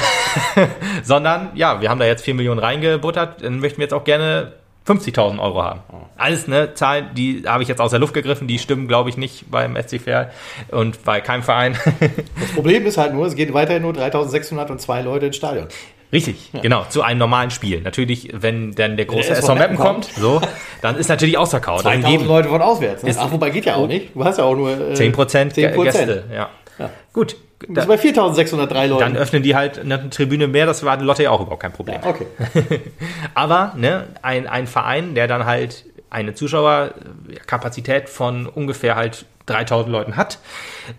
sondern, 1.03 1.51
ja, 1.55 1.81
wir 1.81 1.89
haben 1.89 1.99
da 1.99 2.07
jetzt 2.07 2.25
4 2.25 2.35
Millionen 2.35 2.61
reingebuttert, 2.61 3.43
dann 3.43 3.59
möchten 3.59 3.79
wir 3.79 3.85
jetzt 3.85 3.95
auch 3.95 4.05
gerne 4.05 4.53
50.000 4.87 5.39
Euro 5.39 5.63
haben. 5.63 5.81
Alles, 6.17 6.49
ne, 6.49 6.75
Zahlen, 6.75 7.11
die 7.15 7.45
habe 7.47 7.63
ich 7.63 7.69
jetzt 7.69 7.81
aus 7.81 7.91
der 7.91 8.01
Luft 8.01 8.15
gegriffen, 8.15 8.49
die 8.49 8.59
stimmen, 8.59 8.89
glaube 8.89 9.11
ich, 9.11 9.17
nicht 9.17 9.51
beim 9.51 9.77
SC 9.77 10.01
Verl 10.01 10.31
und 10.71 11.05
bei 11.05 11.21
keinem 11.21 11.43
Verein. 11.43 11.77
Das 12.41 12.53
Problem 12.55 12.85
ist 12.87 12.99
halt 12.99 13.15
nur, 13.15 13.27
es 13.27 13.35
geht 13.35 13.55
weiterhin 13.55 13.83
nur 13.83 13.93
3602 13.93 15.03
Leute 15.03 15.27
ins 15.27 15.37
Stadion. 15.37 15.69
Richtig, 16.13 16.51
genau, 16.61 16.85
zu 16.91 17.03
einem 17.03 17.19
normalen 17.19 17.51
Spiel. 17.51 17.81
Natürlich, 17.81 18.29
wenn 18.35 18.73
dann 18.73 18.99
der 18.99 19.07
große 19.07 19.29
Der 19.29 19.39
SV 19.39 19.55
Meppen 19.55 19.79
Meppen 19.79 19.85
kommt, 19.85 20.05
so, 20.05 20.43
dann 20.83 20.97
ist 20.97 21.09
natürlich 21.09 21.39
ausverkauft. 21.39 21.87
Dann 21.87 22.03
2000 22.03 22.19
geben 22.19 22.29
Leute 22.29 22.49
von 22.51 22.61
auswärts. 22.61 23.03
Ne? 23.03 23.15
Ach, 23.19 23.33
wobei 23.33 23.49
geht 23.49 23.65
ja 23.65 23.77
auch 23.77 23.87
nicht. 23.87 24.15
Du 24.15 24.23
hast 24.23 24.37
ja 24.37 24.45
auch 24.45 24.55
nur 24.55 24.71
äh, 24.73 24.93
10% 24.93 25.15
10%. 25.55 25.83
Gäste. 25.83 26.25
Ja. 26.31 26.51
Ja. 26.79 26.91
Gut, 27.15 27.37
da, 27.69 27.75
bist 27.75 27.89
bei 27.89 27.99
4603 27.99 28.87
Leuten. 28.87 29.01
dann 29.01 29.17
öffnen 29.17 29.43
die 29.43 29.55
halt 29.55 29.79
eine 29.79 30.11
Tribüne 30.11 30.49
mehr, 30.49 30.67
das 30.67 30.85
war 30.85 31.01
Lotte 31.01 31.25
ja 31.25 31.31
auch 31.31 31.41
überhaupt 31.41 31.63
kein 31.63 31.73
Problem. 31.73 32.01
ja, 32.03 32.09
okay. 32.09 32.27
Aber 33.35 33.73
ne, 33.77 34.09
ein, 34.23 34.47
ein 34.47 34.67
Verein, 34.67 35.15
der 35.15 35.29
dann 35.29 35.47
halt 35.47 35.85
eine 36.11 36.35
Zuschauerkapazität 36.35 38.09
von 38.09 38.47
ungefähr 38.47 38.97
halt 38.97 39.25
3000 39.47 39.91
Leuten 39.91 40.17
hat, 40.17 40.39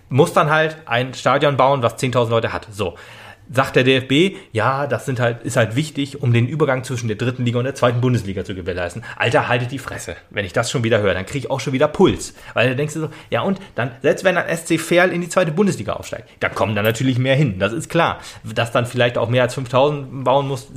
muss 0.09 0.33
dann 0.33 0.49
halt 0.49 0.77
ein 0.85 1.13
Stadion 1.13 1.55
bauen, 1.55 1.83
was 1.83 1.97
10.000 1.97 2.29
Leute 2.29 2.53
hat. 2.53 2.67
So. 2.71 2.95
Sagt 3.51 3.75
der 3.75 3.83
DFB, 3.83 4.35
ja, 4.51 4.87
das 4.87 5.05
sind 5.05 5.19
halt, 5.19 5.43
ist 5.43 5.57
halt 5.57 5.75
wichtig, 5.75 6.21
um 6.21 6.33
den 6.33 6.47
Übergang 6.47 6.83
zwischen 6.83 7.07
der 7.07 7.17
dritten 7.17 7.45
Liga 7.45 7.59
und 7.59 7.65
der 7.65 7.75
zweiten 7.75 8.01
Bundesliga 8.01 8.43
zu 8.45 8.55
gewährleisten. 8.55 9.03
Alter, 9.17 9.47
haltet 9.47 9.71
die 9.71 9.79
Fresse. 9.79 10.15
Wenn 10.29 10.45
ich 10.45 10.53
das 10.53 10.71
schon 10.71 10.83
wieder 10.83 11.01
höre, 11.01 11.13
dann 11.13 11.25
kriege 11.25 11.39
ich 11.39 11.51
auch 11.51 11.59
schon 11.59 11.73
wieder 11.73 11.87
Puls. 11.87 12.33
Weil 12.53 12.69
da 12.69 12.75
denkst 12.75 12.93
du 12.93 12.99
so, 13.01 13.09
ja 13.29 13.41
und, 13.41 13.59
dann, 13.75 13.91
selbst 14.01 14.23
wenn 14.23 14.35
dann 14.35 14.45
SC 14.55 14.79
Verl 14.79 15.11
in 15.11 15.21
die 15.21 15.29
zweite 15.29 15.51
Bundesliga 15.51 15.93
aufsteigt, 15.93 16.29
da 16.39 16.49
kommen 16.49 16.75
dann 16.75 16.85
natürlich 16.85 17.17
mehr 17.19 17.35
hin. 17.35 17.59
Das 17.59 17.73
ist 17.73 17.89
klar. 17.89 18.19
Dass 18.43 18.71
dann 18.71 18.85
vielleicht 18.85 19.17
auch 19.17 19.29
mehr 19.29 19.43
als 19.43 19.53
5000 19.55 20.23
bauen 20.23 20.47
muss, 20.47 20.67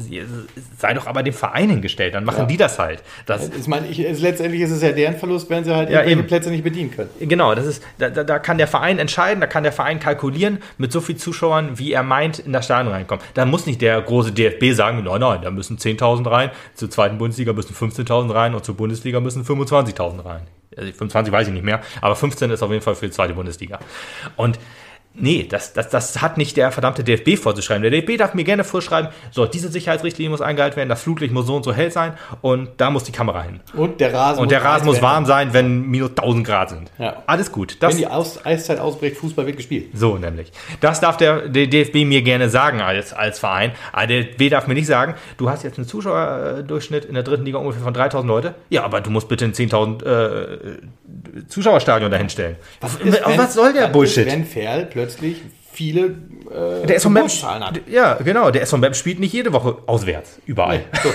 sei 0.79 0.95
doch 0.95 1.07
aber 1.07 1.23
dem 1.23 1.35
Verein 1.35 1.71
hingestellt. 1.71 2.15
Dann 2.15 2.25
machen 2.25 2.41
Ja. 2.41 2.47
die 2.47 2.57
das 2.57 2.79
halt. 2.79 3.03
Das, 3.27 3.49
Ich 3.49 3.67
meine, 3.69 3.87
ich, 3.89 3.99
letztendlich 4.21 4.61
ist 4.63 4.71
es 4.71 4.83
ja 4.83 4.93
deren 4.93 5.17
Verlust, 5.17 5.49
wenn 5.51 5.65
sie 5.65 5.75
halt 5.75 5.91
Ja, 5.91 6.03
eben. 6.05 6.27
Plätze 6.27 6.51
nicht 6.51 6.65
bedienen 6.65 6.91
können. 6.91 7.11
Genau, 7.21 7.55
das 7.55 7.67
ist, 7.67 7.83
da, 7.99 8.11
da, 8.11 8.25
da 8.25 8.39
kann 8.39 8.59
der 8.59 8.67
Verein 8.67 8.99
entscheiden, 8.99 9.41
da 9.41 9.47
kann 9.47 9.63
der 9.63 9.73
Verein 9.73 10.01
kalkulieren 10.01 10.59
mit 10.79 10.93
so 10.93 11.01
viel 11.01 11.17
Zuschauern, 11.17 11.79
wie 11.79 11.93
er 11.93 12.03
meint, 12.03 12.39
in 12.41 12.53
das 12.57 12.65
Stadion 12.65 12.93
reinkommen. 12.93 13.25
Da 13.35 13.45
muss 13.45 13.67
nicht 13.67 13.81
der 13.81 14.01
große 14.01 14.33
DFB 14.33 14.75
sagen, 14.75 15.03
nein, 15.05 15.21
nein, 15.21 15.43
da 15.43 15.51
müssen 15.51 15.79
10.000 15.79 16.31
rein, 16.31 16.51
zur 16.75 16.91
zweiten 16.91 17.19
Bundesliga 17.19 17.53
müssen 17.53 17.75
15.000 17.75 18.35
rein 18.35 18.55
und 18.55 18.65
zur 18.65 18.77
Bundesliga 18.77 19.21
müssen 19.21 19.45
25.000 19.45 20.25
rein. 20.25 20.43
Also 20.77 20.93
25 20.93 21.33
weiß 21.33 21.47
ich 21.49 21.55
nicht 21.55 21.65
mehr, 21.65 21.81
aber 22.01 22.17
15 22.17 22.51
ist 22.51 22.63
auf 22.63 22.71
jeden 22.71 22.83
Fall 22.83 22.95
für 22.95 23.07
die 23.07 23.13
zweite 23.13 23.35
Bundesliga. 23.35 23.79
Und 24.37 24.59
Nee, 25.19 25.47
das, 25.49 25.73
das, 25.73 25.89
das 25.89 26.21
hat 26.23 26.37
nicht 26.39 26.57
der 26.57 26.71
verdammte 26.73 27.03
DFB 27.03 27.37
vorzuschreiben. 27.43 27.83
Der 27.83 27.91
DFB 27.91 28.19
darf 28.19 28.35
mir 28.35 28.45
gerne 28.45 28.65
vorschreiben, 28.65 29.11
so, 29.31 29.47
diese 29.47 29.69
Sicherheitsrichtlinie 29.69 30.31
muss 30.31 30.41
eingehalten 30.41 30.77
werden, 30.77 30.89
das 30.89 31.03
Flutlicht 31.03 31.33
muss 31.33 31.47
so 31.47 31.57
und 31.57 31.65
so 31.65 31.73
hell 31.73 31.91
sein 31.91 32.13
und 32.43 32.69
da 32.77 32.91
muss 32.91 33.05
die 33.05 33.13
Kamera 33.13 33.43
hin. 33.43 33.61
Und 33.75 34.01
der 34.01 34.13
Rasen 34.13 34.41
Und 34.43 34.51
der 34.51 34.63
Rasen 34.63 34.87
muss 34.87 35.01
warm 35.03 35.25
sein, 35.27 35.53
wenn 35.53 35.83
minus 35.87 36.11
1000 36.11 36.47
Grad 36.47 36.71
sind. 36.71 36.91
Ja. 36.99 37.23
Alles 37.27 37.51
gut. 37.51 37.77
Das, 37.81 37.93
Wenn 37.93 37.99
die 37.99 38.07
Aus 38.07 38.45
Eiszeit 38.45 38.79
ausbricht, 38.79 39.17
Fußball 39.17 39.47
wird 39.47 39.57
gespielt. 39.57 39.87
so 39.95 40.17
nämlich. 40.19 40.53
Das 40.81 41.01
darf 41.01 41.17
der, 41.17 41.49
der 41.49 41.67
DFB 41.67 42.05
mir 42.05 42.23
gerne 42.23 42.49
sagen 42.49 42.81
als, 42.81 43.13
als 43.13 43.39
Verein. 43.39 43.73
Aber 43.93 44.07
der 44.07 44.25
DFB 44.25 44.51
darf 44.51 44.67
mir 44.67 44.75
nicht 44.75 44.87
sagen, 44.87 45.15
du 45.39 45.49
hast 45.49 45.63
jetzt 45.65 45.79
einen 45.79 45.87
Zuschauerdurchschnitt 45.87 47.05
in 47.07 47.15
der 47.15 47.23
dritten 47.23 47.45
Liga 47.45 47.59
ungefähr 47.59 47.83
von 47.83 47.95
3000 47.95 48.29
Leute. 48.29 48.55
Ja, 48.69 48.85
aber 48.85 49.01
du 49.01 49.11
musst 49.11 49.29
bitte 49.29 49.45
ein 49.45 49.53
10.000 49.55 50.05
äh, 50.05 50.79
Zuschauerstadion 51.49 52.11
dahinstellen. 52.11 52.57
Was, 52.81 52.97
ist, 52.97 53.27
wenn- 53.27 53.39
was 53.39 53.55
soll 53.55 53.73
der 53.73 53.89
Bullshit? 53.89 54.27
Ist, 54.27 54.33
wenn 54.33 54.45
Ferl 54.45 54.87
plötzlich 54.87 55.06
viele 55.77 56.15
äh, 56.51 56.87
der 56.87 56.99
Zuschauerzahlen 56.99 57.63
hat. 57.63 57.81
ja, 57.87 58.15
genau, 58.15 58.51
der 58.51 58.63
SV 58.63 58.95
spielt 58.95 59.21
nicht 59.21 59.35
jede 59.35 59.53
Woche 59.53 59.77
auswärts, 59.87 60.41
überall. 60.47 60.85
So, 61.03 61.11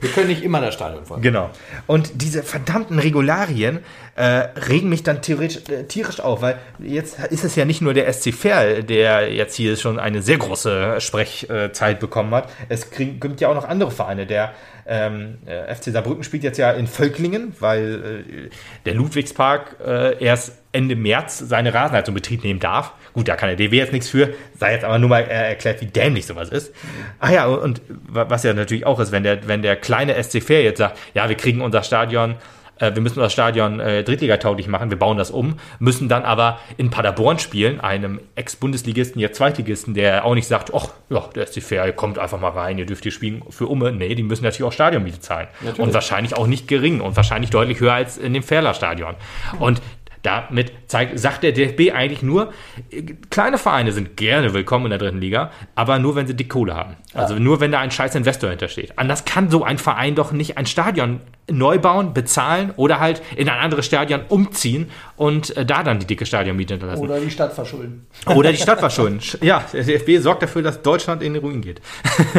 wir 0.00 0.10
können 0.10 0.28
nicht 0.28 0.42
immer 0.42 0.62
das 0.62 0.74
Stadion 0.74 1.04
voll. 1.04 1.20
Genau. 1.20 1.50
Und 1.86 2.22
diese 2.22 2.42
verdammten 2.42 2.98
Regularien 2.98 3.80
äh, 4.16 4.22
regen 4.22 4.88
mich 4.88 5.02
dann 5.02 5.20
theoretisch, 5.20 5.68
äh, 5.68 5.84
tierisch 5.84 6.20
auf, 6.20 6.40
weil 6.40 6.58
jetzt 6.78 7.18
ist 7.30 7.44
es 7.44 7.54
ja 7.54 7.66
nicht 7.66 7.82
nur 7.82 7.92
der 7.92 8.10
SC 8.10 8.32
Verl, 8.32 8.82
der 8.82 9.32
jetzt 9.32 9.54
hier 9.54 9.76
schon 9.76 9.98
eine 9.98 10.22
sehr 10.22 10.38
große 10.38 11.00
Sprechzeit 11.00 12.00
bekommen 12.00 12.34
hat. 12.34 12.48
Es 12.70 12.90
krieg, 12.90 13.20
gibt 13.20 13.42
ja 13.42 13.48
auch 13.48 13.54
noch 13.54 13.68
andere 13.68 13.90
Vereine. 13.90 14.26
Der 14.26 14.54
ähm, 14.86 15.36
äh, 15.44 15.74
FC 15.74 15.92
Saarbrücken 15.92 16.24
spielt 16.24 16.44
jetzt 16.44 16.56
ja 16.56 16.70
in 16.70 16.86
Völklingen, 16.86 17.54
weil 17.60 18.24
äh, 18.26 18.50
der 18.86 18.94
Ludwigspark 18.94 19.76
äh, 19.84 20.24
erst 20.24 20.52
Ende 20.78 20.94
März 20.96 21.38
seine 21.38 21.74
Rasenheizung 21.74 22.12
in 22.12 22.22
Betrieb 22.22 22.44
nehmen 22.44 22.60
darf. 22.60 22.92
Gut, 23.12 23.26
da 23.28 23.34
kann 23.36 23.48
der 23.48 23.56
DW 23.56 23.76
jetzt 23.76 23.92
nichts 23.92 24.08
für, 24.08 24.30
sei 24.58 24.72
jetzt 24.74 24.84
aber 24.84 24.98
nur 24.98 25.08
mal 25.10 25.22
äh, 25.22 25.48
erklärt, 25.48 25.80
wie 25.80 25.86
dämlich 25.86 26.24
sowas 26.26 26.50
ist. 26.50 26.72
Ach 27.18 27.30
ja, 27.30 27.46
und 27.46 27.82
wa- 28.06 28.26
was 28.28 28.44
ja 28.44 28.54
natürlich 28.54 28.86
auch 28.86 29.00
ist, 29.00 29.10
wenn 29.10 29.24
der, 29.24 29.48
wenn 29.48 29.62
der 29.62 29.74
kleine 29.76 30.14
SC 30.22 30.40
Fair 30.42 30.62
jetzt 30.62 30.78
sagt, 30.78 30.96
ja, 31.14 31.28
wir 31.28 31.36
kriegen 31.36 31.60
unser 31.60 31.82
Stadion, 31.82 32.36
äh, 32.78 32.94
wir 32.94 33.02
müssen 33.02 33.18
unser 33.18 33.30
Stadion 33.30 33.80
äh, 33.80 34.04
Drittligatauglich 34.04 34.68
machen, 34.68 34.90
wir 34.90 34.98
bauen 34.98 35.16
das 35.18 35.32
um, 35.32 35.58
müssen 35.80 36.08
dann 36.08 36.22
aber 36.22 36.60
in 36.76 36.90
Paderborn 36.90 37.40
spielen, 37.40 37.80
einem 37.80 38.20
Ex-Bundesligisten, 38.36 39.20
jetzt 39.20 39.36
Zweitligisten, 39.38 39.94
der 39.94 40.24
auch 40.24 40.34
nicht 40.36 40.46
sagt, 40.46 40.72
ach, 40.72 40.88
ja, 41.10 41.24
der 41.34 41.46
SC 41.48 41.60
Fair 41.62 41.92
kommt 41.92 42.18
einfach 42.20 42.38
mal 42.40 42.50
rein, 42.50 42.78
ihr 42.78 42.86
dürft 42.86 43.02
hier 43.02 43.10
spielen 43.12 43.42
für 43.50 43.66
Umme. 43.66 43.90
Nee, 43.90 44.14
die 44.14 44.22
müssen 44.22 44.44
natürlich 44.44 44.64
auch 44.68 44.72
Stadionmiete 44.72 45.20
zahlen. 45.20 45.48
Natürlich. 45.60 45.80
Und 45.80 45.92
wahrscheinlich 45.94 46.36
auch 46.36 46.46
nicht 46.46 46.68
gering 46.68 47.00
und 47.00 47.16
wahrscheinlich 47.16 47.50
deutlich 47.50 47.80
höher 47.80 47.94
als 47.94 48.16
in 48.16 48.32
dem 48.32 48.42
Ferler 48.44 48.74
Stadion. 48.74 49.14
Und 49.58 49.80
damit 50.28 50.72
zeigt, 50.86 51.18
sagt 51.18 51.42
der 51.42 51.52
DFB 51.52 51.92
eigentlich 51.94 52.22
nur, 52.22 52.52
äh, 52.90 53.02
kleine 53.30 53.58
Vereine 53.58 53.92
sind 53.92 54.16
gerne 54.16 54.52
willkommen 54.52 54.86
in 54.86 54.90
der 54.90 54.98
dritten 54.98 55.20
Liga, 55.20 55.50
aber 55.74 55.98
nur, 55.98 56.16
wenn 56.16 56.26
sie 56.26 56.34
dick 56.34 56.50
Kohle 56.50 56.74
haben. 56.74 56.96
Also 57.14 57.38
nur, 57.38 57.60
wenn 57.60 57.72
da 57.72 57.80
ein 57.80 57.90
scheiß 57.90 58.14
Investor 58.14 58.50
hintersteht. 58.50 58.92
Anders 58.96 59.24
kann 59.24 59.50
so 59.50 59.64
ein 59.64 59.78
Verein 59.78 60.14
doch 60.14 60.32
nicht 60.32 60.58
ein 60.58 60.66
Stadion 60.66 61.20
neu 61.50 61.78
bauen, 61.78 62.12
bezahlen 62.14 62.72
oder 62.76 63.00
halt 63.00 63.22
in 63.36 63.48
ein 63.48 63.58
anderes 63.58 63.86
Stadion 63.86 64.20
umziehen 64.28 64.90
und 65.16 65.56
äh, 65.56 65.64
da 65.64 65.82
dann 65.82 65.98
die 65.98 66.06
dicke 66.06 66.26
Stadionmiete 66.26 66.74
hinterlassen. 66.74 67.02
Oder 67.02 67.20
die 67.20 67.30
Stadt 67.30 67.52
verschulden. 67.54 68.06
Oder 68.26 68.52
die 68.52 68.58
Stadt 68.58 68.80
verschulden. 68.80 69.20
Sch- 69.20 69.42
Ja, 69.44 69.64
der 69.72 69.82
DFB 69.84 70.18
sorgt 70.22 70.42
dafür, 70.42 70.62
dass 70.62 70.82
Deutschland 70.82 71.22
in 71.22 71.34
den 71.34 71.42
Ruin 71.42 71.60
geht. 71.62 71.80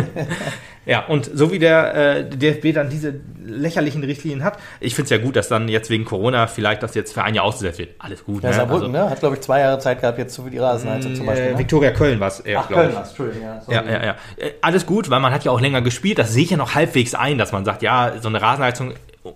ja, 0.85 1.05
und 1.05 1.29
so 1.33 1.51
wie 1.51 1.59
der 1.59 1.95
äh, 2.17 2.29
DFB 2.29 2.73
dann 2.73 2.89
diese 2.89 3.19
lächerlichen 3.45 4.03
Richtlinien 4.03 4.43
hat, 4.43 4.57
ich 4.79 4.95
finde 4.95 5.05
es 5.05 5.09
ja 5.09 5.17
gut, 5.17 5.35
dass 5.35 5.47
dann 5.49 5.67
jetzt 5.67 5.89
wegen 5.89 6.05
Corona 6.05 6.47
vielleicht 6.47 6.83
das 6.83 6.95
jetzt 6.95 7.13
für 7.13 7.23
ein 7.23 7.35
Jahr 7.35 7.45
ausgesetzt 7.45 7.79
wird. 7.79 7.89
Alles 7.99 8.23
gut. 8.23 8.43
Ja, 8.43 8.49
ne? 8.49 8.55
Saarbrücken, 8.55 8.91
ne? 8.91 9.09
Hat, 9.09 9.19
glaube 9.19 9.35
ich, 9.35 9.41
zwei 9.41 9.59
Jahre 9.61 9.79
Zeit 9.79 10.01
gehabt, 10.01 10.17
jetzt 10.17 10.33
so 10.33 10.45
wie 10.45 10.51
die 10.51 10.57
Rasenheizung 10.59 11.15
zum 11.15 11.25
Beispiel. 11.25 11.47
äh, 11.47 11.51
Ne? 11.53 11.59
Viktoria 11.59 11.91
Köln 11.91 12.19
war 12.19 12.27
es 12.27 12.39
eher, 12.39 12.59
Ach, 12.61 12.67
glaub 12.67 12.81
Köln 12.81 12.95
war's, 12.95 13.09
Entschuldigung. 13.09 13.43
Ja, 13.47 13.61
sorry. 13.61 13.75
Ja, 13.75 13.83
ja, 13.91 14.05
ja. 14.05 14.15
Äh, 14.37 14.51
Alles 14.61 14.85
gut, 14.85 15.09
weil 15.09 15.19
man 15.19 15.33
hat 15.33 15.43
ja 15.43 15.51
auch 15.51 15.61
länger 15.61 15.81
gespielt. 15.81 16.17
Das 16.19 16.31
sehe 16.33 16.43
ich 16.43 16.49
ja 16.51 16.57
noch 16.57 16.75
halbwegs 16.75 17.15
ein, 17.15 17.37
dass 17.37 17.51
man 17.51 17.65
sagt, 17.65 17.81
ja, 17.81 18.13
so 18.21 18.27
eine 18.29 18.41
Rasenheizung 18.41 18.93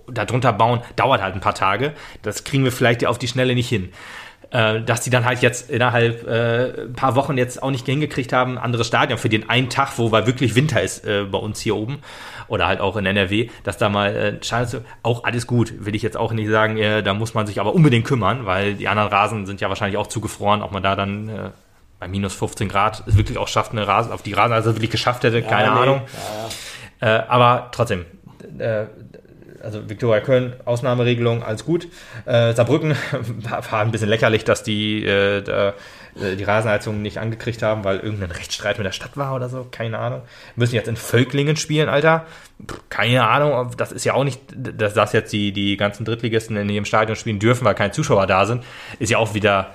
darunter 0.07 0.53
bauen 0.53 0.81
dauert 0.95 1.21
halt 1.21 1.35
ein 1.35 1.41
paar 1.41 1.55
Tage. 1.55 1.93
Das 2.21 2.43
kriegen 2.43 2.63
wir 2.63 2.71
vielleicht 2.71 3.01
ja 3.01 3.09
auf 3.09 3.17
die 3.19 3.27
Schnelle 3.27 3.55
nicht 3.55 3.69
hin. 3.69 3.89
Äh, 4.51 4.81
Dass 4.81 5.01
die 5.01 5.09
dann 5.09 5.25
halt 5.25 5.41
jetzt 5.41 5.69
innerhalb 5.71 6.27
äh, 6.27 6.83
ein 6.83 6.93
paar 6.93 7.15
Wochen 7.15 7.37
jetzt 7.37 7.61
auch 7.63 7.71
nicht 7.71 7.85
hingekriegt 7.87 8.31
haben, 8.33 8.51
ein 8.53 8.63
anderes 8.63 8.85
Stadion 8.87 9.17
für 9.17 9.29
den 9.29 9.49
einen 9.49 9.69
Tag, 9.69 9.97
wo 9.97 10.11
weil 10.11 10.27
wirklich 10.27 10.53
Winter 10.55 10.81
ist 10.81 11.05
äh, 11.05 11.23
bei 11.23 11.39
uns 11.39 11.59
hier 11.59 11.75
oben 11.75 11.99
oder 12.47 12.67
halt 12.67 12.79
auch 12.79 12.95
in 12.97 13.05
NRW, 13.05 13.49
dass 13.63 13.77
da 13.77 13.89
mal 13.89 14.15
äh, 14.15 14.39
zu- 14.41 14.83
auch 15.01 15.23
alles 15.23 15.47
gut, 15.47 15.73
will 15.85 15.95
ich 15.95 16.03
jetzt 16.03 16.17
auch 16.17 16.33
nicht 16.33 16.49
sagen, 16.49 16.77
äh, 16.77 17.01
da 17.01 17.13
muss 17.15 17.33
man 17.33 17.47
sich 17.47 17.59
aber 17.59 17.73
unbedingt 17.73 18.05
kümmern, 18.05 18.45
weil 18.45 18.75
die 18.75 18.87
anderen 18.87 19.09
Rasen 19.09 19.45
sind 19.47 19.59
ja 19.59 19.69
wahrscheinlich 19.69 19.97
auch 19.97 20.07
zugefroren, 20.07 20.61
ob 20.61 20.71
man 20.71 20.83
da 20.83 20.95
dann 20.95 21.29
äh, 21.29 21.49
bei 21.99 22.07
minus 22.07 22.35
15 22.35 22.69
Grad 22.69 23.01
es 23.07 23.17
wirklich 23.17 23.39
auch 23.39 23.47
schafft, 23.47 23.71
eine 23.71 23.87
Rasen, 23.87 24.11
auf 24.11 24.21
die 24.21 24.33
Rasen, 24.33 24.53
also 24.53 24.75
wirklich 24.75 24.91
geschafft 24.91 25.23
hätte, 25.23 25.41
keine 25.41 25.69
ja, 25.69 25.73
nee. 25.73 25.81
Ahnung. 25.81 26.01
Ja, 27.01 27.07
ja. 27.07 27.15
Äh, 27.17 27.23
aber 27.27 27.69
trotzdem, 27.71 28.05
äh, 28.59 28.85
also 29.63 29.89
Viktoria 29.89 30.19
Köln, 30.19 30.53
Ausnahmeregelung, 30.65 31.43
alles 31.43 31.65
gut. 31.65 31.87
Äh, 32.25 32.53
Saarbrücken 32.53 32.95
war 33.71 33.81
ein 33.81 33.91
bisschen 33.91 34.09
lächerlich, 34.09 34.43
dass 34.43 34.63
die 34.63 35.05
äh, 35.05 35.41
da, 35.41 35.73
äh, 36.21 36.35
die 36.35 36.43
Rasenheizung 36.43 37.01
nicht 37.01 37.17
angekriegt 37.17 37.63
haben, 37.63 37.83
weil 37.83 37.99
irgendein 37.99 38.31
Rechtsstreit 38.31 38.77
mit 38.77 38.85
der 38.85 38.91
Stadt 38.91 39.17
war 39.17 39.35
oder 39.35 39.49
so, 39.49 39.65
keine 39.71 39.97
Ahnung. 39.99 40.21
Wir 40.55 40.61
müssen 40.61 40.75
jetzt 40.75 40.87
in 40.87 40.95
Völklingen 40.95 41.55
spielen, 41.55 41.89
Alter. 41.89 42.25
Keine 42.89 43.27
Ahnung, 43.27 43.71
das 43.77 43.91
ist 43.91 44.05
ja 44.05 44.13
auch 44.13 44.23
nicht, 44.23 44.39
dass 44.55 44.93
das 44.93 45.13
jetzt 45.13 45.33
die, 45.33 45.51
die 45.51 45.77
ganzen 45.77 46.05
Drittligisten 46.05 46.55
in 46.55 46.69
ihrem 46.69 46.85
Stadion 46.85 47.15
spielen 47.15 47.39
dürfen, 47.39 47.65
weil 47.65 47.75
keine 47.75 47.91
Zuschauer 47.91 48.27
da 48.27 48.45
sind, 48.45 48.63
ist 48.99 49.09
ja 49.09 49.17
auch 49.17 49.33
wieder 49.33 49.71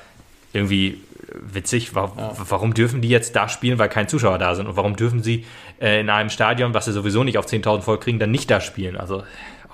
irgendwie 0.52 1.00
witzig. 1.32 1.94
Warum, 1.94 2.18
ja. 2.18 2.32
warum 2.48 2.74
dürfen 2.74 3.00
die 3.00 3.08
jetzt 3.08 3.36
da 3.36 3.48
spielen, 3.48 3.78
weil 3.78 3.88
keine 3.88 4.06
Zuschauer 4.06 4.38
da 4.38 4.54
sind? 4.54 4.66
Und 4.66 4.76
warum 4.76 4.96
dürfen 4.96 5.22
sie 5.22 5.44
äh, 5.80 6.00
in 6.00 6.10
einem 6.10 6.30
Stadion, 6.30 6.74
was 6.74 6.86
sie 6.86 6.92
sowieso 6.92 7.24
nicht 7.24 7.38
auf 7.38 7.46
10.000 7.46 7.82
voll 7.82 8.00
kriegen, 8.00 8.18
dann 8.18 8.30
nicht 8.30 8.50
da 8.50 8.60
spielen? 8.60 8.96
Also 8.96 9.24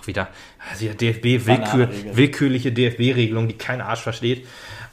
auch 0.05 0.07
wieder 0.07 0.29
also 0.71 0.87
DFB, 0.87 1.47
willkür, 1.47 1.89
willkürliche 2.13 2.73
DFB-Regelung, 2.73 3.49
die 3.49 3.55
kein 3.55 3.81
Arsch 3.81 4.01
versteht. 4.01 4.47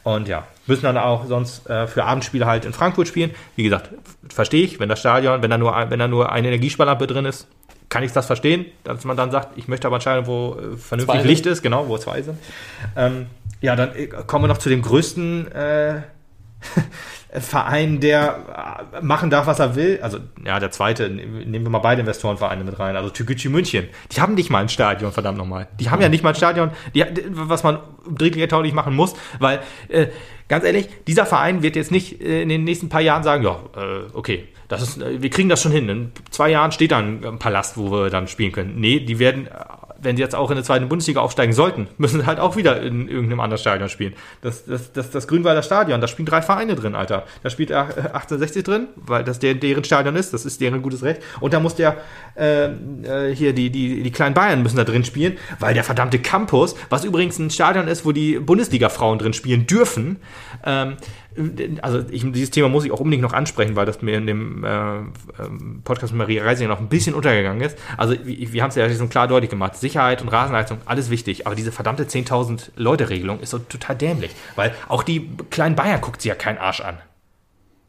Und 0.03 0.28
ja, 0.28 0.47
müssen 0.66 0.84
dann 0.84 0.97
auch 0.97 1.26
sonst 1.28 1.70
äh, 1.70 1.86
für 1.86 2.05
Abendspiele 2.05 2.45
halt 2.45 2.66
in 2.66 2.74
Frankfurt 2.74 3.07
spielen. 3.07 3.32
Wie 3.55 3.64
gesagt, 3.64 3.91
verstehe 4.30 4.64
ich, 4.64 4.80
wenn 4.80 4.89
das 4.89 4.99
Stadion, 4.99 5.43
wenn 5.43 5.51
da 5.51 5.57
nur, 5.57 5.74
wenn 5.89 5.99
da 5.99 6.07
nur 6.07 6.32
eine 6.32 6.47
Energiesparlampe 6.47 7.05
drin 7.05 7.26
ist, 7.26 7.47
kann 7.89 8.03
ich 8.03 8.12
das 8.12 8.26
verstehen, 8.26 8.66
dass 8.84 9.03
man 9.03 9.18
dann 9.18 9.32
sagt, 9.32 9.57
ich 9.57 9.68
möchte 9.68 9.86
aber 9.86 9.99
Stadion, 9.99 10.26
wo 10.26 10.57
äh, 10.57 10.78
vernünftig 10.78 11.24
Licht 11.24 11.45
ist, 11.45 11.62
genau, 11.62 11.88
wo 11.88 11.97
zwei 11.97 12.22
sind. 12.22 12.39
Ähm, 12.95 13.28
ja, 13.59 13.76
dann 13.76 13.93
äh, 13.95 14.07
kommen 14.07 14.45
wir 14.45 14.47
noch 14.47 14.57
zu 14.57 14.70
dem 14.70 14.82
größten 14.82 15.51
äh, 15.51 16.01
Verein, 17.40 18.02
der 18.02 18.84
äh, 18.94 19.02
machen 19.02 19.30
darf, 19.30 19.48
was 19.48 19.60
er 19.60 19.76
will. 19.76 20.00
Also, 20.02 20.18
ja, 20.46 20.60
der 20.60 20.72
zweite, 20.72 21.10
nehmen 21.10 21.66
wir 21.66 21.70
mal 21.70 21.80
beide 21.80 22.02
Investorenvereine 22.02 22.64
mit 22.64 22.78
rein. 22.78 22.98
Also 22.98 23.10
Türkgücü 23.10 23.50
München. 23.50 23.88
Die 24.12 24.20
haben 24.20 24.34
nicht 24.34 24.50
mal 24.50 24.60
ein 24.60 24.70
Stadion, 24.70 25.14
verdammt 25.14 25.38
nochmal. 25.38 25.68
Die 25.80 25.90
haben 25.90 26.02
ja 26.02 26.10
nicht 26.10 26.24
mal 26.24 26.30
ein 26.30 26.36
Stadion, 26.36 26.72
die, 26.94 27.06
was 27.30 27.64
man 27.64 27.80
drittliga-tauglich 28.10 28.74
machen 28.74 28.96
muss, 28.96 29.14
weil, 29.40 29.62
äh, 29.88 30.08
ganz 30.50 30.66
ehrlich, 30.66 30.90
dieser 31.08 31.26
Verein 31.26 31.64
wird 31.64 31.78
jetzt 31.78 31.92
nicht 31.92 32.22
äh, 32.22 32.42
in 32.42 32.50
den 32.50 32.66
nächsten 32.66 32.90
paar 32.90 33.02
Jahren 33.02 33.24
sagen, 33.24 33.44
ja, 33.44 33.60
äh, 33.78 34.10
okay, 34.14 34.50
das 34.68 34.82
ist, 34.82 35.02
äh, 35.02 35.22
wir 35.22 35.30
kriegen 35.30 35.48
das 35.48 35.62
schon 35.62 35.72
hin. 35.72 35.88
In 35.88 36.12
zwei 36.32 36.50
Jahren 36.50 36.74
steht 36.74 36.92
da 36.92 36.98
ein 36.98 37.40
Palast, 37.40 37.78
wo 37.78 37.92
wir 37.92 38.10
dann 38.10 38.28
spielen 38.28 38.52
können. 38.52 38.80
Nee, 38.80 39.00
die 39.00 39.20
werden 39.20 39.48
wenn 40.02 40.16
sie 40.16 40.22
jetzt 40.22 40.36
auch 40.36 40.49
in 40.49 40.56
der 40.56 40.64
zweiten 40.64 40.89
Bundesliga 40.89 41.22
aufsteigen 41.22 41.54
sollten, 41.54 41.88
müssen 41.97 42.22
sie 42.22 42.26
halt 42.26 42.39
auch 42.39 42.56
wieder 42.56 42.82
in 42.82 43.08
irgendeinem 43.08 43.39
anderen 43.39 43.60
Stadion 43.60 43.89
spielen. 43.89 44.14
Das, 44.41 44.66
das, 44.66 44.91
das, 44.91 45.12
das 45.12 45.28
Grünwalder 45.28 45.64
Stadion, 45.64 46.02
da 46.02 46.08
spielen 46.08 46.26
drei 46.26 46.41
Vereine 46.41 46.76
drin, 46.76 46.95
Alter. 46.95 47.26
Da 47.43 47.49
spielt 47.49 47.72
1860 47.72 48.64
drin, 48.64 48.88
weil 48.95 49.24
das 49.24 49.39
der, 49.39 49.54
deren 49.56 49.84
Stadion 49.84 50.16
ist, 50.16 50.34
das 50.34 50.45
ist 50.45 50.62
deren 50.62 50.82
gutes 50.82 51.04
Recht. 51.04 51.22
Und 51.39 51.54
da 51.54 51.60
muss 51.60 51.76
der, 51.76 51.97
äh, 52.36 52.66
äh, 52.66 53.36
hier, 53.36 53.54
die, 53.54 53.70
die, 53.70 54.04
die 54.04 54.12
kleinen 54.12 54.34
Bayern 54.34 54.64
müssen 54.64 54.78
da 54.78 54.84
drin 54.84 55.06
spielen, 55.06 55.38
weil 55.60 55.74
der 55.74 55.84
verdammte 55.84 56.20
Campus, 56.20 56.76
was 56.89 57.04
übrigens 57.04 57.39
ein 57.39 57.49
Stadion 57.49 57.88
ist, 57.88 58.06
wo 58.06 58.12
die 58.12 58.39
Bundesliga-Frauen 58.39 59.20
drin 59.20 59.34
spielen 59.34 59.68
dürfen, 59.68 60.18
ähm, 60.66 60.97
also 61.82 62.04
ich, 62.10 62.30
dieses 62.32 62.52
Thema 62.52 62.68
muss 62.68 62.84
ich 62.84 62.92
auch 62.92 63.00
unbedingt 63.00 63.24
noch 63.24 63.34
ansprechen, 63.34 63.76
weil 63.76 63.86
das 63.86 64.02
mir 64.02 64.18
in 64.18 64.28
dem 64.28 64.64
äh, 64.64 64.70
ähm, 64.70 65.82
Podcast 65.84 66.14
mit 66.14 66.20
Maria 66.20 66.44
Reisinger 66.44 66.70
noch 66.70 66.80
ein 66.80 66.90
bisschen 66.90 67.16
untergegangen 67.16 67.62
ist. 67.62 67.78
Also 67.98 68.16
wir, 68.24 68.54
wir 68.54 68.64
haben 68.64 68.70
es 68.70 68.76
ja 68.76 68.90
schon 68.90 69.10
klar 69.10 69.28
deutlich 69.28 69.50
gemacht. 69.50 69.76
Sicherheit 69.76 70.22
und 70.22 70.30
Rasenheizung, 70.30 70.80
alles 70.86 71.10
wichtig. 71.10 71.48
Aber 71.48 71.56
diese 71.56 71.72
verdammte 71.72 72.04
10.000 72.04 72.72
Leute-Regelung 72.76 73.40
ist 73.40 73.52
so 73.52 73.60
total 73.60 73.96
dämlich. 73.96 74.32
Weil 74.56 74.74
auch 74.88 75.04
die 75.04 75.30
kleinen 75.50 75.76
Bayern 75.76 76.02
guckt 76.02 76.22
sie 76.22 76.30
ja 76.30 76.36
keinen 76.36 76.58
Arsch 76.58 76.82
an. 76.82 76.98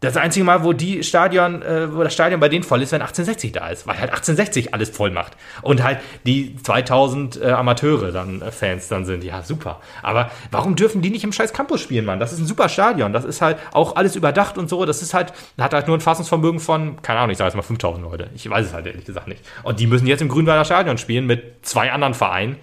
Das 0.02 0.16
einzige 0.16 0.44
Mal, 0.44 0.64
wo 0.64 0.72
die 0.72 1.04
Stadion, 1.04 1.62
äh, 1.62 1.94
wo 1.94 2.02
das 2.02 2.12
Stadion 2.12 2.40
bei 2.40 2.48
denen 2.48 2.64
voll 2.64 2.82
ist, 2.82 2.90
wenn 2.90 3.02
1860 3.02 3.52
da 3.52 3.68
ist, 3.68 3.86
weil 3.86 3.94
halt 3.94 4.10
1860 4.10 4.74
alles 4.74 4.90
voll 4.90 5.12
macht 5.12 5.36
und 5.62 5.84
halt 5.84 6.00
die 6.26 6.56
2000 6.56 7.40
äh, 7.40 7.52
Amateure 7.52 8.10
dann 8.10 8.42
äh, 8.42 8.50
Fans 8.50 8.88
dann 8.88 9.04
sind. 9.04 9.22
Ja, 9.22 9.42
super. 9.42 9.80
Aber 10.02 10.32
warum 10.50 10.74
dürfen 10.74 11.02
die 11.02 11.10
nicht 11.10 11.22
im 11.22 11.32
scheiß 11.32 11.52
Campus 11.52 11.80
spielen, 11.80 12.04
Mann? 12.04 12.18
Das 12.18 12.32
ist 12.32 12.40
ein 12.40 12.46
super 12.46 12.68
Stadion. 12.68 13.12
Das 13.12 13.24
ist 13.24 13.40
halt 13.40 13.58
auch 13.72 13.94
alles 13.94 14.16
überdacht 14.16 14.58
und 14.58 14.68
so. 14.68 14.84
Das 14.84 15.02
ist 15.02 15.14
halt 15.14 15.32
hat 15.56 15.72
halt 15.72 15.86
nur 15.86 15.96
ein 15.96 16.00
Fassungsvermögen 16.00 16.58
von, 16.58 17.00
keine 17.02 17.20
Ahnung, 17.20 17.30
ich 17.30 17.38
sage 17.38 17.48
jetzt 17.48 17.56
mal 17.56 17.62
5000 17.62 18.04
Leute. 18.04 18.28
Ich 18.34 18.50
weiß 18.50 18.66
es 18.66 18.72
halt 18.72 18.86
ehrlich 18.86 19.04
gesagt 19.04 19.28
nicht. 19.28 19.44
Und 19.62 19.78
die 19.78 19.86
müssen 19.86 20.08
jetzt 20.08 20.20
im 20.20 20.28
Grünwalder 20.28 20.64
Stadion 20.64 20.98
spielen 20.98 21.26
mit 21.26 21.64
zwei 21.64 21.92
anderen 21.92 22.14
Vereinen 22.14 22.56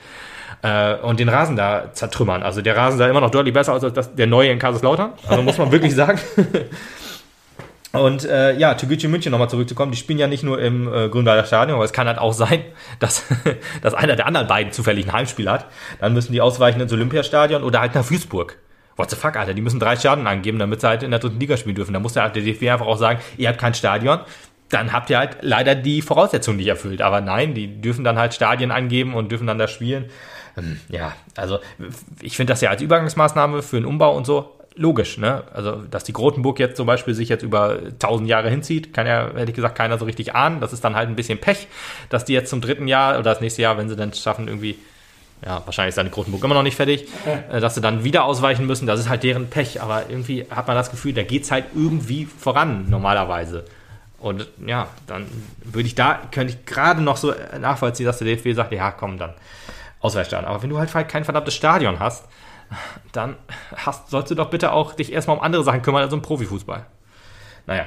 äh, 0.62 0.96
und 0.96 1.22
den 1.22 1.30
Rasen 1.30 1.56
da 1.56 1.94
zertrümmern. 1.94 2.44
Also 2.44 2.62
der 2.62 2.76
Rasen 2.76 2.98
sah 2.98 3.08
immer 3.08 3.22
noch 3.22 3.32
deutlich 3.32 3.54
besser 3.54 3.74
aus 3.74 3.84
als 3.86 3.94
das, 3.94 4.14
der 4.14 4.28
neue 4.28 4.50
in 4.50 4.60
Kaiserslautern. 4.60 5.14
Also 5.26 5.42
muss 5.42 5.58
man 5.58 5.72
wirklich 5.72 5.96
sagen. 5.96 6.20
Und 7.92 8.24
äh, 8.26 8.56
ja, 8.56 8.76
Türkgücü 8.76 9.08
München 9.08 9.32
nochmal 9.32 9.50
zurückzukommen, 9.50 9.92
die 9.92 9.98
spielen 9.98 10.20
ja 10.20 10.28
nicht 10.28 10.44
nur 10.44 10.62
im 10.62 10.88
äh, 10.88 11.10
Grünwalder 11.10 11.44
Stadion, 11.46 11.76
aber 11.76 11.86
es 11.86 11.94
kann 11.94 12.08
halt 12.08 12.20
auch 12.20 12.34
sein, 12.34 12.64
dass, 13.00 13.26
dass 13.82 13.94
einer 13.94 14.16
der 14.16 14.28
anderen 14.28 14.48
beiden 14.48 14.72
zufällig 14.72 15.08
ein 15.08 15.14
Heimspiel 15.14 15.50
hat. 15.50 15.66
Dann 16.00 16.14
müssen 16.14 16.32
die 16.32 16.42
ausweichen 16.42 16.80
ins 16.80 16.94
Olympiastadion 16.94 17.64
oder 17.64 17.82
halt 17.82 17.96
nach 17.96 18.08
Duisburg. 18.08 18.58
What 18.96 19.10
the 19.10 19.16
fuck, 19.16 19.38
Alter, 19.38 19.54
die 19.54 19.62
müssen 19.62 19.80
drei 19.80 19.96
Stadien 19.96 20.28
angeben, 20.28 20.60
damit 20.60 20.82
sie 20.82 20.88
halt 20.88 21.04
in 21.04 21.12
der 21.12 21.20
dritten 21.20 21.40
Liga 21.40 21.56
spielen 21.58 21.76
dürfen. 21.76 21.94
Da 21.94 22.00
muss 22.00 22.14
der, 22.14 22.30
DFB 22.30 22.64
einfach 22.64 22.86
auch 22.86 22.98
sagen, 22.98 23.22
ihr 23.38 23.48
habt 23.48 23.58
kein 23.58 23.74
Stadion, 23.74 24.20
dann 24.68 24.92
habt 24.92 25.10
ihr 25.10 25.18
halt 25.18 25.38
leider 25.42 25.74
die 25.74 26.02
Voraussetzungen 26.02 26.58
nicht 26.58 26.68
erfüllt. 26.68 27.02
Aber 27.02 27.22
nein, 27.22 27.54
die 27.54 27.82
dürfen 27.82 28.04
dann 28.04 28.20
halt 28.20 28.34
Stadien 28.34 28.72
angeben 28.72 29.16
und 29.16 29.32
dürfen 29.32 29.48
dann 29.48 29.58
da 29.58 29.68
spielen. 29.68 30.10
Ähm, 30.58 30.80
ja, 30.90 31.14
also 31.36 31.60
ich 32.22 32.36
finde 32.36 32.52
das 32.54 32.62
ja 32.62 32.70
als 32.70 32.82
Übergangsmaßnahme 32.82 33.62
für 33.62 33.78
einen 33.78 33.86
Umbau 33.86 34.16
und 34.16 34.26
so 34.26 34.59
logisch, 34.80 35.18
ne? 35.18 35.44
Also, 35.54 35.84
dass 35.92 36.06
die 36.06 36.14
Grotenburg 36.14 36.58
jetzt 36.58 36.78
zum 36.78 36.88
Beispiel 36.88 37.14
sich 37.14 37.30
jetzt 37.30 37.44
über 37.44 37.78
tausend 38.00 38.30
Jahre 38.30 38.50
hinzieht, 38.50 38.94
kann 38.94 39.06
ja, 39.06 39.28
hätte 39.36 39.52
ich 39.52 39.56
gesagt, 39.56 39.78
keiner 39.78 39.98
so 39.98 40.06
richtig 40.06 40.34
ahnen. 40.34 40.62
Das 40.62 40.74
ist 40.74 40.84
dann 40.84 40.96
halt 40.96 41.10
ein 41.10 41.16
bisschen 41.16 41.38
Pech, 41.38 41.68
dass 42.10 42.26
die 42.26 42.34
jetzt 42.34 42.50
zum 42.50 42.62
dritten 42.62 42.88
Jahr 42.88 43.16
oder 43.16 43.32
das 43.32 43.42
nächste 43.42 43.62
Jahr, 43.62 43.78
wenn 43.78 43.90
sie 43.90 43.98
dann 43.98 44.14
schaffen, 44.14 44.48
irgendwie, 44.48 44.80
ja, 45.46 45.62
wahrscheinlich 45.66 45.90
ist 45.90 45.98
dann 45.98 46.08
die 46.08 46.12
Grotenburg 46.12 46.44
immer 46.44 46.56
noch 46.56 46.64
nicht 46.64 46.78
fertig, 46.78 47.08
äh, 47.52 47.60
dass 47.60 47.76
sie 47.76 47.82
dann 47.82 48.06
wieder 48.06 48.24
ausweichen 48.24 48.66
müssen. 48.66 48.88
Das 48.88 49.00
ist 49.00 49.10
halt 49.10 49.24
deren 49.24 49.50
Pech. 49.50 49.82
Aber 49.82 50.10
irgendwie 50.10 50.46
hat 50.50 50.68
man 50.68 50.78
das 50.78 50.90
Gefühl, 50.92 51.14
da 51.14 51.24
geht 51.24 51.44
es 51.44 51.52
halt 51.52 51.66
irgendwie 51.76 52.26
voran, 52.26 52.90
normalerweise. 52.90 53.66
Und 54.18 54.48
ja, 54.66 54.88
dann 55.08 55.28
würde 55.64 55.88
ich 55.88 55.96
da, 55.96 56.22
könnte 56.32 56.54
ich 56.54 56.66
gerade 56.66 57.02
noch 57.02 57.18
so 57.18 57.34
nachvollziehen, 57.60 58.06
dass 58.06 58.18
der 58.18 58.28
DFB 58.28 58.54
sagt, 58.54 58.72
ja, 58.72 58.92
komm, 58.92 59.18
dann 59.18 59.34
Ausweichstadion. 60.00 60.50
Aber 60.50 60.64
wenn 60.64 60.70
du 60.70 60.78
halt 60.78 61.10
kein 61.10 61.26
verdammtes 61.26 61.54
Stadion 61.54 62.00
hast, 62.00 62.26
dann 63.12 63.36
hast, 63.76 64.10
sollst 64.10 64.32
du 64.32 64.36
doch 64.36 64.50
bitte 64.50 64.72
auch 64.72 64.94
dich 64.94 65.12
erstmal 65.12 65.38
um 65.38 65.44
andere 65.44 65.64
Sachen 65.64 65.82
kümmern 65.82 66.04
als 66.04 66.14
um 66.14 66.22
Profifußball. 66.22 66.86
Naja, 67.70 67.86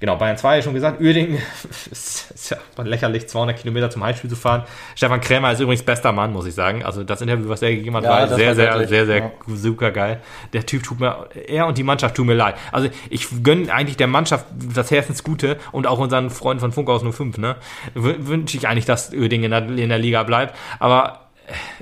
genau, 0.00 0.16
Bayern 0.16 0.36
2, 0.36 0.62
schon 0.62 0.74
gesagt, 0.74 1.00
Uerdingen 1.00 1.38
ist, 1.90 2.32
ist 2.32 2.50
ja 2.50 2.56
lächerlich, 2.82 3.28
200 3.28 3.56
Kilometer 3.56 3.90
zum 3.90 4.02
Heimspiel 4.02 4.28
zu 4.28 4.34
fahren. 4.34 4.64
Stefan 4.96 5.20
Krämer 5.20 5.52
ist 5.52 5.60
übrigens 5.60 5.84
bester 5.84 6.10
Mann, 6.10 6.32
muss 6.32 6.46
ich 6.46 6.54
sagen. 6.54 6.84
Also 6.84 7.04
das 7.04 7.20
Interview, 7.20 7.48
was 7.48 7.62
er 7.62 7.76
gegeben 7.76 7.94
hat, 7.96 8.02
ja, 8.02 8.10
war 8.10 8.28
sehr, 8.28 8.56
sehr, 8.56 8.88
sehr, 8.88 9.06
sehr, 9.06 9.18
ja. 9.18 9.30
super 9.46 9.92
geil. 9.92 10.20
Der 10.52 10.66
Typ 10.66 10.82
tut 10.82 10.98
mir, 10.98 11.28
er 11.46 11.68
und 11.68 11.78
die 11.78 11.84
Mannschaft 11.84 12.16
tun 12.16 12.26
mir 12.26 12.34
leid. 12.34 12.56
Also 12.72 12.88
ich 13.08 13.28
gönne 13.44 13.72
eigentlich 13.72 13.96
der 13.96 14.08
Mannschaft 14.08 14.46
das 14.74 14.90
Herzensgute 14.90 15.58
und 15.70 15.86
auch 15.86 16.00
unseren 16.00 16.30
Freunden 16.30 16.60
von 16.60 16.72
Funkhaus 16.72 17.02
05, 17.02 17.38
ne, 17.38 17.54
wünsche 17.94 18.56
ich 18.56 18.66
eigentlich, 18.66 18.86
dass 18.86 19.12
Uerdingen 19.12 19.44
in 19.44 19.50
der, 19.50 19.84
in 19.84 19.88
der 19.90 19.98
Liga 19.98 20.24
bleibt. 20.24 20.56
Aber 20.80 21.29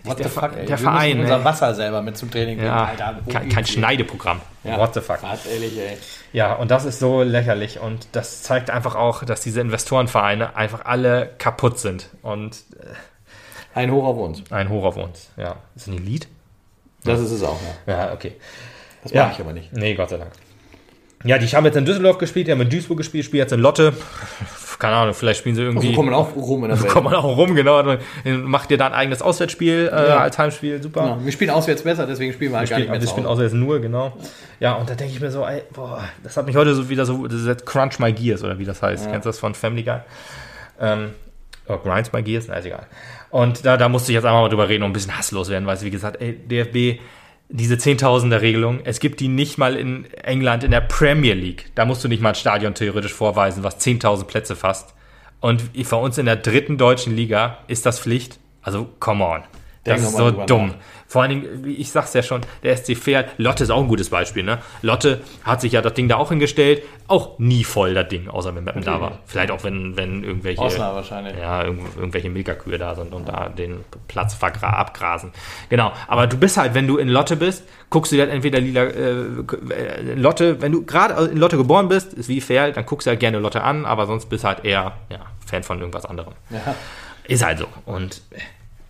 What 0.05 0.19
der, 0.19 0.29
fuck, 0.29 0.57
ey. 0.57 0.67
der 0.67 0.79
Verein. 0.79 1.21
unser 1.21 1.45
Wasser 1.45 1.75
selber 1.75 2.03
mit 2.03 2.17
zum 2.17 2.31
Training 2.31 2.63
ja, 2.63 2.87
Alter, 2.87 3.21
kein, 3.31 3.49
kein 3.49 3.67
Schneideprogramm. 3.67 4.41
Ja, 4.65 4.79
What 4.79 4.95
the 4.95 5.01
fuck. 5.01 5.19
Ehrlich, 5.51 5.79
ey. 5.79 5.99
Ja, 6.33 6.55
und 6.55 6.71
das 6.71 6.85
ist 6.85 6.99
so 6.99 7.23
lächerlich. 7.23 7.81
Und 7.81 8.09
das 8.13 8.43
zeigt 8.43 8.71
einfach 8.71 8.95
auch, 8.95 9.25
dass 9.25 9.41
diese 9.41 9.61
Investorenvereine 9.61 10.57
einfach 10.57 10.85
alle 10.85 11.31
kaputt 11.39 11.79
sind. 11.79 12.11
Und 12.23 12.57
äh, 12.81 13.79
ein 13.79 13.91
Hoch 13.91 14.05
auf 14.05 14.17
uns. 14.19 14.51
Ein 14.51 14.69
Hoch 14.69 14.85
auf 14.85 14.97
uns, 14.97 15.31
ja. 15.37 15.57
Ist 15.75 15.87
das 15.87 15.95
ein 15.95 16.05
Lied? 16.05 16.29
Das 17.05 17.21
ist 17.21 17.31
es 17.31 17.43
auch, 17.43 17.61
ja. 17.87 17.95
Ja, 17.95 18.13
okay. 18.13 18.35
Das 19.03 19.13
mache 19.13 19.25
ja. 19.25 19.33
ich 19.33 19.41
aber 19.41 19.53
nicht. 19.53 19.73
Nee, 19.73 19.95
Gott 19.95 20.11
sei 20.11 20.17
Dank. 20.17 20.33
Ja, 21.25 21.39
die 21.39 21.47
haben 21.47 21.65
jetzt 21.65 21.77
in 21.77 21.85
Düsseldorf 21.85 22.19
gespielt, 22.19 22.47
die 22.47 22.53
haben 22.53 22.61
in 22.61 22.71
Duisburg 22.71 22.99
gespielt, 22.99 23.25
spielen 23.25 23.43
jetzt 23.43 23.53
in 23.53 23.61
Lotte. 23.61 23.93
Keine 24.79 24.95
Ahnung, 24.95 25.15
vielleicht 25.15 25.41
spielen 25.41 25.57
sie 25.57 25.63
irgendwie. 25.63 25.89
Also 25.89 25.97
kommt 25.97 26.11
man 26.11 26.15
auch 26.19 26.37
rum 26.37 26.63
in 26.65 26.71
der 26.71 26.81
Welt. 26.83 26.93
Kommt 26.93 27.05
man 27.05 27.15
auch 27.15 27.37
rum, 27.37 27.55
genau. 27.55 27.97
Macht 28.25 28.71
ihr 28.71 28.79
da 28.79 28.87
ein 28.87 28.93
eigenes 28.93 29.23
Auswärtsspiel 29.23 29.91
äh, 29.93 30.09
ja. 30.09 30.19
als 30.19 30.39
Heimspiel, 30.39 30.81
super. 30.81 31.03
Genau. 31.03 31.25
Wir 31.25 31.33
spielen 31.33 31.51
auswärts 31.51 31.83
besser, 31.83 32.07
deswegen 32.07 32.33
spielen 32.33 32.53
wir 32.53 32.59
halt 32.59 32.69
wir 32.69 32.77
gar 32.77 32.79
spielen, 32.79 32.93
nicht 32.93 33.01
mehr. 33.01 33.09
Wir 33.09 33.11
spielen 33.11 33.27
auswärts 33.27 33.55
nur, 33.55 33.81
genau. 33.81 34.17
Ja, 34.61 34.75
und 34.75 34.89
da 34.89 34.95
denke 34.95 35.15
ich 35.15 35.21
mir 35.21 35.33
so, 35.33 35.45
ey, 35.45 35.63
boah, 35.73 36.05
das 36.23 36.37
hat 36.37 36.47
mich 36.47 36.55
heute 36.55 36.75
so 36.75 36.89
wieder 36.89 37.05
so, 37.07 37.27
das 37.27 37.41
ist 37.41 37.67
Crunch 37.67 37.99
My 37.99 38.13
Gears 38.13 38.45
oder 38.45 38.59
wie 38.59 38.65
das 38.65 38.81
heißt. 38.81 39.07
Ja. 39.07 39.11
Kennst 39.11 39.27
du 39.27 39.31
das 39.31 39.39
von 39.39 39.55
Family 39.55 39.83
Guy? 39.83 39.99
Ähm, 40.81 41.11
oh, 41.67 41.77
Grinds 41.79 42.13
My 42.13 42.23
Gears? 42.23 42.47
Na, 42.49 42.55
ist 42.55 42.67
egal. 42.67 42.87
Und 43.31 43.65
da, 43.65 43.77
da 43.77 43.89
musste 43.89 44.13
ich 44.13 44.15
jetzt 44.15 44.25
einmal 44.25 44.43
mal 44.43 44.49
drüber 44.49 44.69
reden 44.69 44.85
und 44.85 44.91
ein 44.91 44.93
bisschen 44.93 45.17
hasslos 45.17 45.51
werden, 45.51 45.67
weil, 45.67 45.81
wie 45.81 45.91
gesagt, 45.91 46.21
ey, 46.21 46.35
DFB 46.35 47.01
diese 47.49 47.79
Zehntausender-Regelung, 47.79 48.81
es 48.85 49.01
gibt 49.01 49.21
die 49.21 49.29
nicht 49.29 49.57
mal 49.59 49.77
in 49.77 50.07
England 50.13 50.65
in 50.65 50.71
der 50.71 50.83
Premier 50.83 51.35
League. 51.35 51.71
Da 51.75 51.85
musst 51.85 52.05
du 52.05 52.09
nicht 52.09 52.23
mal 52.23 52.31
ein 52.31 52.35
Stadion 52.35 52.75
theoretisch 52.75 53.15
vorweisen, 53.15 53.63
was 53.63 53.81
10.000 53.81 54.25
Plätze 54.25 54.55
fasst. 54.55 54.95
Und 55.41 55.63
für 55.83 55.97
uns 55.97 56.19
in 56.19 56.27
der 56.27 56.37
dritten 56.37 56.77
deutschen 56.79 57.17
Liga 57.17 57.59
ist 57.69 57.87
das 57.87 58.01
Pflicht. 58.01 58.39
Also, 58.61 58.89
come 59.01 59.25
on. 59.25 59.43
Das 59.85 60.03
ist 60.03 60.17
so 60.17 60.31
dumm. 60.31 60.69
Nach. 60.69 60.75
Vor 61.09 61.23
allen 61.23 61.31
Dingen, 61.31 61.65
wie 61.65 61.75
ich 61.77 61.91
sag's 61.91 62.13
ja 62.13 62.23
schon, 62.23 62.43
der 62.63 62.77
SC 62.77 62.95
Pferd, 62.95 63.31
Lotte 63.39 63.65
ist 63.65 63.71
auch 63.71 63.81
ein 63.81 63.89
gutes 63.89 64.11
Beispiel, 64.11 64.43
ne? 64.43 64.59
Lotte 64.83 65.23
hat 65.43 65.63
sich 65.63 65.73
ja 65.73 65.81
das 65.81 65.95
Ding 65.95 66.07
da 66.07 66.17
auch 66.17 66.29
hingestellt, 66.29 66.83
auch 67.07 67.39
nie 67.39 67.65
voll 67.65 67.95
das 67.95 68.09
Ding, 68.09 68.29
außer 68.29 68.55
wenn 68.55 68.65
Mappen 68.65 68.83
okay. 68.83 68.91
da 68.91 69.01
war. 69.01 69.19
Vielleicht 69.25 69.51
auch 69.51 69.65
wenn, 69.65 69.97
wenn 69.97 70.23
irgendwelche. 70.23 70.61
Ausnahme 70.61 70.97
wahrscheinlich. 70.97 71.35
Ja, 71.39 71.65
irgendw 71.65 71.99
irgendwelche 71.99 72.29
Milkerkühe 72.29 72.77
da 72.77 72.95
sind 72.95 73.15
und 73.15 73.27
da 73.27 73.49
den 73.49 73.85
Platz 74.07 74.37
abgrasen. 74.43 75.33
Genau. 75.71 75.93
Aber 76.09 76.27
du 76.27 76.37
bist 76.37 76.59
halt, 76.59 76.75
wenn 76.75 76.87
du 76.87 76.99
in 76.99 77.09
Lotte 77.09 77.37
bist, 77.37 77.65
guckst 77.89 78.13
du 78.13 78.17
dir 78.17 78.25
halt 78.25 78.33
entweder 78.33 78.61
lila 78.61 78.83
äh, 78.83 80.15
Lotte, 80.15 80.61
wenn 80.61 80.73
du 80.73 80.85
gerade 80.85 81.31
in 81.31 81.39
Lotte 81.39 81.57
geboren 81.57 81.89
bist, 81.89 82.13
ist 82.13 82.29
wie 82.29 82.43
Pferd, 82.43 82.77
dann 82.77 82.85
guckst 82.85 83.07
du 83.07 83.11
halt 83.11 83.21
gerne 83.21 83.39
Lotte 83.39 83.63
an, 83.63 83.87
aber 83.87 84.07
sonst 84.07 84.27
bist 84.27 84.45
du 84.45 84.49
halt 84.49 84.67
eher 84.67 84.93
ja, 85.09 85.21
Fan 85.47 85.63
von 85.63 85.79
irgendwas 85.79 86.05
anderem. 86.05 86.35
Ja. 86.51 86.75
Ist 87.27 87.43
halt 87.43 87.61
so. 87.61 87.67
Und 87.87 88.21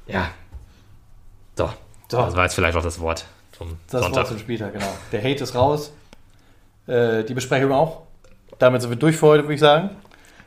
ja. 0.09 0.31
So. 2.11 2.18
So. 2.18 2.24
Das 2.24 2.36
war 2.36 2.44
jetzt 2.44 2.54
vielleicht 2.54 2.76
auch 2.76 2.82
das 2.82 3.00
Wort 3.00 3.24
zum 3.56 3.76
das 3.90 4.02
Sonntag. 4.02 4.16
Wort 4.16 4.28
zum 4.28 4.38
Spieltag, 4.38 4.72
genau. 4.72 4.92
Der 5.12 5.20
Hate 5.20 5.42
ist 5.44 5.54
raus. 5.54 5.92
Äh, 6.86 7.24
die 7.24 7.34
Besprechung 7.34 7.72
auch. 7.72 8.02
Damit 8.59 8.80
sind 8.82 8.90
wir 8.90 8.96
durch 8.96 9.16
für 9.16 9.26
heute, 9.26 9.44
würde 9.44 9.54
ich 9.54 9.61
sagen. 9.61 9.90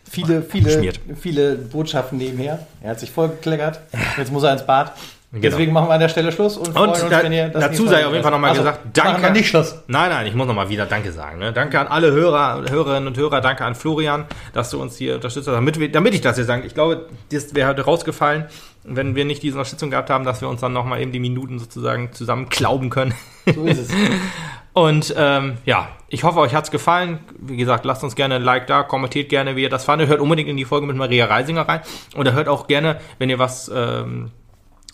Viele, 0.09 0.41
viele, 0.41 0.93
viele 1.15 1.55
Botschaften 1.55 2.17
nebenher. 2.17 2.67
Er 2.81 2.91
hat 2.91 2.99
sich 2.99 3.11
vollgekleckert. 3.11 3.79
Jetzt 4.17 4.31
muss 4.31 4.43
er 4.43 4.51
ins 4.53 4.65
Bad. 4.65 4.93
Genau. 5.33 5.43
Deswegen 5.43 5.71
machen 5.71 5.87
wir 5.87 5.93
an 5.93 6.01
der 6.01 6.09
Stelle 6.09 6.29
Schluss 6.33 6.57
und, 6.57 6.75
und 6.75 6.89
uns, 6.89 7.07
da, 7.09 7.23
wenn 7.23 7.31
ihr 7.31 7.47
das 7.47 7.63
dazu 7.63 7.87
sei 7.87 8.05
auf 8.05 8.11
jeden 8.11 8.21
Fall 8.21 8.33
nochmal 8.33 8.49
also, 8.49 8.63
gesagt, 8.63 8.79
danke. 8.91 9.21
Machen 9.21 9.33
nicht 9.33 9.47
Schluss. 9.47 9.81
Nein, 9.87 10.09
nein, 10.09 10.27
ich 10.27 10.35
muss 10.35 10.45
nochmal 10.45 10.67
wieder 10.67 10.85
Danke 10.85 11.13
sagen. 11.13 11.39
Ne? 11.39 11.53
Danke 11.53 11.79
an 11.79 11.87
alle 11.87 12.11
Hörer, 12.11 12.65
Hörerinnen 12.69 13.07
und 13.07 13.17
Hörer, 13.17 13.39
danke 13.39 13.63
an 13.63 13.73
Florian, 13.73 14.25
dass 14.51 14.71
du 14.71 14.81
uns 14.81 14.97
hier 14.97 15.15
unterstützt 15.15 15.47
hast, 15.47 15.53
damit, 15.53 15.95
damit 15.95 16.13
ich 16.15 16.19
das 16.19 16.35
hier 16.35 16.43
sage. 16.43 16.67
Ich 16.67 16.73
glaube, 16.73 17.07
das 17.31 17.55
wäre 17.55 17.69
heute 17.69 17.83
rausgefallen, 17.83 18.47
wenn 18.83 19.15
wir 19.15 19.23
nicht 19.23 19.41
diese 19.41 19.55
Unterstützung 19.55 19.89
gehabt 19.89 20.09
haben, 20.09 20.25
dass 20.25 20.41
wir 20.41 20.49
uns 20.49 20.59
dann 20.59 20.73
nochmal 20.73 20.99
eben 20.99 21.13
die 21.13 21.19
Minuten 21.19 21.59
sozusagen 21.59 22.11
zusammen 22.11 22.49
klauben 22.49 22.89
können. 22.89 23.13
So 23.45 23.63
ist 23.63 23.79
es. 23.79 23.89
Und 24.73 25.13
ähm, 25.17 25.57
ja, 25.65 25.89
ich 26.07 26.23
hoffe, 26.23 26.39
euch 26.39 26.55
hat's 26.55 26.71
gefallen. 26.71 27.19
Wie 27.37 27.57
gesagt, 27.57 27.83
lasst 27.83 28.03
uns 28.03 28.15
gerne 28.15 28.35
ein 28.35 28.41
Like 28.41 28.67
da, 28.67 28.83
kommentiert 28.83 29.29
gerne, 29.29 29.55
wie 29.55 29.63
ihr 29.63 29.69
das 29.69 29.83
fandet. 29.83 30.07
Hört 30.07 30.21
unbedingt 30.21 30.49
in 30.49 30.55
die 30.55 30.65
Folge 30.65 30.87
mit 30.87 30.95
Maria 30.95 31.25
Reisinger 31.25 31.67
rein. 31.67 31.81
Und 32.15 32.31
hört 32.31 32.47
auch 32.47 32.67
gerne, 32.67 32.99
wenn 33.17 33.29
ihr 33.29 33.37
was 33.37 33.69
ähm, 33.73 34.31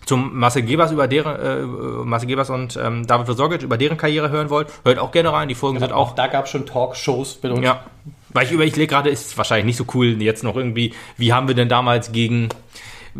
zum 0.07 0.37
Marcel 0.37 0.63
Gebers 0.63 0.91
über 0.91 1.07
deren 1.07 1.35
äh, 1.35 2.05
Marcel 2.05 2.27
Gebers 2.27 2.49
und 2.49 2.79
ähm, 2.81 3.05
David 3.05 3.25
Versorget 3.25 3.63
über 3.63 3.77
deren 3.77 3.97
Karriere 3.97 4.29
hören 4.29 4.49
wollt, 4.49 4.69
hört 4.83 4.99
auch 4.99 5.11
gerne 5.11 5.31
rein. 5.31 5.47
Die 5.49 5.55
Folgen 5.55 5.77
genau, 5.77 5.87
sind 5.87 5.95
auch. 5.95 6.15
Da 6.15 6.27
gab 6.27 6.45
es 6.45 6.51
schon 6.51 6.65
Talkshows 6.65 7.39
mit 7.43 7.51
uns. 7.51 7.63
Ja. 7.63 7.83
Weil 8.29 8.45
ich 8.45 8.51
über 8.51 8.65
ich 8.65 8.75
lege 8.75 8.87
gerade, 8.87 9.09
ist 9.09 9.37
wahrscheinlich 9.37 9.65
nicht 9.65 9.77
so 9.77 9.85
cool 9.93 10.21
jetzt 10.21 10.43
noch 10.43 10.55
irgendwie, 10.55 10.93
wie 11.17 11.33
haben 11.33 11.47
wir 11.47 11.55
denn 11.55 11.69
damals 11.69 12.11
gegen 12.11 12.49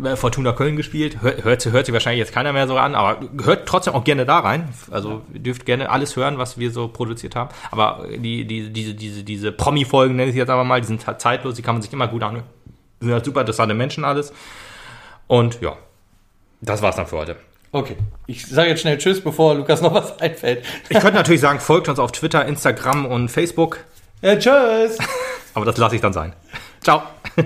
äh, 0.02 0.16
Fortuna 0.16 0.52
Köln 0.52 0.76
gespielt. 0.76 1.20
Hört, 1.22 1.44
hört, 1.44 1.66
hört 1.66 1.86
sich 1.86 1.92
wahrscheinlich 1.92 2.20
jetzt 2.20 2.32
keiner 2.32 2.52
mehr 2.52 2.66
so 2.66 2.76
an, 2.76 2.94
aber 2.94 3.20
hört 3.42 3.66
trotzdem 3.68 3.94
auch 3.94 4.04
gerne 4.04 4.24
da 4.24 4.38
rein. 4.38 4.68
Also 4.90 5.22
ihr 5.32 5.40
dürft 5.40 5.66
gerne 5.66 5.90
alles 5.90 6.16
hören, 6.16 6.38
was 6.38 6.58
wir 6.58 6.70
so 6.70 6.88
produziert 6.88 7.36
haben. 7.36 7.50
Aber 7.70 8.06
die, 8.10 8.44
die, 8.44 8.70
diese, 8.72 8.94
diese, 8.94 9.24
diese 9.24 9.52
Promi-Folgen, 9.52 10.16
nenne 10.16 10.30
ich 10.30 10.36
jetzt 10.36 10.50
aber 10.50 10.64
mal, 10.64 10.80
die 10.80 10.86
sind 10.86 11.04
zeitlos, 11.18 11.54
die 11.54 11.62
kann 11.62 11.74
man 11.74 11.82
sich 11.82 11.92
immer 11.92 12.08
gut 12.08 12.22
anhören. 12.22 12.46
Sind 13.00 13.12
halt 13.12 13.24
super 13.24 13.40
interessante 13.40 13.74
Menschen 13.74 14.04
alles. 14.04 14.32
Und 15.26 15.60
ja, 15.60 15.76
das 16.60 16.82
war's 16.82 16.96
dann 16.96 17.06
für 17.06 17.18
heute. 17.18 17.36
Okay. 17.72 17.96
Ich 18.26 18.46
sage 18.46 18.70
jetzt 18.70 18.80
schnell 18.80 18.98
Tschüss, 18.98 19.20
bevor 19.20 19.54
Lukas 19.54 19.80
noch 19.82 19.92
was 19.94 20.18
einfällt. 20.20 20.64
Ich 20.88 20.98
könnte 20.98 21.16
natürlich 21.16 21.40
sagen, 21.40 21.60
folgt 21.60 21.88
uns 21.88 21.98
auf 21.98 22.12
Twitter, 22.12 22.44
Instagram 22.46 23.06
und 23.06 23.28
Facebook. 23.28 23.84
Ja, 24.22 24.36
tschüss. 24.36 24.98
Aber 25.54 25.64
das 25.64 25.76
lasse 25.76 25.96
ich 25.96 26.00
dann 26.00 26.12
sein. 26.12 26.32
Ciao. 26.82 27.02